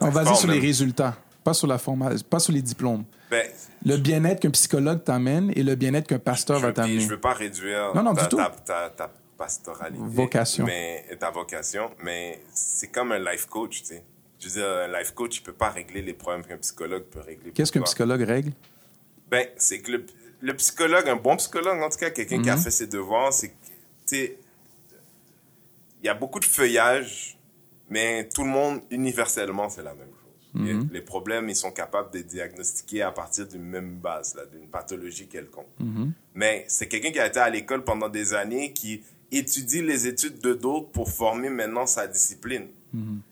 On 0.00 0.10
va 0.10 0.30
au 0.30 0.34
sur 0.34 0.48
les 0.50 0.58
résultats, 0.60 1.16
pas 1.42 1.54
sur 1.54 1.66
la 1.66 1.78
formation, 1.78 2.26
pas 2.28 2.38
sur 2.38 2.52
les 2.52 2.62
diplômes. 2.62 3.04
Ben, 3.30 3.46
Le 3.84 3.96
bien-être 3.96 4.40
qu'un 4.40 4.50
psychologue 4.50 5.02
t'amène 5.04 5.52
et 5.56 5.62
le 5.62 5.74
bien-être 5.74 6.06
qu'un 6.06 6.18
pasteur 6.18 6.58
je 6.60 6.66
va 6.66 6.72
t'amener. 6.72 7.00
je 7.00 7.08
veux 7.08 7.20
pas 7.20 7.32
réduire 7.34 7.92
Non, 7.94 8.02
non, 8.02 8.14
ta, 8.14 8.22
du 8.22 8.28
tout. 8.28 8.36
ta, 8.36 8.50
ta, 8.64 8.90
ta 8.90 9.12
pastoralité. 9.36 10.00
Vocation. 10.04 10.64
Mais, 10.64 11.04
ta 11.18 11.30
vocation, 11.30 11.90
mais 12.02 12.40
c'est 12.52 12.88
comme 12.88 13.12
un 13.12 13.18
life 13.18 13.46
coach, 13.46 13.80
tu 13.82 13.86
sais. 13.88 14.04
Je 14.38 14.48
veux 14.48 14.54
dire, 14.60 14.68
un 14.68 14.98
life 14.98 15.12
coach, 15.14 15.38
il 15.38 15.42
peut 15.42 15.52
pas 15.54 15.70
régler 15.70 16.02
les 16.02 16.12
problèmes 16.12 16.44
qu'un 16.44 16.58
psychologue 16.58 17.04
peut 17.04 17.20
régler. 17.20 17.50
Qu'est-ce 17.52 17.72
qu'un 17.72 17.80
psychologue 17.82 18.20
règle? 18.22 18.52
Ben, 19.30 19.46
c'est 19.56 19.80
que 19.80 19.92
le, 19.92 20.06
le 20.42 20.54
psychologue, 20.56 21.08
un 21.08 21.16
bon 21.16 21.36
psychologue, 21.36 21.80
en 21.80 21.88
tout 21.88 21.96
cas, 21.98 22.10
quelqu'un 22.10 22.42
qui 22.42 22.50
a 22.50 22.56
Mhm. 22.56 22.62
fait 22.62 22.70
ses 22.70 22.86
devoirs, 22.86 23.32
c'est 23.32 23.48
tu 23.48 23.54
sais, 24.16 24.38
y 26.06 26.08
a 26.10 26.14
beaucoup 26.14 26.40
de 26.40 26.44
feuillage, 26.44 27.38
mais 27.88 28.28
tout 28.28 28.42
le 28.44 28.50
monde, 28.50 28.80
universellement, 28.90 29.68
c'est 29.68 29.82
la 29.82 29.94
même 29.94 30.08
chose. 30.08 30.20
Mhm. 30.54 30.88
Les 30.92 31.00
problèmes, 31.00 31.48
ils 31.48 31.56
sont 31.56 31.72
capables 31.72 32.10
de 32.12 32.20
diagnostiquer 32.20 33.02
à 33.02 33.10
partir 33.10 33.46
d'une 33.48 33.64
même 33.64 33.96
base, 33.96 34.36
d'une 34.52 34.68
pathologie 34.68 35.26
quelconque. 35.26 35.66
Mhm. 35.80 36.12
Mais 36.34 36.64
c'est 36.68 36.86
quelqu'un 36.86 37.10
qui 37.10 37.18
a 37.18 37.26
été 37.26 37.40
à 37.40 37.50
l'école 37.50 37.82
pendant 37.84 38.08
des 38.08 38.34
années, 38.34 38.72
qui 38.72 39.02
étudie 39.32 39.82
les 39.82 40.06
études 40.06 40.38
de 40.40 40.54
d'autres 40.54 40.90
pour 40.90 41.10
former 41.10 41.48
maintenant 41.48 41.86
sa 41.86 42.06
discipline. 42.06 42.68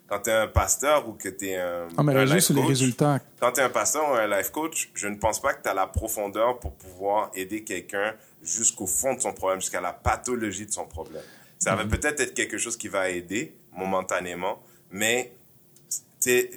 Quand 0.08 0.18
tu 0.18 0.30
es 0.30 0.32
un 0.32 0.48
pasteur 0.48 1.08
ou 1.08 1.12
que 1.12 1.28
tu 1.28 1.46
es 1.50 1.56
un, 1.56 1.84
Mhm. 1.84 1.90
Ah, 1.96 2.02
mais 2.02 2.16
un 2.16 2.24
life 2.24 2.40
sur 2.40 2.54
les 2.56 2.62
coach, 2.62 2.68
résultats. 2.70 3.20
quand 3.38 3.52
tu 3.52 3.60
es 3.60 3.62
un 3.62 3.68
pasteur 3.70 4.10
ou 4.10 4.14
un 4.14 4.26
life 4.26 4.50
coach, 4.50 4.90
je 4.92 5.06
ne 5.06 5.14
pense 5.14 5.40
pas 5.40 5.54
que 5.54 5.62
tu 5.62 5.68
as 5.68 5.74
la 5.74 5.86
profondeur 5.86 6.58
pour 6.58 6.72
pouvoir 6.74 7.30
aider 7.36 7.62
quelqu'un 7.62 8.14
jusqu'au 8.42 8.86
fond 8.88 9.14
de 9.14 9.20
son 9.20 9.32
problème, 9.32 9.60
jusqu'à 9.60 9.80
la 9.80 9.92
pathologie 9.92 10.66
de 10.66 10.72
son 10.72 10.84
problème. 10.86 11.22
Ça 11.62 11.76
va 11.76 11.84
peut-être 11.84 12.20
être 12.20 12.34
quelque 12.34 12.58
chose 12.58 12.76
qui 12.76 12.88
va 12.88 13.08
aider 13.10 13.54
momentanément, 13.76 14.60
mais 14.90 15.32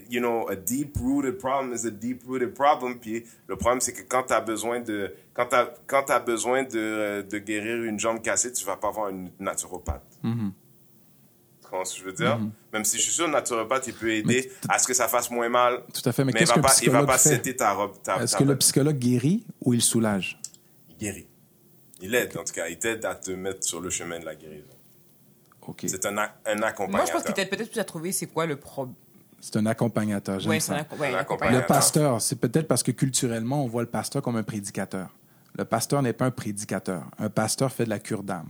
you 0.09 0.19
know, 0.19 0.47
a 0.49 0.55
deep-rooted 0.55 1.37
problem 1.37 1.73
is 1.73 1.85
a 1.85 1.91
deep-rooted 1.91 2.53
problem. 2.55 2.99
Puis 2.99 3.23
le 3.47 3.55
problème, 3.55 3.81
c'est 3.81 3.93
que 3.93 4.01
quand 4.01 4.23
tu 4.23 4.33
as 4.33 4.41
besoin 4.41 4.79
de, 4.79 5.13
quand 5.33 5.45
t'as, 5.45 5.69
quand 5.85 6.03
t'as 6.07 6.19
besoin 6.19 6.63
de, 6.63 7.21
de 7.21 7.37
guérir 7.37 7.83
une 7.83 7.99
jambe 7.99 8.21
cassée, 8.21 8.51
tu 8.51 8.65
vas 8.65 8.77
pas 8.77 8.89
voir 8.89 9.09
une 9.09 9.29
naturopathe. 9.39 10.03
Tu 10.23 10.27
comprends 11.61 11.85
ce 11.85 11.93
que 11.95 11.99
je 11.99 12.05
veux 12.05 12.13
dire? 12.13 12.39
Même 12.73 12.83
si 12.83 12.97
je 12.97 13.03
suis 13.03 13.11
sûr, 13.13 13.27
le 13.27 13.33
naturopathe, 13.33 13.85
il 13.87 13.93
peut 13.93 14.11
aider 14.11 14.51
à 14.69 14.79
ce 14.79 14.87
que 14.87 14.93
ça 14.95 15.07
fasse 15.07 15.29
moins 15.29 15.49
mal. 15.49 15.83
Tout 15.93 16.07
à 16.09 16.13
fait, 16.13 16.23
mais 16.23 16.31
il 16.31 16.37
qu'est-ce 16.39 16.53
va 16.55 16.61
pas, 16.61 16.73
il 16.81 16.89
va 16.89 17.05
pas 17.05 17.17
fait? 17.19 17.29
setter 17.29 17.55
ta 17.55 17.73
robe, 17.73 17.93
Est-ce 18.21 18.37
que 18.37 18.43
le 18.43 18.57
psychologue 18.57 18.97
guérit 18.97 19.45
ou 19.61 19.73
il 19.75 19.81
soulage? 19.83 20.39
il 20.89 20.97
guérit. 20.97 21.27
Il 22.01 22.13
aide, 22.13 22.35
en 22.37 22.43
tout 22.43 22.53
cas. 22.53 22.67
Il 22.67 22.77
t'aide 22.77 23.05
à 23.05 23.15
te 23.15 23.31
mettre 23.31 23.63
sur 23.63 23.79
le 23.79 23.89
chemin 23.89 24.19
de 24.19 24.25
la 24.25 24.35
guérison. 24.35 24.74
C'est 25.87 26.05
un, 26.05 26.09
un 26.09 26.13
Moi, 26.57 26.67
accompagnateur. 26.67 27.07
je 27.07 27.11
pense 27.11 27.23
que 27.23 27.31
peut-être 27.31 27.69
plus 27.71 27.79
à 27.79 27.83
trouver 27.83 28.11
c'est 28.11 28.27
quoi 28.27 28.45
le 28.45 28.55
problème. 28.55 28.95
C'est 29.41 29.57
un 29.57 29.65
accompagnateur, 29.65 30.39
j'aime 30.39 30.49
Ouais, 30.49 30.59
c'est 30.59 30.67
ça. 30.71 30.77
un 30.77 30.81
acc- 30.81 30.97
ouais, 30.99 31.13
Un 31.13 31.15
un 31.17 31.19
accompagnateur. 31.19 31.61
Le 31.61 31.67
pasteur, 31.67 32.21
c'est 32.21 32.35
peut-être 32.37 32.67
parce 32.67 32.81
que 32.83 32.91
culturellement, 32.91 33.63
on 33.63 33.67
voit 33.67 33.81
le 33.83 33.89
pasteur 33.89 34.21
comme 34.21 34.37
un 34.37 34.43
prédicateur. 34.43 35.09
Le 35.57 35.65
pasteur 35.65 36.01
n'est 36.01 36.13
pas 36.13 36.25
un 36.25 36.31
prédicateur. 36.31 37.03
Un 37.19 37.29
pasteur 37.29 37.71
fait 37.71 37.85
de 37.85 37.89
la 37.89 37.99
cure 37.99 38.23
d'âme. 38.23 38.49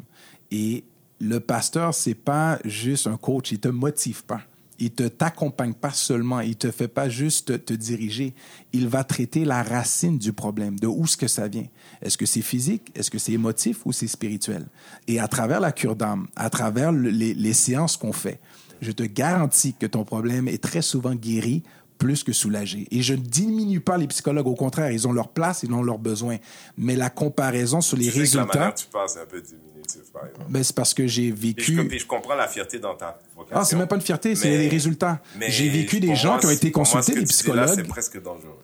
Et 0.52 0.84
le 1.20 1.40
pasteur, 1.40 1.94
c'est 1.94 2.16
pas 2.16 2.60
juste 2.66 3.08
un 3.08 3.18
coach. 3.18 3.52
Il 3.52 3.60
te 3.60 3.68
motive 3.68 4.24
pas. 4.24 4.42
Il 4.80 4.92
te 4.92 5.04
t'accompagne 5.04 5.74
pas 5.74 5.92
seulement. 5.92 6.40
Il 6.42 6.56
te 6.56 6.72
fait 6.72 6.88
pas 6.88 7.08
juste 7.10 7.48
te, 7.48 7.54
te 7.54 7.74
diriger. 7.74 8.34
Il 8.74 8.88
va 8.88 9.04
traiter 9.04 9.46
la 9.46 9.64
racine 9.64 10.18
du 10.18 10.34
problème, 10.34 10.80
de 10.80 10.88
où 10.88 11.06
ce 11.08 11.16
que 11.18 11.28
ça 11.28 11.48
vient. 11.48 11.68
Est-ce 12.02 12.18
que 12.18 12.26
c'est 12.26 12.42
physique? 12.42 12.92
Est-ce 12.96 13.10
que 13.12 13.18
c'est 13.18 13.32
émotif 13.34 13.86
ou 13.86 13.92
c'est 13.92 14.08
spirituel? 14.08 14.66
Et 15.08 15.20
à 15.20 15.28
travers 15.28 15.60
la 15.60 15.72
cure 15.72 15.96
d'âme, 15.96 16.28
à 16.36 16.50
travers 16.50 16.92
le- 16.92 17.10
les, 17.10 17.34
les 17.34 17.54
séances 17.54 17.98
qu'on 17.98 18.14
fait, 18.14 18.40
je 18.82 18.92
te 18.92 19.04
garantis 19.04 19.74
que 19.80 19.86
ton 19.86 20.04
problème 20.04 20.48
est 20.48 20.62
très 20.62 20.82
souvent 20.82 21.16
guéri 21.16 21.64
plus 21.98 22.24
que 22.24 22.34
soulagé. 22.34 22.88
Et 22.92 23.02
je 23.02 23.14
ne 23.14 23.22
diminue 23.22 23.80
pas 23.80 23.98
les 23.98 24.08
psychologues, 24.08 24.48
au 24.48 24.56
contraire, 24.56 24.92
ils 24.92 25.08
ont 25.08 25.14
leur 25.14 25.30
place, 25.30 25.64
ils 25.64 25.72
ont 25.74 25.82
leurs 25.82 25.98
besoins. 25.98 26.38
Mais 26.78 26.96
la 26.98 27.10
comparaison 27.10 27.80
sur 27.80 27.96
les 27.96 28.06
Tu 28.06 28.12
sais 28.12 28.32
que 28.32 28.38
la 28.38 28.44
résultats, 28.44 28.60
manière 28.60 28.76
tu 28.76 28.86
c'est 29.08 29.22
un 29.22 29.26
peu 29.26 29.42
diminutif, 29.42 30.02
par 30.12 30.26
exemple. 30.26 30.46
ben, 30.50 30.62
c'est 30.62 30.76
parce 30.76 30.94
que 30.94 31.08
j'ai 31.08 31.30
je, 31.30 31.34
vécu... 31.36 31.88
puis 31.88 32.00
je 32.00 32.06
comprends 32.06 32.36
la 32.36 32.50
fierté 32.50 32.80
dans 32.80 32.96
ta 32.96 33.18
vocation. 33.34 33.58
Ah, 33.58 33.64
c'est 33.64 33.78
même 33.78 33.88
pas 33.88 33.96
une 33.96 34.02
fierté, 34.02 34.36
c'est 34.36 34.58
les 34.58 34.68
résultats. 34.68 35.22
J'ai 35.48 35.70
vécu 35.70 36.02
des 36.02 36.16
gens 36.18 36.32
moi, 36.32 36.40
qui 36.40 36.46
ont 36.48 36.50
été 36.50 36.70
pour 36.70 36.82
moi, 36.82 36.86
ce 36.86 36.96
consultés, 36.98 37.14
que 37.14 37.20
des 37.20 37.26
psychologues, 37.28 37.72
C'est 37.76 37.84
presque 37.88 38.22
dangereux. 38.22 38.60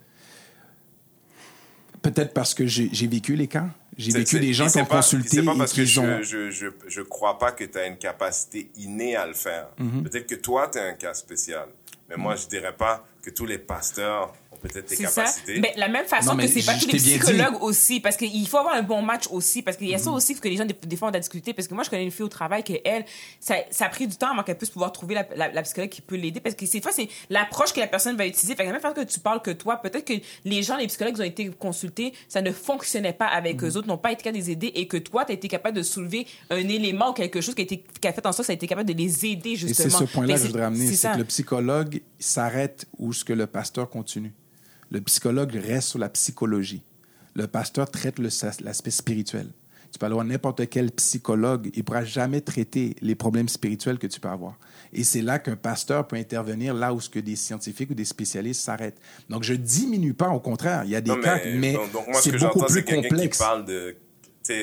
Peut-être 2.02 2.34
parce 2.34 2.54
que 2.54 2.66
j'ai 2.68 3.08
vécu 3.08 3.36
les 3.36 3.48
cas. 3.48 3.66
J'ai 3.98 4.12
vécu 4.12 4.40
des 4.40 4.54
gens 4.54 4.68
qui 4.70 4.80
ont 4.80 4.86
pas- 4.86 4.98
consulté 4.98 5.38
C'est 5.38 5.44
pas 5.44 5.54
et 5.54 5.58
parce 5.58 5.74
que 5.74 5.84
je, 5.86 6.00
ont... 6.00 6.24
je, 6.24 6.50
je, 6.50 6.68
je 6.88 7.02
crois 7.02 7.38
pas 7.38 7.52
que 7.52 7.64
tu 7.66 7.78
as 7.78 7.86
une 7.88 7.98
capacité 7.98 8.72
innée 8.78 9.16
à 9.16 9.28
le 9.28 9.34
faire. 9.34 9.68
Mhm. 9.78 10.04
Peut-être 10.04 10.28
que 10.28 10.36
toi, 10.36 10.70
tu 10.72 10.80
as 10.80 10.84
un 10.86 10.94
cas 10.94 11.14
spécial. 11.14 11.68
Mais 12.10 12.16
moi, 12.18 12.36
je 12.36 12.48
dirais 12.48 12.76
pas 12.76 13.06
que 13.22 13.30
tous 13.30 13.46
les 13.46 13.58
pasteurs 13.58 14.34
peut-être 14.62 14.86
tes 14.86 14.96
C'est 14.96 15.08
ça. 15.08 15.22
capacités. 15.24 15.60
Mais 15.60 15.74
la 15.78 15.88
même 15.88 16.06
façon 16.06 16.32
Non, 16.32 16.36
mais 16.36 16.48
que 16.48 16.54
c'est 16.60 16.66
pas 16.66 16.78
tous 16.78 16.88
les 16.88 16.98
dit. 17.00 17.18
psychologues 17.18 17.62
aussi, 17.62 18.00
parce 18.00 18.16
qu'il 18.18 18.48
faut 18.48 18.58
avoir 18.58 18.76
un 18.76 18.84
bon 18.84 19.02
match 19.02 19.24
aussi, 19.32 19.62
parce 19.62 19.78
qu'il 19.78 19.88
y 19.90 19.94
a 19.94 19.98
Mhm. 19.98 20.04
ça 20.04 20.12
aussi 20.12 20.36
que 20.40 20.48
les 20.48 20.58
gens 20.58 20.66
des, 20.66 20.76
des 20.86 20.96
fois 20.96 21.10
ont 21.10 21.12
à 21.14 21.20
discuter, 21.20 21.54
parce 21.54 21.68
que 21.68 21.74
moi 21.74 21.84
je 21.84 21.90
connais 21.90 22.04
une 22.04 22.12
fille 22.12 22.24
au 22.26 22.30
travail 22.30 22.64
que 22.64 22.74
elle, 22.86 23.06
ça, 23.40 23.56
ça 23.72 23.86
a 23.86 23.90
pris 23.90 24.08
du 24.08 24.16
temps 24.16 24.32
avant 24.32 24.44
qu'elle 24.44 24.58
puisse 24.58 24.70
pouvoir 24.70 24.92
trouver 24.92 25.16
la, 25.16 25.28
la, 25.36 25.52
la 25.52 25.62
psychologue 25.64 25.90
qui 25.90 26.02
peut 26.02 26.16
l'aider, 26.16 26.40
parce 26.40 26.56
que 26.56 26.66
ces 26.66 26.82
fois 26.82 26.92
c'est 26.92 27.08
l'approche 27.30 27.74
que 27.74 27.80
la 27.80 27.88
personne 27.88 28.16
va 28.18 28.26
utiliser. 28.26 28.56
Fait 28.56 28.64
que 28.64 28.68
la 28.68 28.74
même 28.74 28.82
façon 28.82 28.94
que 28.96 29.02
tu 29.02 29.20
parles 29.20 29.42
que 29.42 29.52
toi, 29.52 29.78
peut-être 29.78 30.06
que 30.06 30.14
les 30.46 30.64
gens, 30.64 30.78
les 30.78 30.88
psychologues 30.88 31.20
ont 31.20 31.24
été 31.24 31.50
consultés, 31.50 32.14
ça 32.30 32.42
ne 32.42 32.52
fonctionnait 32.52 33.14
pas 33.14 33.28
avec 33.28 33.62
Mhm. 33.62 33.68
eux 33.70 33.78
autres, 33.78 33.88
n'ont 33.88 33.98
pas 33.98 34.12
été 34.12 34.24
capables 34.24 34.38
de 34.38 34.44
les 34.44 34.52
aider, 34.52 34.72
et 34.76 34.88
que 34.88 34.98
toi, 34.98 35.26
tu 35.26 35.32
as 35.32 35.36
été 35.36 35.48
capable 35.48 35.76
de 35.78 35.84
soulever 35.84 36.28
un 36.50 36.58
élément 36.58 37.10
ou 37.10 37.14
quelque 37.14 37.42
chose 37.42 37.56
qui 37.56 37.62
a, 37.62 37.64
été, 37.64 37.84
qui 38.00 38.08
a 38.08 38.14
fait 38.14 38.26
en 38.26 38.32
sorte 38.32 38.40
que 38.42 38.46
ça 38.48 38.52
a 38.54 38.56
été 38.56 38.68
capable 38.68 38.88
de 38.90 38.98
les 38.98 39.26
aider 39.26 39.52
Et 39.52 39.56
justement. 39.56 39.90
c'est 39.90 40.06
ce 40.06 40.12
point-là 40.12 40.36
Fait 40.36 40.40
que 40.42 40.46
je 40.48 40.52
voudrais 40.52 40.66
amener, 40.66 40.94
c'est 40.94 41.12
que 41.12 41.18
le 41.18 41.26
psychologue 41.26 42.02
s'arrête 42.20 42.86
où 42.98 43.14
ce 43.14 43.24
que 43.26 43.34
le 43.34 43.48
pasteur 43.48 43.90
continue. 43.90 44.34
Le 44.92 45.02
psychologue 45.02 45.54
reste 45.56 45.90
sur 45.90 46.00
la 46.00 46.10
psychologie. 46.10 46.84
Le 47.34 47.48
pasteur 47.48 47.90
traite 47.90 48.20
l'aspect 48.20 48.92
spirituel. 48.92 49.48
Tu 49.92 50.00
peux 50.00 50.06
aller 50.06 50.14
voir 50.14 50.26
n'importe 50.26 50.70
quel 50.70 50.92
psychologue, 50.92 51.70
il 51.74 51.80
ne 51.80 51.84
pourra 51.84 52.04
jamais 52.06 52.40
traiter 52.42 52.96
les 53.02 53.16
problèmes 53.16 53.50
spirituels 53.50 54.00
que 54.00 54.08
tu 54.08 54.20
peux 54.22 54.30
avoir. 54.30 54.58
Et 54.94 55.04
c'est 55.04 55.22
là 55.22 55.40
qu'un 55.40 55.58
pasteur 55.58 56.08
peut 56.08 56.16
intervenir 56.16 56.74
là 56.74 56.94
où 56.94 57.02
ce 57.02 57.10
que 57.10 57.20
des 57.20 57.36
scientifiques 57.36 57.92
ou 57.92 57.94
des 57.94 58.06
spécialistes 58.06 58.62
s'arrêtent. 58.62 59.00
Donc, 59.30 59.44
je 59.44 59.54
diminue 59.54 60.14
pas, 60.14 60.30
au 60.30 60.40
contraire. 60.40 60.84
Il 60.86 60.92
y 60.92 60.96
a 60.96 61.02
des 61.02 61.12
Non, 61.12 61.22
cas, 61.22 61.40
mais 61.56 61.74
donc, 61.74 61.92
donc 61.92 62.08
moi, 62.08 62.22
ce 62.22 62.30
c'est 62.30 62.38
que 62.38 62.42
beaucoup 62.42 62.66
plus 62.66 62.84
quelqu'un 62.84 63.02
qui 63.02 63.10
complexe. 63.10 63.38
parle 63.38 63.66
de, 63.66 63.96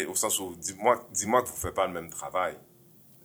au 0.09 0.15
sens 0.15 0.39
où, 0.41 0.55
dis-moi, 0.61 1.07
dis-moi 1.13 1.43
que 1.43 1.49
vous 1.49 1.57
faites 1.57 1.75
pas 1.75 1.87
le 1.87 1.93
même 1.93 2.09
travail. 2.11 2.55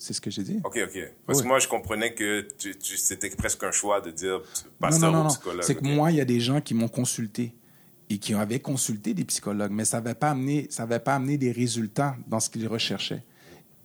C'est 0.04 0.12
ce 0.12 0.20
que 0.20 0.30
j'ai 0.30 0.44
dit. 0.44 0.60
Ok, 0.66 0.78
ok. 0.84 1.12
Parce 1.26 1.38
Oui. 1.38 1.44
que 1.44 1.48
moi, 1.48 1.60
je 1.60 1.68
comprenais 1.70 2.14
que 2.14 2.46
c'était 2.82 3.30
presque 3.30 3.64
un 3.64 3.72
choix 3.72 4.02
de 4.02 4.12
dire 4.12 4.42
pasteur 4.78 5.10
non, 5.14 5.20
non, 5.20 5.22
ou 5.22 5.24
non. 5.24 5.30
psychologue. 5.30 5.64
C'est 5.64 5.76
que 5.76 5.86
moi, 5.88 6.12
il 6.12 6.18
y 6.18 6.20
a 6.20 6.26
des 6.26 6.42
gens 6.42 6.60
qui 6.60 6.74
m'ont 6.74 6.90
consulté 6.90 7.54
et 8.10 8.18
qui 8.18 8.34
avaient 8.34 8.60
consulté 8.60 9.14
des 9.14 9.24
psychologues, 9.24 9.72
mais 9.72 9.86
ça 9.86 10.02
n'avait 10.02 10.14
pas 10.16 10.32
amené, 10.32 10.68
ça 10.70 10.84
avait 10.84 11.00
pas 11.00 11.16
amené 11.16 11.38
des 11.38 11.54
résultats 11.54 12.18
dans 12.28 12.42
ce 12.42 12.50
qu'ils 12.50 12.68
recherchaient. 12.68 13.24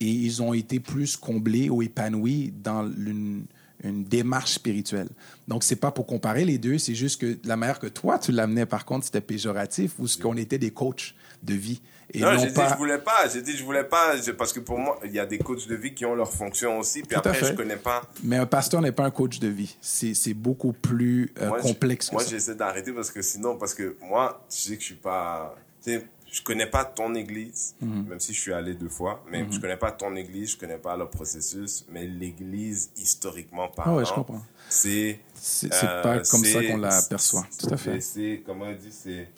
Et 0.00 0.10
ils 0.10 0.42
ont 0.42 0.52
été 0.54 0.80
plus 0.80 1.16
comblés 1.16 1.70
ou 1.70 1.82
épanouis 1.82 2.52
dans 2.64 2.84
une, 2.84 3.44
une 3.84 4.02
démarche 4.02 4.54
spirituelle. 4.54 5.10
Donc, 5.46 5.62
c'est 5.62 5.76
pas 5.76 5.92
pour 5.92 6.06
comparer 6.06 6.44
les 6.44 6.58
deux, 6.58 6.78
c'est 6.78 6.96
juste 6.96 7.20
que 7.20 7.38
la 7.44 7.56
manière 7.56 7.78
que 7.78 7.86
toi, 7.86 8.18
tu 8.18 8.32
l'amenais, 8.32 8.66
par 8.66 8.84
contre, 8.84 9.04
c'était 9.04 9.20
péjoratif, 9.20 9.92
ou 10.00 10.08
ce 10.08 10.18
qu'on 10.18 10.36
était 10.36 10.58
des 10.58 10.72
coachs 10.72 11.14
de 11.44 11.54
vie. 11.54 11.80
Et 12.14 12.20
non, 12.20 12.32
non 12.32 12.38
j'ai 12.38 12.46
dit 12.48 12.54
pas... 12.54 12.70
je 12.72 12.76
voulais 12.76 12.98
pas. 12.98 13.28
J'ai 13.32 13.42
dit 13.42 13.56
je 13.56 13.62
voulais 13.64 13.84
pas 13.84 14.16
je- 14.16 14.30
parce 14.32 14.52
que 14.52 14.60
pour 14.60 14.78
moi, 14.78 14.98
il 15.04 15.12
y 15.12 15.18
a 15.18 15.26
des 15.26 15.38
coachs 15.38 15.68
de 15.68 15.74
vie 15.74 15.92
qui 15.94 16.06
ont 16.06 16.14
leur 16.14 16.32
fonction 16.32 16.78
aussi. 16.78 17.00
Puis 17.02 17.10
Tout 17.10 17.28
après, 17.28 17.34
je 17.44 17.52
connais 17.52 17.76
pas. 17.76 18.02
Mais 18.22 18.36
un 18.36 18.46
pasteur 18.46 18.80
n'est 18.80 18.92
pas 18.92 19.04
un 19.04 19.10
coach 19.10 19.38
de 19.40 19.48
vie. 19.48 19.76
C'est 19.80 20.14
c'est 20.14 20.34
beaucoup 20.34 20.72
plus 20.72 21.32
euh, 21.40 21.48
Moi, 21.48 21.58
je- 21.58 21.62
complexe 21.64 22.08
que 22.08 22.14
Moi, 22.14 22.24
j'essaie 22.28 22.54
d'arrêter 22.54 22.92
parce 22.92 23.10
que 23.10 23.20
sinon, 23.22 23.56
parce 23.58 23.74
que 23.74 23.96
moi, 24.02 24.42
tu 24.50 24.56
sais 24.56 24.74
que 24.76 24.80
je 24.80 24.86
suis 24.86 24.94
pas. 24.94 25.54
Tu 25.84 25.90
sais, 25.92 26.06
je 26.30 26.42
connais 26.42 26.66
pas 26.66 26.84
ton 26.84 27.14
église, 27.14 27.74
Mhm. 27.80 28.06
même 28.08 28.20
si 28.20 28.32
je 28.34 28.40
suis 28.40 28.52
allé 28.52 28.74
deux 28.74 28.88
fois, 28.90 29.24
mais 29.30 29.46
je 29.50 29.58
connais 29.60 29.76
pas 29.78 29.92
ton 29.92 30.14
église, 30.16 30.52
je 30.52 30.56
connais 30.58 30.76
pas 30.76 30.94
leur 30.96 31.08
processus, 31.10 31.86
mais 31.90 32.06
l'église, 32.06 32.90
historiquement 32.98 33.68
parlant, 33.68 33.92
Ah 33.92 33.96
ouais, 33.96 34.04
je 34.04 34.12
comprends. 34.12 34.42
c'est. 34.68 35.20
C'est 35.34 35.72
c'est 35.72 35.86
euh, 35.86 36.02
pas 36.02 36.18
comme 36.20 36.44
ça 36.44 36.62
qu'on 36.64 36.76
l'aperçoit. 36.78 37.46
Tout 37.58 37.72
à 37.72 37.76
fait. 37.76 38.00
C'est, 38.00 38.42
comment 38.44 38.64
on 38.66 38.72
dit, 38.74 38.92
c'est, 38.92 39.28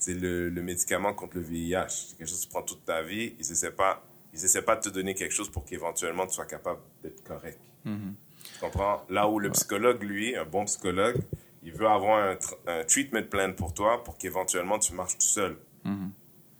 c'est 0.00 0.14
le, 0.14 0.48
le 0.48 0.62
médicament 0.62 1.12
contre 1.14 1.36
le 1.36 1.42
VIH. 1.42 1.88
C'est 1.88 2.16
quelque 2.16 2.28
chose 2.28 2.40
que 2.40 2.44
tu 2.44 2.48
prends 2.48 2.62
toute 2.62 2.84
ta 2.84 3.02
vie. 3.02 3.34
Ils 3.38 3.52
essaient 3.52 3.70
pas, 3.70 4.02
ils 4.32 4.44
essaient 4.44 4.62
pas 4.62 4.76
de 4.76 4.82
te 4.82 4.88
donner 4.88 5.14
quelque 5.14 5.32
chose 5.32 5.50
pour 5.50 5.64
qu'éventuellement 5.64 6.26
tu 6.26 6.34
sois 6.34 6.46
capable 6.46 6.80
d'être 7.02 7.22
correct. 7.22 7.60
Mm-hmm. 7.86 8.14
Tu 8.42 8.60
comprends? 8.60 9.04
Là 9.10 9.28
où 9.28 9.38
le 9.38 9.50
psychologue, 9.50 10.02
lui, 10.02 10.34
un 10.34 10.46
bon 10.46 10.64
psychologue, 10.64 11.16
il 11.62 11.72
veut 11.72 11.86
avoir 11.86 12.30
un, 12.30 12.38
un 12.66 12.84
treatment 12.84 13.28
plan 13.28 13.52
pour 13.52 13.74
toi 13.74 14.02
pour 14.02 14.16
qu'éventuellement 14.16 14.78
tu 14.78 14.94
marches 14.94 15.18
tout 15.18 15.26
seul. 15.26 15.56
Mm-hmm. 15.84 16.10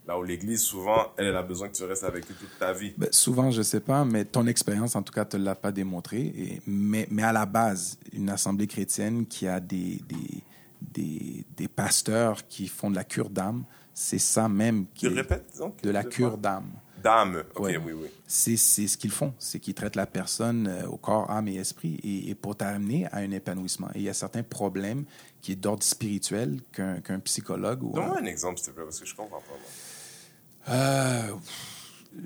Là 0.07 0.19
où 0.19 0.23
l'église, 0.23 0.61
souvent, 0.61 1.13
elle, 1.17 1.27
elle 1.27 1.37
a 1.37 1.43
besoin 1.43 1.69
que 1.69 1.75
tu 1.75 1.85
restes 1.85 2.05
avec 2.05 2.31
eux 2.31 2.35
toute 2.39 2.59
ta 2.59 2.73
vie. 2.73 2.93
Ben, 2.99 3.09
souvent, 3.13 3.51
je 3.51 3.63
sais 3.63 3.81
pas, 3.81 4.05
mais 4.05 4.25
ton 4.25 4.47
expérience, 4.47 4.97
en 4.97 5.03
tout 5.03 5.13
cas, 5.13 5.25
te 5.25 5.37
l'a 5.37 5.55
pas 5.55 5.73
démontré. 5.73 6.21
Et, 6.21 6.63
mais, 6.67 7.07
mais 7.11 7.23
à 7.23 7.33
la 7.33 7.47
base, 7.47 7.99
une 8.13 8.29
assemblée 8.29 8.67
chrétienne 8.67 9.27
qui 9.27 9.47
a 9.47 9.61
des, 9.61 10.01
des, 10.09 10.43
des, 10.81 11.45
des 11.57 11.69
pasteurs 11.69 12.47
qui 12.49 12.69
font 12.69 12.91
de 12.91 12.97
la 12.97 13.05
cure 13.05 13.31
d'âme, 13.31 13.65
c'est 13.95 14.19
ça 14.19 14.49
même 14.49 14.87
qui 14.95 15.07
est 15.07 15.11
répètes, 15.11 15.53
donc? 15.59 15.81
de 15.83 15.91
la 15.91 16.05
cure 16.05 16.39
d'âme. 16.39 16.71
D'âme. 17.03 17.45
Ok, 17.55 17.65
Ouais. 17.65 17.77
oui, 17.79 17.93
oui. 17.93 18.09
C'est 18.27 18.57
c'est 18.59 18.87
ce 18.87 18.99
qu'ils 18.99 19.11
font, 19.11 19.33
c'est 19.39 19.59
qu'ils 19.59 19.73
traitent 19.75 19.97
la 19.97 20.07
personne 20.07 20.67
euh, 20.67 20.87
au 20.87 20.99
corps, 20.99 21.31
âme 21.31 21.49
et 21.49 21.57
esprit 21.57 21.95
et, 22.03 22.29
et 22.31 22.35
pour 22.35 22.57
t'amener 22.57 23.07
à 23.07 23.17
un 23.19 23.31
épanouissement. 23.31 23.89
Et 23.95 24.01
il 24.01 24.03
y 24.03 24.09
a 24.11 24.15
certains 24.15 24.43
problèmes 24.43 25.05
qui 25.41 25.53
est 25.53 25.57
d'ordre 25.57 25.83
spirituel 25.83 26.61
qu'un 26.73 27.01
qu'un 27.01 27.19
psychologue 27.21 27.83
ou 27.83 27.93
Donne-moi 27.95 28.19
un 28.21 28.27
exemple, 28.27 28.59
s'il 28.59 28.69
te 28.69 28.73
plaît, 28.73 28.85
parce 28.85 29.01
que 29.01 29.07
je 29.07 29.15
comprends 29.15 29.41
pas. 29.41 30.73
Euh, 30.75 31.33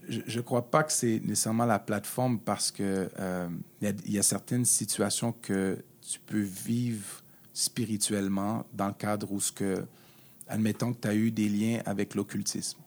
je 0.09 0.36
ne 0.38 0.42
crois 0.42 0.70
pas 0.70 0.82
que 0.82 0.92
c'est 0.92 1.20
nécessairement 1.24 1.66
la 1.66 1.78
plateforme 1.78 2.38
parce 2.40 2.70
que 2.72 3.09
euh, 3.20 3.48
y, 3.82 3.86
il 4.07 4.12
y 4.12 4.18
a 4.18 4.22
certaines 4.22 4.64
situations 4.64 5.32
que 5.32 5.78
tu 6.00 6.18
peux 6.20 6.40
vivre 6.40 7.22
spirituellement 7.55 8.66
dans 8.74 8.88
le 8.88 8.92
cadre 8.92 9.32
où 9.32 9.40
ce 9.40 9.52
que, 9.52 9.86
admettons 10.48 10.92
que 10.92 11.00
tu 11.00 11.09
as 11.09 11.14
eu 11.14 11.30
des 11.30 11.48
liens 11.48 11.80
avec 11.86 12.14
l'occultisme. 12.14 12.78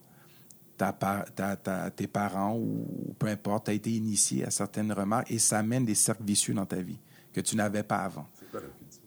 Tes 0.77 2.07
parents 2.07 2.55
ou 2.55 3.15
peu 3.17 3.27
importe, 3.27 3.65
tu 3.65 3.71
as 3.71 3.73
été 3.73 3.89
initié 3.91 4.45
à 4.45 4.51
certaines 4.51 4.91
remarques 4.91 5.31
et 5.31 5.39
ça 5.39 5.57
amène 5.57 5.85
des 5.85 5.95
cercles 5.95 6.23
vicieux 6.23 6.53
dans 6.53 6.67
ta 6.67 6.81
vie 6.81 6.99
que 7.33 7.41
tu 7.41 7.55
n'avais 7.55 7.81
pas 7.81 7.97
avant 7.97 8.27
C'est 8.37 8.51
quoi 8.51 8.59
l'occultisme? 8.59 9.01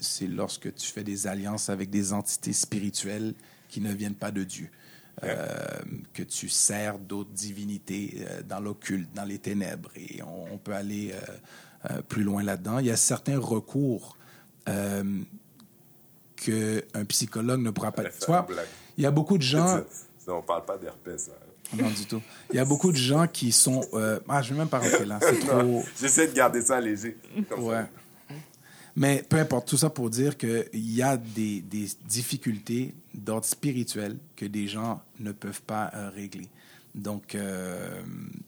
c'est 0.00 0.26
lorsque 0.28 0.72
tu 0.74 0.86
fais 0.92 1.02
des 1.02 1.26
alliances 1.26 1.68
avec 1.68 1.90
des 1.90 2.12
entités 2.12 2.52
spirituelles 2.52 3.34
qui 3.68 3.80
ne 3.80 3.92
viennent 3.92 4.14
pas 4.14 4.30
de 4.30 4.44
Dieu. 4.44 4.70
Euh, 5.22 5.80
que 6.14 6.22
tu 6.22 6.48
sers 6.48 6.98
d'autres 6.98 7.32
divinités 7.32 8.24
euh, 8.26 8.42
dans 8.42 8.60
l'occulte, 8.60 9.12
dans 9.12 9.24
les 9.24 9.38
ténèbres. 9.38 9.90
Et 9.94 10.22
on, 10.22 10.54
on 10.54 10.56
peut 10.56 10.72
aller 10.72 11.12
euh, 11.12 11.20
euh, 11.20 11.36
plus 12.08 12.22
loin 12.22 12.42
là-dedans. 12.42 12.78
Il 12.78 12.86
y 12.86 12.90
a 12.90 12.96
certains 12.96 13.38
recours 13.38 14.16
euh, 14.68 15.02
qu'un 16.36 17.04
psychologue 17.06 17.60
ne 17.62 17.70
pourra 17.70 17.92
pas... 17.92 18.04
Tu 18.04 18.26
vois, 18.26 18.46
il 18.96 19.02
y 19.04 19.06
a 19.06 19.10
beaucoup 19.10 19.36
de 19.38 19.42
gens... 19.42 19.80
Ça, 20.18 20.34
on 20.34 20.42
parle 20.42 20.64
pas 20.64 20.76
d'herpès. 20.78 21.30
Non, 21.76 21.88
du 21.88 22.04
tout. 22.06 22.20
Il 22.50 22.56
y 22.56 22.58
a 22.58 22.64
beaucoup 22.64 22.90
de 22.92 22.96
gens 22.96 23.26
qui 23.26 23.52
sont... 23.52 23.80
euh, 23.94 24.18
Ah, 24.28 24.42
je 24.42 24.50
ne 24.50 24.54
vais 24.54 24.60
même 24.62 24.68
pas 24.68 24.80
rentrer 24.80 25.04
là. 25.06 25.18
C'est 25.22 25.38
trop... 25.46 25.82
J'essaie 26.00 26.26
de 26.28 26.32
garder 26.34 26.60
ça 26.62 26.80
léger. 26.80 27.16
Ouais. 27.56 27.84
Mais 28.96 29.24
peu 29.28 29.38
importe, 29.38 29.68
tout 29.68 29.76
ça 29.76 29.88
pour 29.88 30.10
dire 30.10 30.36
qu'il 30.36 30.66
y 30.74 31.00
a 31.00 31.16
des, 31.16 31.60
des 31.62 31.86
difficultés 32.08 32.92
d'ordre 33.14 33.46
spirituel 33.46 34.18
que 34.36 34.44
des 34.44 34.66
gens 34.66 35.00
ne 35.20 35.32
peuvent 35.32 35.62
pas 35.62 35.90
euh, 35.94 36.10
régler. 36.10 36.48
Donc, 36.94 37.34
euh, 37.36 38.02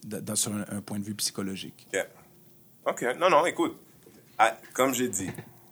dans- 0.05 0.35
sur 0.35 0.53
un, 0.53 0.65
un 0.71 0.81
point 0.81 0.99
de 0.99 1.05
vue 1.05 1.15
psychologique. 1.15 1.87
OK. 2.87 3.03
Non, 3.19 3.31
non, 3.31 3.47
écoute. 3.47 3.77
Ah, 4.39 4.57
comme 4.73 4.95
j'ai 4.95 5.09
dit, 5.09 5.31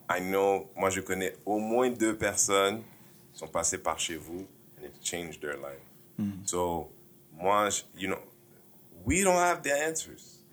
I 0.08 0.20
know, 0.20 0.70
moi, 0.76 0.90
je 0.90 1.00
connais 1.00 1.34
au 1.46 1.58
moins 1.58 1.90
deux 1.90 2.16
personnes 2.16 2.82
qui 3.32 3.38
sont 3.38 3.48
passées 3.48 3.78
par 3.78 3.98
chez 3.98 4.16
vous 4.16 4.46
and 4.78 4.84
it 4.84 4.94
changed 5.02 5.40
their 5.40 5.56
life. 5.56 5.80
So, 6.44 6.90
moi, 7.32 7.70
you 7.96 8.08
know, 8.08 8.18
we 9.06 9.22
don't 9.24 9.38
have 9.38 9.62
the 9.62 9.72
answers. 9.72 10.44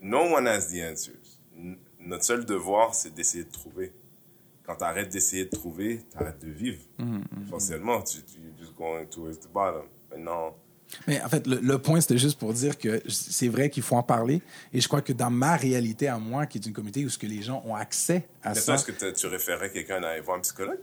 No 0.00 0.32
one 0.32 0.46
has 0.46 0.68
the 0.70 0.82
answers. 0.82 1.38
Notre 1.98 2.24
seul 2.24 2.44
devoir, 2.44 2.94
c'est 2.94 3.12
d'essayer 3.12 3.44
de 3.44 3.50
trouver. 3.50 3.92
Quand 4.64 4.76
tu 4.76 4.84
arrêtes 4.84 5.10
d'essayer 5.10 5.44
de 5.46 5.50
trouver, 5.50 6.04
tu 6.10 6.16
arrêtes 6.16 6.38
de 6.38 6.50
vivre. 6.50 6.80
Essentiellement, 7.44 8.02
tu, 8.02 8.22
tu 8.22 8.38
you're 8.38 8.56
just 8.56 8.74
going 8.76 9.06
towards 9.06 9.40
the 9.40 9.48
bottom. 9.52 9.86
Maintenant, 10.10 10.54
Mais 11.06 11.20
en 11.22 11.28
fait, 11.28 11.46
le, 11.46 11.58
le 11.60 11.78
point, 11.78 12.00
c'était 12.00 12.16
juste 12.18 12.38
pour 12.38 12.52
dire 12.52 12.78
que 12.78 13.02
c'est 13.08 13.48
vrai 13.48 13.70
qu'il 13.70 13.82
faut 13.82 13.96
en 13.96 14.02
parler. 14.02 14.40
Et 14.72 14.80
je 14.80 14.86
crois 14.88 15.02
que 15.02 15.12
dans 15.12 15.30
ma 15.30 15.56
réalité 15.56 16.08
à 16.08 16.18
moi, 16.18 16.46
qui 16.46 16.58
est 16.58 16.66
une 16.66 16.72
communauté 16.72 17.04
où 17.04 17.08
ce 17.08 17.18
que 17.18 17.26
les 17.26 17.42
gens 17.42 17.62
ont 17.66 17.74
accès 17.74 18.26
à 18.42 18.50
mais 18.50 18.54
ça, 18.60 18.74
est-ce 18.74 18.84
que 18.84 19.10
tu 19.10 19.26
référerais 19.26 19.70
quelqu'un 19.70 20.02
à 20.02 20.08
aller 20.10 20.20
voir 20.20 20.38
un 20.38 20.40
psychologue? 20.40 20.78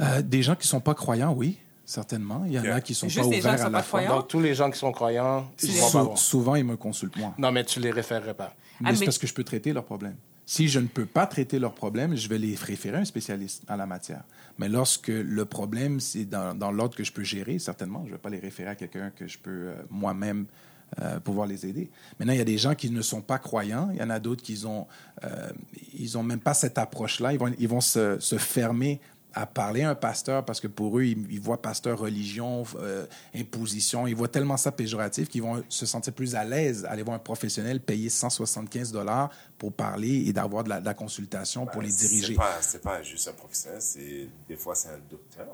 euh, 0.00 0.22
des 0.22 0.42
gens 0.42 0.54
qui 0.56 0.66
sont 0.66 0.80
pas 0.80 0.94
croyants, 0.94 1.32
oui, 1.32 1.56
certainement. 1.84 2.42
Il 2.46 2.52
y 2.52 2.58
en 2.58 2.64
a 2.64 2.80
qui 2.80 2.94
sont 2.94 3.08
Juste 3.08 3.20
pas 3.30 3.36
ouverts 3.36 3.52
à 3.54 3.58
sont 3.58 3.70
la 3.70 3.82
foi. 3.82 4.00
croyants? 4.00 4.16
Donc, 4.20 4.28
tous 4.28 4.40
les 4.40 4.54
gens 4.54 4.70
qui 4.70 4.78
sont 4.78 4.92
croyants, 4.92 5.50
ils 5.62 5.70
vont 5.80 5.90
pas 5.90 6.02
voir. 6.02 6.18
souvent, 6.18 6.54
ils 6.56 6.64
me 6.64 6.76
consultent 6.76 7.16
moi. 7.16 7.32
Non, 7.38 7.50
mais 7.52 7.64
tu 7.64 7.80
les 7.80 7.90
référerais 7.92 8.34
pas. 8.34 8.54
Mais 8.80 8.88
Ah, 8.90 8.92
c'est 8.94 9.00
mais- 9.00 9.06
parce 9.06 9.18
que 9.18 9.26
je 9.26 9.34
peux 9.34 9.44
traiter 9.44 9.72
leurs 9.72 9.84
problèmes. 9.84 10.16
Si 10.46 10.68
je 10.68 10.78
ne 10.78 10.86
peux 10.86 11.06
pas 11.06 11.26
traiter 11.26 11.58
leurs 11.58 11.74
problèmes, 11.74 12.16
je 12.16 12.28
vais 12.28 12.38
les 12.38 12.54
référer 12.54 12.98
à 12.98 13.00
un 13.00 13.04
spécialiste 13.04 13.62
en 13.68 13.76
la 13.76 13.86
matière. 13.86 14.24
Mais 14.58 14.68
lorsque 14.68 15.08
le 15.08 15.44
problème, 15.44 16.00
c'est 16.00 16.24
dans, 16.24 16.54
dans 16.54 16.70
l'ordre 16.70 16.96
que 16.96 17.04
je 17.04 17.12
peux 17.12 17.24
gérer, 17.24 17.58
certainement, 17.58 18.02
je 18.04 18.10
ne 18.10 18.12
vais 18.12 18.18
pas 18.18 18.30
les 18.30 18.38
référer 18.38 18.70
à 18.70 18.74
quelqu'un 18.74 19.10
que 19.10 19.26
je 19.26 19.38
peux 19.38 19.50
euh, 19.50 19.74
moi-même 19.90 20.46
euh, 21.00 21.18
pouvoir 21.18 21.46
les 21.46 21.66
aider. 21.66 21.90
Maintenant, 22.18 22.34
il 22.34 22.38
y 22.38 22.42
a 22.42 22.44
des 22.44 22.58
gens 22.58 22.74
qui 22.74 22.90
ne 22.90 23.02
sont 23.02 23.22
pas 23.22 23.38
croyants. 23.38 23.88
Il 23.92 23.96
y 23.98 24.02
en 24.02 24.10
a 24.10 24.20
d'autres 24.20 24.42
qui 24.42 24.64
ont, 24.64 24.86
euh, 25.24 25.50
ont 26.14 26.22
même 26.22 26.40
pas 26.40 26.54
cette 26.54 26.78
approche-là. 26.78 27.32
Ils 27.32 27.38
vont, 27.38 27.52
ils 27.58 27.68
vont 27.68 27.80
se, 27.80 28.20
se 28.20 28.38
fermer 28.38 29.00
à 29.34 29.46
parler 29.46 29.82
à 29.82 29.90
un 29.90 29.94
pasteur 29.94 30.44
parce 30.44 30.60
que 30.60 30.66
pour 30.68 30.98
eux, 30.98 31.04
ils, 31.04 31.26
ils 31.30 31.40
voient 31.40 31.60
pasteur 31.60 31.98
religion, 31.98 32.64
euh, 32.78 33.04
imposition, 33.34 34.06
ils 34.06 34.14
voient 34.14 34.28
tellement 34.28 34.56
ça 34.56 34.72
péjoratif 34.72 35.28
qu'ils 35.28 35.42
vont 35.42 35.62
se 35.68 35.86
sentir 35.86 36.12
plus 36.12 36.34
à 36.34 36.44
l'aise 36.44 36.84
à 36.84 36.90
aller 36.90 37.02
voir 37.02 37.16
un 37.16 37.20
professionnel 37.20 37.80
payer 37.80 38.08
175 38.10 38.92
dollars 38.92 39.30
pour 39.58 39.72
parler 39.72 40.24
et 40.26 40.32
d'avoir 40.32 40.64
de 40.64 40.68
la, 40.70 40.80
de 40.80 40.84
la 40.86 40.94
consultation 40.94 41.66
pour 41.66 41.82
les 41.82 41.88
Ben, 41.88 41.94
C'est 41.96 42.08
diriger. 42.08 42.34
pas, 42.34 42.58
c'est 42.60 42.82
pas 42.82 43.02
juste 43.02 43.28
un 43.28 43.32
professionnel, 43.32 43.80
c'est 43.82 44.28
des 44.48 44.56
fois 44.56 44.74
c'est 44.74 44.88
un 44.88 45.00
docteur. 45.10 45.46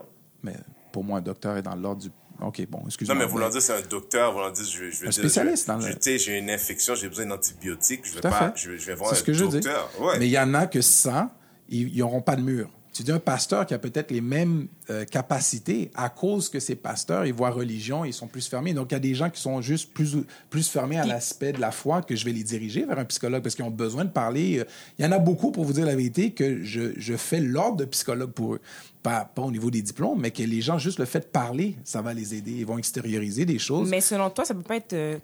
Mais 0.42 0.54
pour 0.92 1.04
moi, 1.04 1.18
un 1.18 1.22
docteur 1.22 1.56
est 1.56 1.62
dans 1.62 1.74
l'ordre 1.76 2.02
du. 2.02 2.08
OK, 2.42 2.66
bon, 2.70 2.78
Non, 2.80 2.86
excuse-moi. 2.86 3.16
mais 3.18 3.26
voulant 3.26 3.50
dire 3.50 3.60
c'est 3.60 3.74
un 3.74 3.82
docteur, 3.86 4.32
voulant 4.32 4.50
dire 4.50 4.64
je, 4.64 4.90
je 4.90 5.00
veux 5.00 5.06
Un 5.06 5.10
dire, 5.10 5.12
spécialiste 5.12 5.64
je- 5.64 5.72
dans 5.72 5.76
le- 5.78 5.92
je- 6.02 6.16
j'ai 6.18 6.38
une 6.38 6.48
infection, 6.48 6.94
j'ai 6.94 7.08
besoin 7.08 7.26
d'antibiotiques, 7.26 8.00
je 8.06 8.14
vais 8.14 8.20
pas, 8.22 8.52
je, 8.56 8.70
vais- 8.70 8.76
vais 8.78 8.94
voir 8.94 9.10
C'est 9.10 9.16
un 9.16 9.18
ce 9.18 9.24
que 9.24 9.32
je 9.34 9.44
dis. 9.44 9.60
docteur. 9.60 9.90
Ouais. 10.00 10.18
Mais 10.18 10.26
il 10.26 10.30
y 10.32 10.38
en 10.38 10.54
a 10.54 10.66
que 10.66 10.80
ça, 10.80 11.30
ils 11.68 11.98
n'auront 11.98 12.22
pas 12.22 12.36
de 12.36 12.40
mur. 12.42 12.70
Tu 12.92 13.04
dis 13.04 13.12
un 13.12 13.20
pasteur 13.20 13.66
qui 13.66 13.74
a 13.74 13.78
peut-être 13.78 14.10
les 14.10 14.20
mêmes 14.20 14.66
euh, 14.90 15.04
capacités 15.04 15.90
à 15.94 16.08
cause 16.08 16.48
que 16.48 16.58
ces 16.58 16.74
pasteurs, 16.74 17.24
ils 17.24 17.32
voient 17.32 17.50
religion, 17.50 18.04
ils 18.04 18.12
sont 18.12 18.26
plus 18.26 18.48
fermés. 18.48 18.74
Donc, 18.74 18.90
il 18.90 18.94
y 18.94 18.96
a 18.96 19.00
des 19.00 19.14
gens 19.14 19.30
qui 19.30 19.40
sont 19.40 19.60
juste 19.60 19.92
plus, 19.92 20.16
plus 20.50 20.68
fermés 20.68 20.98
à 20.98 21.06
l'aspect 21.06 21.52
de 21.52 21.60
la 21.60 21.70
foi 21.70 22.02
que 22.02 22.16
je 22.16 22.24
vais 22.24 22.32
les 22.32 22.42
diriger 22.42 22.84
vers 22.84 22.98
un 22.98 23.04
psychologue 23.04 23.42
parce 23.42 23.54
qu'ils 23.54 23.64
ont 23.64 23.70
besoin 23.70 24.04
de 24.04 24.10
parler. 24.10 24.58
Euh, 24.58 24.64
Il 24.98 25.04
y 25.04 25.08
en 25.08 25.12
a 25.12 25.18
beaucoup, 25.20 25.52
pour 25.52 25.64
vous 25.64 25.72
dire 25.72 25.86
la 25.86 25.94
vérité, 25.94 26.32
que 26.32 26.64
je, 26.64 26.92
je 26.96 27.16
fais 27.16 27.40
l'ordre 27.40 27.76
de 27.76 27.84
psychologue 27.84 28.32
pour 28.32 28.54
eux. 28.54 28.60
Pas, 29.02 29.24
pas 29.24 29.42
au 29.42 29.50
niveau 29.50 29.70
des 29.70 29.82
diplômes, 29.82 30.20
mais 30.20 30.30
que 30.30 30.42
les 30.42 30.60
gens, 30.60 30.76
juste 30.76 30.98
le 30.98 31.06
fait 31.06 31.20
de 31.20 31.24
parler, 31.24 31.76
ça 31.84 32.02
va 32.02 32.12
les 32.12 32.34
aider. 32.34 32.52
Ils 32.52 32.66
vont 32.66 32.76
extérioriser 32.76 33.46
des 33.46 33.58
choses. 33.58 33.88
Mais 33.88 34.00
selon 34.00 34.28
toi, 34.30 34.44
ça 34.44 34.52
peut 34.54 34.62
pas 34.62 34.76
être 34.76 34.92
euh, 34.92 35.18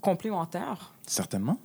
complémentaire? 0.00 0.94
Certainement. 1.06 1.58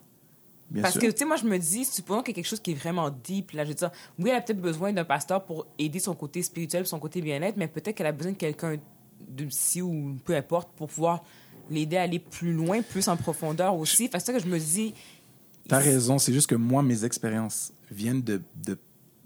Bien 0.75 0.81
Parce 0.81 0.95
sûr. 0.95 1.03
que, 1.03 1.07
tu 1.07 1.19
sais, 1.19 1.25
moi, 1.25 1.37
je 1.37 1.45
me 1.45 1.57
dis, 1.57 1.85
supposons 1.85 2.21
qu'il 2.21 2.33
y 2.33 2.35
a 2.35 2.35
quelque 2.35 2.49
chose 2.49 2.59
qui 2.59 2.71
est 2.71 2.75
vraiment 2.75 3.09
deep, 3.09 3.51
là, 3.51 3.63
je 3.63 3.69
veux 3.69 3.75
dire, 3.75 3.91
oui, 4.19 4.29
elle 4.29 4.35
a 4.35 4.41
peut-être 4.41 4.59
besoin 4.59 4.91
d'un 4.91 5.05
pasteur 5.05 5.45
pour 5.45 5.65
aider 5.79 5.99
son 5.99 6.13
côté 6.15 6.43
spirituel, 6.43 6.85
son 6.85 6.99
côté 6.99 7.21
bien-être, 7.21 7.55
mais 7.55 7.69
peut-être 7.69 7.95
qu'elle 7.95 8.07
a 8.07 8.11
besoin 8.11 8.33
de 8.33 8.37
quelqu'un 8.37 8.75
de 9.25 9.45
psy 9.45 9.81
ou 9.81 10.17
peu 10.25 10.35
importe 10.35 10.67
pour 10.75 10.89
pouvoir 10.89 11.23
l'aider 11.71 11.95
à 11.95 12.01
aller 12.01 12.19
plus 12.19 12.51
loin, 12.51 12.81
plus 12.81 13.07
en 13.07 13.15
profondeur 13.15 13.73
aussi. 13.77 14.09
Fait 14.09 14.17
que 14.17 14.19
c'est 14.19 14.25
ça 14.25 14.33
que 14.33 14.43
je 14.43 14.49
me 14.49 14.59
dis. 14.59 14.93
T'as 15.69 15.79
raison, 15.79 16.19
c'est 16.19 16.33
juste 16.33 16.47
que 16.47 16.55
moi, 16.55 16.83
mes 16.83 17.05
expériences 17.05 17.71
viennent 17.89 18.21
de, 18.21 18.41
de, 18.61 18.77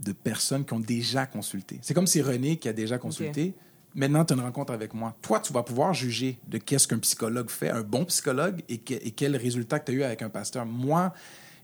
de 0.05 0.11
personnes 0.11 0.63
qui 0.65 0.73
ont 0.73 0.79
déjà 0.79 1.25
consulté. 1.25 1.79
C'est 1.81 1.95
comme 1.95 2.05
si 2.05 2.21
René, 2.21 2.57
qui 2.57 2.69
a 2.69 2.73
déjà 2.73 2.99
consulté, 2.99 3.55
maintenant 3.95 4.25
tu 4.25 4.33
as 4.33 4.35
une 4.37 4.41
rencontre 4.43 4.73
avec 4.73 4.93
moi. 4.93 5.15
Toi, 5.21 5.39
tu 5.39 5.51
vas 5.53 5.63
pouvoir 5.63 5.93
juger 5.93 6.39
de 6.47 6.57
qu'est-ce 6.57 6.87
qu'un 6.87 6.99
psychologue 6.99 7.49
fait, 7.49 7.69
un 7.69 7.81
bon 7.81 8.05
psychologue, 8.05 8.61
et, 8.69 8.77
que- 8.77 8.93
et 8.93 9.11
quel 9.11 9.35
résultat 9.35 9.79
que 9.79 9.85
tu 9.85 9.91
as 9.91 9.95
eu 9.95 10.03
avec 10.03 10.21
un 10.21 10.29
pasteur. 10.29 10.65
Moi, 10.65 11.13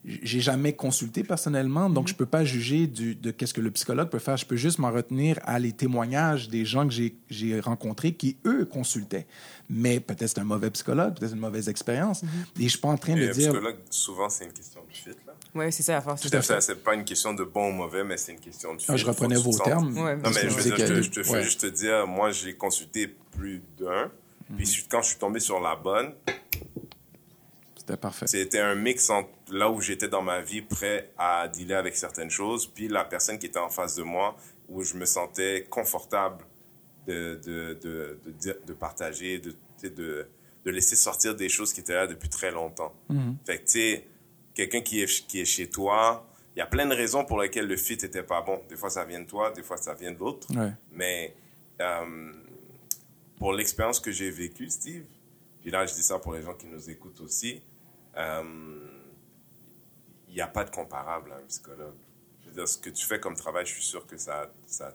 j'ai 0.08 0.40
jamais 0.40 0.74
consulté 0.74 1.24
personnellement, 1.24 1.90
donc 1.90 2.08
je 2.08 2.14
peux 2.14 2.28
pas 2.28 2.46
juger 2.46 2.86
du, 2.86 3.16
de 3.16 3.32
qu'est-ce 3.32 3.56
que 3.56 3.62
le 3.62 3.72
psychologue 3.72 4.10
peut 4.10 4.20
faire. 4.20 4.38
Je 4.38 4.46
peux 4.46 4.56
juste 4.56 4.78
m'en 4.78 4.92
retenir 4.92 5.40
à 5.46 5.58
les 5.58 5.72
témoignages 5.72 6.48
des 6.48 6.64
gens 6.64 6.88
que 6.88 6.94
j'ai- 6.94 7.60
rencontrés 7.60 8.14
qui, 8.14 8.38
eux, 8.46 8.66
consultaient. 8.66 9.26
Mais 9.68 10.00
peut-être 10.00 10.28
c'est 10.28 10.40
un 10.40 10.44
mauvais 10.44 10.70
psychologue, 10.70 11.18
peut-être 11.18 11.34
une 11.34 11.40
mauvaise 11.40 11.70
expérience. 11.70 12.22
Et 12.60 12.64
je 12.66 12.68
suis 12.68 12.78
pas 12.78 12.90
en 12.90 12.98
train 12.98 13.16
Et 13.16 13.22
de 13.26 13.30
un 13.30 13.32
dire... 13.32 13.50
psychologue, 13.52 13.78
souvent 13.90 14.30
c'est 14.30 14.46
une 14.46 14.54
question 14.54 14.82
de 14.88 14.94
fit. 14.96 15.10
Oui, 15.56 15.72
c'est 15.72 15.84
ça 15.84 15.94
la 15.94 16.02
force. 16.02 16.22
Tout 16.22 16.36
à 16.36 16.42
fait. 16.42 16.60
C'est 16.62 16.84
pas 16.84 16.94
une 16.96 17.06
question 17.06 17.34
de 17.34 17.44
bon 17.46 17.70
ou 17.70 17.72
mauvais, 17.72 18.04
mais 18.04 18.18
c'est 18.18 18.34
une 18.34 18.40
question 18.40 18.76
de. 18.76 18.82
Ah, 18.88 18.98
je 18.98 19.06
reprenais 19.06 19.36
vos 19.36 19.58
termes. 19.58 19.98
Ouais, 19.98 20.16
Non, 20.18 20.30
mais 20.30 20.42
je 20.42 20.48
veux 20.50 20.64
dire, 20.64 20.78
je 20.78 20.86
te, 20.86 21.02
je 21.02 21.10
te 21.12 21.24
fais 21.24 21.32
ouais. 21.32 21.44
juste 21.44 21.62
te 21.62 21.68
dire, 21.68 22.06
moi, 22.06 22.30
j'ai 22.32 22.56
consulté 22.56 23.08
plus 23.32 23.62
d'un. 23.80 24.12
Mhm. 24.50 24.58
Puis 24.58 24.86
quand 24.90 25.02
je 25.02 25.08
suis 25.10 25.18
tombé 25.18 25.40
sur 25.40 25.60
la 25.62 25.76
bonne, 25.76 26.14
C'était 27.78 27.98
parfait. 27.98 28.28
c'était 28.28 28.60
un 28.60 28.76
mix 28.76 29.10
entre 29.10 29.30
là 29.52 29.70
où 29.70 29.80
j'étais 29.82 30.08
dans 30.08 30.22
ma 30.22 30.42
vie 30.42 30.62
prêt 30.62 31.12
à 31.18 31.48
dealer 31.48 31.76
avec 31.78 31.96
certaines 31.96 32.30
choses, 32.30 32.68
puis 32.68 32.88
la 32.88 33.06
personne 33.06 33.38
qui 33.40 33.46
était 33.46 33.60
en 33.60 33.70
face 33.70 33.96
de 33.96 34.04
moi, 34.04 34.36
où 34.70 34.84
je 34.84 34.96
me 34.96 35.06
sentais 35.06 35.66
confortable 35.70 36.44
de, 37.08 37.40
de, 37.46 37.78
de, 37.82 38.20
de, 38.66 38.74
partager, 38.74 39.38
de, 39.40 39.56
de, 39.84 40.28
de 40.66 40.72
laisser 40.72 40.96
sortir 40.96 41.36
des 41.36 41.48
choses 41.50 41.72
qui 41.74 41.82
étaient 41.82 41.94
là 41.94 42.08
depuis 42.08 42.30
très 42.30 42.52
longtemps. 42.52 42.94
Fait 43.46 43.60
que, 43.60 43.66
tu 43.66 43.72
sais, 43.72 44.08
quelqu'un 44.56 44.82
qui 44.82 45.02
est, 45.02 45.28
qui 45.28 45.42
est 45.42 45.46
chez 45.46 45.70
toi, 45.70 46.28
il 46.56 46.60
y 46.60 46.62
a 46.62 46.66
plein 46.66 46.88
de 46.88 46.96
raisons 46.96 47.26
pour 47.26 47.40
lesquelles 47.40 47.68
le 47.68 47.78
fit 47.78 47.94
était 47.94 48.24
pas 48.24 48.42
bon. 48.42 48.62
Des 48.70 48.78
fois, 48.78 48.90
ça 48.90 49.04
vient 49.04 49.20
de 49.20 49.28
toi, 49.28 49.52
des 49.52 49.62
fois, 49.62 49.78
ça 49.78 49.94
vient 49.94 50.12
de 50.12 50.18
l'autre. 50.18 50.48
Ouais. 50.56 50.72
Mais 50.92 51.36
euh, 51.82 52.34
pour 53.38 53.54
l'expérience 53.54 54.00
que 54.00 54.12
j'ai 54.12 54.32
vécue, 54.32 54.70
Steve, 54.70 55.04
puis 55.62 55.70
là, 55.70 55.86
je 55.86 55.94
dis 55.94 56.04
ça 56.04 56.18
pour 56.18 56.34
les 56.34 56.42
gens 56.42 56.54
qui 56.54 56.68
nous 56.68 56.90
écoutent 56.90 57.20
aussi, 57.20 57.62
euh, 58.18 58.80
il 60.30 60.34
n'y 60.34 60.42
a 60.42 60.48
pas 60.48 60.64
de 60.64 60.70
comparable 60.70 61.34
à 61.34 61.36
un 61.36 61.44
psychologue. 61.48 61.96
Je 62.42 62.50
veux 62.50 62.56
dire, 62.56 62.68
ce 62.68 62.78
que 62.78 62.90
tu 62.90 63.06
fais 63.06 63.20
comme 63.20 63.36
travail, 63.36 63.66
je 63.66 63.74
suis 63.74 63.84
sûr 63.84 64.08
que 64.08 64.18
ça, 64.18 64.52
ça 64.66 64.88
a 64.88 64.94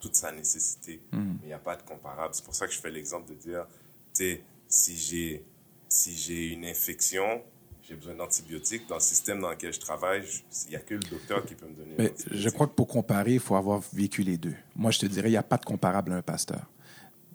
toute 0.00 0.16
sa 0.16 0.32
nécessité, 0.32 1.02
mais 1.12 1.18
il 1.42 1.46
n'y 1.46 1.52
a 1.52 1.58
pas 1.58 1.76
de 1.76 1.82
comparable. 1.82 2.34
C'est 2.34 2.44
pour 2.44 2.54
ça 2.54 2.66
que 2.66 2.72
je 2.72 2.80
fais 2.80 2.90
l'exemple 2.90 3.28
de 3.28 3.34
dire, 3.34 3.66
tu 4.14 4.24
sais, 4.24 4.44
si 4.66 4.96
j'ai 4.96 5.44
si 5.90 6.16
j'ai 6.16 6.52
une 6.52 6.64
infection, 6.64 7.42
j'ai 7.90 7.96
besoin 7.96 8.14
d'antibiotiques. 8.14 8.86
Dans 8.88 8.94
le 8.94 9.00
système 9.00 9.40
dans 9.40 9.50
lequel 9.50 9.72
je 9.72 9.80
travaille, 9.80 10.22
il 10.66 10.70
n'y 10.70 10.76
a 10.76 10.80
que 10.80 10.94
le 10.94 11.00
docteur 11.00 11.44
qui 11.44 11.56
peut 11.56 11.66
me 11.66 11.74
donner 11.74 11.94
Mais 11.98 12.14
je 12.30 12.48
crois 12.48 12.68
que 12.68 12.72
pour 12.72 12.86
comparer, 12.86 13.34
il 13.34 13.40
faut 13.40 13.56
avoir 13.56 13.82
vécu 13.92 14.22
les 14.22 14.36
deux. 14.36 14.54
Moi, 14.76 14.92
je 14.92 15.00
te 15.00 15.06
dirais, 15.06 15.28
il 15.28 15.32
n'y 15.32 15.36
a 15.36 15.42
pas 15.42 15.56
de 15.56 15.64
comparable 15.64 16.12
à 16.12 16.16
un 16.16 16.22
pasteur. 16.22 16.70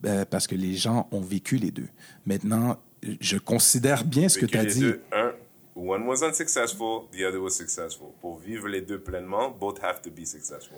Euh, 0.06 0.24
parce 0.24 0.48
que 0.48 0.56
les 0.56 0.76
gens 0.76 1.10
ont 1.12 1.20
vécu 1.20 1.58
les 1.58 1.72
deux. 1.72 1.88
Maintenant, 2.26 2.78
je 3.20 3.38
considère 3.38 4.06
bien 4.06 4.30
ce 4.30 4.40
que 4.40 4.46
tu 4.46 4.58
as 4.58 4.64
les 4.64 4.74
dit. 4.74 4.80
deux, 4.80 5.02
un, 5.12 5.34
one 5.76 6.08
was 6.08 6.24
unsuccessful, 6.24 7.08
the 7.12 7.24
other 7.24 7.42
was 7.42 7.52
successful. 7.52 8.08
Pour 8.22 8.40
vivre 8.40 8.68
les 8.68 8.82
deux 8.82 9.00
pleinement, 9.00 9.50
both 9.50 9.84
have 9.84 10.02
to 10.02 10.10
be 10.10 10.26
successful. 10.26 10.78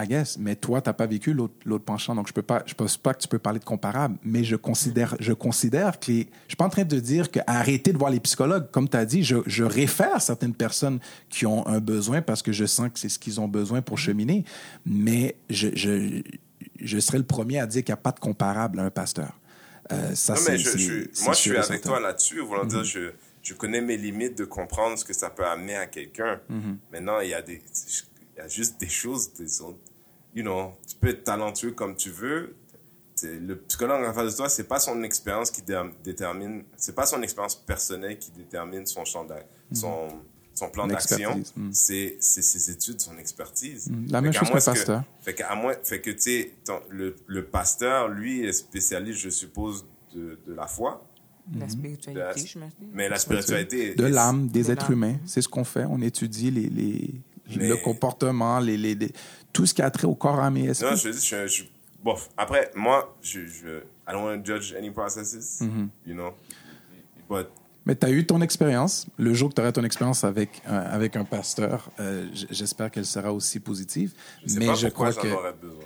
I 0.00 0.06
guess. 0.06 0.38
Mais 0.38 0.54
toi, 0.54 0.80
tu 0.80 0.88
n'as 0.88 0.92
pas 0.92 1.06
vécu 1.06 1.32
l'autre 1.34 1.84
penchant, 1.84 2.14
donc 2.14 2.28
je 2.28 2.32
peux 2.32 2.42
pas, 2.42 2.62
je 2.66 2.74
pense 2.74 2.96
pas 2.96 3.14
que 3.14 3.20
tu 3.20 3.26
peux 3.28 3.38
parler 3.40 3.58
de 3.58 3.64
comparable. 3.64 4.16
Mais 4.22 4.44
je 4.44 4.54
considère, 4.54 5.16
je 5.18 5.32
considère 5.32 5.98
que 5.98 6.12
les, 6.12 6.20
je 6.44 6.50
suis 6.50 6.56
pas 6.56 6.66
en 6.66 6.68
train 6.70 6.84
de 6.84 7.00
dire 7.00 7.30
que 7.32 7.40
arrêtez 7.46 7.92
de 7.92 7.98
voir 7.98 8.10
les 8.12 8.20
psychologues. 8.20 8.70
Comme 8.70 8.88
tu 8.88 8.96
as 8.96 9.04
dit, 9.04 9.24
je, 9.24 9.38
je 9.46 9.64
réfère 9.64 10.20
certaines 10.22 10.54
personnes 10.54 11.00
qui 11.28 11.46
ont 11.46 11.66
un 11.66 11.80
besoin 11.80 12.22
parce 12.22 12.42
que 12.42 12.52
je 12.52 12.64
sens 12.64 12.90
que 12.92 12.98
c'est 12.98 13.08
ce 13.08 13.18
qu'ils 13.18 13.40
ont 13.40 13.48
besoin 13.48 13.82
pour 13.82 13.98
cheminer. 13.98 14.44
Mais 14.86 15.34
je, 15.50 15.68
je, 15.74 16.22
je 16.80 16.98
serais 17.00 17.18
le 17.18 17.24
premier 17.24 17.58
à 17.58 17.66
dire 17.66 17.82
qu'il 17.82 17.92
n'y 17.92 17.98
a 17.98 18.02
pas 18.02 18.12
de 18.12 18.20
comparable 18.20 18.78
à 18.78 18.84
un 18.84 18.90
pasteur. 18.90 19.36
Euh, 19.90 20.14
ça, 20.14 20.34
Non, 20.34 20.40
mais 20.48 20.58
je, 20.58 21.24
moi, 21.24 21.32
je 21.32 21.38
suis 21.38 21.50
avec 21.56 21.64
certain. 21.64 21.88
toi 21.88 22.00
là-dessus. 22.00 22.40
Voulant 22.40 22.66
dire, 22.66 22.84
je, 22.84 23.10
je 23.42 23.54
connais 23.54 23.80
mes 23.80 23.96
limites 23.96 24.38
de 24.38 24.44
comprendre 24.44 24.96
ce 24.98 25.04
que 25.04 25.14
ça 25.14 25.30
peut 25.30 25.46
amener 25.46 25.74
à 25.76 25.86
quelqu'un. 25.86 26.38
Maintenant, 26.92 27.18
il 27.20 27.30
y 27.30 27.34
a 27.34 27.42
des, 27.42 27.62
il 28.38 28.42
y 28.42 28.44
a 28.44 28.48
juste 28.48 28.80
des 28.80 28.88
choses, 28.88 29.32
des 29.34 29.60
autres- 29.60 29.78
you 30.34 30.42
know, 30.42 30.72
tu 30.86 30.94
peux 30.96 31.08
être 31.08 31.24
talentueux 31.24 31.72
comme 31.72 31.96
tu 31.96 32.10
veux. 32.10 32.54
C'est- 33.16 33.38
Le 33.40 33.56
psychologue 33.62 34.04
en 34.06 34.12
face 34.14 34.32
de 34.32 34.36
toi, 34.36 34.48
c'est 34.48 34.68
pas 34.68 34.78
son 34.78 35.02
expérience 35.02 35.50
qui 35.50 35.62
dé- 35.62 35.82
détermine, 36.04 36.62
c'est 36.76 36.94
pas 36.94 37.04
son 37.06 37.20
expérience 37.22 37.56
personnelle 37.56 38.16
qui 38.18 38.30
détermine 38.30 38.86
son 38.86 39.04
champ 39.04 39.24
d'a- 39.24 39.42
son, 39.72 40.06
son 40.54 40.68
plan 40.70 40.86
d'action. 40.86 41.42
Mm. 41.56 41.70
C'est 41.72 42.16
c'est 42.20 42.42
ses 42.42 42.70
études, 42.70 43.00
son 43.00 43.18
expertise. 43.18 43.90
Mm. 43.90 44.06
La 44.10 44.18
Fait 44.18 44.22
même 44.22 44.32
qu'à 44.32 44.38
chose 44.38 44.48
que- 44.50 44.64
pasteur. 44.64 45.02
fait 45.20 45.34
que, 45.34 45.42
à 45.42 45.56
moins, 45.56 45.74
fait 45.82 46.00
que 46.00 46.10
tu 46.10 46.52
le, 46.90 47.16
le 47.26 47.44
pasteur, 47.44 48.08
lui, 48.08 48.44
est 48.46 48.52
spécialiste, 48.52 49.18
je 49.18 49.30
suppose, 49.30 49.84
de, 50.14 50.38
de 50.46 50.54
la 50.54 50.68
foi. 50.68 51.04
La 51.58 51.68
spiritualité, 51.68 52.20
La- 52.20 52.36
je 52.36 52.58
m'imagine. 52.58 52.76
Mais 52.92 53.08
la 53.08 53.18
spiritualité. 53.18 53.94
de 53.94 54.04
l'âme 54.04 54.48
des 54.48 54.64
De 54.64 54.70
êtres 54.72 54.90
humains. 54.90 55.16
C'est 55.26 55.40
ce 55.42 55.48
qu'on 55.48 55.64
fait. 55.64 55.86
On 55.86 56.00
étudie 56.02 56.50
les, 56.50 56.68
les, 56.68 57.14
Mais- 57.56 57.68
le 57.68 57.76
comportement, 57.76 58.58
les, 58.60 58.76
les, 58.76 58.94
les- 58.94 59.12
tout 59.52 59.64
ce 59.66 59.72
qui 59.74 59.82
a 59.82 59.90
trait 59.90 60.06
au 60.06 60.14
corps, 60.14 60.38
âme 60.40 60.56
et 60.58 60.64
esprit. 60.66 60.90
Non, 60.90 60.96
je 60.96 61.02
te 61.04 61.08
dis, 61.16 61.26
je, 61.26 61.46
je, 61.46 61.62
bof. 62.02 62.28
Après, 62.36 62.70
moi, 62.74 63.16
je, 63.22 63.46
je, 63.46 63.78
I 64.08 64.12
don't 64.12 64.22
want 64.24 64.38
to 64.42 64.44
judge 64.44 64.74
any 64.76 64.90
processes, 64.90 65.60
Mm-hmm. 65.62 65.88
you 66.06 66.14
know. 66.14 66.34
But, 67.28 67.48
Mais 67.86 67.94
tu 67.96 68.06
as 68.06 68.10
eu 68.10 68.26
ton 68.26 68.40
expérience. 68.42 69.06
Le 69.16 69.32
jour 69.32 69.48
que 69.48 69.54
tu 69.54 69.60
auras 69.62 69.72
ton 69.72 69.82
expérience 69.84 70.22
avec, 70.24 70.60
un- 70.66 70.76
avec 70.76 71.16
un 71.16 71.24
pasteur, 71.24 71.90
euh, 72.00 72.26
j'espère 72.50 72.90
qu'elle 72.90 73.06
sera 73.06 73.32
aussi 73.32 73.60
positive. 73.60 74.12
je 74.44 74.52
sais 74.52 74.58
Mais 74.58 74.66
pas 74.66 74.74
je 74.74 74.86
pourquoi 74.88 75.10
crois 75.12 75.22
que 75.22 75.56
besoin. 75.60 75.84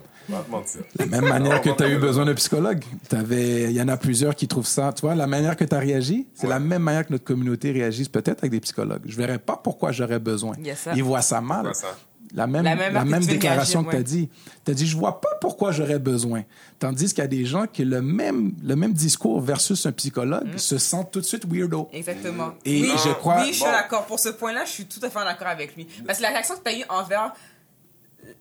La 0.99 1.07
même 1.07 1.28
manière 1.28 1.61
que 1.61 1.70
tu 1.70 1.82
as 1.82 1.88
eu 1.88 1.99
besoin 1.99 2.24
d'un 2.24 2.34
psychologue, 2.34 2.84
t'avais- 3.09 3.64
il 3.64 3.72
y 3.72 3.82
en 3.82 3.88
a 3.88 3.97
plusieurs 3.97 4.34
qui 4.34 4.47
trouvent 4.49 4.66
ça. 4.66 4.93
Tu 4.93 5.03
vois, 5.03 5.14
la 5.14 5.26
manière 5.26 5.57
que 5.57 5.64
tu 5.64 5.74
as 5.74 5.78
réagi, 5.78 6.26
c'est 6.34 6.45
Ouais. 6.45 6.51
la 6.51 6.61
même 6.61 6.82
manière 6.82 7.07
que 7.07 7.12
notre 7.12 7.24
communauté 7.24 7.72
réagisse 7.72 8.09
peut-être 8.09 8.38
avec 8.40 8.51
des 8.53 8.61
psychologues. 8.61 9.03
Je 9.05 9.16
verrais 9.16 9.38
pas 9.38 9.57
pourquoi 9.57 9.93
j'aurais 9.93 10.20
besoin. 10.20 10.55
Yes. 10.62 10.88
Ils 10.95 11.03
voient 11.03 11.22
ça 11.22 11.40
mal. 11.40 11.74
Ça? 11.74 11.97
La 12.34 12.46
même, 12.46 12.64
La 12.64 12.74
la 12.90 13.04
même 13.04 13.24
déclaration 13.24 13.84
que 13.84 13.90
tu 13.90 13.96
as 13.96 14.02
dit. 14.02 14.30
Tu 14.64 14.70
as 14.70 14.74
dit, 14.74 14.86
je 14.86 14.96
vois 14.96 15.20
pas 15.20 15.28
pourquoi 15.40 15.70
j'aurais 15.70 15.98
besoin. 15.98 16.44
Tandis 16.78 17.08
qu'il 17.12 17.18
y 17.18 17.24
a 17.24 17.26
des 17.28 17.44
gens 17.44 17.66
qui, 17.66 17.84
le 17.84 18.00
même, 18.00 18.54
le 18.64 18.74
même 18.74 18.94
discours 18.94 19.40
versus 19.42 19.84
un 19.84 19.92
psychologue, 19.92 20.56
se 20.56 20.78
sentent 20.78 21.10
tout 21.12 21.20
de 21.20 21.26
suite 21.26 21.44
weirdo. 21.46 21.90
Exactement. 21.92 22.52
Et 22.64 22.80
oui, 22.82 22.90
je 23.04 23.10
crois- 23.12 23.42
Oui, 23.42 23.48
je 23.48 23.52
suis 23.56 23.64
Bon. 23.64 23.70
d'accord. 23.70 24.06
Pour 24.06 24.18
ce 24.18 24.30
point-là, 24.30 24.64
je 24.64 24.70
suis 24.70 24.86
tout 24.86 25.00
à 25.04 25.10
fait 25.10 25.18
d'accord 25.24 25.48
avec 25.48 25.76
lui. 25.76 25.86
Parce 26.06 26.18
que 26.18 26.22
la 26.22 26.30
réaction 26.30 26.54
que 26.56 26.62
tu 26.62 26.74
as 26.74 26.78
eue 26.78 26.84
envers, 26.88 27.32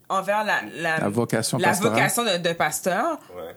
envers 0.09 0.43
la, 0.45 0.61
la, 0.77 0.99
La 0.99 1.09
vocation 1.09 1.57
la 1.57 1.69
pastorale. 1.69 1.93
vocation 1.95 2.23
de, 2.23 2.37
de 2.37 2.53
pasteur, 2.53 3.19
Ouais. 3.35 3.55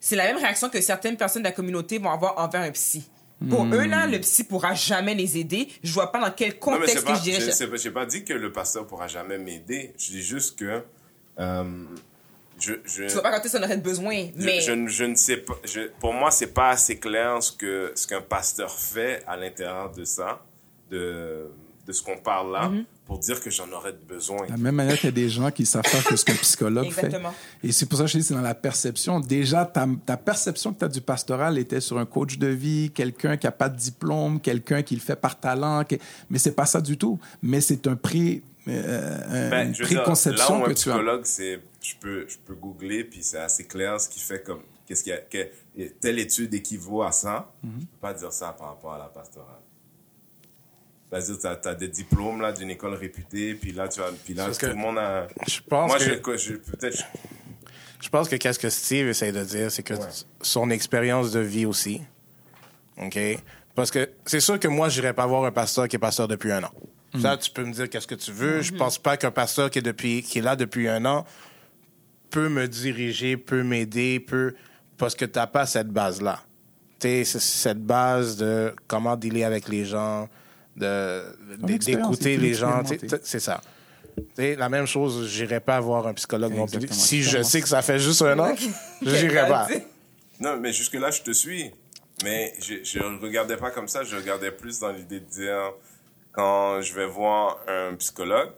c'est 0.00 0.16
la 0.16 0.24
même 0.24 0.36
réaction 0.38 0.68
que 0.70 0.80
certaines 0.80 1.16
personnes 1.16 1.42
de 1.42 1.48
la 1.48 1.52
communauté 1.52 1.98
vont 1.98 2.10
avoir 2.10 2.38
envers 2.38 2.62
un 2.62 2.70
psy. 2.70 3.06
Pour 3.48 3.64
Hmm. 3.66 3.74
eux, 3.74 3.86
là, 3.86 4.06
le 4.08 4.18
psy 4.18 4.42
pourra 4.44 4.74
jamais 4.74 5.14
les 5.14 5.38
aider. 5.38 5.68
Je 5.84 5.92
vois 5.92 6.10
pas 6.10 6.20
dans 6.20 6.32
quel 6.34 6.48
Non, 6.48 6.54
mais 6.54 6.58
contexte 6.60 6.94
c'est 6.96 7.00
que 7.02 7.06
pas, 7.06 7.14
je 7.14 7.22
dirais. 7.22 7.68
pas- 7.70 7.76
j'ai 7.76 7.90
pas 7.92 8.06
dit 8.06 8.24
que 8.24 8.32
le 8.32 8.50
pasteur 8.50 8.84
pourra 8.86 9.06
jamais 9.06 9.38
m'aider. 9.38 9.92
Je 9.96 10.06
dis 10.10 10.22
juste 10.22 10.58
que, 10.58 10.82
euh, 11.38 11.84
je, 12.60 12.72
je, 12.84 13.04
Tu 13.04 13.12
vois 13.12 13.22
pas 13.22 13.38
quand 13.38 13.44
est-ce 13.46 13.56
qu'on 13.56 13.62
aurait 13.62 13.76
besoin, 13.76 14.26
je- 14.36 14.44
mais... 14.44 14.60
je, 14.60 14.86
je 14.88 15.04
ne 15.04 15.14
sais 15.14 15.36
pas. 15.36 15.54
pour 16.00 16.12
moi, 16.14 16.32
c'est 16.32 16.52
pas 16.52 16.70
assez 16.70 16.98
clair 16.98 17.40
ce 17.40 17.52
que 17.52 17.92
ce 17.94 18.08
qu'un 18.08 18.22
pasteur 18.22 18.72
fait 18.72 19.22
à 19.28 19.36
l'intérieur 19.36 19.92
de 19.92 20.02
ça, 20.04 20.44
de 20.90 21.46
de 21.86 21.92
ce 21.92 22.02
qu'on 22.02 22.18
parle 22.18 22.52
là, 22.52 22.68
Mm-hmm. 22.68 22.84
Pour 23.08 23.18
dire 23.18 23.40
que 23.42 23.50
j'en 23.50 23.68
aurais 23.72 23.94
besoin. 23.94 24.44
De 24.46 24.50
la 24.52 24.56
même 24.58 24.74
manière 24.76 24.94
qu'il 24.96 25.06
y 25.06 25.08
a 25.08 25.12
des 25.12 25.28
gens 25.30 25.50
qui 25.50 25.64
savent 25.66 25.82
pas 25.82 26.02
que 26.08 26.14
ce 26.14 26.24
qu'un 26.24 26.34
psychologue 26.42 26.90
fait. 26.90 27.06
Exactement. 27.06 27.34
Et 27.64 27.72
c'est 27.72 27.86
pour 27.86 27.98
ça 27.98 28.04
que 28.04 28.10
je 28.10 28.18
dis 28.18 28.22
c'est 28.22 28.34
dans 28.34 28.42
la 28.42 28.54
perception. 28.54 29.18
Déjà, 29.18 29.64
ta, 29.64 29.88
ta 30.06 30.16
perception 30.18 30.74
que 30.74 30.78
tu 30.80 30.84
as 30.84 30.88
du 30.88 31.00
pastoral 31.00 31.56
était 31.58 31.80
sur 31.80 31.98
un 31.98 32.04
coach 32.06 32.36
de 32.38 32.46
vie, 32.48 32.90
quelqu'un 32.94 33.36
qui 33.38 33.46
a 33.46 33.50
pas 33.50 33.70
de 33.70 33.76
diplôme, 33.78 34.40
quelqu'un 34.40 34.82
qui 34.82 34.94
le 34.94 35.00
fait 35.00 35.16
par 35.16 35.40
talent. 35.40 35.84
qui- 35.84 35.98
Mais 36.30 36.38
c'est 36.38 36.52
pas 36.54 36.66
ça 36.66 36.80
du 36.82 36.98
tout. 36.98 37.18
Mais 37.42 37.62
c'est 37.62 37.86
un 37.86 37.96
prix, 37.96 38.42
euh, 38.68 39.50
Ben, 39.50 39.68
une 39.68 39.72
dire, 39.72 39.86
préconception 39.86 40.58
là 40.58 40.64
où 40.64 40.66
que 40.66 40.70
un 40.72 40.74
tu 40.74 40.90
as. 40.90 40.92
psychologue, 40.92 41.22
c'est, 41.24 41.60
je 41.80 41.94
peux, 41.98 42.26
je 42.28 42.36
peux 42.44 42.54
googler, 42.54 43.04
puis 43.04 43.20
c'est 43.22 43.38
assez 43.38 43.64
clair 43.64 43.98
ce 43.98 44.08
qui 44.10 44.20
fait 44.20 44.42
comme, 44.42 44.60
qu'est-ce 44.86 45.02
qu'il 45.02 45.12
y 45.12 45.16
a, 45.16 45.18
que, 45.18 45.48
telle 46.00 46.18
étude 46.18 46.52
équivaut 46.52 47.02
à 47.02 47.12
ça. 47.12 47.50
Mhm. 47.62 47.70
Je 47.80 47.84
peux 47.86 47.86
pas 48.02 48.12
dire 48.12 48.32
ça 48.32 48.54
par 48.58 48.68
rapport 48.68 48.92
à 48.92 48.98
la 48.98 49.04
pastorale. 49.06 49.57
C'est-à-dire, 51.10 51.38
t'as, 51.62 51.70
as 51.70 51.74
des 51.74 51.88
diplômes, 51.88 52.40
là, 52.40 52.52
d'une 52.52 52.70
école 52.70 52.94
réputée, 52.94 53.54
puis 53.54 53.72
là, 53.72 53.88
tu 53.88 54.00
as, 54.00 54.10
puis 54.24 54.34
là, 54.34 54.46
tout 54.50 54.66
le 54.66 54.74
monde 54.74 54.98
a... 54.98 55.26
Je 55.46 55.60
pense 55.68 55.88
Moi, 55.88 55.98
que... 55.98 56.36
je, 56.36 56.36
je- 56.52 56.56
peut-être, 56.56 56.96
je- 56.96 57.02
Je 58.00 58.08
pense 58.10 58.28
que 58.28 58.36
qu'est-ce 58.36 58.58
que 58.58 58.68
Steve 58.70 59.08
essaie 59.08 59.32
de 59.32 59.42
dire, 59.42 59.70
c'est 59.72 59.82
que 59.82 59.94
Ouais. 59.94 60.00
son 60.42 60.70
expérience 60.70 61.32
de 61.32 61.40
vie 61.40 61.64
aussi. 61.66 62.02
OK? 63.00 63.18
Parce 63.74 63.90
que 63.90 64.10
c'est 64.26 64.40
sûr 64.40 64.58
que 64.60 64.68
moi, 64.68 64.88
je 64.88 65.00
n'irais 65.00 65.14
pas 65.14 65.26
voir 65.26 65.44
un 65.44 65.52
pasteur 65.52 65.88
qui 65.88 65.96
est 65.96 65.98
pasteur 65.98 66.28
depuis 66.28 66.52
un 66.52 66.62
an. 66.64 66.70
Ça, 67.20 67.36
tu 67.38 67.50
peux 67.50 67.64
me 67.64 67.72
dire 67.72 67.88
qu'est-ce 67.88 68.06
que 68.06 68.14
tu 68.14 68.30
veux. 68.32 68.60
Je 68.60 68.74
pense 68.74 68.98
pas 68.98 69.16
qu'un 69.16 69.30
pasteur 69.30 69.70
qui 69.70 69.78
est, 69.78 69.82
depuis, 69.82 70.22
qui 70.22 70.38
est 70.38 70.42
là 70.42 70.56
depuis 70.56 70.88
un 70.88 71.04
an 71.06 71.24
peut 72.30 72.48
me 72.50 72.68
diriger, 72.68 73.36
peut 73.36 73.62
m'aider, 73.62 74.20
peut. 74.20 74.54
Parce 74.98 75.14
que 75.14 75.24
tu 75.24 75.38
n'as 75.38 75.46
pas 75.46 75.64
cette 75.64 75.88
base-là. 75.88 76.42
Tu 77.00 77.24
sais, 77.24 77.38
cette 77.38 77.82
base 77.82 78.36
de 78.36 78.74
comment 78.88 79.16
dealer 79.16 79.44
avec 79.44 79.68
les 79.68 79.84
gens, 79.86 80.28
d'écouter 80.78 82.36
les 82.36 82.54
gens. 82.54 82.82
C'est 83.22 83.40
ça. 83.40 83.60
Tu 84.16 84.24
sais, 84.34 84.56
la 84.56 84.68
même 84.68 84.86
chose, 84.86 85.28
j'irai 85.28 85.60
pas 85.60 85.78
voir 85.80 86.06
un 86.06 86.14
psychologue 86.14 86.52
non 86.52 86.66
plus. 86.66 86.76
Exactement. 86.76 87.00
Si 87.00 87.22
je 87.22 87.42
sais 87.42 87.60
que 87.60 87.68
ça 87.68 87.82
fait 87.82 87.98
juste 87.98 88.22
un 88.22 88.38
an, 88.38 88.54
j'irai 89.02 89.48
pas. 89.48 89.68
Non, 90.40 90.56
mais 90.56 90.72
jusque-là, 90.72 91.10
je 91.10 91.22
te 91.22 91.30
suis. 91.32 91.70
Mais 92.24 92.52
je, 92.60 92.82
je 92.82 92.98
regardais 93.22 93.56
pas 93.56 93.70
comme 93.70 93.86
ça. 93.86 94.02
Je 94.02 94.16
regardais 94.16 94.50
plus 94.50 94.80
dans 94.80 94.90
l'idée 94.90 95.20
de 95.20 95.26
dire, 95.26 95.72
quand 96.32 96.80
je 96.80 96.94
vais 96.94 97.06
voir 97.06 97.58
un 97.68 97.94
psychologue, 97.94 98.50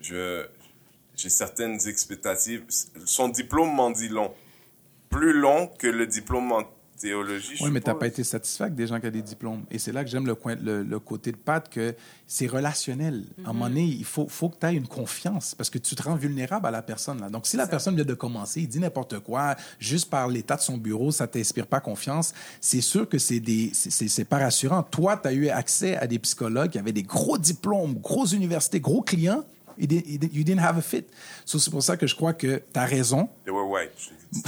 je, 0.00 0.46
j'ai 1.16 1.28
certaines 1.28 1.86
expectatives. 1.86 2.64
Son 3.04 3.28
diplôme 3.28 3.74
m'en 3.74 3.90
dit 3.90 4.08
long. 4.08 4.32
Plus 5.10 5.32
long 5.32 5.66
que 5.66 5.86
le 5.86 6.06
diplôme 6.06 6.64
théologie. 7.08 7.56
Oui, 7.60 7.70
mais 7.70 7.80
tu 7.80 7.88
n'as 7.88 7.94
pas 7.94 8.06
été 8.06 8.24
satisfait 8.24 8.64
avec 8.64 8.74
des 8.74 8.86
gens 8.86 8.98
qui 8.98 9.06
ont 9.06 9.10
des 9.10 9.22
diplômes. 9.22 9.64
Et 9.70 9.78
c'est 9.78 9.92
là 9.92 10.02
que 10.04 10.10
j'aime 10.10 10.26
le, 10.26 10.34
coin- 10.34 10.56
le, 10.56 10.82
le 10.82 10.98
côté 10.98 11.32
de 11.32 11.36
Pat, 11.36 11.68
que 11.68 11.94
c'est 12.26 12.46
relationnel. 12.46 13.24
À 13.44 13.50
un 13.50 13.52
moment 13.52 13.68
donné, 13.68 13.84
il 13.84 14.04
faut, 14.04 14.26
faut 14.28 14.48
que 14.48 14.56
tu 14.58 14.66
aies 14.66 14.74
une 14.74 14.88
confiance 14.88 15.54
parce 15.54 15.70
que 15.70 15.78
tu 15.78 15.94
te 15.94 16.02
rends 16.02 16.16
vulnérable 16.16 16.66
à 16.66 16.70
la 16.70 16.82
personne. 16.82 17.20
Là. 17.20 17.28
Donc, 17.28 17.46
si 17.46 17.56
la 17.56 17.66
personne 17.66 17.94
vient 17.94 18.04
de 18.04 18.14
commencer, 18.14 18.62
il 18.62 18.68
dit 18.68 18.80
n'importe 18.80 19.18
quoi, 19.20 19.54
juste 19.78 20.08
par 20.08 20.28
l'état 20.28 20.56
de 20.56 20.62
son 20.62 20.78
bureau, 20.78 21.12
ça 21.12 21.26
t'inspire 21.26 21.66
pas 21.66 21.80
confiance, 21.80 22.32
c'est 22.60 22.80
sûr 22.80 23.08
que 23.08 23.18
c'est 23.18 23.40
des 23.40 23.70
c'est 23.74 24.24
pas 24.24 24.38
rassurant. 24.38 24.82
Toi, 24.82 25.16
tu 25.16 25.28
as 25.28 25.32
eu 25.32 25.48
accès 25.48 25.96
à 25.96 26.06
des 26.06 26.18
psychologues 26.18 26.70
qui 26.70 26.78
avaient 26.78 26.92
des 26.92 27.02
gros 27.02 27.38
diplômes, 27.38 27.94
grosses 27.94 28.32
universités, 28.32 28.80
gros 28.80 29.02
clients. 29.02 29.44
You 29.78 29.86
didn't, 29.86 30.32
you 30.32 30.44
didn't 30.44 30.60
have 30.62 30.78
a 30.78 30.82
fit. 30.82 31.06
So, 31.44 31.58
c'est 31.58 31.70
pour 31.70 31.82
ça 31.82 31.96
que 31.96 32.06
je 32.06 32.14
crois 32.14 32.32
que 32.34 32.62
tu 32.72 32.78
as 32.80 32.84
raison. 32.84 33.28
They 33.44 33.52
were 33.52 33.68
white. 33.68 33.90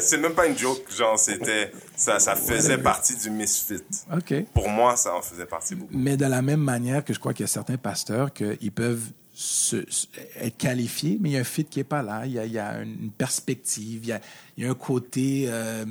C'est 0.00 0.18
même 0.18 0.34
pas 0.34 0.46
une 0.46 0.56
joke. 0.56 0.82
Genre, 0.96 1.18
c'était, 1.18 1.72
ça, 1.96 2.18
ça 2.18 2.36
faisait 2.36 2.78
partie 2.78 3.16
du 3.16 3.30
misfit. 3.30 3.82
OK. 4.12 4.44
Pour 4.54 4.68
moi, 4.68 4.96
ça 4.96 5.14
en 5.14 5.22
faisait 5.22 5.46
partie 5.46 5.74
beaucoup. 5.74 5.92
Mais 5.96 6.16
de 6.16 6.26
la 6.26 6.42
même 6.42 6.60
manière 6.60 7.04
que 7.04 7.12
je 7.12 7.18
crois 7.18 7.34
qu'il 7.34 7.44
y 7.44 7.48
a 7.48 7.48
certains 7.48 7.76
pasteurs 7.76 8.32
qu'ils 8.32 8.72
peuvent 8.72 9.04
se- 9.34 9.84
se- 9.90 10.06
être 10.40 10.56
qualifiés, 10.56 11.18
mais 11.20 11.30
il 11.30 11.32
y 11.32 11.36
a 11.36 11.40
un 11.40 11.44
fit 11.44 11.64
qui 11.64 11.78
n'est 11.80 11.84
pas 11.84 12.02
là. 12.02 12.22
Il 12.26 12.32
y 12.32 12.38
a, 12.38 12.44
il 12.44 12.52
y 12.52 12.58
a 12.58 12.80
une 12.82 13.10
perspective, 13.10 14.00
il 14.04 14.08
y 14.08 14.12
a, 14.12 14.20
il 14.56 14.64
y 14.64 14.66
a 14.66 14.70
un 14.70 14.74
côté 14.74 15.46
euh, 15.48 15.84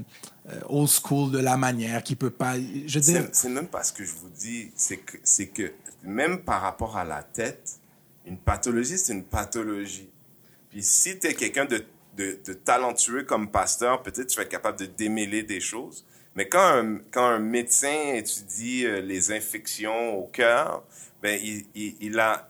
euh, 0.49 0.59
old 0.70 0.89
school 0.89 1.32
de 1.32 1.39
la 1.39 1.57
manière 1.57 2.03
qui 2.03 2.16
peut 2.16 2.30
pas. 2.30 2.55
Je 2.57 2.99
veux 2.99 3.05
dire, 3.05 3.24
C'est 3.32 3.36
c'est 3.36 3.49
même 3.49 3.68
pas 3.68 3.84
ce 3.84 3.93
que 3.93 4.03
je 4.03 4.12
vous 4.12 4.30
dis. 4.30 4.72
C'est 4.76 4.97
que, 4.97 5.18
c'est 5.24 5.47
que 5.47 5.72
même 6.04 6.43
par 6.43 6.62
rapport 6.62 6.97
à 6.97 7.04
la 7.04 7.24
tête, 7.24 7.80
une 8.26 8.38
pathologie, 8.38 8.97
c'est 8.97 9.14
une 9.14 9.26
pathologie. 9.26 10.10
Puis 10.70 10.84
si 10.84 11.20
tu 11.20 11.28
es 11.28 11.34
quelqu'un 11.34 11.66
de, 11.66 11.86
de, 12.16 12.54
talentueux 12.54 13.24
comme 13.24 13.52
pasteur, 13.52 14.02
peut-être 14.04 14.28
tu 14.28 14.38
vas 14.38 14.43
être 14.43 14.49
capable 14.49 14.80
de 14.80 14.86
démêler 14.86 15.43
des 15.43 15.60
choses. 15.60 16.06
Mais 16.36 16.47
quand 16.47 16.64
un, 16.64 16.99
quand 17.12 17.26
un 17.26 17.39
médecin 17.39 18.14
étudie 18.14 18.86
euh, 18.86 19.02
les 19.02 19.32
infections 19.32 20.16
au 20.18 20.28
cœur, 20.28 20.84
ben 21.22 21.39
il, 21.43 21.66
il, 21.76 22.20
a... 22.20 22.47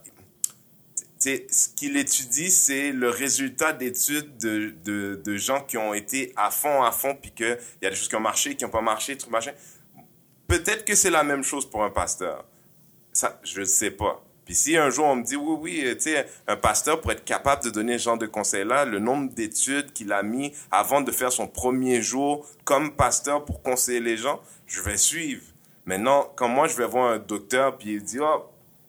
ce 1.19 1.67
qu'il 1.75 1.97
étudie, 1.97 2.51
c'est 2.51 2.91
le 2.91 3.09
résultat 3.09 3.73
d'études 3.73 4.37
de, 4.37 5.15
de, 5.15 5.37
gens 5.37 5.61
qui 5.63 5.77
ont 5.77 5.95
été 5.95 6.31
à 6.35 6.51
fond, 6.51 6.83
à 6.83 6.91
fond, 6.91 7.17
puis 7.19 7.31
qu'il 7.31 7.57
y 7.81 7.85
a 7.85 7.89
des 7.89 7.95
choses 7.95 8.07
qui 8.07 8.15
ont 8.15 8.21
marché, 8.21 8.55
qui 8.55 8.63
n'ont 8.63 8.69
pas 8.69 8.81
marché, 8.81 9.17
trucs 9.17 9.31
machin. 9.31 9.53
Peut-être 10.47 10.85
que 10.85 10.95
c'est 10.95 11.09
la 11.09 11.23
même 11.23 11.43
chose 11.43 11.67
pour 11.67 11.83
un 11.83 11.89
pasteur. 11.89 12.45
Ça, 13.13 13.39
je 13.43 13.59
ne 13.61 13.65
sais 13.65 13.91
pas. 13.91 14.23
Puis 14.45 14.55
si 14.55 14.75
un 14.75 14.89
jour 14.89 15.05
on 15.05 15.15
me 15.17 15.23
dit, 15.23 15.35
oui, 15.35 15.57
oui, 15.61 15.81
euh, 15.85 15.95
tu 15.95 16.01
sais, 16.11 16.25
un 16.47 16.55
pasteur 16.57 16.99
pour 16.99 17.11
être 17.11 17.23
capable 17.23 17.63
de 17.63 17.69
donner 17.69 17.97
ce 17.97 18.05
genre 18.05 18.17
de 18.17 18.25
conseils-là, 18.25 18.85
le 18.85 18.99
nombre 18.99 19.31
d'études 19.31 19.93
qu'il 19.93 20.11
a 20.11 20.23
mis 20.23 20.51
avant 20.71 21.01
de 21.01 21.11
faire 21.11 21.31
son 21.31 21.47
premier 21.47 22.01
jour 22.01 22.45
comme 22.63 22.95
pasteur 22.95 23.45
pour 23.45 23.61
conseiller 23.61 23.99
les 23.99 24.17
gens, 24.17 24.41
je 24.65 24.81
vais 24.81 24.97
suivre. 24.97 25.43
Maintenant, 25.85 26.31
quand 26.35 26.47
moi 26.47 26.67
je 26.67 26.75
vais 26.75 26.85
voir 26.87 27.11
un 27.11 27.19
docteur, 27.19 27.77
puis 27.77 27.93
il 27.93 28.03
dit, 28.03 28.19
oh, 28.19 28.45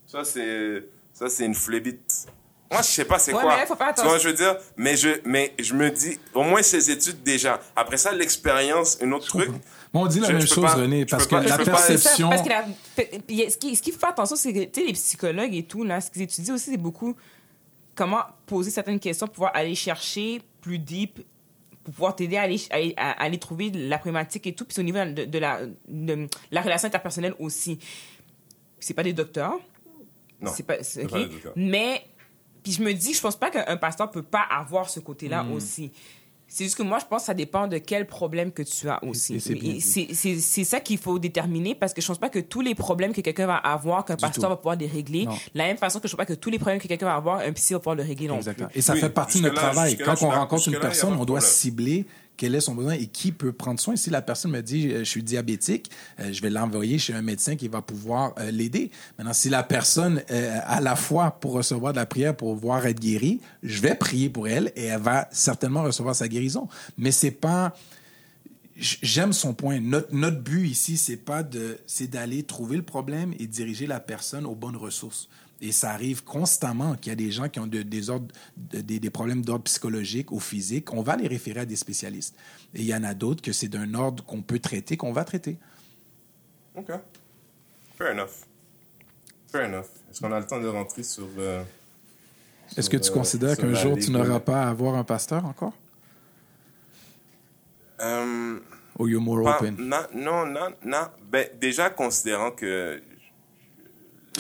ça 0.06 0.24
c'est, 0.24 0.84
ça 1.12 1.28
c'est 1.28 1.44
une 1.44 1.54
flébite. 1.54 2.26
Moi, 2.70 2.80
je 2.80 2.86
sais 2.86 3.04
pas 3.04 3.18
c'est 3.18 3.34
Ouais, 3.34 3.42
quoi. 3.42 3.56
mais 3.56 3.66
faut 3.66 3.76
faire 3.76 3.94
tu 3.94 4.00
vois, 4.02 4.12
attention. 4.14 4.18
je 4.18 4.28
veux 4.28 4.34
dire, 4.34 4.56
mais 4.78 4.96
je, 4.96 5.10
mais 5.26 5.52
je 5.58 5.74
me 5.74 5.90
dis, 5.90 6.18
au 6.32 6.42
moins 6.42 6.62
ces 6.62 6.90
études 6.90 7.22
déjà. 7.22 7.60
Après 7.76 7.98
ça, 7.98 8.12
l'expérience, 8.12 8.98
un 9.02 9.12
autre 9.12 9.26
truc. 9.26 9.50
Bon, 9.93 10.05
on 10.05 10.07
dit 10.07 10.20
la 10.20 10.28
Je- 10.28 10.32
même 10.32 10.40
je 10.43 10.47
chose, 10.47 10.64
pas- 10.64 10.74
René, 10.74 11.05
parce 11.05 11.26
que 11.26 11.30
pas- 11.30 11.43
la 11.43 11.57
C'est 11.59 11.64
ça, 11.64 11.70
perception. 11.70 12.30
parce 12.30 12.43
que 12.43 12.49
la- 12.49 12.64
ce 13.51 13.57
qui, 13.59 13.76
ce 13.76 13.82
qu'il 13.82 13.93
faut 13.93 13.99
faire 13.99 14.09
attention, 14.11 14.36
c'est 14.36 14.53
que 14.53 14.64
tu 14.64 14.80
sais, 14.80 14.86
les 14.86 14.93
psychologues 14.95 15.55
et 15.55 15.64
tout, 15.64 15.84
là, 15.84 16.01
ce 16.01 16.11
qu'ils 16.11 16.22
étudient 16.22 16.55
aussi, 16.55 16.70
c'est 16.70 16.76
beaucoup 16.78 17.14
comment 17.95 18.22
poser 18.47 18.70
certaines 18.70 18.99
questions 19.01 19.26
pour 19.26 19.34
pouvoir 19.34 19.53
aller 19.55 19.74
chercher 19.74 20.40
plus 20.62 20.78
deep, 20.78 21.20
pour 21.84 21.93
pouvoir 21.93 22.16
t'aider 22.16 22.36
à 22.38 22.43
aller, 22.43 22.59
à, 22.70 22.74
aller- 22.76 22.95
à 22.97 23.11
aller 23.22 23.38
trouver 23.38 23.70
la 23.70 23.99
problématique 23.99 24.47
et 24.47 24.55
tout. 24.55 24.64
Puis 24.64 24.78
au 24.80 24.82
niveau 24.82 24.99
de, 25.05 25.24
de 25.26 25.38
la, 25.38 25.61
de 25.88 26.28
la 26.51 26.62
relation 26.62 26.86
interpersonnelle 26.88 27.34
aussi. 27.38 27.78
C'est 28.80 28.95
pas 28.95 29.03
des 29.03 29.12
docteurs. 29.12 29.59
Non, 30.40 30.51
C'est 30.55 30.62
pas, 30.62 30.76
c'est- 30.82 31.01
c'est 31.01 31.05
ok. 31.05 31.11
pas 31.11 31.18
des 31.18 31.26
docteurs. 31.26 31.53
Mais, 31.55 32.03
puis 32.62 32.72
je 32.72 32.82
me 32.82 32.93
dis, 32.95 33.12
je 33.12 33.20
pense 33.20 33.36
pas 33.36 33.51
qu'un 33.51 33.64
un 33.66 33.76
pasteur 33.76 34.11
peut 34.11 34.22
pas 34.22 34.43
avoir 34.51 34.88
ce 34.88 35.01
côté-là 35.01 35.43
Hmm. 35.45 35.53
aussi. 35.53 35.93
C'est 36.55 36.64
juste 36.64 36.76
que 36.76 36.82
moi, 36.82 36.98
je 36.98 37.07
pense 37.07 37.22
que 37.22 37.26
ça 37.26 37.34
dépend 37.34 37.66
de 37.66 37.78
quel 37.78 38.07
problème 38.07 38.53
que 38.53 38.62
tu 38.62 38.86
as 38.86 39.03
aussi. 39.05 39.40
C'est 39.40 40.64
ça 40.64 40.80
qu'il 40.80 40.98
faut 40.98 41.18
déterminer 41.18 41.74
parce 41.74 41.94
que 41.94 42.03
je 42.03 42.07
pense 42.07 42.18
pas 42.18 42.28
que 42.28 42.40
tous 42.40 42.61
les 42.61 42.74
problèmes 42.74 43.14
que 43.14 43.22
quelqu'un 43.22 43.46
va 43.46 43.57
avoir, 43.57 44.05
qu'un 44.05 44.16
pasteur 44.16 44.44
tout. 44.44 44.50
va 44.50 44.57
pouvoir 44.57 44.76
les 44.76 44.86
régler. 44.86 45.24
Non. 45.24 45.32
De 45.32 45.38
la 45.59 45.64
même 45.64 45.78
façon 45.78 45.98
que 45.98 46.09
je 46.09 46.12
pense 46.14 46.26
pas 46.26 46.26
que 46.26 46.38
tous 46.38 46.50
les 46.50 46.59
problèmes 46.59 46.78
que 46.80 46.88
quelqu'un 46.88 47.07
va 47.07 47.14
avoir, 47.14 47.38
un 47.38 47.53
psy 47.53 47.72
va 47.72 47.78
pouvoir 47.78 47.96
le 47.96 48.03
régler 48.03 48.28
non 48.28 48.36
Exactement. 48.36 48.68
plus. 48.68 48.78
Et 48.78 48.82
ça 48.82 48.92
Oui, 48.92 49.00
fait 49.00 49.09
partie 49.09 49.38
de 49.38 49.44
notre 49.44 49.55
travail. 49.57 49.96
Quand 49.96 50.22
on 50.22 50.28
rencontre 50.28 50.68
une 50.68 50.78
personne, 50.78 51.12
on 51.14 51.24
doit 51.24 51.38
problème. 51.38 51.40
cibler 51.40 52.07
quel 52.43 52.57
est 52.57 52.61
son 52.61 52.74
besoin 52.74 52.95
et 52.95 53.07
qui 53.07 53.30
peut 53.30 53.53
prendre 53.53 53.78
soin. 53.78 53.95
Si 53.95 54.11
la 54.11 54.20
personne 54.20 54.51
me 54.51 54.62
dit 54.62 54.90
euh, 54.90 54.99
je 54.99 55.05
suis 55.05 55.22
diabétique, 55.22 55.93
euh, 56.18 56.32
je 56.32 56.43
vais 56.43 56.51
l'envoyer 56.51 56.99
chez 56.99 57.14
un 57.14 57.22
médecin 57.22 57.55
qui 57.55 57.68
va 57.68 57.82
pouvoir 57.82 58.34
euh, 58.40 58.51
l'aider. 58.51 58.90
Maintenant, 59.16 59.32
si 59.32 59.49
la 59.49 59.62
personne 59.62 60.25
a 60.29 60.80
la 60.80 60.96
foi 60.96 61.38
pour 61.38 61.53
recevoir 61.53 61.92
de 61.92 61.99
la 61.99 62.07
prière 62.07 62.37
pour 62.37 62.57
voir 62.57 62.84
être 62.84 62.99
guérie, 62.99 63.41
je 63.62 63.80
vais 63.80 63.95
prier 63.95 64.29
pour 64.29 64.49
elle 64.49 64.72
et 64.75 64.87
elle 64.87 65.00
va 65.00 65.29
certainement 65.30 65.84
recevoir 65.84 66.16
sa 66.16 66.26
guérison. 66.26 66.66
Mais 66.99 67.12
c'est 67.12 67.30
pas 67.30 67.75
J'aime 68.75 69.33
son 69.33 69.53
point. 69.54 69.79
Notre, 69.79 70.12
notre 70.12 70.41
but 70.41 70.66
ici, 70.66 70.96
c'est 70.96 71.18
pas 71.18 71.45
de, 71.45 71.79
c'est 71.87 72.08
d'aller 72.08 72.42
trouver 72.42 72.76
le 72.76 72.83
problème 72.83 73.34
et 73.38 73.46
diriger 73.46 73.87
la 73.87 74.00
personne 74.00 74.46
aux 74.46 74.57
bonnes 74.57 74.79
ressources. 74.79 75.29
Et 75.64 75.71
ça 75.71 75.93
arrive 75.93 76.25
constamment 76.25 76.97
qu'il 76.97 77.11
y 77.11 77.13
a 77.13 77.17
des 77.17 77.30
gens 77.30 77.49
qui 77.49 77.61
ont 77.61 77.68
de- 77.68 77.83
des, 77.83 78.11
ordres, 78.11 78.26
de- 78.57 78.80
des, 78.80 78.99
des 78.99 79.11
problèmes 79.11 79.45
d'ordre 79.45 79.63
psychologique 79.64 80.33
ou 80.33 80.41
physique. 80.41 80.93
On 80.93 81.03
va 81.03 81.17
les 81.17 81.29
référer 81.29 81.61
à 81.61 81.64
des 81.64 81.76
spécialistes. 81.76 82.34
Et 82.75 82.80
il 82.80 82.87
y 82.87 82.95
en 82.95 83.05
a 83.05 83.14
d'autres 83.14 83.43
que 83.43 83.53
c'est 83.53 83.68
d'un 83.68 83.95
ordre 83.95 84.25
qu'on 84.25 84.43
peut 84.43 84.59
traiter, 84.59 84.97
qu'on 84.97 85.13
va 85.13 85.25
traiter. 85.25 85.57
OK. 86.75 86.91
Fair 87.97 88.11
enough. 88.13 88.30
Fair 89.53 89.68
enough. 89.68 89.87
Est-ce 90.11 90.21
qu'on 90.21 90.33
a 90.33 90.41
le 90.41 90.47
temps 90.47 90.61
de 90.61 90.67
rentrer 90.67 91.05
sur... 91.05 91.29
euh, 91.39 91.63
Est-ce 92.76 92.91
que 92.91 92.97
tu 92.97 93.11
euh, 93.11 93.14
considères 93.14 93.57
qu'un 93.57 93.72
jour, 93.75 93.97
tu 93.97 94.11
n'auras 94.11 94.41
pas 94.41 94.64
à 94.64 94.68
avoir 94.71 94.97
un 94.97 95.05
pasteur 95.05 95.45
encore? 95.47 95.75
Euh, 98.01 98.59
Ou 98.99 99.09
you're 99.09 99.22
more 99.22 99.45
pas- 99.45 99.59
open? 99.59 99.76
non, 99.79 100.03
non, 100.14 100.47
non, 100.47 100.71
non. 100.84 101.07
Ben, 101.30 101.49
déjà, 101.61 101.89
considérant 101.91 102.51
que 102.51 103.01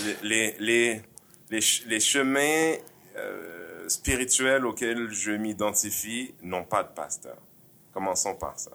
les, 0.04 0.16
les, 0.28 0.56
les, 0.58 1.02
les, 1.52 1.60
ch- 1.60 1.84
les 1.86 2.00
chemins 2.00 2.74
euh, 3.16 3.88
spirituels 3.88 4.64
auxquels 4.66 5.10
je 5.12 5.32
m'identifie 5.32 6.34
n'ont 6.42 6.64
pas 6.64 6.82
de 6.82 6.92
pasteur. 6.92 7.36
Commençons 7.92 8.34
par 8.34 8.58
ça. 8.58 8.72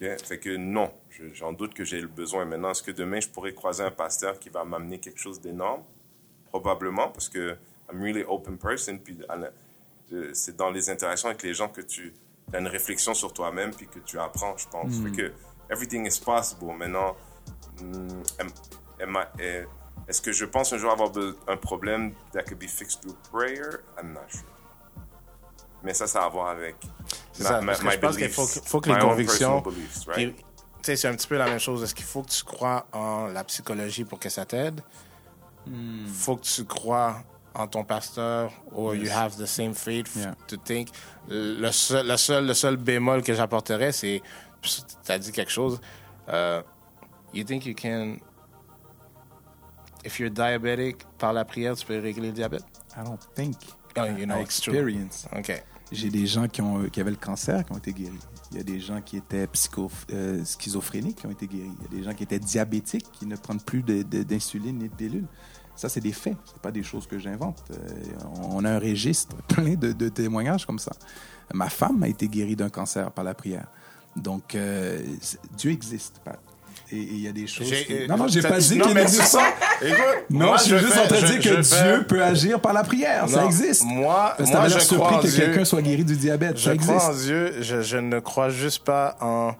Ok? 0.00 0.08
Fait 0.24 0.38
que 0.38 0.56
non, 0.56 0.90
je- 1.10 1.32
j'en 1.34 1.52
doute 1.52 1.74
que 1.74 1.84
j'ai 1.84 2.00
le 2.00 2.08
besoin. 2.08 2.44
Maintenant, 2.44 2.70
est-ce 2.70 2.82
que 2.82 2.92
demain, 2.92 3.20
je 3.20 3.28
pourrais 3.28 3.52
croiser 3.54 3.82
un 3.84 3.90
pasteur 3.90 4.38
qui 4.38 4.48
va 4.48 4.64
m'amener 4.64 4.98
quelque 5.00 5.18
chose 5.20 5.40
d'énorme? 5.40 5.82
Probablement, 6.50 7.08
parce 7.08 7.28
que 7.28 7.56
I'm 7.92 8.00
really 8.02 8.24
open 8.26 8.58
person. 8.58 8.98
Puis 8.98 9.18
c'est 10.34 10.56
dans 10.56 10.70
les 10.70 10.88
interactions 10.90 11.28
avec 11.30 11.42
les 11.42 11.54
gens 11.54 11.68
que 11.68 11.80
tu 11.80 12.12
as 12.52 12.58
une 12.58 12.66
réflexion 12.68 13.14
sur 13.14 13.32
toi-même 13.32 13.72
puis 13.74 13.86
que 13.86 13.98
tu 14.00 14.18
apprends, 14.18 14.56
je 14.56 14.68
pense. 14.68 14.92
Fait 15.04 15.10
que 15.16 15.32
everything 15.70 16.06
is 16.06 16.20
possible. 16.24 16.72
Maintenant, 16.76 17.16
hmm, 17.80 18.22
am- 18.38 18.52
am 19.00 19.16
I- 19.38 19.42
eh, 19.42 19.64
est-ce 20.08 20.20
que 20.20 20.32
je 20.32 20.44
pense 20.44 20.72
un 20.72 20.78
jour 20.78 20.90
avoir 20.90 21.10
un 21.48 21.56
problème 21.56 22.12
that 22.32 22.42
could 22.44 22.58
be 22.58 22.68
fixed 22.68 23.00
through 23.00 23.16
prayer? 23.30 23.80
I'm 24.00 24.12
not 24.12 24.20
sure. 24.28 24.42
Mais 25.82 25.94
ça, 25.94 26.06
ça 26.06 26.22
a 26.22 26.26
à 26.26 26.28
voir 26.28 26.48
avec 26.48 26.76
C'est 27.32 27.42
ça, 27.42 27.60
parce 27.64 27.80
que 27.80 27.90
je 27.90 27.98
pense 27.98 28.16
qu'il 28.16 28.28
faut, 28.30 28.46
que- 28.46 28.66
faut 28.68 28.80
que 28.80 28.90
les 28.90 28.98
convictions. 29.00 29.62
right? 30.06 30.36
tu 30.36 30.44
sais, 30.82 30.96
c'est 30.96 31.08
un 31.08 31.14
petit 31.16 31.26
peu 31.26 31.36
la 31.36 31.46
même 31.46 31.58
chose. 31.58 31.82
Est-ce 31.82 31.94
qu'il 31.94 32.04
faut 32.04 32.22
que 32.22 32.30
tu 32.30 32.44
crois 32.44 32.86
en 32.92 33.26
la 33.26 33.42
psychologie 33.44 34.04
pour 34.04 34.18
que 34.20 34.28
ça 34.28 34.44
t'aide? 34.44 34.80
Hmm. 35.66 36.06
faut 36.06 36.36
que 36.36 36.42
tu 36.44 36.64
crois 36.64 37.22
en 37.54 37.68
ton 37.68 37.84
pasteur 37.84 38.50
or 38.74 38.96
you 38.96 39.08
have 39.12 39.36
the 39.36 39.46
same 39.46 39.74
faith 39.74 40.10
Yeah. 40.16 40.34
to 40.48 40.56
think. 40.56 40.88
Le 41.28 41.70
seul, 41.70 42.06
le 42.08 42.16
seul, 42.16 42.46
le 42.46 42.54
seul 42.54 42.76
bémol 42.76 43.22
que 43.22 43.32
j'apporterais, 43.32 43.92
c'est, 43.92 44.22
tu 44.60 45.12
as 45.12 45.18
dit 45.20 45.30
quelque 45.30 45.52
chose, 45.52 45.80
euh, 46.28 46.62
you 47.32 47.44
think 47.44 47.64
you 47.66 47.74
can, 47.80 48.16
if 50.04 50.18
you're 50.18 50.30
diabetic, 50.30 51.06
par 51.18 51.32
la 51.32 51.44
prière, 51.44 51.76
tu 51.76 51.86
peux 51.86 51.98
régler 51.98 52.28
le 52.28 52.34
diabète? 52.34 52.64
I 52.96 53.04
don't 53.04 53.18
think. 53.34 53.56
Oh, 53.96 54.04
you 54.06 54.26
know, 54.26 54.36
I 54.36 54.42
it's 54.42 54.60
true. 54.60 54.74
experience. 54.74 55.26
OK. 55.36 55.62
J'ai 55.90 56.08
des 56.08 56.26
gens 56.26 56.48
qui, 56.48 56.62
ont, 56.62 56.84
qui 56.88 57.00
avaient 57.00 57.10
le 57.10 57.16
cancer 57.16 57.64
qui 57.66 57.72
ont 57.72 57.78
été 57.78 57.92
guéris. 57.92 58.18
Il 58.50 58.56
y 58.56 58.60
a 58.60 58.64
des 58.64 58.80
gens 58.80 59.02
qui 59.02 59.18
étaient 59.18 59.46
psycho, 59.48 59.90
euh, 60.12 60.42
schizophréniques 60.44 61.16
qui 61.16 61.26
ont 61.26 61.30
été 61.30 61.46
guéris. 61.46 61.72
Il 61.78 61.82
y 61.82 61.86
a 61.86 61.98
des 61.98 62.02
gens 62.02 62.14
qui 62.14 62.22
étaient 62.22 62.38
diabétiques 62.38 63.06
qui 63.12 63.26
ne 63.26 63.36
prennent 63.36 63.60
plus 63.60 63.82
d'insuline 63.82 64.78
ni 64.78 64.88
de 64.88 64.94
pilules. 64.94 65.26
Ça, 65.76 65.90
c'est 65.90 66.00
des 66.00 66.12
faits. 66.12 66.36
C'est 66.46 66.58
pas 66.62 66.70
des 66.70 66.82
choses 66.82 67.06
que 67.06 67.18
j'invente. 67.18 67.62
Euh, 67.70 67.76
on 68.50 68.64
a 68.64 68.70
un 68.70 68.78
registre 68.78 69.36
plein 69.48 69.74
de, 69.74 69.92
de 69.92 70.08
témoignages 70.08 70.64
comme 70.64 70.78
ça. 70.78 70.92
Ma 71.52 71.68
femme 71.68 72.02
a 72.02 72.08
été 72.08 72.26
guérie 72.28 72.56
d'un 72.56 72.70
cancer 72.70 73.10
par 73.12 73.24
la 73.24 73.34
prière. 73.34 73.68
Donc, 74.16 74.54
euh, 74.54 75.02
Dieu 75.56 75.70
existe. 75.70 76.20
Et 76.94 76.96
il 76.98 77.20
y 77.22 77.28
a 77.28 77.32
des 77.32 77.46
choses. 77.46 77.70
Qui- 77.70 78.06
Non, 78.06 78.18
non, 78.18 78.28
j'ai 78.28 78.42
pas 78.42 78.58
dit 78.58 78.78
qu'il 78.78 78.94
pas. 78.94 79.06
ça. 79.08 79.40
Écoute, 79.80 79.96
Non, 80.28 80.46
moi, 80.46 80.56
je 80.58 80.62
suis 80.64 80.78
juste 80.78 80.92
fais- 80.92 81.00
en 81.00 81.06
train 81.06 81.20
de 81.22 81.26
je- 81.26 81.32
dire 81.32 81.40
que 81.40 81.56
je 81.56 81.62
fais- 81.62 81.82
Dieu 81.82 82.06
peut 82.06 82.22
agir 82.22 82.60
par 82.60 82.72
la 82.74 82.82
prière. 82.84 83.28
Ça 83.28 83.44
existe. 83.46 83.82
Moi, 83.84 84.34
Parce 84.36 84.50
moi 84.50 84.68
je 84.68 84.78
surpris 84.78 84.96
crois 84.96 85.18
en 85.18 85.22
que 85.22 85.26
Dieu. 85.26 85.44
quelqu'un 85.46 85.64
soit 85.64 85.80
guéri 85.82 86.04
du 86.04 86.16
diabète. 86.16 86.58
Je 86.58 86.64
ça 86.70 86.76
crois 86.76 87.02
en 87.06 87.08
existe. 87.10 87.24
Dieu, 87.26 87.54
je, 87.62 87.96
ne 87.96 88.20
crois 88.20 88.50
juste 88.50 88.84
pas 88.84 89.16
en 89.20 89.54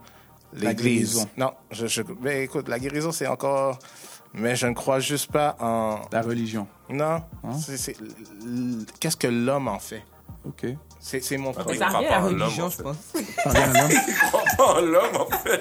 La 0.52 0.68
l'église. 0.70 1.14
guérison. 1.14 1.28
Non, 1.38 1.52
je, 1.70 2.02
mais 2.20 2.44
écoute, 2.44 2.68
la 2.68 2.78
guérison, 2.78 3.12
c'est 3.12 3.26
encore. 3.26 3.78
Mais 4.34 4.54
je 4.56 4.66
ne 4.66 4.74
crois 4.74 5.00
juste 5.00 5.30
pas 5.32 5.56
en. 5.59 6.00
La 6.12 6.20
religion. 6.22 6.66
Non. 6.90 7.22
Hein? 7.44 7.56
Qu'est-ce 9.00 9.16
que 9.16 9.26
l'homme 9.26 9.68
en 9.68 9.78
fait? 9.78 10.02
OK. 10.47 10.66
C'est 11.01 11.23
c'est 11.23 11.36
mon 11.36 11.52
problème. 11.52 11.78
Ça 11.78 11.89
revient 11.89 12.06
à 12.06 12.10
la 12.10 12.20
religion, 12.20 12.69
je 12.69 12.77
fait. 12.77 12.82
pense. 12.82 12.97
Parler 13.44 13.60
à 13.60 13.66
l'homme. 13.66 13.90
Pas 14.56 14.64
en 14.64 14.81
l'homme, 14.81 15.16
en 15.16 15.27
fait. 15.36 15.60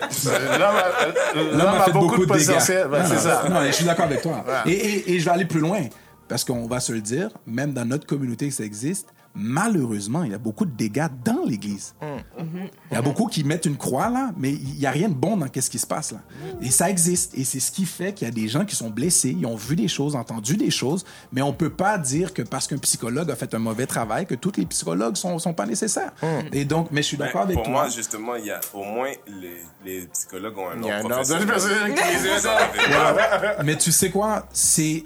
L'homme 0.59 0.61
a, 0.61 1.55
l'homme 1.57 1.81
a 1.81 1.89
beaucoup 1.89 2.25
de 2.25 2.31
dégâts. 2.31 2.45
potentiel. 2.47 2.87
Ben, 2.89 3.03
Non, 3.03 3.09
c'est 3.09 3.17
ça. 3.19 3.43
Non, 3.49 3.63
je 3.65 3.71
suis 3.71 3.85
d'accord 3.85 4.05
avec 4.05 4.21
toi. 4.21 4.43
Et, 4.65 4.71
et- 4.71 5.11
et 5.13 5.19
je 5.19 5.25
vais 5.25 5.31
aller 5.31 5.45
plus 5.45 5.59
loin. 5.59 5.81
Parce 6.27 6.43
qu'on 6.45 6.65
va 6.67 6.79
se 6.79 6.93
le 6.93 7.01
dire, 7.01 7.29
même 7.45 7.73
dans 7.73 7.85
notre 7.85 8.05
communauté 8.07 8.47
que 8.47 8.53
ça 8.53 8.63
existe, 8.63 9.09
malheureusement, 9.33 10.23
il 10.23 10.31
y 10.31 10.33
a 10.33 10.37
beaucoup 10.37 10.65
de 10.65 10.71
dégâts 10.71 11.07
dans 11.23 11.43
l'Église. 11.45 11.95
Il 12.01 12.93
y 12.93 12.95
a 12.95 13.01
beaucoup 13.01 13.27
qui 13.27 13.43
mettent 13.43 13.65
une 13.65 13.77
croix 13.77 14.09
là, 14.09 14.31
mais 14.37 14.51
il 14.51 14.75
n'y 14.79 14.85
a 14.85 14.91
rien 14.91 15.09
de 15.09 15.13
bon 15.13 15.37
dans 15.37 15.47
ce 15.53 15.69
qui 15.69 15.79
se 15.79 15.87
passe 15.87 16.11
là. 16.11 16.19
Et 16.61 16.69
ça 16.71 16.89
existe. 16.89 17.37
Et 17.37 17.43
c'est 17.43 17.59
ce 17.59 17.71
qui 17.71 17.85
fait 17.85 18.13
qu'il 18.13 18.27
y 18.27 18.31
a 18.31 18.33
des 18.33 18.47
gens 18.47 18.65
qui 18.65 18.75
sont 18.75 18.89
blessés, 18.89 19.35
ils 19.37 19.45
ont 19.45 19.55
vu 19.55 19.75
des 19.75 19.87
choses, 19.87 20.15
entendu 20.15 20.57
des 20.57 20.71
choses, 20.71 21.05
mais 21.31 21.41
on 21.41 21.53
peut 21.53 21.69
pas 21.69 21.97
dire 21.97 22.33
que 22.33 22.41
parce 22.41 22.67
qu'un 22.67 22.77
psychologue 22.77 23.29
a 23.31 23.35
fait 23.35 23.53
un 23.53 23.59
mauvais 23.59 23.85
travail, 23.87 24.25
que 24.25 24.35
tous 24.35 24.53
les 24.57 24.65
psychologues 24.65 25.15
sont, 25.15 25.39
sont 25.39 25.53
pas 25.53 25.65
nécessaires. 25.65 26.11
Et 26.51 26.65
donc, 26.65 26.87
mais 26.91 27.01
je 27.01 27.07
suis 27.07 27.17
d'accord 27.17 27.41
Ben, 27.41 27.45
avec 27.47 27.55
pour 27.57 27.63
toi. 27.65 27.73
moi, 27.73 27.89
justement, 27.89 28.35
il 28.35 28.45
y 28.45 28.51
a 28.51 28.59
au 28.73 28.83
moins 28.83 29.11
les, 29.27 29.63
les 29.85 30.07
psychologues 30.07 30.57
ont 30.57 30.69
un 30.69 30.75
nom 30.75 30.89
professionnel. 31.09 31.47
Mais 33.63 33.77
tu 33.77 33.91
sais 33.91 34.09
quoi? 34.09 34.47
C'est. 34.53 35.05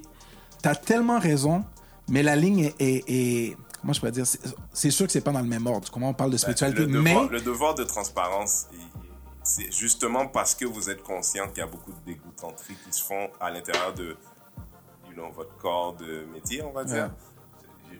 T'as 0.62 0.74
tellement 0.74 1.18
raison, 1.18 1.64
mais 2.08 2.22
la 2.22 2.34
ligne 2.36 2.60
est. 2.60 2.74
est- 2.80 3.04
est- 3.10 3.56
Comment 3.80 3.92
je 3.92 4.00
pourrais 4.00 4.12
dire? 4.12 4.26
C'est- 4.26 4.90
sûr 4.90 5.06
que 5.06 5.12
c'est 5.12 5.20
pas 5.20 5.32
dans 5.32 5.40
le 5.40 5.48
même 5.48 5.66
ordre. 5.66 5.90
Comment 5.90 6.10
on 6.10 6.14
parle 6.14 6.30
de 6.30 6.36
spiritualité, 6.36 6.86
Ben, 6.86 6.92
le, 6.92 7.02
mais. 7.02 7.10
devoir, 7.14 7.30
le 7.30 7.40
devoir 7.40 7.74
de 7.74 7.84
transparence, 7.84 8.66
c'est 9.42 9.70
justement 9.72 10.26
parce 10.26 10.54
que 10.54 10.64
vous 10.64 10.90
êtes 10.90 11.02
conscient 11.02 11.46
qu'il 11.48 11.58
y 11.58 11.62
a 11.62 11.66
beaucoup 11.66 11.92
de 11.92 12.00
dégoûtanteries 12.04 12.76
qui 12.84 12.92
se 12.92 13.04
font 13.04 13.30
à 13.40 13.50
l'intérieur 13.50 13.94
de 13.94 14.16
you 15.06 15.12
know, 15.14 15.30
votre 15.32 15.56
corps 15.56 15.94
de 15.94 16.24
métier, 16.32 16.62
on 16.62 16.72
va 16.72 16.84
dire. 16.84 17.04
Ouais. 17.04 17.10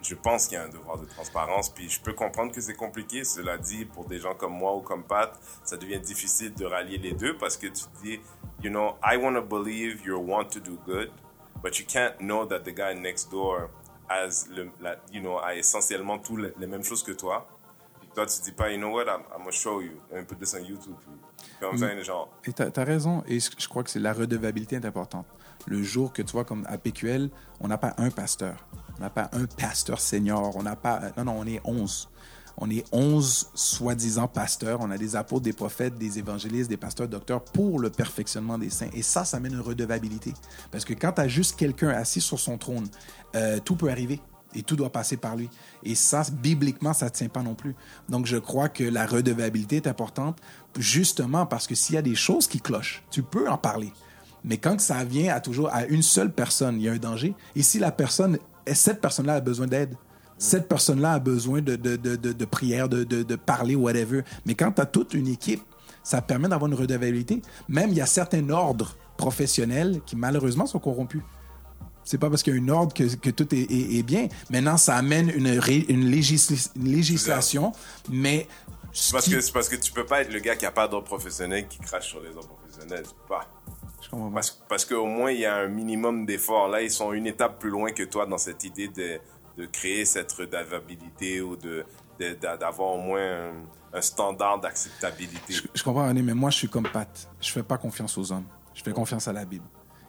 Je 0.03 0.11
je 0.11 0.15
pense 0.15 0.47
qu'il 0.47 0.57
y 0.57 0.61
a 0.61 0.65
un 0.65 0.69
devoir 0.69 0.99
de 0.99 1.05
transparence, 1.07 1.69
puis 1.71 1.89
je 1.89 2.01
peux 2.01 2.13
comprendre 2.13 2.53
que 2.53 2.61
c'est 2.61 2.75
compliqué. 2.75 3.25
Cela 3.25 3.57
dit, 3.59 3.85
pour 3.85 4.05
des 4.05 4.19
gens 4.19 4.35
comme 4.35 4.53
moi 4.53 4.75
ou 4.77 4.81
comme 4.81 5.03
Pat, 5.05 5.33
ça 5.65 5.77
devient 5.77 5.99
difficile 6.01 6.53
de 6.55 6.65
rallier 6.65 6.99
les 6.99 7.13
deux 7.13 7.37
parce 7.37 7.57
que 7.57 7.67
tu 7.67 7.73
te 7.85 8.03
dis, 8.03 8.21
you 8.63 8.71
know, 8.71 8.95
I 9.03 9.17
want 9.17 9.35
to 9.35 9.43
believe 9.43 10.05
you 10.05 10.17
want 10.19 10.47
to 10.51 10.61
do 10.61 10.79
good, 10.87 11.11
but 11.63 11.79
you 11.79 11.85
can't 11.89 12.17
know 12.21 12.45
that 12.47 12.61
the 12.61 12.73
guy 12.75 12.95
next 12.95 13.31
door 13.31 13.71
has, 14.09 14.47
le, 14.51 14.71
la, 14.81 14.97
you 15.13 15.21
know, 15.21 15.39
a 15.39 15.55
essentiellement 15.55 16.19
tous 16.19 16.37
les, 16.37 16.53
les 16.59 16.67
mêmes 16.67 16.83
choses 16.83 17.03
que 17.03 17.13
toi. 17.13 17.47
Puis 18.01 18.09
toi, 18.15 18.27
tu 18.27 18.41
dis 18.43 18.53
pas, 18.53 18.71
you 18.71 18.79
know 18.79 18.91
what, 18.93 19.05
I'm, 19.05 19.23
I'm 19.33 19.39
gonna 19.39 19.51
show 19.51 19.81
you. 19.81 19.93
Un 20.15 20.25
peu 20.25 20.37
de 20.37 20.45
ça 20.45 20.61
YouTube. 20.61 20.97
Comme 21.61 21.77
ça, 21.77 22.03
genre, 22.03 22.31
Et 22.45 22.53
t'as 22.53 22.71
as 22.75 22.85
raison, 22.85 23.23
et 23.27 23.41
je 23.41 23.51
je 23.59 23.69
crois 23.69 23.83
que 23.83 23.91
c'est 23.91 24.01
la 24.01 24.13
redevabilité 24.13 24.77
est 24.77 24.85
importante. 24.85 25.27
Le 25.67 25.83
jour 25.83 26.13
que 26.13 26.23
tu 26.23 26.33
vois, 26.33 26.45
comme 26.45 26.67
à 26.69 26.79
PQL, 26.79 27.31
on 27.61 27.69
n'a 27.69 27.79
pas 27.79 27.95
un 27.99 28.11
pasteur, 28.11 28.67
on 28.99 29.03
n'a 29.03 29.11
pas 29.11 29.31
un 29.33 29.47
pasteur 29.47 30.01
senior, 30.01 30.55
on 30.57 30.63
n'a 30.63 30.77
pas. 30.77 31.01
Non, 31.17 31.25
non, 31.25 31.39
on 31.39 31.47
est 31.47 31.61
11. 31.65 32.09
On 32.59 32.71
est 32.71 32.85
11 32.93 33.51
soi-disant 33.55 34.29
pasteurs. 34.29 34.81
On 34.81 34.91
a 34.91 34.99
des 34.99 35.17
apôtres, 35.17 35.45
des 35.45 35.53
prophètes, 35.53 35.99
des 35.99 36.19
évangélistes, 36.19 36.71
des 36.71 36.77
pasteurs, 36.77 37.09
docteurs 37.09 37.43
pour 37.43 37.79
le 37.79 37.91
perfectionnement 37.91 38.59
des 38.59 38.71
saints. 38.71 38.89
Et 38.95 39.03
ça, 39.03 39.25
ça 39.25 39.41
mène 39.41 39.55
une 39.55 39.61
redevabilité. 39.61 40.33
Parce 40.71 40.85
que 40.85 40.95
quand 40.95 41.13
tu 41.13 41.21
as 41.21 41.29
juste 41.29 41.57
quelqu'un 41.57 41.91
assis 41.91 42.21
sur 42.21 42.41
son 42.41 42.57
trône, 42.59 42.89
euh, 43.35 43.59
tout 43.65 43.77
peut 43.77 43.91
arriver. 43.91 44.21
Et 44.55 44.63
tout 44.63 44.77
doit 44.77 44.91
passer 44.91 45.19
par 45.19 45.37
lui. 45.37 45.51
Et 45.83 45.95
ça, 45.95 46.23
bibliquement, 46.33 46.95
ça 46.95 47.07
ne 47.07 47.11
tient 47.11 47.29
pas 47.29 47.43
non 47.43 47.55
plus. 47.55 47.75
Donc, 48.09 48.25
je 48.25 48.39
crois 48.39 48.71
que 48.71 48.85
la 48.85 49.05
redevabilité 49.05 49.77
est 49.77 49.87
importante, 49.87 50.39
justement 50.79 51.45
parce 51.45 51.67
que 51.67 51.75
s'il 51.75 51.95
y 51.95 51.99
a 51.99 52.03
des 52.03 52.15
choses 52.15 52.47
qui 52.47 52.61
clochent, 52.61 53.03
tu 53.11 53.23
peux 53.23 53.51
en 53.51 53.59
parler. 53.59 53.93
Mais 54.45 54.57
quand 54.57 54.81
ça 54.81 55.05
vient 55.05 55.39
toujours 55.41 55.69
à 55.75 55.85
une 55.85 56.03
seule 56.03 56.33
personne, 56.33 56.77
il 56.77 56.85
y 56.85 56.89
a 56.89 56.93
un 56.93 56.99
danger. 56.99 57.35
Et 57.55 57.63
si 57.63 57.79
la 57.79 57.93
personne, 57.93 58.39
cette 58.73 59.01
personne-là 59.03 59.35
a 59.35 59.41
besoin 59.41 59.67
d'aide, 59.67 59.97
cette 60.39 60.69
personne-là 60.69 61.15
a 61.15 61.19
besoin 61.19 61.61
de, 61.63 61.77
de, 61.77 61.97
de, 61.97 62.17
de, 62.17 62.33
de 62.33 62.45
prière, 62.45 62.89
de, 62.89 63.37
parler, 63.37 63.75
whatever. 63.75 64.23
Mais 64.45 64.55
quand 64.55 64.73
tu 64.73 64.81
as 64.83 64.87
toute 64.87 65.15
une 65.15 65.29
équipe, 65.29 65.63
ça 66.03 66.21
permet 66.23 66.49
d'avoir 66.49 66.71
une 66.71 66.77
redevabilité. 66.79 67.43
Même 67.69 67.91
il 67.91 67.97
y 67.97 68.01
a 68.01 68.07
certains 68.07 68.49
ordres 68.51 68.97
professionnels 69.17 70.01
qui 70.07 70.15
malheureusement 70.17 70.67
sont 70.67 70.79
corrompus. 70.79 71.23
C'est 72.05 72.19
pas 72.19 72.31
parce 72.31 72.43
qu'il 72.45 72.53
y 72.53 72.57
a 72.57 72.59
une 72.59 72.71
ordre 72.71 72.95
que, 72.95 73.17
que 73.17 73.31
tout 73.31 73.53
est, 73.55 73.63
est- 73.63 73.99
est 73.99 74.03
bien. 74.05 74.29
Maintenant, 74.51 74.77
ça 74.77 74.95
amène 74.97 75.29
une, 75.31 75.49
ré- 75.59 75.85
une, 75.89 76.09
législ- 76.09 76.71
une 76.77 76.93
législation, 76.93 77.73
mais 78.09 78.47
c'est 78.93 79.13
parce, 79.13 79.29
que, 79.29 79.53
parce 79.53 79.69
que 79.69 79.75
tu 79.77 79.91
peux 79.91 80.07
pas 80.07 80.23
être 80.23 80.33
le 80.33 80.39
gars 80.39 80.55
qui 80.55 80.65
a 80.67 80.71
pas 80.71 80.87
d'ordre 80.87 81.07
professionnel 81.07 81.67
qui 81.67 81.79
crache 81.79 82.09
sur 82.09 82.21
les 82.23 82.29
ordres 82.29 82.49
professionnels. 82.63 83.05
Pas. 83.29 83.49
Je 84.01 84.09
comprends 84.09 84.29
pas. 84.29 84.35
Parce, 84.35 84.63
parce 84.69 84.85
qu'au 84.85 85.07
moins, 85.07 85.33
il 85.33 85.41
y 85.41 85.47
a 85.47 85.57
un 85.57 85.67
minimum 85.69 86.25
d'efforts. 86.27 86.69
Là, 86.69 86.81
ils 86.83 86.91
sont 86.93 87.13
une 87.13 87.27
étape 87.27 87.59
plus 87.59 87.71
loin 87.71 87.91
que 87.91 88.05
toi 88.05 88.25
dans 88.27 88.39
cette 88.39 88.63
idée 88.63 88.87
de, 88.89 89.19
de 89.57 89.67
créer 89.67 90.05
cette 90.05 90.31
redevabilité 90.33 91.41
ou 91.41 91.57
de, 91.57 91.85
de- 92.21 92.35
d'a- 92.41 92.57
d'avoir 92.57 92.95
au 92.95 92.99
moins 92.99 93.53
un, 93.93 94.01
standard 94.01 94.61
d'acceptabilité. 94.61 95.55
Je, 95.75 95.83
comprends, 95.83 96.07
René, 96.09 96.21
mais 96.23 96.35
moi, 96.35 96.51
je 96.51 96.59
suis 96.59 96.69
comme 96.69 96.87
Pat. 96.87 97.29
Je 97.41 97.51
fais 97.51 97.63
pas 97.63 97.79
confiance 97.79 98.19
aux 98.19 98.31
hommes. 98.33 98.45
Je 98.75 98.83
fais 98.83 98.93
confiance 98.93 99.27
à 99.27 99.33
la 99.33 99.45
Bible. 99.47 99.65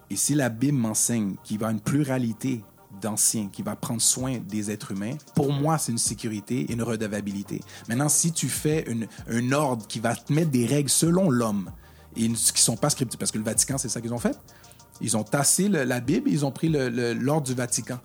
Et 0.10 0.18
si 0.18 0.36
la 0.36 0.50
Bible 0.50 0.78
m'enseigne 0.78 1.36
qu'il 1.44 1.56
y 1.56 1.58
avoir 1.58 1.72
une 1.72 1.80
pluralité 1.80 2.64
d'anciens, 3.02 3.48
qui 3.48 3.62
va 3.62 3.76
prendre 3.76 4.02
soin 4.02 4.40
des 4.40 4.72
êtres 4.72 4.92
humains, 4.92 5.16
pour 5.36 5.52
moi, 5.54 5.78
c'est 5.78 5.92
une 5.92 5.98
sécurité 5.98 6.62
et 6.62 6.74
une 6.74 6.82
redevabilité. 6.84 7.62
Maintenant, 7.88 8.10
si 8.10 8.32
tu 8.34 8.50
fais 8.50 8.84
une, 8.90 9.08
un 9.30 9.52
ordre 9.52 9.86
qui 9.88 10.00
va 10.00 10.16
te 10.16 10.34
mettre 10.34 10.50
des 10.52 10.66
règles 10.66 10.90
selon 10.90 11.30
l'homme, 11.30 11.72
et 12.16 12.28
qui 12.28 12.62
sont 12.62 12.76
pas 12.78 12.90
scriptées, 12.90 13.18
parce 13.18 13.32
que 13.32 13.38
le 13.38 13.44
Vatican, 13.44 13.78
c'est 13.78 13.90
ça 13.90 14.02
qu'ils 14.02 14.14
ont 14.14 14.18
fait. 14.20 14.38
Ils 15.00 15.16
ont 15.16 15.24
tassé 15.24 15.70
la 15.70 16.00
Bible, 16.00 16.30
ils 16.30 16.46
ont 16.46 16.52
pris 16.52 16.70
l'ordre 16.70 17.46
du 17.48 17.54
Vatican. 17.54 18.00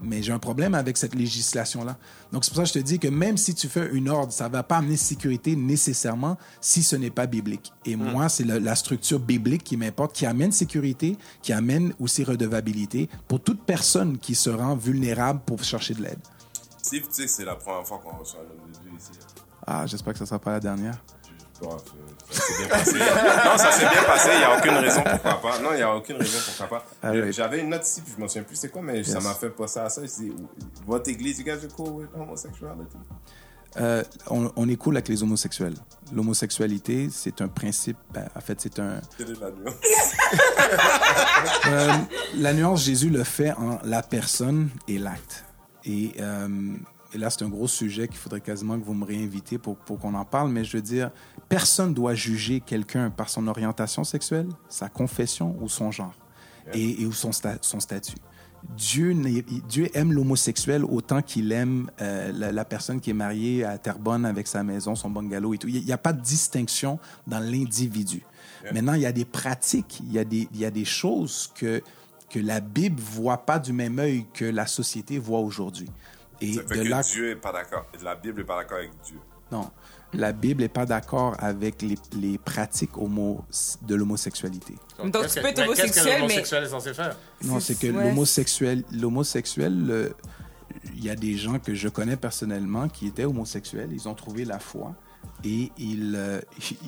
Mais 0.00 0.22
j'ai 0.22 0.32
un 0.32 0.38
problème 0.38 0.74
avec 0.74 0.96
cette 0.96 1.14
législation-là. 1.14 1.96
Donc, 2.32 2.44
c'est 2.44 2.50
pour 2.50 2.56
ça 2.56 2.62
que 2.64 2.68
je 2.68 2.84
te 2.84 2.84
dis 2.84 2.98
que 2.98 3.08
même 3.08 3.36
si 3.36 3.54
tu 3.54 3.68
fais 3.68 3.90
une 3.92 4.08
ordre, 4.08 4.32
ça 4.32 4.48
ne 4.48 4.52
va 4.52 4.62
pas 4.62 4.78
amener 4.78 4.96
sécurité 4.96 5.56
nécessairement 5.56 6.36
si 6.60 6.82
ce 6.82 6.96
n'est 6.96 7.10
pas 7.10 7.26
biblique. 7.26 7.72
Et 7.84 7.96
moi, 7.96 8.28
c'est 8.28 8.44
la, 8.44 8.60
la 8.60 8.74
structure 8.74 9.20
biblique 9.20 9.64
qui 9.64 9.76
m'importe, 9.76 10.14
qui 10.14 10.26
amène 10.26 10.52
sécurité, 10.52 11.16
qui 11.42 11.52
amène 11.52 11.94
aussi 12.00 12.24
redevabilité 12.24 13.08
pour 13.28 13.40
toute 13.40 13.62
personne 13.62 14.18
qui 14.18 14.34
se 14.34 14.50
rend 14.50 14.76
vulnérable 14.76 15.40
pour 15.46 15.62
chercher 15.62 15.94
de 15.94 16.02
l'aide. 16.02 16.18
Steve, 16.82 17.06
tu 17.08 17.14
sais 17.14 17.28
c'est 17.28 17.44
la 17.44 17.54
première 17.54 17.86
fois 17.86 17.98
qu'on 17.98 18.18
reçoit 18.18 18.40
l'homme 18.40 18.70
de 18.70 18.78
Dieu 18.78 18.90
ici. 18.98 19.18
Ah, 19.66 19.86
j'espère 19.86 20.12
que 20.12 20.18
ça 20.18 20.26
sera 20.26 20.38
pas 20.38 20.52
la 20.52 20.60
dernière. 20.60 21.02
Bon, 21.62 21.76
ça 22.30 22.42
s'est 22.42 22.58
bien 22.58 22.68
passé. 22.68 22.98
non, 22.98 23.58
ça 23.58 23.72
s'est 23.72 23.88
bien 23.88 24.02
passé. 24.04 24.28
Il 24.32 24.38
n'y 24.38 24.44
a 24.44 24.58
aucune 24.58 24.74
raison 24.76 25.02
pourquoi 25.02 25.40
pas. 25.40 25.58
Non, 25.60 25.70
il 25.72 25.76
n'y 25.76 25.82
a 25.82 25.94
aucune 25.96 26.16
raison 26.16 26.38
pourquoi 26.46 26.78
pas. 26.78 26.86
Ah 27.02 27.10
oui. 27.12 27.32
J'avais 27.32 27.60
une 27.60 27.68
note 27.70 27.86
ici, 27.86 28.00
puis 28.02 28.14
je 28.16 28.22
me 28.22 28.28
souviens 28.28 28.42
plus 28.42 28.56
c'est 28.56 28.68
quoi, 28.70 28.82
mais 28.82 29.02
ça 29.04 29.14
Yes. 29.14 29.24
m'a 29.24 29.34
fait 29.34 29.50
penser 29.50 29.80
à 29.80 29.88
ça. 29.88 30.02
Je 30.02 30.06
dis, 30.08 30.32
votre 30.86 31.08
église, 31.10 31.38
you 31.38 31.44
guys 31.44 31.64
are 31.64 31.74
cool 31.76 31.90
with 32.00 32.08
homosexuality? 32.16 32.96
Euh, 33.76 34.04
on, 34.30 34.52
on 34.54 34.68
est 34.68 34.76
cool 34.76 34.94
avec 34.96 35.08
les 35.08 35.20
homosexuels. 35.24 35.74
L'homosexualité, 36.12 37.08
c'est 37.10 37.40
un 37.40 37.48
principe, 37.48 37.96
ben, 38.12 38.28
en 38.36 38.40
fait, 38.40 38.60
c'est 38.60 38.78
un... 38.78 39.00
Quelle 39.18 39.30
est 39.32 39.40
la 39.40 39.50
nuance? 39.50 39.74
Euh, 41.66 41.92
la 42.36 42.52
nuance, 42.52 42.84
Jésus 42.84 43.10
le 43.10 43.24
fait 43.24 43.52
en 43.52 43.78
la 43.84 44.02
personne 44.02 44.68
et 44.88 44.98
l'acte. 44.98 45.44
Et, 45.84 46.12
euh, 46.20 46.48
et 47.14 47.18
là, 47.18 47.30
c'est 47.30 47.44
un 47.44 47.48
gros 47.48 47.68
sujet 47.68 48.08
qu'il 48.08 48.16
faudrait 48.16 48.40
quasiment 48.40 48.78
que 48.78 48.84
vous 48.84 48.94
me 48.94 49.04
réinvitez 49.04 49.58
pour, 49.58 49.76
pour 49.76 49.98
qu'on 49.98 50.14
en 50.14 50.24
parle, 50.24 50.50
mais 50.50 50.64
je 50.64 50.76
veux 50.76 50.82
dire, 50.82 51.10
personne 51.48 51.94
doit 51.94 52.14
juger 52.14 52.60
quelqu'un 52.60 53.10
par 53.10 53.28
son 53.28 53.46
orientation 53.46 54.02
sexuelle, 54.04 54.48
sa 54.68 54.88
confession 54.88 55.56
ou 55.60 55.68
son 55.68 55.90
genre, 55.90 56.14
et, 56.72 57.02
et 57.02 57.06
ou 57.06 57.12
son, 57.12 57.30
sta- 57.30 57.58
son 57.60 57.78
statut. 57.80 58.16
Dieu, 58.76 59.14
Dieu 59.68 59.90
aime 59.92 60.12
l'homosexuel 60.12 60.84
autant 60.84 61.20
qu'il 61.20 61.52
aime 61.52 61.90
euh, 62.00 62.32
la, 62.32 62.50
la 62.50 62.64
personne 62.64 62.98
qui 63.00 63.10
est 63.10 63.14
mariée 63.14 63.62
à 63.62 63.76
Terrebonne 63.76 64.24
avec 64.24 64.46
sa 64.46 64.62
maison, 64.62 64.94
son 64.94 65.10
bungalow 65.10 65.52
et 65.52 65.58
tout. 65.58 65.68
Il 65.68 65.84
n'y 65.84 65.92
a, 65.92 65.98
pas 65.98 66.14
de 66.14 66.22
distinction 66.22 66.98
dans 67.26 67.40
l'individu. 67.40 68.22
Maintenant, 68.72 68.94
il 68.94 69.02
y 69.02 69.06
a 69.06 69.12
des 69.12 69.26
pratiques, 69.26 70.00
il 70.06 70.12
y 70.12 70.18
a 70.18 70.24
des, 70.24 70.48
il 70.54 70.58
y 70.58 70.64
a 70.64 70.70
des 70.70 70.86
choses 70.86 71.52
que, 71.54 71.82
que 72.30 72.38
la 72.38 72.60
Bible 72.60 72.98
voit 72.98 73.44
pas 73.44 73.58
du 73.58 73.74
même 73.74 73.98
œil 73.98 74.24
que 74.32 74.46
la 74.46 74.66
société 74.66 75.18
voit 75.18 75.40
aujourd'hui. 75.40 75.90
Et 76.50 76.54
Ça 76.54 76.62
fait 76.62 76.78
de 76.78 76.82
que 76.84 76.88
là, 76.88 77.02
Dieu 77.02 77.30
est 77.30 77.36
pas 77.36 77.52
d'accord. 77.52 77.86
La 78.02 78.14
Bible 78.14 78.40
est 78.40 78.44
pas 78.44 78.56
d'accord 78.56 78.78
avec 78.78 78.90
Dieu. 79.04 79.18
non, 79.52 79.70
la 80.12 80.32
Bible 80.32 80.62
n'est 80.62 80.68
pas 80.68 80.86
d'accord 80.86 81.34
avec 81.38 81.82
les, 81.82 81.96
les 82.16 82.38
pratiques 82.38 82.96
homo, 82.96 83.44
de 83.82 83.94
l'homosexualité. 83.94 84.74
Donc, 84.98 85.12
tu 85.12 85.12
que- 85.12 85.40
peux 85.40 85.46
être 85.48 85.58
mais 85.58 85.66
Qu'est-ce 85.66 85.66
que 85.66 85.66
homosexuel, 85.66 86.04
mais- 86.06 86.18
l'homosexuel 86.20 86.64
est 86.64 86.68
censé 86.68 86.94
faire? 86.94 87.16
Non, 87.42 87.60
c'est 87.60 87.78
que 87.78 87.86
Ouais. 87.88 88.04
l'homosexuel, 88.08 88.84
l'homosexuel, 88.92 90.14
il 90.96 91.04
y 91.04 91.10
a 91.10 91.16
des 91.16 91.36
gens 91.36 91.58
que 91.58 91.74
je 91.74 91.88
connais 91.88 92.16
personnellement 92.16 92.88
qui 92.88 93.06
étaient 93.08 93.24
homosexuels, 93.24 93.90
ils 93.92 94.08
ont 94.08 94.14
trouvé 94.14 94.44
la 94.44 94.58
foi 94.58 94.94
et 95.44 95.70
ils, 95.78 96.14
euh, 96.16 96.40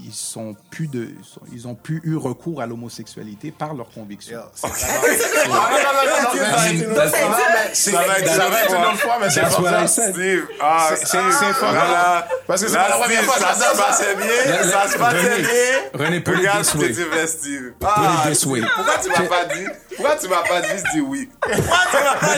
ils 0.04 0.12
sont 0.12 0.56
plus 0.70 0.88
de, 0.88 1.08
ils 1.52 1.68
ont 1.68 1.74
plus 1.74 2.00
eu 2.04 2.16
recours 2.16 2.60
à 2.62 2.66
l'homosexualité 2.66 3.50
par 3.50 3.74
leur 3.74 3.88
conviction. 3.90 4.40
Ça 4.56 4.68
va 7.92 8.20
être 8.20 8.74
une 8.74 8.84
autre 8.84 8.98
fois, 8.98 9.16
mais 9.20 9.30
c'est 9.30 9.40
pas 9.42 9.50
ça. 9.50 9.86
Steve, 9.86 10.46
ah, 10.60 10.88
C'est- 10.90 11.06
c'est- 11.06 11.18
c'est 11.32 11.52
fort. 11.54 11.70
Voilà. 11.70 12.26
Parce 12.46 12.62
que 12.62 12.68
c'est 12.68 12.74
Là, 12.76 12.84
pas 12.84 12.88
la 12.90 12.96
première 12.98 13.22
fois 13.24 13.34
que 13.34 13.40
ça 13.40 13.54
se 13.54 13.76
passait 13.76 14.14
bien. 14.16 14.70
Ça 14.70 14.88
se 14.92 14.98
passait 14.98 15.16
René, 15.18 15.38
bien. 15.42 16.06
René, 16.06 16.22
Regarde 16.26 16.64
ce 16.64 16.76
que 16.76 16.86
tu 16.86 16.94
fais, 16.94 17.26
Steve. 17.26 17.72
Ah. 17.84 18.22
Pourquoi 18.76 18.94
tu 19.02 19.08
m'as 19.08 19.28
pas 19.28 19.44
dit? 19.54 19.66
Pourquoi 19.96 20.16
tu 20.16 20.28
m'as 20.28 20.42
pas 20.42 20.60
dit, 20.60 20.68
je 20.84 20.92
dis 20.92 21.00
oui? 21.00 21.28
Pas? 21.40 21.48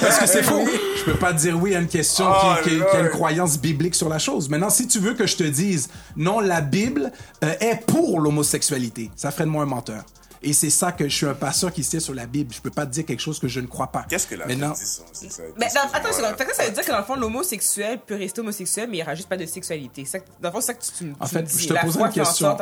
Parce 0.00 0.18
que 0.18 0.26
c'est 0.26 0.42
faux. 0.42 0.64
Je 0.96 1.04
peux 1.04 1.18
pas 1.18 1.32
dire 1.32 1.56
oui 1.60 1.74
à 1.74 1.78
une 1.80 1.88
question 1.88 2.26
Oh, 2.28 2.54
qui, 2.62 2.80
a 2.94 3.00
une 3.00 3.08
croyance 3.10 3.58
biblique 3.58 3.94
sur 3.94 4.08
la 4.08 4.18
chose. 4.18 4.48
Maintenant, 4.48 4.70
si 4.70 4.86
tu 4.86 4.98
veux 5.00 5.14
que 5.14 5.26
je 5.26 5.36
te 5.36 5.42
dise 5.42 5.88
non, 6.16 6.40
la 6.40 6.60
Bible 6.60 7.12
euh, 7.44 7.54
est 7.60 7.84
pour 7.86 8.20
l'homosexualité, 8.20 9.10
ça 9.16 9.30
ferait 9.30 9.44
de 9.44 9.50
moi 9.50 9.62
un 9.62 9.66
menteur. 9.66 10.04
Et 10.40 10.52
c'est 10.52 10.70
ça 10.70 10.92
que 10.92 11.08
je 11.08 11.14
suis 11.14 11.26
un 11.26 11.34
pasteur 11.34 11.72
qui 11.72 11.82
se 11.82 11.90
tient 11.90 12.00
sur 12.00 12.14
la 12.14 12.26
Bible. 12.26 12.54
Je 12.54 12.60
peux 12.60 12.70
pas 12.70 12.86
te 12.86 12.92
dire 12.92 13.04
quelque 13.04 13.20
chose 13.20 13.40
que 13.40 13.48
je 13.48 13.58
ne 13.58 13.66
crois 13.66 13.88
pas. 13.88 14.06
Qu'est-ce 14.08 14.26
que 14.28 14.36
la 14.36 14.46
Bible 14.46 14.60
dit? 14.60 15.28
Mais 15.58 15.66
dans, 15.74 15.80
attends, 15.92 16.08
une 16.08 16.14
seconde. 16.14 16.36
Ça 16.54 16.64
veut 16.64 16.70
dire 16.70 16.84
que 16.84 16.90
dans 16.92 16.98
le 16.98 17.04
fond, 17.04 17.16
l'homosexuel 17.16 17.98
peut 18.06 18.14
rester 18.14 18.40
homosexuel, 18.40 18.88
mais 18.88 18.98
il 18.98 19.00
n'y 19.00 19.02
aura 19.02 19.16
juste 19.16 19.28
pas 19.28 19.36
de 19.36 19.46
sexualité. 19.46 20.04
Ça 20.04 20.18
Dans 20.40 20.50
le 20.50 20.52
fond, 20.52 20.60
c'est 20.60 20.66
ça 20.68 20.74
que 20.74 20.84
tu, 20.84 20.90
tu 20.96 21.04
me 21.06 21.12
En 21.18 21.26
tu 21.26 21.34
me 21.34 21.40
fait, 21.40 21.42
dis. 21.42 21.62
je 21.62 21.68
te 21.68 21.72
La 21.74 21.80
posais 21.82 21.98
une 22.00 22.10
question. 22.12 22.56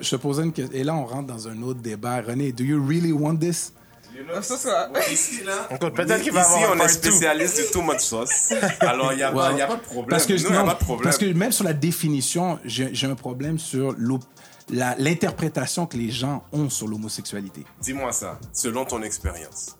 je 0.00 0.10
te 0.10 0.16
posais 0.16 0.42
une 0.42 0.52
question. 0.52 0.74
Et 0.74 0.84
là, 0.84 0.94
on 0.94 1.04
rentre 1.04 1.26
dans 1.26 1.48
un 1.48 1.60
autre 1.62 1.80
débat. 1.80 2.22
René, 2.22 2.50
do 2.52 2.64
you 2.64 2.82
really 2.82 3.12
want 3.12 3.36
this? 3.36 3.72
Ça, 4.42 4.56
ça- 4.56 4.90
Ici, 5.12 5.42
là. 5.44 5.68
Écoute, 5.70 5.94
peut-être 5.94 6.22
qu'il 6.22 6.32
va 6.32 6.42
Ici, 6.42 6.50
avoir 6.54 6.72
un 6.72 6.78
on 6.80 6.84
est 6.84 6.88
spécialiste 6.88 7.56
du 7.66 7.70
too 7.72 7.82
much 7.82 8.00
sauce. 8.00 8.52
Alors, 8.80 9.12
il 9.12 9.16
n'y 9.16 9.22
a, 9.22 9.30
pas- 9.32 9.48
Well, 9.50 9.58
y 9.58 9.62
a 9.62 9.66
pas 9.66 9.76
de 9.76 9.80
problème. 9.82 10.08
Parce 10.10 10.26
que, 10.26 10.32
Nous, 10.34 10.38
il 10.40 10.50
n'y 10.50 10.56
a 10.56 10.60
non, 10.60 10.66
pas 10.66 10.74
de 10.74 10.78
problème. 10.84 11.04
parce 11.04 11.18
que 11.18 11.26
même 11.26 11.52
sur 11.52 11.64
la 11.64 11.72
définition, 11.72 12.58
j'ai 12.64 13.06
un 13.06 13.14
problème 13.14 13.58
sur 13.58 13.94
l'interprétation 14.70 15.86
que 15.86 15.96
les 15.96 16.10
gens 16.10 16.44
ont 16.52 16.68
sur 16.70 16.88
l'homosexualité. 16.88 17.64
Dis-moi 17.80 18.12
ça, 18.12 18.38
selon 18.52 18.84
ton 18.84 19.02
expérience. 19.02 19.76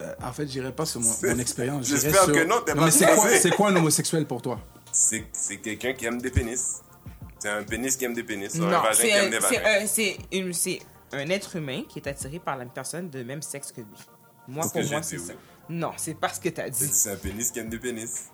Euh, 0.00 0.12
en 0.24 0.32
fait, 0.32 0.48
j'irai 0.48 0.72
pas 0.72 0.86
sur 0.86 1.00
mon, 1.00 1.12
C'est- 1.12 1.32
mon 1.32 1.38
expérience. 1.38 1.86
J'espère 1.86 2.24
sur- 2.24 2.32
que 2.32 2.44
non, 2.44 2.56
t'es 2.66 2.74
mais 2.74 2.80
pas 2.80 2.90
c'est 2.90 3.06
quoi, 3.14 3.28
c'est 3.40 3.50
quoi 3.54 3.68
un 3.68 3.76
homosexuel 3.76 4.26
pour 4.26 4.42
toi? 4.42 4.58
C'est 4.90 5.24
c'est 5.32 5.56
quelqu'un 5.58 5.92
qui 5.92 6.06
aime 6.06 6.20
des 6.20 6.30
pénis. 6.30 6.80
C'est 7.38 7.48
un 7.50 7.62
pénis 7.62 7.96
qui 7.96 8.04
aime 8.04 8.14
des 8.14 8.24
pénis. 8.24 8.54
Non, 8.56 8.66
un 8.66 8.70
vagin 8.80 8.90
qui 8.90 8.96
c'est 8.96 9.08
aime 9.10 9.30
des 9.30 9.36
c'est 9.40 9.56
vagins. 9.58 9.82
un- 9.82 9.86
c'est 9.86 10.18
une- 10.32 10.52
c'est 10.52 10.80
un 11.14 11.30
être 11.30 11.56
humain 11.56 11.82
qui 11.88 11.98
est 11.98 12.08
attiré 12.08 12.38
par 12.38 12.56
la 12.56 12.64
personne 12.66 13.08
de 13.10 13.22
même 13.22 13.42
sexe 13.42 13.72
que 13.72 13.80
lui. 13.80 13.86
Moi, 14.48 14.62
C'est 14.64 14.68
ce 14.68 14.72
pour 14.74 14.82
que 14.82 14.88
moi, 14.90 15.02
c'est 15.02 15.18
ça. 15.18 15.32
oui. 15.32 15.38
Non, 15.76 15.92
c'est 15.96 16.14
pas 16.14 16.28
ce 16.28 16.40
que 16.40 16.48
t'as 16.50 16.68
dit. 16.68 16.86
c'est 16.86 17.10
un 17.12 17.16
pénis 17.16 17.50
qui 17.50 17.58
aime 17.58 17.68
des 17.70 17.78
pénis. 17.78 18.26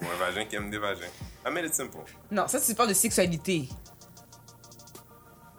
Ou 0.00 0.04
un 0.04 0.16
vagin 0.18 0.44
qui 0.44 0.54
aime 0.56 0.70
des 0.70 0.78
vagins. 0.78 1.06
I 1.46 1.50
made 1.50 1.64
it 1.64 1.74
simple. 1.74 1.98
Non, 2.30 2.46
ça, 2.46 2.60
tu 2.60 2.74
parles 2.74 2.90
de 2.90 2.94
sexualité. 2.94 3.68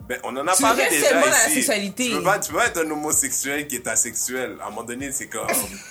Ben, 0.08 0.18
on 0.24 0.36
en 0.36 0.46
a 0.46 0.54
Tu 0.56 0.62
parlé 0.62 0.88
déjà 0.88 1.12
dans 1.20 1.26
la 1.28 1.46
ici. 1.46 1.54
sexualité. 1.56 2.08
Tu 2.08 2.16
peux, 2.16 2.22
pas, 2.22 2.38
tu 2.38 2.50
peux 2.50 2.58
pas 2.58 2.66
être 2.66 2.78
un 2.84 2.90
homosexuel 2.90 3.66
qui 3.68 3.76
est 3.76 3.86
asexuel. 3.86 4.56
À 4.60 4.66
un 4.66 4.70
moment 4.70 4.82
donné, 4.84 5.12
c'est 5.12 5.28
comme... 5.28 5.46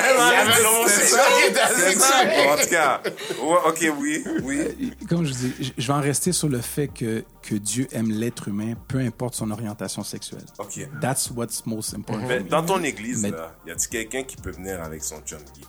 Bon, 2.27 2.53
en 2.53 2.57
tout 2.57 2.69
cas, 2.71 3.01
ouais, 3.43 3.57
ok, 3.67 3.93
oui, 3.99 4.25
oui. 4.43 4.93
Comme 5.09 5.25
je 5.25 5.33
dis, 5.33 5.73
je- 5.77 5.87
vais 5.87 5.93
en 5.93 6.01
rester 6.01 6.33
sur 6.33 6.49
le 6.49 6.61
fait 6.61 6.89
que, 6.89 7.25
que 7.43 7.55
Dieu 7.55 7.89
aime 7.93 8.11
l'être 8.11 8.49
humain, 8.49 8.75
peu 8.87 8.99
importe 8.99 9.35
son 9.35 9.51
orientation 9.51 10.03
sexuelle. 10.05 10.45
Ok. 10.59 10.87
That's 11.01 11.31
what's 11.35 11.65
most 11.67 11.95
important. 11.95 12.29
Dans 12.49 12.65
ton 12.65 12.83
église, 12.83 13.23
Mais- 13.23 13.31
là, 13.31 13.55
y 13.67 13.71
a-t-il 13.71 13.89
quelqu'un 13.89 14.23
qui 14.25 14.37
peut 14.37 14.51
venir 14.53 14.83
avec 14.83 15.03
son 15.03 15.21
chum 15.21 15.39
gay? 15.57 15.65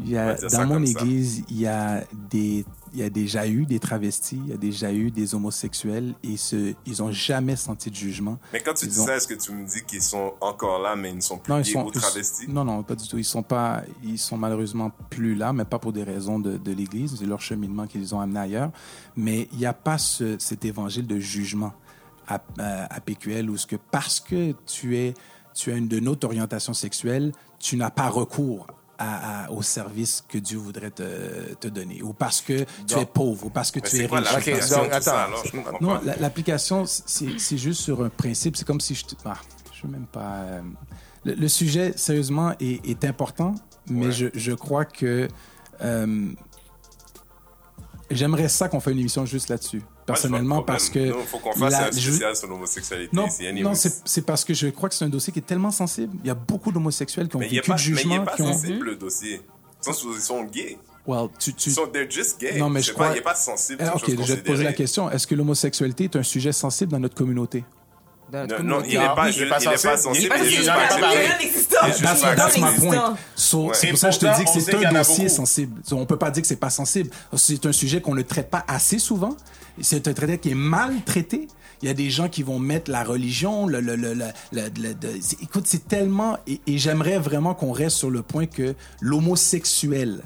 Il 0.00 0.10
y 0.10 0.18
a, 0.18 0.34
dans 0.34 0.66
mon 0.66 0.82
église, 0.82 1.44
il 1.48 1.60
y 1.60 1.66
a 1.68 2.02
des, 2.12 2.64
il 2.94 3.00
y 3.00 3.02
a 3.02 3.10
déjà 3.10 3.46
eu 3.48 3.66
des 3.66 3.80
travestis, 3.80 4.38
il 4.44 4.50
y 4.50 4.52
a 4.52 4.56
déjà 4.56 4.92
eu 4.92 5.10
des 5.10 5.34
homosexuels 5.34 6.14
et 6.22 6.36
ils 6.86 7.02
ont 7.02 7.10
jamais 7.12 7.56
senti 7.56 7.90
de 7.90 7.94
jugement. 7.96 8.38
Mais 8.52 8.60
quand 8.60 8.72
tu 8.74 8.86
Ils 8.86 8.92
dis 8.92 9.00
ont- 9.00 9.06
ça, 9.06 9.16
est-ce 9.16 9.26
que 9.28 9.34
tu 9.34 9.52
me 9.52 9.66
dis 9.66 9.82
qu'ils 9.84 10.00
sont 10.00 10.32
encore 10.40 10.80
là, 10.80 10.94
mais 10.96 11.10
ils 11.10 11.16
ne 11.16 11.20
sont 11.20 11.38
plus 11.38 11.52
Non, 11.52 11.58
ils 11.58 11.64
gays 11.64 11.72
sont 11.72 11.90
travestis? 11.90 12.48
Non, 12.48 12.64
non, 12.64 12.82
pas 12.84 12.94
du 12.94 13.06
tout. 13.08 13.18
Ils 13.18 13.24
sont 13.24 13.42
pas, 13.42 13.82
ils 14.02 14.18
sont 14.18 14.36
malheureusement 14.38 14.90
plus 15.10 15.34
là, 15.34 15.52
mais 15.52 15.64
pas 15.64 15.78
pour 15.78 15.92
des 15.92 16.04
raisons 16.04 16.38
de, 16.38 16.56
de 16.56 16.72
l'Église. 16.72 17.16
C'est 17.18 17.26
leur 17.26 17.40
cheminement 17.40 17.86
qu'ils 17.88 18.14
ont 18.14 18.20
amené 18.20 18.38
ailleurs. 18.40 18.70
Mais 19.16 19.48
il 19.52 19.58
n'y 19.58 19.66
a 19.66 19.72
pas 19.74 19.98
ce, 19.98 20.36
cet 20.38 20.64
évangile 20.64 21.06
de 21.06 21.18
jugement 21.18 21.72
à, 22.28 22.40
à, 22.58 22.94
à 22.94 23.00
PQL 23.00 23.50
où 23.50 23.56
ce 23.56 23.66
que 23.66 23.76
parce 23.76 24.20
que 24.20 24.52
tu 24.66 24.96
es, 24.96 25.14
tu 25.54 25.72
as 25.72 25.76
une 25.76 25.88
de 25.88 25.98
notre 26.00 26.26
orientation 26.26 26.74
sexuelle, 26.74 27.32
tu 27.58 27.76
n'as 27.76 27.90
pas 27.90 28.08
recours 28.08 28.66
à, 28.98 29.44
à- 29.46 29.50
au 29.50 29.62
service 29.62 30.24
que 30.28 30.38
Dieu 30.38 30.58
voudrait 30.58 30.90
te, 30.90 31.54
te 31.54 31.68
donner, 31.68 32.02
ou 32.02 32.12
parce 32.12 32.40
que 32.40 32.64
tu 32.86 32.98
es 32.98 33.06
pauvre, 33.06 33.46
ou 33.46 33.50
parce 33.50 33.70
que 33.70 33.80
tu 33.80 33.96
es 33.96 34.06
riche. 34.06 34.10
l'application 34.32 34.82
donc, 34.84 35.02
ça, 35.02 35.28
Non, 35.80 36.00
c'est 37.38 37.58
juste 37.58 37.80
sur 37.80 38.02
un 38.04 38.08
principe. 38.08 38.56
C'est 38.56 38.64
comme 38.66 38.80
si 38.80 38.94
je... 38.94 39.04
Ah, 39.24 39.34
je 39.72 39.82
veux 39.86 39.92
même 39.92 40.06
pas... 40.06 40.34
euh, 40.42 40.62
Le, 41.24 41.34
le 41.34 41.48
sujet, 41.48 41.92
sérieusement, 41.96 42.52
est, 42.60 42.86
est 42.88 43.04
important, 43.04 43.54
mais 43.88 44.06
Ouais. 44.06 44.12
je, 44.12 44.26
je 44.34 44.52
crois 44.52 44.84
que... 44.84 45.28
euh, 45.82 46.32
J'aimerais 48.10 48.48
ça 48.48 48.68
qu'on 48.68 48.80
fasse 48.80 48.92
une 48.92 49.00
émission 49.00 49.24
juste 49.24 49.48
là-dessus, 49.48 49.82
personnellement, 50.06 50.62
parce 50.62 50.86
je 50.88 50.92
que... 50.92 50.98
il 51.20 51.26
faut 51.26 51.38
qu'on 51.38 51.52
fasse 51.52 51.72
la- 51.72 51.86
un 51.86 51.90
je- 51.92 52.00
spécial 52.10 52.36
sur 52.36 52.48
l'homosexualité 52.48 53.10
Non, 53.14 53.26
non 53.62 53.74
c'est 53.74 54.02
c'est 54.04 54.22
parce 54.22 54.44
que 54.44 54.54
je 54.54 54.68
crois 54.68 54.88
que 54.88 54.94
c'est 54.94 55.04
un 55.04 55.08
dossier 55.08 55.32
qui 55.32 55.38
est 55.38 55.42
tellement 55.42 55.70
sensible. 55.70 56.16
Il 56.22 56.26
y 56.28 56.30
a 56.30 56.34
beaucoup 56.34 56.72
d'homosexuels 56.72 57.28
qui 57.28 57.36
ont 57.36 57.40
Mais 57.40 57.48
vécu 57.48 57.68
pas, 57.70 57.76
de 57.76 57.80
mais 57.80 57.84
il 57.90 57.96
jugement, 57.96 58.24
pas 58.24 58.34
qui 58.36 58.42
ont... 58.42 58.52
sensible, 58.52 58.86
le 58.86 58.96
dossier. 58.96 59.40
Ils 59.86 59.92
sont, 59.94 60.08
ils 60.14 60.20
sont 60.20 60.44
gays. 60.44 60.78
Well, 61.06 61.28
tu, 61.38 61.52
tu... 61.52 61.68
Ils 61.68 61.72
sont, 61.72 61.86
they're 61.86 62.10
just 62.10 62.40
gay. 62.40 62.58
Non, 62.58 62.70
mais 62.70 62.80
je 62.80 62.86
C'est 62.86 62.92
crois- 62.94 63.08
Pas, 63.08 63.12
il 63.12 63.16
n'est 63.16 63.20
pas 63.22 63.34
sensible. 63.34 63.82
Une 63.82 63.88
ok, 63.90 64.04
je 64.08 64.32
vais 64.34 64.40
te 64.40 64.46
poser 64.46 64.64
la 64.64 64.72
question. 64.72 65.10
Est-ce 65.10 65.26
que 65.26 65.34
l'homosexualité 65.34 66.04
est 66.04 66.16
un 66.16 66.22
sujet 66.22 66.52
sensible 66.52 66.92
dans 66.92 66.98
notre 67.00 67.14
communauté? 67.14 67.64
Non, 68.32 68.82
il 68.86 68.98
n'est 68.98 69.04
pas, 69.14 69.30
il 69.30 69.48
pas 69.48 69.58
est 69.60 69.64
pas 69.64 69.96
sensible. 69.96 69.98
sensible. 69.98 70.16
Il 70.18 70.24
est 70.24 70.28
Parce 70.28 70.40
il 70.40 70.46
qu'il 70.48 70.54
est 70.54 70.56
y 70.56 70.58
juste 70.58 70.68
a 70.70 70.74
pas 70.74 72.34
That's, 72.36 72.56
my 72.58 72.62
point. 72.80 73.10
Ouais. 73.10 73.74
C'est 73.74 73.88
pour 73.88 73.98
ça 73.98 74.08
que 74.08 74.14
je 74.14 74.18
te 74.20 74.36
dis 74.36 74.44
que 74.44 74.60
c'est 74.60 74.84
un 74.86 74.92
dossier 74.92 75.28
sensible. 75.28 75.80
On 75.92 76.06
peut 76.06 76.16
pas 76.18 76.30
dire 76.30 76.42
que 76.42 76.46
c'est 76.48 76.56
pas 76.56 76.70
sensible. 76.70 77.10
C'est 77.36 77.64
un 77.66 77.72
sujet 77.72 78.00
qu'on 78.00 78.14
ne 78.14 78.22
traite 78.22 78.50
pas 78.50 78.64
assez 78.66 78.98
souvent. 78.98 79.36
C'est 79.80 80.06
un 80.08 80.12
traité 80.12 80.38
qui 80.38 80.50
est 80.50 80.54
mal 80.54 80.94
traité. 81.04 81.48
Il 81.82 81.88
y 81.88 81.90
a 81.90 81.94
des 81.94 82.08
gens 82.08 82.28
qui 82.28 82.42
vont 82.42 82.58
mettre 82.58 82.90
la 82.90 83.04
religion, 83.04 83.66
le, 83.66 83.80
le, 83.80 83.94
le, 83.96 84.14
le- 84.14 84.24
le- 84.52 84.70
le- 84.80 84.94
de- 84.94 85.18
c'est- 85.20 85.42
écoute, 85.42 85.64
c'est 85.66 85.86
tellement, 85.86 86.38
et, 86.46 86.60
et 86.66 86.78
j'aimerais 86.78 87.18
vraiment 87.18 87.52
qu'on 87.54 87.72
reste 87.72 87.96
sur 87.98 88.10
le 88.10 88.22
point 88.22 88.46
que 88.46 88.74
l'homosexuel 89.00 90.22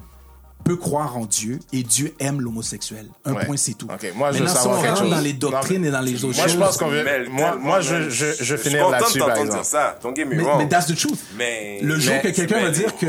peut 0.65 0.77
croire 0.77 1.17
en 1.17 1.25
Dieu 1.25 1.61
et 1.73 1.83
Dieu 1.83 2.15
aime 2.19 2.41
l'homosexuel. 2.41 3.09
Un 3.25 3.33
Ouais. 3.35 3.47
point, 3.47 3.57
c'est 3.57 3.75
tout. 3.75 3.87
Ok, 3.87 4.13
moi, 4.15 4.33
je 4.33 4.43
Maintenant, 4.43 4.61
si 4.61 4.67
on 4.69 4.73
rentre 4.73 5.09
dans 5.09 5.21
les 5.21 5.33
doctrines 5.33 5.83
Non, 5.83 5.89
et 5.89 5.91
dans 5.91 6.01
les 6.01 6.25
autres 6.25 6.37
Moi, 6.37 6.47
je 6.49 6.57
pense 6.59 6.77
qu'on 6.77 6.89
veut. 6.89 7.05
Moi, 7.31 7.57
moi, 7.57 7.81
je, 7.81 8.11
je, 8.11 8.57
finir 8.57 8.91
là-dessus, 8.91 9.19
par 9.19 9.31
exemple. 9.37 9.51
dire 9.53 9.65
ça. 9.65 9.99
Don't 10.03 10.15
get 10.15 10.25
me 10.27 10.35
Mais, 10.37 10.43
wrong. 10.43 10.59
mais 10.59 10.69
that's 10.69 10.87
the 10.87 10.97
truth. 10.97 11.21
Mais- 11.37 11.81
le 11.83 11.99
jour 11.99 12.15
mais- 12.15 12.21
que 12.23 12.37
quelqu'un 12.37 12.61
va 12.61 12.67
mais- 12.71 12.73
dire 12.77 12.97
que 12.97 13.07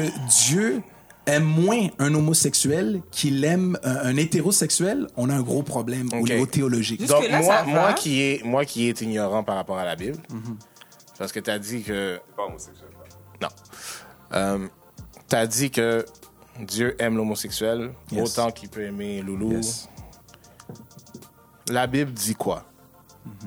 Dieu 0.47 0.81
aime 1.25 1.43
moins 1.43 1.87
un 1.99 2.13
homosexuel 2.15 3.01
qu'il 3.11 3.43
aime 3.43 3.77
un, 3.83 3.97
un 3.97 4.15
hétérosexuel, 4.17 5.07
on 5.17 5.29
a 5.29 5.33
un 5.35 5.41
gros 5.41 5.61
problème 5.63 6.07
au 6.13 6.21
niveau 6.25 6.45
théologique. 6.45 7.05
Donc, 7.07 7.29
moi, 7.29 7.63
moi, 7.65 7.93
qui 7.93 8.21
est, 8.21 8.43
moi 8.45 8.63
qui 8.65 8.87
est 8.89 9.01
ignorant 9.01 9.43
par 9.43 9.55
rapport 9.55 9.77
à 9.77 9.85
la 9.85 9.95
Bible, 9.95 10.17
parce 11.17 11.31
que 11.31 11.39
tu 11.39 11.49
as 11.49 11.59
dit 11.59 11.81
que. 11.83 12.19
Pas 12.37 12.43
homosexuel. 12.45 12.87
Non. 13.41 13.47
Euh, 14.33 14.67
tu 15.29 15.35
as 15.35 15.45
dit 15.47 15.71
que 15.71 16.05
Dieu 16.59 16.95
aime 16.99 17.15
l'homosexuel 17.17 17.91
Yes. 18.11 18.29
autant 18.37 18.51
qu'il 18.51 18.69
peut 18.69 18.83
aimer 18.83 19.21
Loulou. 19.21 19.53
Yes. 19.53 19.87
La 21.69 21.87
Bible 21.87 22.11
dit 22.11 22.35
quoi? 22.35 22.65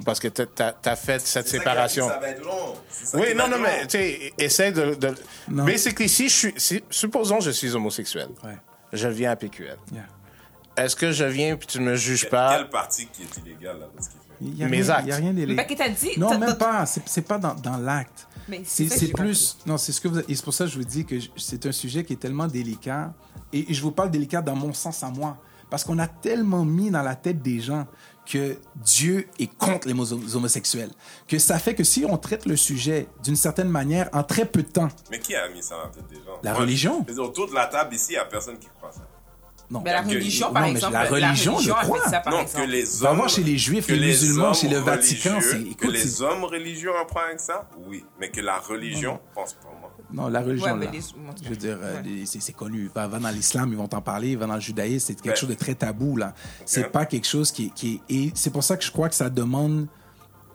Parce 0.04 0.20
que 0.20 0.28
tu 0.28 0.42
as, 0.62 0.96
fait 0.96 1.20
cette 1.20 1.46
ça 1.46 1.50
séparation. 1.58 2.08
Ça 2.08 2.18
va 2.18 2.28
être 2.28 2.44
long. 2.44 2.74
Ça 2.88 3.18
Oui, 3.18 3.34
non, 3.34 3.48
non, 3.48 3.58
mais 3.58 3.82
tu 3.86 3.98
sais, 3.98 4.32
essaie 4.38 4.70
de. 4.70 4.94
de... 4.94 5.14
Non. 5.48 5.64
Basically, 5.64 6.08
si 6.08 6.28
je 6.28 6.34
suis. 6.34 6.54
Si, 6.56 6.84
supposons 6.90 7.38
que 7.38 7.44
je 7.44 7.50
suis 7.50 7.74
homosexuel, 7.74 8.28
Ouais. 8.44 8.56
je 8.92 9.08
viens 9.08 9.32
à 9.32 9.36
PQL. 9.36 9.76
Yeah. 9.92 10.02
Est-ce 10.76 10.94
que 10.94 11.10
je 11.10 11.24
viens 11.24 11.56
puis 11.56 11.66
tu 11.66 11.80
ne 11.80 11.84
me 11.90 11.96
juges 11.96 12.22
Quelle- 12.22 12.30
pas? 12.30 12.56
Quelle 12.58 12.68
partie 12.70 13.06
qui 13.08 13.22
est 13.22 13.36
illégale 13.38 13.80
là 13.80 13.86
dans 13.94 14.02
ce 14.02 14.08
qu'il 14.10 14.18
fait? 14.20 14.26
Il 14.40 14.56
y 14.58 14.64
a 14.64 14.68
Mes 14.68 14.82
rien, 14.82 14.90
actes. 14.90 15.04
Il 15.06 15.08
y 15.08 15.12
a 15.12 15.16
rien 15.16 15.32
d'illégal. 15.32 15.56
Mais 15.56 15.66
que 15.66 15.74
t'as 15.78 15.88
dit? 15.88 16.10
Non, 16.18 16.38
même 16.38 16.56
pas. 16.56 16.86
C'est 16.86 17.02
c'est 17.08 17.22
pas 17.22 17.38
dans, 17.38 17.54
dans 17.54 17.76
l'acte. 17.78 18.28
Mais 18.48 18.62
c'est 18.64 19.12
plus. 19.12 19.56
Non, 19.66 19.76
c'est 19.78 19.92
ce 19.92 20.00
que 20.00 20.08
vous. 20.08 20.18
Et 20.28 20.34
c'est 20.34 20.44
pour 20.44 20.54
ça 20.54 20.64
que 20.64 20.70
je 20.70 20.78
vous 20.78 20.84
dis 20.84 21.04
que 21.04 21.16
c'est 21.36 21.64
un 21.66 21.72
sujet 21.72 22.04
qui 22.04 22.12
est 22.14 22.16
tellement 22.16 22.46
délicat. 22.46 23.12
Et, 23.52 23.70
et 23.70 23.74
je 23.74 23.82
vous 23.82 23.92
parle 23.92 24.10
délicat 24.10 24.42
dans 24.42 24.56
mon 24.56 24.72
sens 24.72 25.02
à 25.02 25.10
moi. 25.10 25.36
Parce 25.70 25.84
qu'on 25.84 25.98
a 25.98 26.06
tellement 26.08 26.64
mis 26.66 26.90
dans 26.90 27.02
la 27.02 27.14
tête 27.14 27.40
des 27.40 27.60
gens 27.60 27.86
que 28.26 28.58
Dieu 28.76 29.26
est 29.38 29.46
contre 29.56 29.88
les 29.88 29.94
homo- 29.94 30.36
homosexuels. 30.36 30.90
Que 31.26 31.38
ça 31.38 31.58
fait 31.58 31.74
que 31.74 31.82
si 31.82 32.04
on 32.04 32.18
traite 32.18 32.44
le 32.46 32.56
sujet 32.56 33.08
d'une 33.24 33.36
certaine 33.36 33.68
manière, 33.70 34.08
en 34.12 34.22
très 34.22 34.44
peu 34.44 34.62
de 34.62 34.68
temps, 34.68 34.88
Mais 35.10 35.18
qui 35.18 35.34
a 35.34 35.48
mis 35.48 35.62
ça 35.62 35.76
dans 35.76 35.82
la 35.84 35.88
tête 35.88 36.08
des 36.10 36.16
gens? 36.16 36.38
La 36.42 36.52
Moi, 36.52 36.60
religion. 36.60 37.02
je 37.06 37.08
veux 37.08 37.14
dire, 37.14 37.24
Autour 37.24 37.48
de 37.48 37.54
la 37.54 37.66
table 37.66 37.94
ici, 37.94 38.08
il 38.10 38.12
n'y 38.14 38.18
a 38.18 38.24
personne 38.26 38.58
qui 38.58 38.68
croit 38.78 38.92
ça. 38.92 39.00
Non. 39.72 39.82
Mais 39.84 39.92
la 39.92 40.02
que- 40.02 40.08
religion, 40.10 40.52
par 40.52 40.62
non, 40.62 40.68
mais 40.68 40.74
exemple. 40.74 40.92
la 40.92 41.04
religion, 41.04 41.58
je 41.58 41.70
a 41.70 41.74
fait 41.76 41.82
crois. 41.86 42.08
ça, 42.08 42.20
par 42.20 42.32
non, 42.34 42.40
exemple. 42.42 42.64
que 42.66 42.70
les 42.70 42.84
Va 42.84 43.10
hommes. 43.10 43.16
voir 43.16 43.28
chez 43.28 43.42
les 43.42 43.58
Juifs, 43.58 43.86
que 43.86 43.92
les 43.94 44.06
musulmans, 44.08 44.44
hommes 44.48 44.54
chez 44.54 44.68
le 44.68 44.78
Vatican, 44.78 45.30
religieux- 45.36 45.66
c'est- 45.70 45.74
Que 45.76 45.88
les 45.90 46.22
hommes 46.22 46.44
religieux 46.44 46.90
en 46.94 47.06
prennent 47.06 47.24
avec 47.28 47.40
ça, 47.40 47.68
oui. 47.88 48.04
Mais 48.20 48.30
que 48.30 48.40
la 48.40 48.58
religion, 48.58 49.18
pense 49.34 49.54
pas, 49.54 49.68
moi. 49.80 49.90
Non, 50.12 50.28
la 50.28 50.40
religion, 50.42 50.74
Ouais, 50.76 50.84
là. 50.84 50.90
les- 50.92 51.00
Je 51.42 51.48
veux 51.48 51.56
dire, 51.56 51.78
euh, 51.80 51.96
Ouais. 51.96 52.02
les- 52.04 52.26
c'est 52.26 52.52
connu. 52.52 52.90
Va, 52.94 53.06
va 53.08 53.18
dans 53.18 53.30
l'islam, 53.30 53.70
ils 53.72 53.78
vont 53.78 53.88
t'en 53.88 54.02
parler. 54.02 54.36
Va 54.36 54.46
dans 54.46 54.54
le 54.56 54.60
judaïsme, 54.60 55.06
c'est 55.06 55.14
quelque 55.14 55.30
Ouais. 55.30 55.36
chose 55.36 55.48
de 55.48 55.54
très 55.54 55.74
tabou, 55.74 56.16
là. 56.18 56.34
C'est 56.66 56.92
pas 56.92 57.06
quelque 57.06 57.26
chose 57.26 57.50
qui, 57.50 57.70
qui 57.70 58.02
est... 58.08 58.14
Et 58.14 58.32
c'est 58.34 58.50
pour 58.52 58.62
ça 58.62 58.76
que 58.76 58.84
je 58.84 58.90
crois 58.90 59.08
que 59.08 59.14
ça 59.14 59.30
demande 59.30 59.86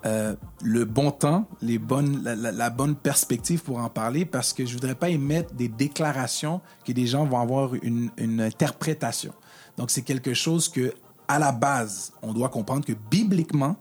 euh, 0.06 0.36
le 0.62 0.86
bon 0.86 1.12
temps, 1.12 1.48
les 1.62 1.78
bonnes, 1.80 2.22
la, 2.24 2.36
la- 2.36 2.52
la 2.52 2.70
bonne 2.70 2.96
perspective 2.96 3.62
pour 3.64 3.80
en 3.80 3.90
parler, 3.90 4.26
parce 4.26 4.54
que 4.54 4.66
je 4.66 4.74
voudrais 4.74 4.96
pas 4.96 5.10
émettre 5.10 5.54
des 5.54 5.68
déclarations 5.68 6.62
que 6.86 6.92
des 6.92 7.08
gens 7.08 7.26
vont 7.26 7.40
avoir 7.40 7.74
une, 7.82 8.10
une 8.18 8.40
interprétation. 8.42 9.34
Donc, 9.78 9.92
c'est 9.92 10.02
quelque 10.04 10.34
chose 10.34 10.70
que, 10.70 10.94
à 11.28 11.40
la 11.40 11.52
base, 11.52 12.12
on 12.22 12.34
doit 12.34 12.50
comprendre 12.50 12.86
que 12.86 12.94
bibliquement, 13.12 13.76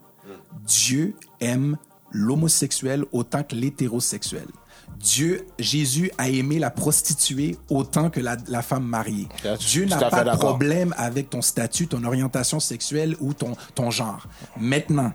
Dieu 0.66 1.14
aime 1.40 1.76
l'homosexuel 2.10 3.04
autant 3.12 3.42
que 3.42 3.54
l'hétérosexuel. 3.54 4.46
Dieu, 4.98 5.46
Jésus 5.58 6.10
a 6.16 6.28
aimé 6.28 6.58
la 6.58 6.70
prostituée 6.70 7.58
autant 7.68 8.08
que 8.08 8.20
la, 8.20 8.36
la 8.48 8.62
femme 8.62 8.84
mariée. 8.84 9.28
Dieu 9.58 9.84
n'a 9.84 9.98
pas 10.10 10.16
de 10.24 10.30
problème 10.38 10.94
avec 10.96 11.28
ton 11.30 11.42
statut, 11.42 11.86
ton 11.86 12.02
orientation 12.04 12.60
sexuelle 12.60 13.14
ou 13.20 13.34
ton, 13.34 13.52
ton 13.74 13.90
genre. 13.90 14.26
Maintenant, 14.58 15.12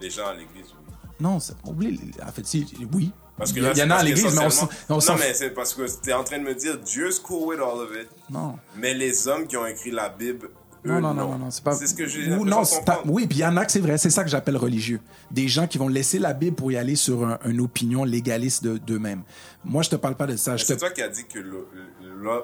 Les 0.00 0.10
gens 0.10 0.26
à 0.26 0.34
l'église, 0.34 0.66
oui. 0.66 0.94
non, 1.20 1.38
c'est- 1.40 1.54
oublie. 1.66 2.00
En 2.26 2.32
fait, 2.32 2.46
si, 2.46 2.66
oui. 2.92 3.12
Parce 3.36 3.52
que 3.52 3.58
y, 3.58 3.62
là, 3.62 3.72
il 3.74 3.78
y 3.78 3.82
en 3.82 3.90
a 3.90 3.96
à 3.96 4.02
l'église, 4.02 4.34
mais 4.34 4.46
on, 4.88 4.94
on 4.96 4.98
Non, 4.98 5.16
mais 5.18 5.32
c'est 5.34 5.50
parce 5.50 5.72
que 5.74 5.82
tu 6.02 6.10
es 6.10 6.12
en 6.12 6.24
train 6.24 6.38
de 6.38 6.44
me 6.44 6.54
dire 6.54 6.78
Dieu's 6.78 7.18
cool 7.20 7.48
with 7.48 7.58
all 7.60 7.80
of 7.80 7.90
it. 7.96 8.08
Non. 8.28 8.58
Mais 8.76 8.92
les 8.94 9.28
hommes 9.28 9.46
qui 9.46 9.56
ont 9.56 9.66
écrit 9.66 9.90
la 9.90 10.08
Bible. 10.10 10.50
Non, 10.82 10.94
eux, 10.96 11.00
non, 11.00 11.12
non, 11.14 11.28
non, 11.32 11.38
non, 11.38 11.50
c'est 11.50 11.62
pas. 11.62 11.74
C'est 11.74 11.86
ce 11.86 11.94
que 11.94 12.06
j'ai 12.06 12.26
non, 12.28 12.62
pas-. 12.86 13.02
Oui, 13.06 13.26
puis 13.26 13.38
il 13.38 13.40
y 13.42 13.46
en 13.46 13.54
a 13.58 13.66
que 13.66 13.72
c'est 13.72 13.80
vrai, 13.80 13.98
c'est 13.98 14.08
ça 14.10 14.24
que 14.24 14.30
j'appelle 14.30 14.56
religieux. 14.56 15.00
Des 15.30 15.46
gens 15.46 15.66
qui 15.66 15.76
vont 15.76 15.88
laisser 15.88 16.18
la 16.18 16.32
Bible 16.32 16.56
pour 16.56 16.72
y 16.72 16.76
aller 16.78 16.96
sur 16.96 17.22
un- 17.26 17.38
une 17.44 17.60
opinion 17.60 18.04
légaliste 18.04 18.64
de- 18.64 18.78
d'eux-mêmes. 18.78 19.22
Moi, 19.62 19.82
je 19.82 19.90
te 19.90 19.96
parle 19.96 20.14
pas 20.16 20.26
de 20.26 20.36
ça. 20.36 20.56
C'est 20.56 20.78
toi 20.78 20.88
qui 20.90 21.02
as 21.02 21.08
dit 21.08 21.24
que 21.26 21.38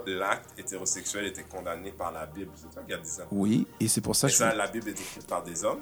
l'acte 0.06 0.50
hétérosexuel 0.58 1.26
était 1.26 1.44
condamné 1.44 1.92
par 1.92 2.12
la 2.12 2.26
Bible. 2.26 2.50
C'est 2.56 2.70
toi 2.72 2.82
qui 2.86 2.92
as 2.94 2.98
dit 2.98 3.08
ça. 3.08 3.22
Oui, 3.30 3.66
et 3.80 3.88
c'est 3.88 4.00
pour 4.02 4.14
ça 4.16 4.26
Et 4.26 4.30
que 4.30 4.34
je... 4.34 4.38
ça, 4.38 4.54
la 4.54 4.66
Bible 4.66 4.88
est 4.90 5.00
écrite 5.00 5.26
par 5.26 5.42
des 5.42 5.64
hommes? 5.64 5.80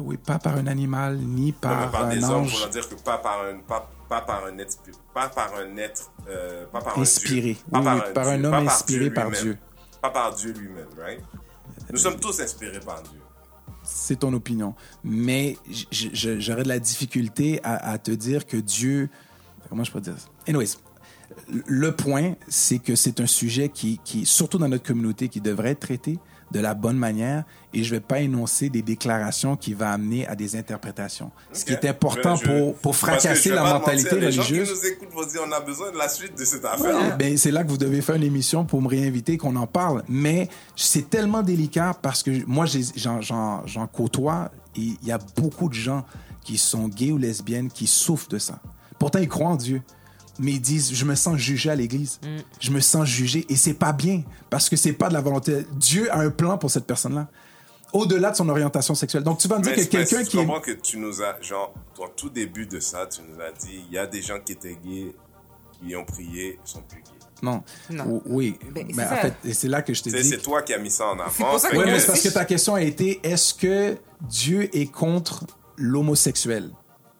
Oui, 0.00 0.16
pas 0.16 0.38
par 0.38 0.56
un 0.56 0.66
animal, 0.66 1.18
ni 1.18 1.46
Non, 1.46 1.52
par, 1.60 2.04
un 2.04 2.08
des 2.08 2.24
hommes, 2.24 2.42
ange 2.44 2.70
dire 2.70 2.88
que 2.88 2.94
pas 2.94 3.18
par 3.18 3.44
un, 3.44 3.58
pas, 3.58 3.90
pas 4.08 4.20
par 4.22 4.44
un 4.46 4.58
être, 4.58 4.76
pas 5.12 5.28
par 5.28 5.54
un 5.54 5.76
être, 5.76 6.10
euh, 6.28 6.66
pas 6.66 6.80
par 6.80 6.98
un 6.98 7.02
inspiré. 7.02 7.54
Dieu. 7.54 7.56
Pas 7.70 7.78
Oui, 7.80 8.00
par 8.14 8.28
un 8.28 8.36
Dieu, 8.38 8.46
homme 8.46 8.50
pas 8.66 8.72
inspiré 8.72 9.10
par. 9.10 9.30
Dieu. 9.30 9.58
Pas 10.02 10.10
par 10.10 10.34
Dieu 10.34 10.52
lui-même, 10.52 10.88
right? 10.98 11.20
Nous 11.90 11.98
sommes 11.98 12.18
tous 12.18 12.40
inspirés 12.40 12.80
par 12.80 13.02
Dieu. 13.02 13.20
c'est 13.82 14.20
ton 14.20 14.32
opinion. 14.32 14.74
Mais 15.02 15.56
j'aurais 15.90 16.62
de 16.64 16.68
la 16.68 16.78
difficulté 16.78 17.60
à, 17.62 17.90
à 17.92 17.98
te 17.98 18.10
dire 18.10 18.46
que 18.46 18.56
Dieu. 18.56 19.08
Comment 19.68 19.84
je 19.84 19.92
peux 19.92 20.00
dire 20.00 20.14
ça? 20.18 20.28
Anyways, 20.48 20.76
le 21.66 21.92
point, 21.92 22.34
c'est 22.48 22.78
que 22.78 22.96
c'est 22.96 23.20
un 23.20 23.26
sujet 23.26 23.68
qui, 23.68 24.00
qui, 24.04 24.26
surtout 24.26 24.58
dans 24.58 24.68
notre 24.68 24.84
communauté, 24.84 25.28
qui 25.28 25.40
devrait 25.40 25.70
être 25.70 25.80
traité 25.80 26.18
de 26.50 26.60
la 26.60 26.74
bonne 26.74 26.96
manière 26.96 27.44
et 27.72 27.82
je 27.82 27.90
vais 27.90 28.00
pas 28.00 28.20
énoncer 28.20 28.68
des 28.68 28.82
déclarations 28.82 29.56
qui 29.56 29.74
vont 29.74 29.86
amener 29.86 30.26
à 30.26 30.34
des 30.36 30.56
interprétations. 30.56 31.30
Ce 31.52 31.64
qui 31.64 31.72
est 31.72 31.84
important 31.84 32.36
Je- 32.36 32.44
pour, 32.44 32.74
pour 32.76 32.96
fracasser 32.96 33.50
la 33.50 33.64
mentalité 33.64 34.14
mentir, 34.14 34.28
religieuse. 34.28 34.50
Les 34.50 34.64
gens 34.66 34.72
qui 34.74 34.80
nous 34.80 34.86
écoutent 34.86 35.12
vont 35.14 35.26
dire 35.26 35.40
on 35.48 35.52
a 35.52 35.60
besoin 35.60 35.90
de 35.92 35.96
la 35.98 36.08
suite 36.08 36.38
de 36.38 36.44
cette 36.44 36.64
affaire. 36.64 36.96
Ouais, 36.96 37.16
ben, 37.18 37.36
c'est 37.36 37.50
là 37.50 37.64
que 37.64 37.68
vous 37.70 37.78
devez 37.78 38.00
faire 38.02 38.14
une 38.16 38.22
émission 38.22 38.64
pour 38.64 38.80
me 38.82 38.88
réinviter, 38.88 39.36
qu'on 39.36 39.56
en 39.56 39.66
parle. 39.66 40.04
Mais 40.08 40.48
c'est 40.76 41.10
tellement 41.10 41.42
délicat 41.42 41.96
parce 42.00 42.22
que 42.22 42.44
moi, 42.46 42.66
j'en 42.66 43.86
côtoie 43.92 44.50
et 44.76 44.80
il 44.80 45.08
y 45.08 45.12
a 45.12 45.18
beaucoup 45.36 45.68
de 45.68 45.74
gens 45.74 46.04
qui 46.42 46.58
sont 46.58 46.88
gays 46.88 47.10
ou 47.12 47.18
lesbiennes 47.18 47.70
qui 47.70 47.86
souffrent 47.86 48.28
de 48.28 48.38
ça. 48.38 48.60
Pourtant, 48.98 49.18
ils 49.18 49.28
croient 49.28 49.48
en 49.50 49.56
Dieu. 49.56 49.82
Mais 50.38 50.52
ils 50.52 50.60
disent, 50.60 50.92
je 50.94 51.04
me 51.04 51.14
sens 51.14 51.36
jugé 51.36 51.70
à 51.70 51.76
l'église. 51.76 52.18
Je 52.60 52.70
me 52.70 52.80
sens 52.80 53.06
jugé. 53.06 53.46
Et 53.48 53.56
c'est 53.56 53.74
pas 53.74 53.92
bien. 53.92 54.22
Parce 54.50 54.68
que 54.68 54.76
c'est 54.76 54.92
pas 54.92 55.08
de 55.08 55.14
la 55.14 55.20
volonté. 55.20 55.64
Dieu 55.72 56.12
a 56.12 56.18
un 56.18 56.30
plan 56.30 56.58
pour 56.58 56.70
cette 56.70 56.86
personne-là. 56.86 57.28
Au-delà 57.92 58.32
de 58.32 58.36
son 58.36 58.48
orientation 58.48 58.96
sexuelle. 58.96 59.22
Donc, 59.22 59.38
tu 59.38 59.46
vas 59.46 59.58
me 59.58 59.62
dire 59.62 59.74
Mais 59.76 59.84
que 59.86 59.90
quelqu'un 59.90 60.24
qui 60.24 60.36
est... 60.36 60.40
comprends 60.40 60.60
que 60.60 60.72
tu 60.72 60.98
nous 60.98 61.22
as, 61.22 61.40
genre, 61.40 61.72
au 61.98 62.08
tout 62.08 62.28
début 62.28 62.66
de 62.66 62.80
ça, 62.80 63.06
tu 63.06 63.20
nous 63.22 63.40
as 63.40 63.52
dit, 63.52 63.84
il 63.88 63.94
y 63.94 63.98
a 63.98 64.06
des 64.08 64.20
gens 64.20 64.40
qui 64.44 64.50
étaient 64.52 64.76
gays, 64.84 65.14
qui 65.80 65.94
ont 65.94 66.04
prié, 66.04 66.58
ils 66.66 66.68
sont 66.68 66.82
plus 66.82 66.98
gays. 66.98 67.10
Non. 67.40 67.62
Non. 67.90 68.04
O- 68.16 68.22
Oui. 68.26 68.58
Ben, 68.72 68.86
c'est 68.90 68.96
Mais 68.96 69.04
en 69.04 69.08
ça. 69.10 69.16
fait, 69.18 69.34
c'est 69.52 69.68
là 69.68 69.82
que 69.82 69.94
je 69.94 70.02
te 70.02 70.08
dis... 70.08 70.24
c'est 70.28 70.38
toi 70.42 70.62
qui 70.62 70.72
as 70.74 70.78
mis 70.78 70.90
ça 70.90 71.06
en 71.06 71.12
avant. 71.20 71.30
C'est 71.32 71.44
pour 71.44 71.60
ça 71.60 71.70
que 71.70 71.76
Oui, 71.76 71.84
mais 71.86 72.00
parce 72.04 72.20
que 72.20 72.28
ta 72.30 72.44
question 72.44 72.74
a 72.74 72.82
été 72.82 73.20
est-ce 73.22 73.54
que 73.54 73.96
Dieu 74.22 74.68
est 74.76 74.86
contre 74.90 75.44
l'homosexuel? 75.76 76.70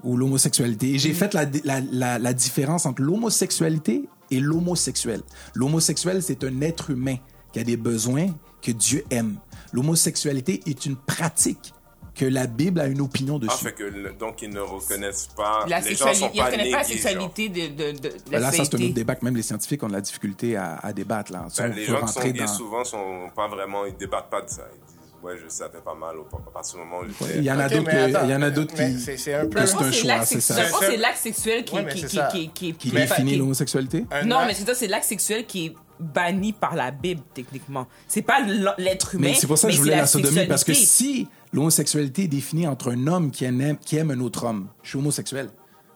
Ou 0.04 0.16
l'homosexualité 0.16 0.90
Et 0.94 0.98
j'ai 0.98 1.12
fait 1.14 1.34
la, 1.34 1.44
la, 1.64 1.80
la, 1.92 2.18
la 2.18 2.32
différence 2.32 2.86
entre 2.86 3.02
l'homosexualité 3.02 4.08
et 4.30 4.40
l'homosexuel. 4.40 5.22
L'homosexuel, 5.54 6.22
c'est 6.22 6.44
un 6.44 6.60
être 6.60 6.90
humain 6.90 7.16
qui 7.52 7.58
a 7.60 7.64
des 7.64 7.76
besoins 7.76 8.28
que 8.62 8.70
Dieu 8.72 9.04
aime. 9.10 9.36
L'homosexualité 9.72 10.60
est 10.66 10.86
une 10.86 10.96
pratique 10.96 11.72
que 12.14 12.24
la 12.24 12.46
Bible 12.46 12.78
a 12.80 12.86
une 12.86 13.00
opinion 13.00 13.40
Ah, 13.42 13.46
dessus. 13.46 13.64
fait 13.64 13.72
que, 13.72 13.82
le- 13.82 14.12
donc, 14.12 14.40
ils 14.40 14.48
ne 14.48 14.60
reconnaissent 14.60 15.28
pas, 15.36 15.64
La 15.68 15.80
les 15.80 15.94
gens 15.96 16.06
sexualité, 16.06 16.20
sont 16.20 16.30
il 16.52 16.58
ne 16.58 16.64
nés 16.64 16.70
pas 16.70 16.78
la 16.78 16.84
sexualité 16.84 17.48
de, 17.48 17.60
de, 17.68 17.90
de, 17.92 18.08
de 18.08 18.08
Ben 18.30 18.32
la 18.32 18.38
là, 18.40 18.52
ça, 18.52 18.64
c'est 18.64 18.74
un 18.76 18.78
autre 18.84 18.94
débat 18.94 19.16
que 19.16 19.24
même 19.24 19.34
les 19.36 19.42
scientifiques 19.42 19.82
ont 19.82 19.88
de 19.88 19.92
la 19.94 20.00
difficulté 20.00 20.54
à, 20.56 20.76
à 20.76 20.92
débattre. 20.92 21.32
Là. 21.32 21.46
Ben, 21.58 21.68
les 21.74 21.84
gens 21.84 22.00
qui 22.06 22.12
sont 22.12 22.20
gays, 22.20 22.32
dans- 22.32 22.46
souvent, 22.46 22.84
sont 22.84 23.30
pas 23.34 23.48
vraiment, 23.48 23.84
ils 23.84 23.96
débattent 23.96 24.30
pas 24.30 24.42
de 24.42 24.48
ça. 24.48 24.62
Ils 24.72 24.86
disent, 24.86 24.93
ouais, 25.24 25.34
je, 25.42 25.48
ça 25.48 25.68
fait 25.70 25.82
pas 25.82 25.94
mal 25.94 26.16
au, 26.16 26.22
à 26.36 26.50
partir 26.50 26.74
du 26.74 26.80
moment 26.84 27.00
où 27.00 27.04
j'étais. 27.06 27.38
Il 27.38 27.44
y 27.44 27.50
en 27.50 27.58
a 27.58 27.68
d'autres 27.68 27.84
mais 27.86 27.92
que- 27.92 28.16
attends, 28.16 28.24
il 28.26 28.30
y 28.30 28.34
en 28.34 28.42
a 28.42 28.50
d'autres 28.50 28.74
mais 28.78 28.92
qui... 28.94 29.00
c'est- 29.00 29.34
un 29.34 29.46
peu- 29.46 29.66
c'est 29.66 29.76
un 29.82 29.90
c'est 29.92 30.96
l'acte 30.96 31.18
sexuel 31.18 31.64
qui, 31.64 31.74
Ouais, 31.74 31.82
mais 31.84 31.92
qui, 31.92 32.00
c'est 32.00 32.06
qui, 32.08 32.16
ça. 32.16 32.28
qui, 32.30 32.48
qui, 32.50 32.72
Qui 32.74 32.90
qui- 32.90 32.96
définit 32.96 33.36
l'homosexualité? 33.36 34.04
Non, 34.24 34.36
acte- 34.38 34.46
mais 34.46 34.54
c'est 34.54 34.66
ça, 34.66 34.74
c'est 34.74 34.86
l'acte 34.88 35.06
sexuel 35.06 35.46
qui 35.46 35.66
est 35.66 35.74
banni 36.00 36.52
par 36.52 36.74
la 36.74 36.90
Bible, 36.90 37.22
techniquement. 37.34 37.86
C'est 38.08 38.22
pas 38.22 38.40
l'être 38.78 39.14
humain. 39.14 39.28
Mais 39.28 39.34
c'est 39.34 39.46
pour 39.46 39.56
ça 39.58 39.68
que 39.68 39.74
je 39.74 39.78
voulais 39.80 39.96
la 39.96 40.06
sodomie, 40.06 40.46
parce 40.46 40.64
que 40.64 40.74
si 40.74 41.28
l'homosexualité 41.52 42.24
est 42.24 42.28
définie 42.28 42.66
entre 42.66 42.92
un 42.92 43.06
homme 43.06 43.30
qui 43.30 43.44
aime, 43.44 43.76
qui 43.84 43.96
aime 43.96 44.10
un 44.10 44.20
autre 44.20 44.44
homme, 44.44 44.68
je 44.82 44.90
suis 44.90 44.98
homosexuel. 44.98 45.50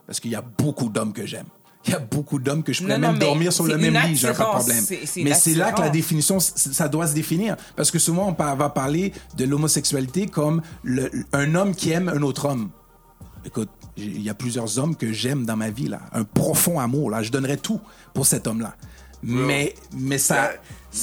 Parce 0.07 0.21
qu'il 0.21 0.31
y 0.31 0.37
a 0.37 0.41
beaucoup 0.41 0.89
d'hommes 0.89 1.13
que 1.13 1.27
j'aime. 1.27 1.45
Il 1.89 1.93
y 1.93 1.97
a 1.97 1.99
beaucoup 1.99 2.39
d'hommes 2.39 2.63
que 2.63 2.73
je 2.73 2.83
pourrais 2.83 2.99
Non, 2.99 3.09
même 3.13 3.19
dormir 3.19 3.53
sur 3.53 3.65
le 3.65 3.77
même 3.79 3.97
lit, 4.07 4.17
j'ai 4.17 4.29
pas 4.29 4.33
de 4.33 4.59
problème. 4.59 4.85
Mais 5.17 5.35
c'est 5.35 5.55
là 5.55 5.73
que 5.73 5.81
la 5.81 5.89
définition, 5.89 6.39
ça 6.41 6.89
doit 6.89 7.07
se 7.07 7.15
définir. 7.15 7.57
Parce 7.77 7.91
que 7.91 7.99
souvent, 7.99 8.35
on 8.39 8.55
va 8.55 8.69
parler 8.69 9.13
de 9.37 9.45
l'homosexualité 9.45 10.27
comme 10.27 10.63
le- 10.83 11.11
un 11.33 11.55
homme 11.55 11.75
qui 11.75 11.91
aime 11.93 12.09
un 12.09 12.23
autre 12.23 12.45
homme. 12.47 12.71
Écoute, 13.45 13.71
il 13.97 14.21
y 14.23 14.29
a 14.31 14.35
plusieurs 14.35 14.79
hommes 14.79 14.95
que 14.95 15.13
j'aime 15.13 15.45
dans 15.47 15.57
ma 15.57 15.71
vie, 15.71 15.89
là. 15.89 16.01
Un 16.13 16.25
profond 16.25 16.79
amour, 16.79 17.11
là. 17.11 17.23
Je 17.23 17.31
donnerais 17.31 17.57
tout 17.57 17.81
pour 18.15 18.27
cet 18.27 18.47
homme-là. 18.47 18.75
Mais, 19.23 19.75
mais 19.97 20.19
ça. 20.19 20.51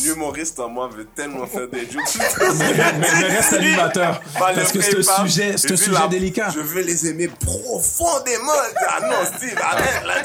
L'humoriste 0.04 0.60
en 0.60 0.70
moi 0.70 0.88
veut 0.88 1.06
tellement 1.16 1.46
faire 1.46 1.68
des 1.70 1.82
jokes. 1.82 2.02
mais, 2.58 2.74
mais 3.00 3.22
le 3.22 3.28
reste 3.28 3.54
animateur. 3.54 4.22
Bah, 4.40 4.52
le 4.52 4.56
Parce 4.62 4.72
que 4.72 4.82
c'est 4.82 4.98
un 4.98 5.26
sujet, 5.28 5.58
c'est 5.58 5.76
sujet 5.76 5.92
la- 5.92 6.08
délicat. 6.08 6.50
Je 6.56 6.60
veux 6.62 6.82
les 6.82 7.08
aimer 7.08 7.28
profondément. 7.28 8.52
Ah 8.88 9.02
non, 9.02 9.38
Steve, 9.38 9.58
arrête 9.62 10.04
là, 10.06 10.24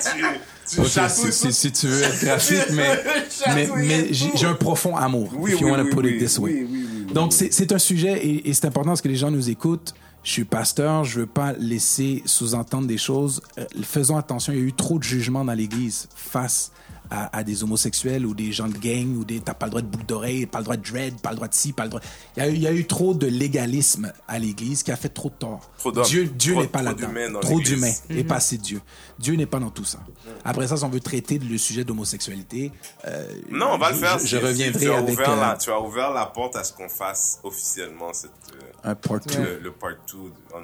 si, 0.70 1.72
tu 1.72 1.86
veux 1.86 2.02
être 2.02 2.24
graphique, 2.24 2.70
mais, 2.72 3.02
mais, 3.55 3.68
mais 3.76 4.12
j'ai 4.12 4.47
un 4.47 4.55
profond 4.55 4.97
amour. 4.97 5.30
Oui, 5.36 5.52
if 5.52 5.60
you 5.60 5.68
oui, 5.68 5.90
put 5.90 6.06
it 6.06 6.18
this 6.18 6.38
way. 6.38 6.66
Donc, 7.12 7.32
c'est 7.32 7.52
c'est 7.52 7.72
un 7.72 7.78
sujet 7.78 8.18
et, 8.24 8.48
et 8.48 8.55
c'est 8.55 8.66
important 8.66 8.90
parce 8.90 9.02
que 9.02 9.09
les 9.09 9.16
gens 9.16 9.30
nous 9.30 9.51
écoutent. 9.51 9.94
Je 10.22 10.32
suis 10.32 10.44
pasteur, 10.44 11.05
je 11.05 11.20
veux 11.20 11.26
pas 11.26 11.55
laisser 11.55 12.22
sous-entendre 12.26 12.86
des 12.86 12.98
choses. 12.98 13.40
Euh, 13.59 13.64
faisons 13.82 14.18
attention, 14.18 14.52
il 14.52 14.59
y 14.59 14.62
a 14.62 14.64
eu 14.64 14.72
trop 14.72 14.98
de 14.98 15.02
jugements 15.02 15.44
dans 15.44 15.55
l'Église 15.55 16.09
face 16.14 16.72
à, 16.72 16.90
à 17.11 17.43
des 17.45 17.62
homosexuels 17.65 18.24
ou 18.24 18.35
des 18.35 18.53
gens 18.53 18.69
de 18.69 18.77
gang 18.78 19.16
ou 19.16 19.24
des 19.24 19.41
t'as 19.41 19.55
pas 19.55 19.66
le 19.66 19.70
droit 19.70 19.82
de 19.82 19.87
boucle 19.89 20.07
d'oreille, 20.07 20.47
pas 20.47 20.59
le 20.59 20.65
droit 20.65 20.77
de 20.77 20.82
dread, 20.89 21.20
pas 21.20 21.31
le 21.31 21.37
droit 21.37 21.49
de 21.49 21.55
ci, 21.55 21.73
pas 21.73 21.85
le 21.85 21.89
droit. 21.91 22.01
Il 22.37 22.43
y 22.43 22.47
a, 22.47 22.49
eu- 22.49 22.55
il 22.55 22.61
y 22.62 22.66
a 22.66 22.73
eu 22.73 22.87
trop 22.87 23.15
de 23.15 23.27
légalisme 23.27 24.12
à 24.28 24.39
l'Église 24.39 24.82
qui 24.82 24.93
a 24.93 24.97
fait 24.97 25.09
trop 25.09 25.28
de 25.31 25.35
tort. 25.35 25.70
Trop 25.78 25.91
d'hommes. 25.93 26.05
Dieu, 26.05 26.24
Dieu 26.27 26.53
Trop- 26.55 26.62
n'est 26.62 26.69
pas 26.69 26.78
trop 26.81 26.89
là-dedans. 26.89 27.09
d'humains 27.09 27.41
Trop 27.41 27.61
d'humains 27.61 27.93
et 28.11 28.24
pas 28.24 28.37
assez 28.37 28.59
Dieu. 28.59 28.81
Dieu 29.19 29.35
n'est 29.35 29.47
pas 29.47 29.59
dans 29.59 29.70
tout 29.70 29.85
ça. 29.85 29.99
Après 30.45 30.66
ça, 30.69 30.77
si 30.77 30.85
on 30.85 30.89
veut 30.89 31.01
traiter 31.01 31.39
le 31.39 31.59
sujet 31.59 31.85
d'homosexualité, 31.85 32.73
euh, 33.07 33.28
Non, 33.51 33.73
on 33.73 33.78
va 33.78 33.91
le 33.91 33.97
faire. 33.97 34.19
Je, 34.19 34.37
reviendrai 34.37 34.81
tu 34.87 34.91
as 34.91 34.99
avec 34.99 35.15
Ouvert 35.15 35.31
euh, 35.31 35.41
la, 35.41 35.57
tu 35.57 35.70
as 35.70 35.81
ouvert 35.81 36.11
la 36.12 36.27
porte 36.27 36.57
à 36.57 36.65
ce 36.65 36.73
qu'on 36.73 36.89
fasse 36.89 37.41
officiellement 37.43 38.12
cette, 38.12 38.31
euh, 38.55 38.91
un 38.91 38.95
part 38.95 39.20
two. 39.20 39.39
le, 39.43 39.59
le 39.59 39.73
part 39.73 39.91
2 40.12 40.19
on. 40.55 40.61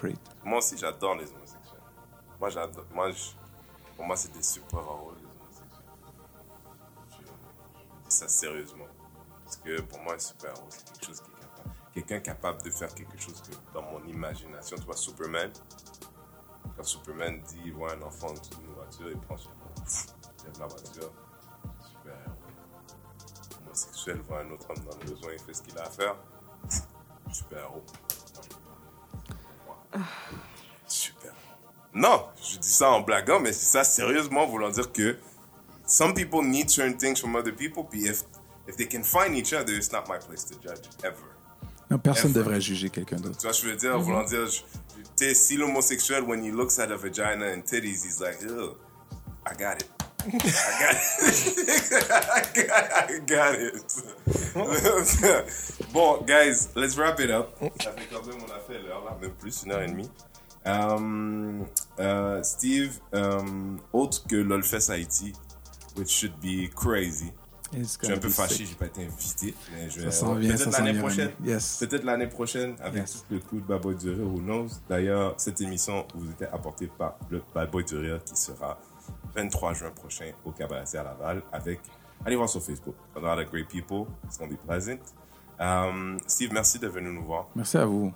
Great. 0.00 0.18
Moi 0.44 0.58
aussi, 0.58 0.76
j'adore 0.78 1.14
les 1.16 1.24
homosexuels. 1.24 1.80
Moi, 2.40 2.50
j'adore. 2.50 2.84
Moi, 2.94 3.10
je- 3.12 3.39
pour 4.00 4.06
moi, 4.06 4.16
c'est 4.16 4.32
des 4.32 4.42
super-héros, 4.42 5.12
les 5.12 5.26
homosexuels. 5.26 5.76
Je, 7.10 7.16
je 7.16 8.08
dis 8.08 8.16
ça 8.16 8.28
sérieusement. 8.28 8.86
Parce 9.44 9.58
que 9.58 9.82
pour 9.82 10.00
moi, 10.00 10.14
un 10.14 10.18
super-héros, 10.18 10.68
c'est 10.70 10.84
quelque 10.86 11.04
chose 11.04 11.20
qui 11.20 11.30
est 11.30 11.34
capable. 11.34 11.74
Quelqu'un 11.92 12.20
capable 12.20 12.62
de 12.62 12.70
faire 12.70 12.94
quelque 12.94 13.20
chose 13.20 13.42
que, 13.42 13.54
dans 13.74 13.82
mon 13.82 14.02
imagination, 14.06 14.78
tu 14.78 14.84
vois, 14.84 14.96
Superman. 14.96 15.52
Quand 16.78 16.82
Superman 16.82 17.42
dit, 17.42 17.60
il 17.66 17.74
voit 17.74 17.92
un 17.92 18.00
enfant 18.00 18.28
en 18.28 18.32
dessous 18.32 18.54
d'une 18.54 18.72
voiture, 18.72 19.10
il 19.10 19.20
prend 19.20 19.36
son 19.36 19.50
il 19.50 20.44
lève 20.46 20.60
la 20.60 20.66
voiture. 20.66 21.12
Super-héros. 21.92 22.38
Homosexuel 23.66 24.20
voit 24.22 24.40
un 24.40 24.50
autre 24.50 24.70
homme 24.70 24.82
dans 24.82 24.96
le 24.96 25.10
besoin, 25.10 25.32
il 25.34 25.40
fait 25.40 25.52
ce 25.52 25.60
qu'il 25.60 25.78
a 25.78 25.82
à 25.82 25.90
faire. 25.90 26.16
Super. 27.30 27.70
Non, 31.92 32.24
je 32.40 32.58
dis 32.58 32.68
ça 32.72 32.90
en 32.90 33.00
blaguant, 33.00 33.40
mais 33.40 33.52
c'est 33.52 33.66
ça 33.66 33.84
sérieusement 33.84 34.46
voulant 34.46 34.70
dire 34.70 34.92
que 34.92 35.16
some 35.86 36.14
people 36.14 36.42
need 36.44 36.70
certain 36.70 36.96
things 36.96 37.16
from 37.18 37.34
other 37.34 37.52
people, 37.54 37.84
puis 37.88 38.06
if, 38.06 38.22
if 38.68 38.76
they 38.76 38.86
can 38.88 39.02
find 39.02 39.36
each 39.36 39.52
other, 39.52 39.74
it's 39.74 39.90
not 39.92 40.04
my 40.08 40.18
place 40.18 40.44
to 40.44 40.54
judge, 40.62 40.88
ever. 41.02 41.16
Non, 41.90 41.98
personne 41.98 42.30
ne 42.30 42.36
devrait 42.36 42.60
juger 42.60 42.88
quelqu'un 42.90 43.16
d'autre. 43.16 43.36
Tu 43.38 43.46
vois, 43.46 43.52
je 43.52 43.66
veux 43.66 43.74
dire, 43.74 43.98
voulant 43.98 44.22
dire, 44.22 44.46
je- 44.46 44.60
tu 44.60 45.02
sais, 45.16 45.34
si 45.34 45.56
l'homosexuel, 45.56 46.22
when 46.22 46.44
he 46.44 46.52
looks 46.52 46.78
at 46.78 46.92
a 46.92 46.96
vagina 46.96 47.46
and 47.52 47.62
titties, 47.62 48.04
he's 48.04 48.20
like, 48.20 48.38
Ugh, 48.44 48.76
I 49.44 49.54
got 49.58 49.80
it. 49.80 49.90
I 50.22 50.30
got 50.78 50.94
it. 50.94 52.04
I 53.10 53.18
got 53.26 53.54
it. 53.58 53.82
bon, 55.92 56.22
guys, 56.24 56.68
let's 56.76 56.96
wrap 56.96 57.18
it 57.20 57.30
up. 57.30 57.48
Ça 57.82 57.90
fait 57.92 58.06
quand 58.12 58.24
même, 58.26 58.36
on 58.46 58.50
a 58.52 58.60
fait 58.60 58.78
l'heure 58.86 59.04
là, 59.04 59.16
même 59.20 59.32
plus, 59.32 59.64
une 59.64 59.72
heure 59.72 59.82
et 59.82 59.88
demie. 59.88 60.08
Um, 60.66 61.64
uh, 61.98 62.42
Steve, 62.42 63.00
um, 63.12 63.78
autre 63.92 64.26
que 64.26 64.36
l'Olfest 64.36 64.90
Haïti, 64.90 65.32
which 65.96 66.08
should 66.10 66.34
be 66.40 66.68
crazy. 66.74 67.32
Je 67.72 67.84
suis 67.84 67.98
un 68.06 68.08
gonna 68.08 68.20
peu 68.20 68.28
fâché, 68.30 68.66
j'ai 68.66 68.74
pas 68.74 68.86
été 68.86 69.04
invité. 69.06 69.54
Mais 69.72 69.88
je 69.88 70.10
ça 70.10 70.26
Peut-être 70.26 70.72
l'année 70.72 70.98
prochaine. 70.98 71.30
Yes. 71.44 71.76
Peut-être 71.78 72.04
l'année 72.04 72.26
prochaine 72.26 72.74
avec 72.80 73.02
Yes. 73.02 73.24
le 73.30 73.38
coup 73.38 73.60
de 73.60 73.64
Bad 73.64 73.80
Boy 73.80 73.94
du 73.94 74.10
Rire, 74.10 74.26
who 74.26 74.40
knows. 74.40 74.68
D'ailleurs, 74.88 75.34
cette 75.36 75.60
émission 75.60 76.04
vous 76.14 76.30
était 76.32 76.48
apportée 76.48 76.88
par 76.88 77.16
le 77.30 77.40
Bad 77.54 77.70
Boy 77.70 77.84
du 77.84 77.96
Rire 77.96 78.22
qui 78.24 78.34
sera 78.34 78.76
23 79.36 79.74
juin 79.74 79.90
prochain 79.92 80.32
au 80.44 80.50
Cabaret 80.50 80.84
à 80.96 81.02
Laval 81.04 81.42
avec, 81.52 81.80
allez 82.26 82.34
voir 82.34 82.48
sur 82.48 82.60
Facebook. 82.60 82.96
A 83.16 83.20
lot 83.20 83.40
of 83.40 83.48
great 83.50 83.68
people. 83.68 84.06
It's 84.24 84.36
going 84.36 84.48
to 84.48 84.56
be 84.56 84.66
pleasant. 84.66 84.98
Um, 85.60 86.18
Steve, 86.26 86.52
merci 86.52 86.80
d'être 86.80 86.92
venu 86.92 87.12
nous 87.12 87.24
voir. 87.24 87.46
Merci 87.54 87.76
à 87.78 87.84
vous. 87.84 88.12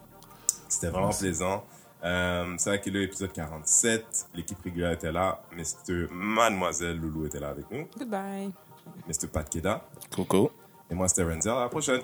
C'était 0.68 0.88
vraiment 0.88 1.10
plaisant. 1.10 1.64
Euh, 2.04 2.54
c'est 2.58 2.70
vrai 2.70 2.80
que 2.80 2.90
l'épisode 2.90 3.32
47, 3.32 4.26
l'équipe 4.34 4.60
régulière 4.62 4.92
était 4.92 5.12
là. 5.12 5.40
Mr. 5.52 6.08
Mademoiselle 6.12 6.98
Loulou 6.98 7.26
était 7.26 7.40
là 7.40 7.48
avec 7.48 7.70
nous. 7.70 7.88
Goodbye. 7.98 8.52
Mr. 9.08 9.28
Pat 9.32 9.48
Keda. 9.48 9.82
Coco. 10.14 10.52
Et 10.90 10.94
moi, 10.94 11.08
c'était 11.08 11.24
Renzel. 11.24 11.52
À 11.52 11.60
la 11.60 11.68
prochaine. 11.68 12.02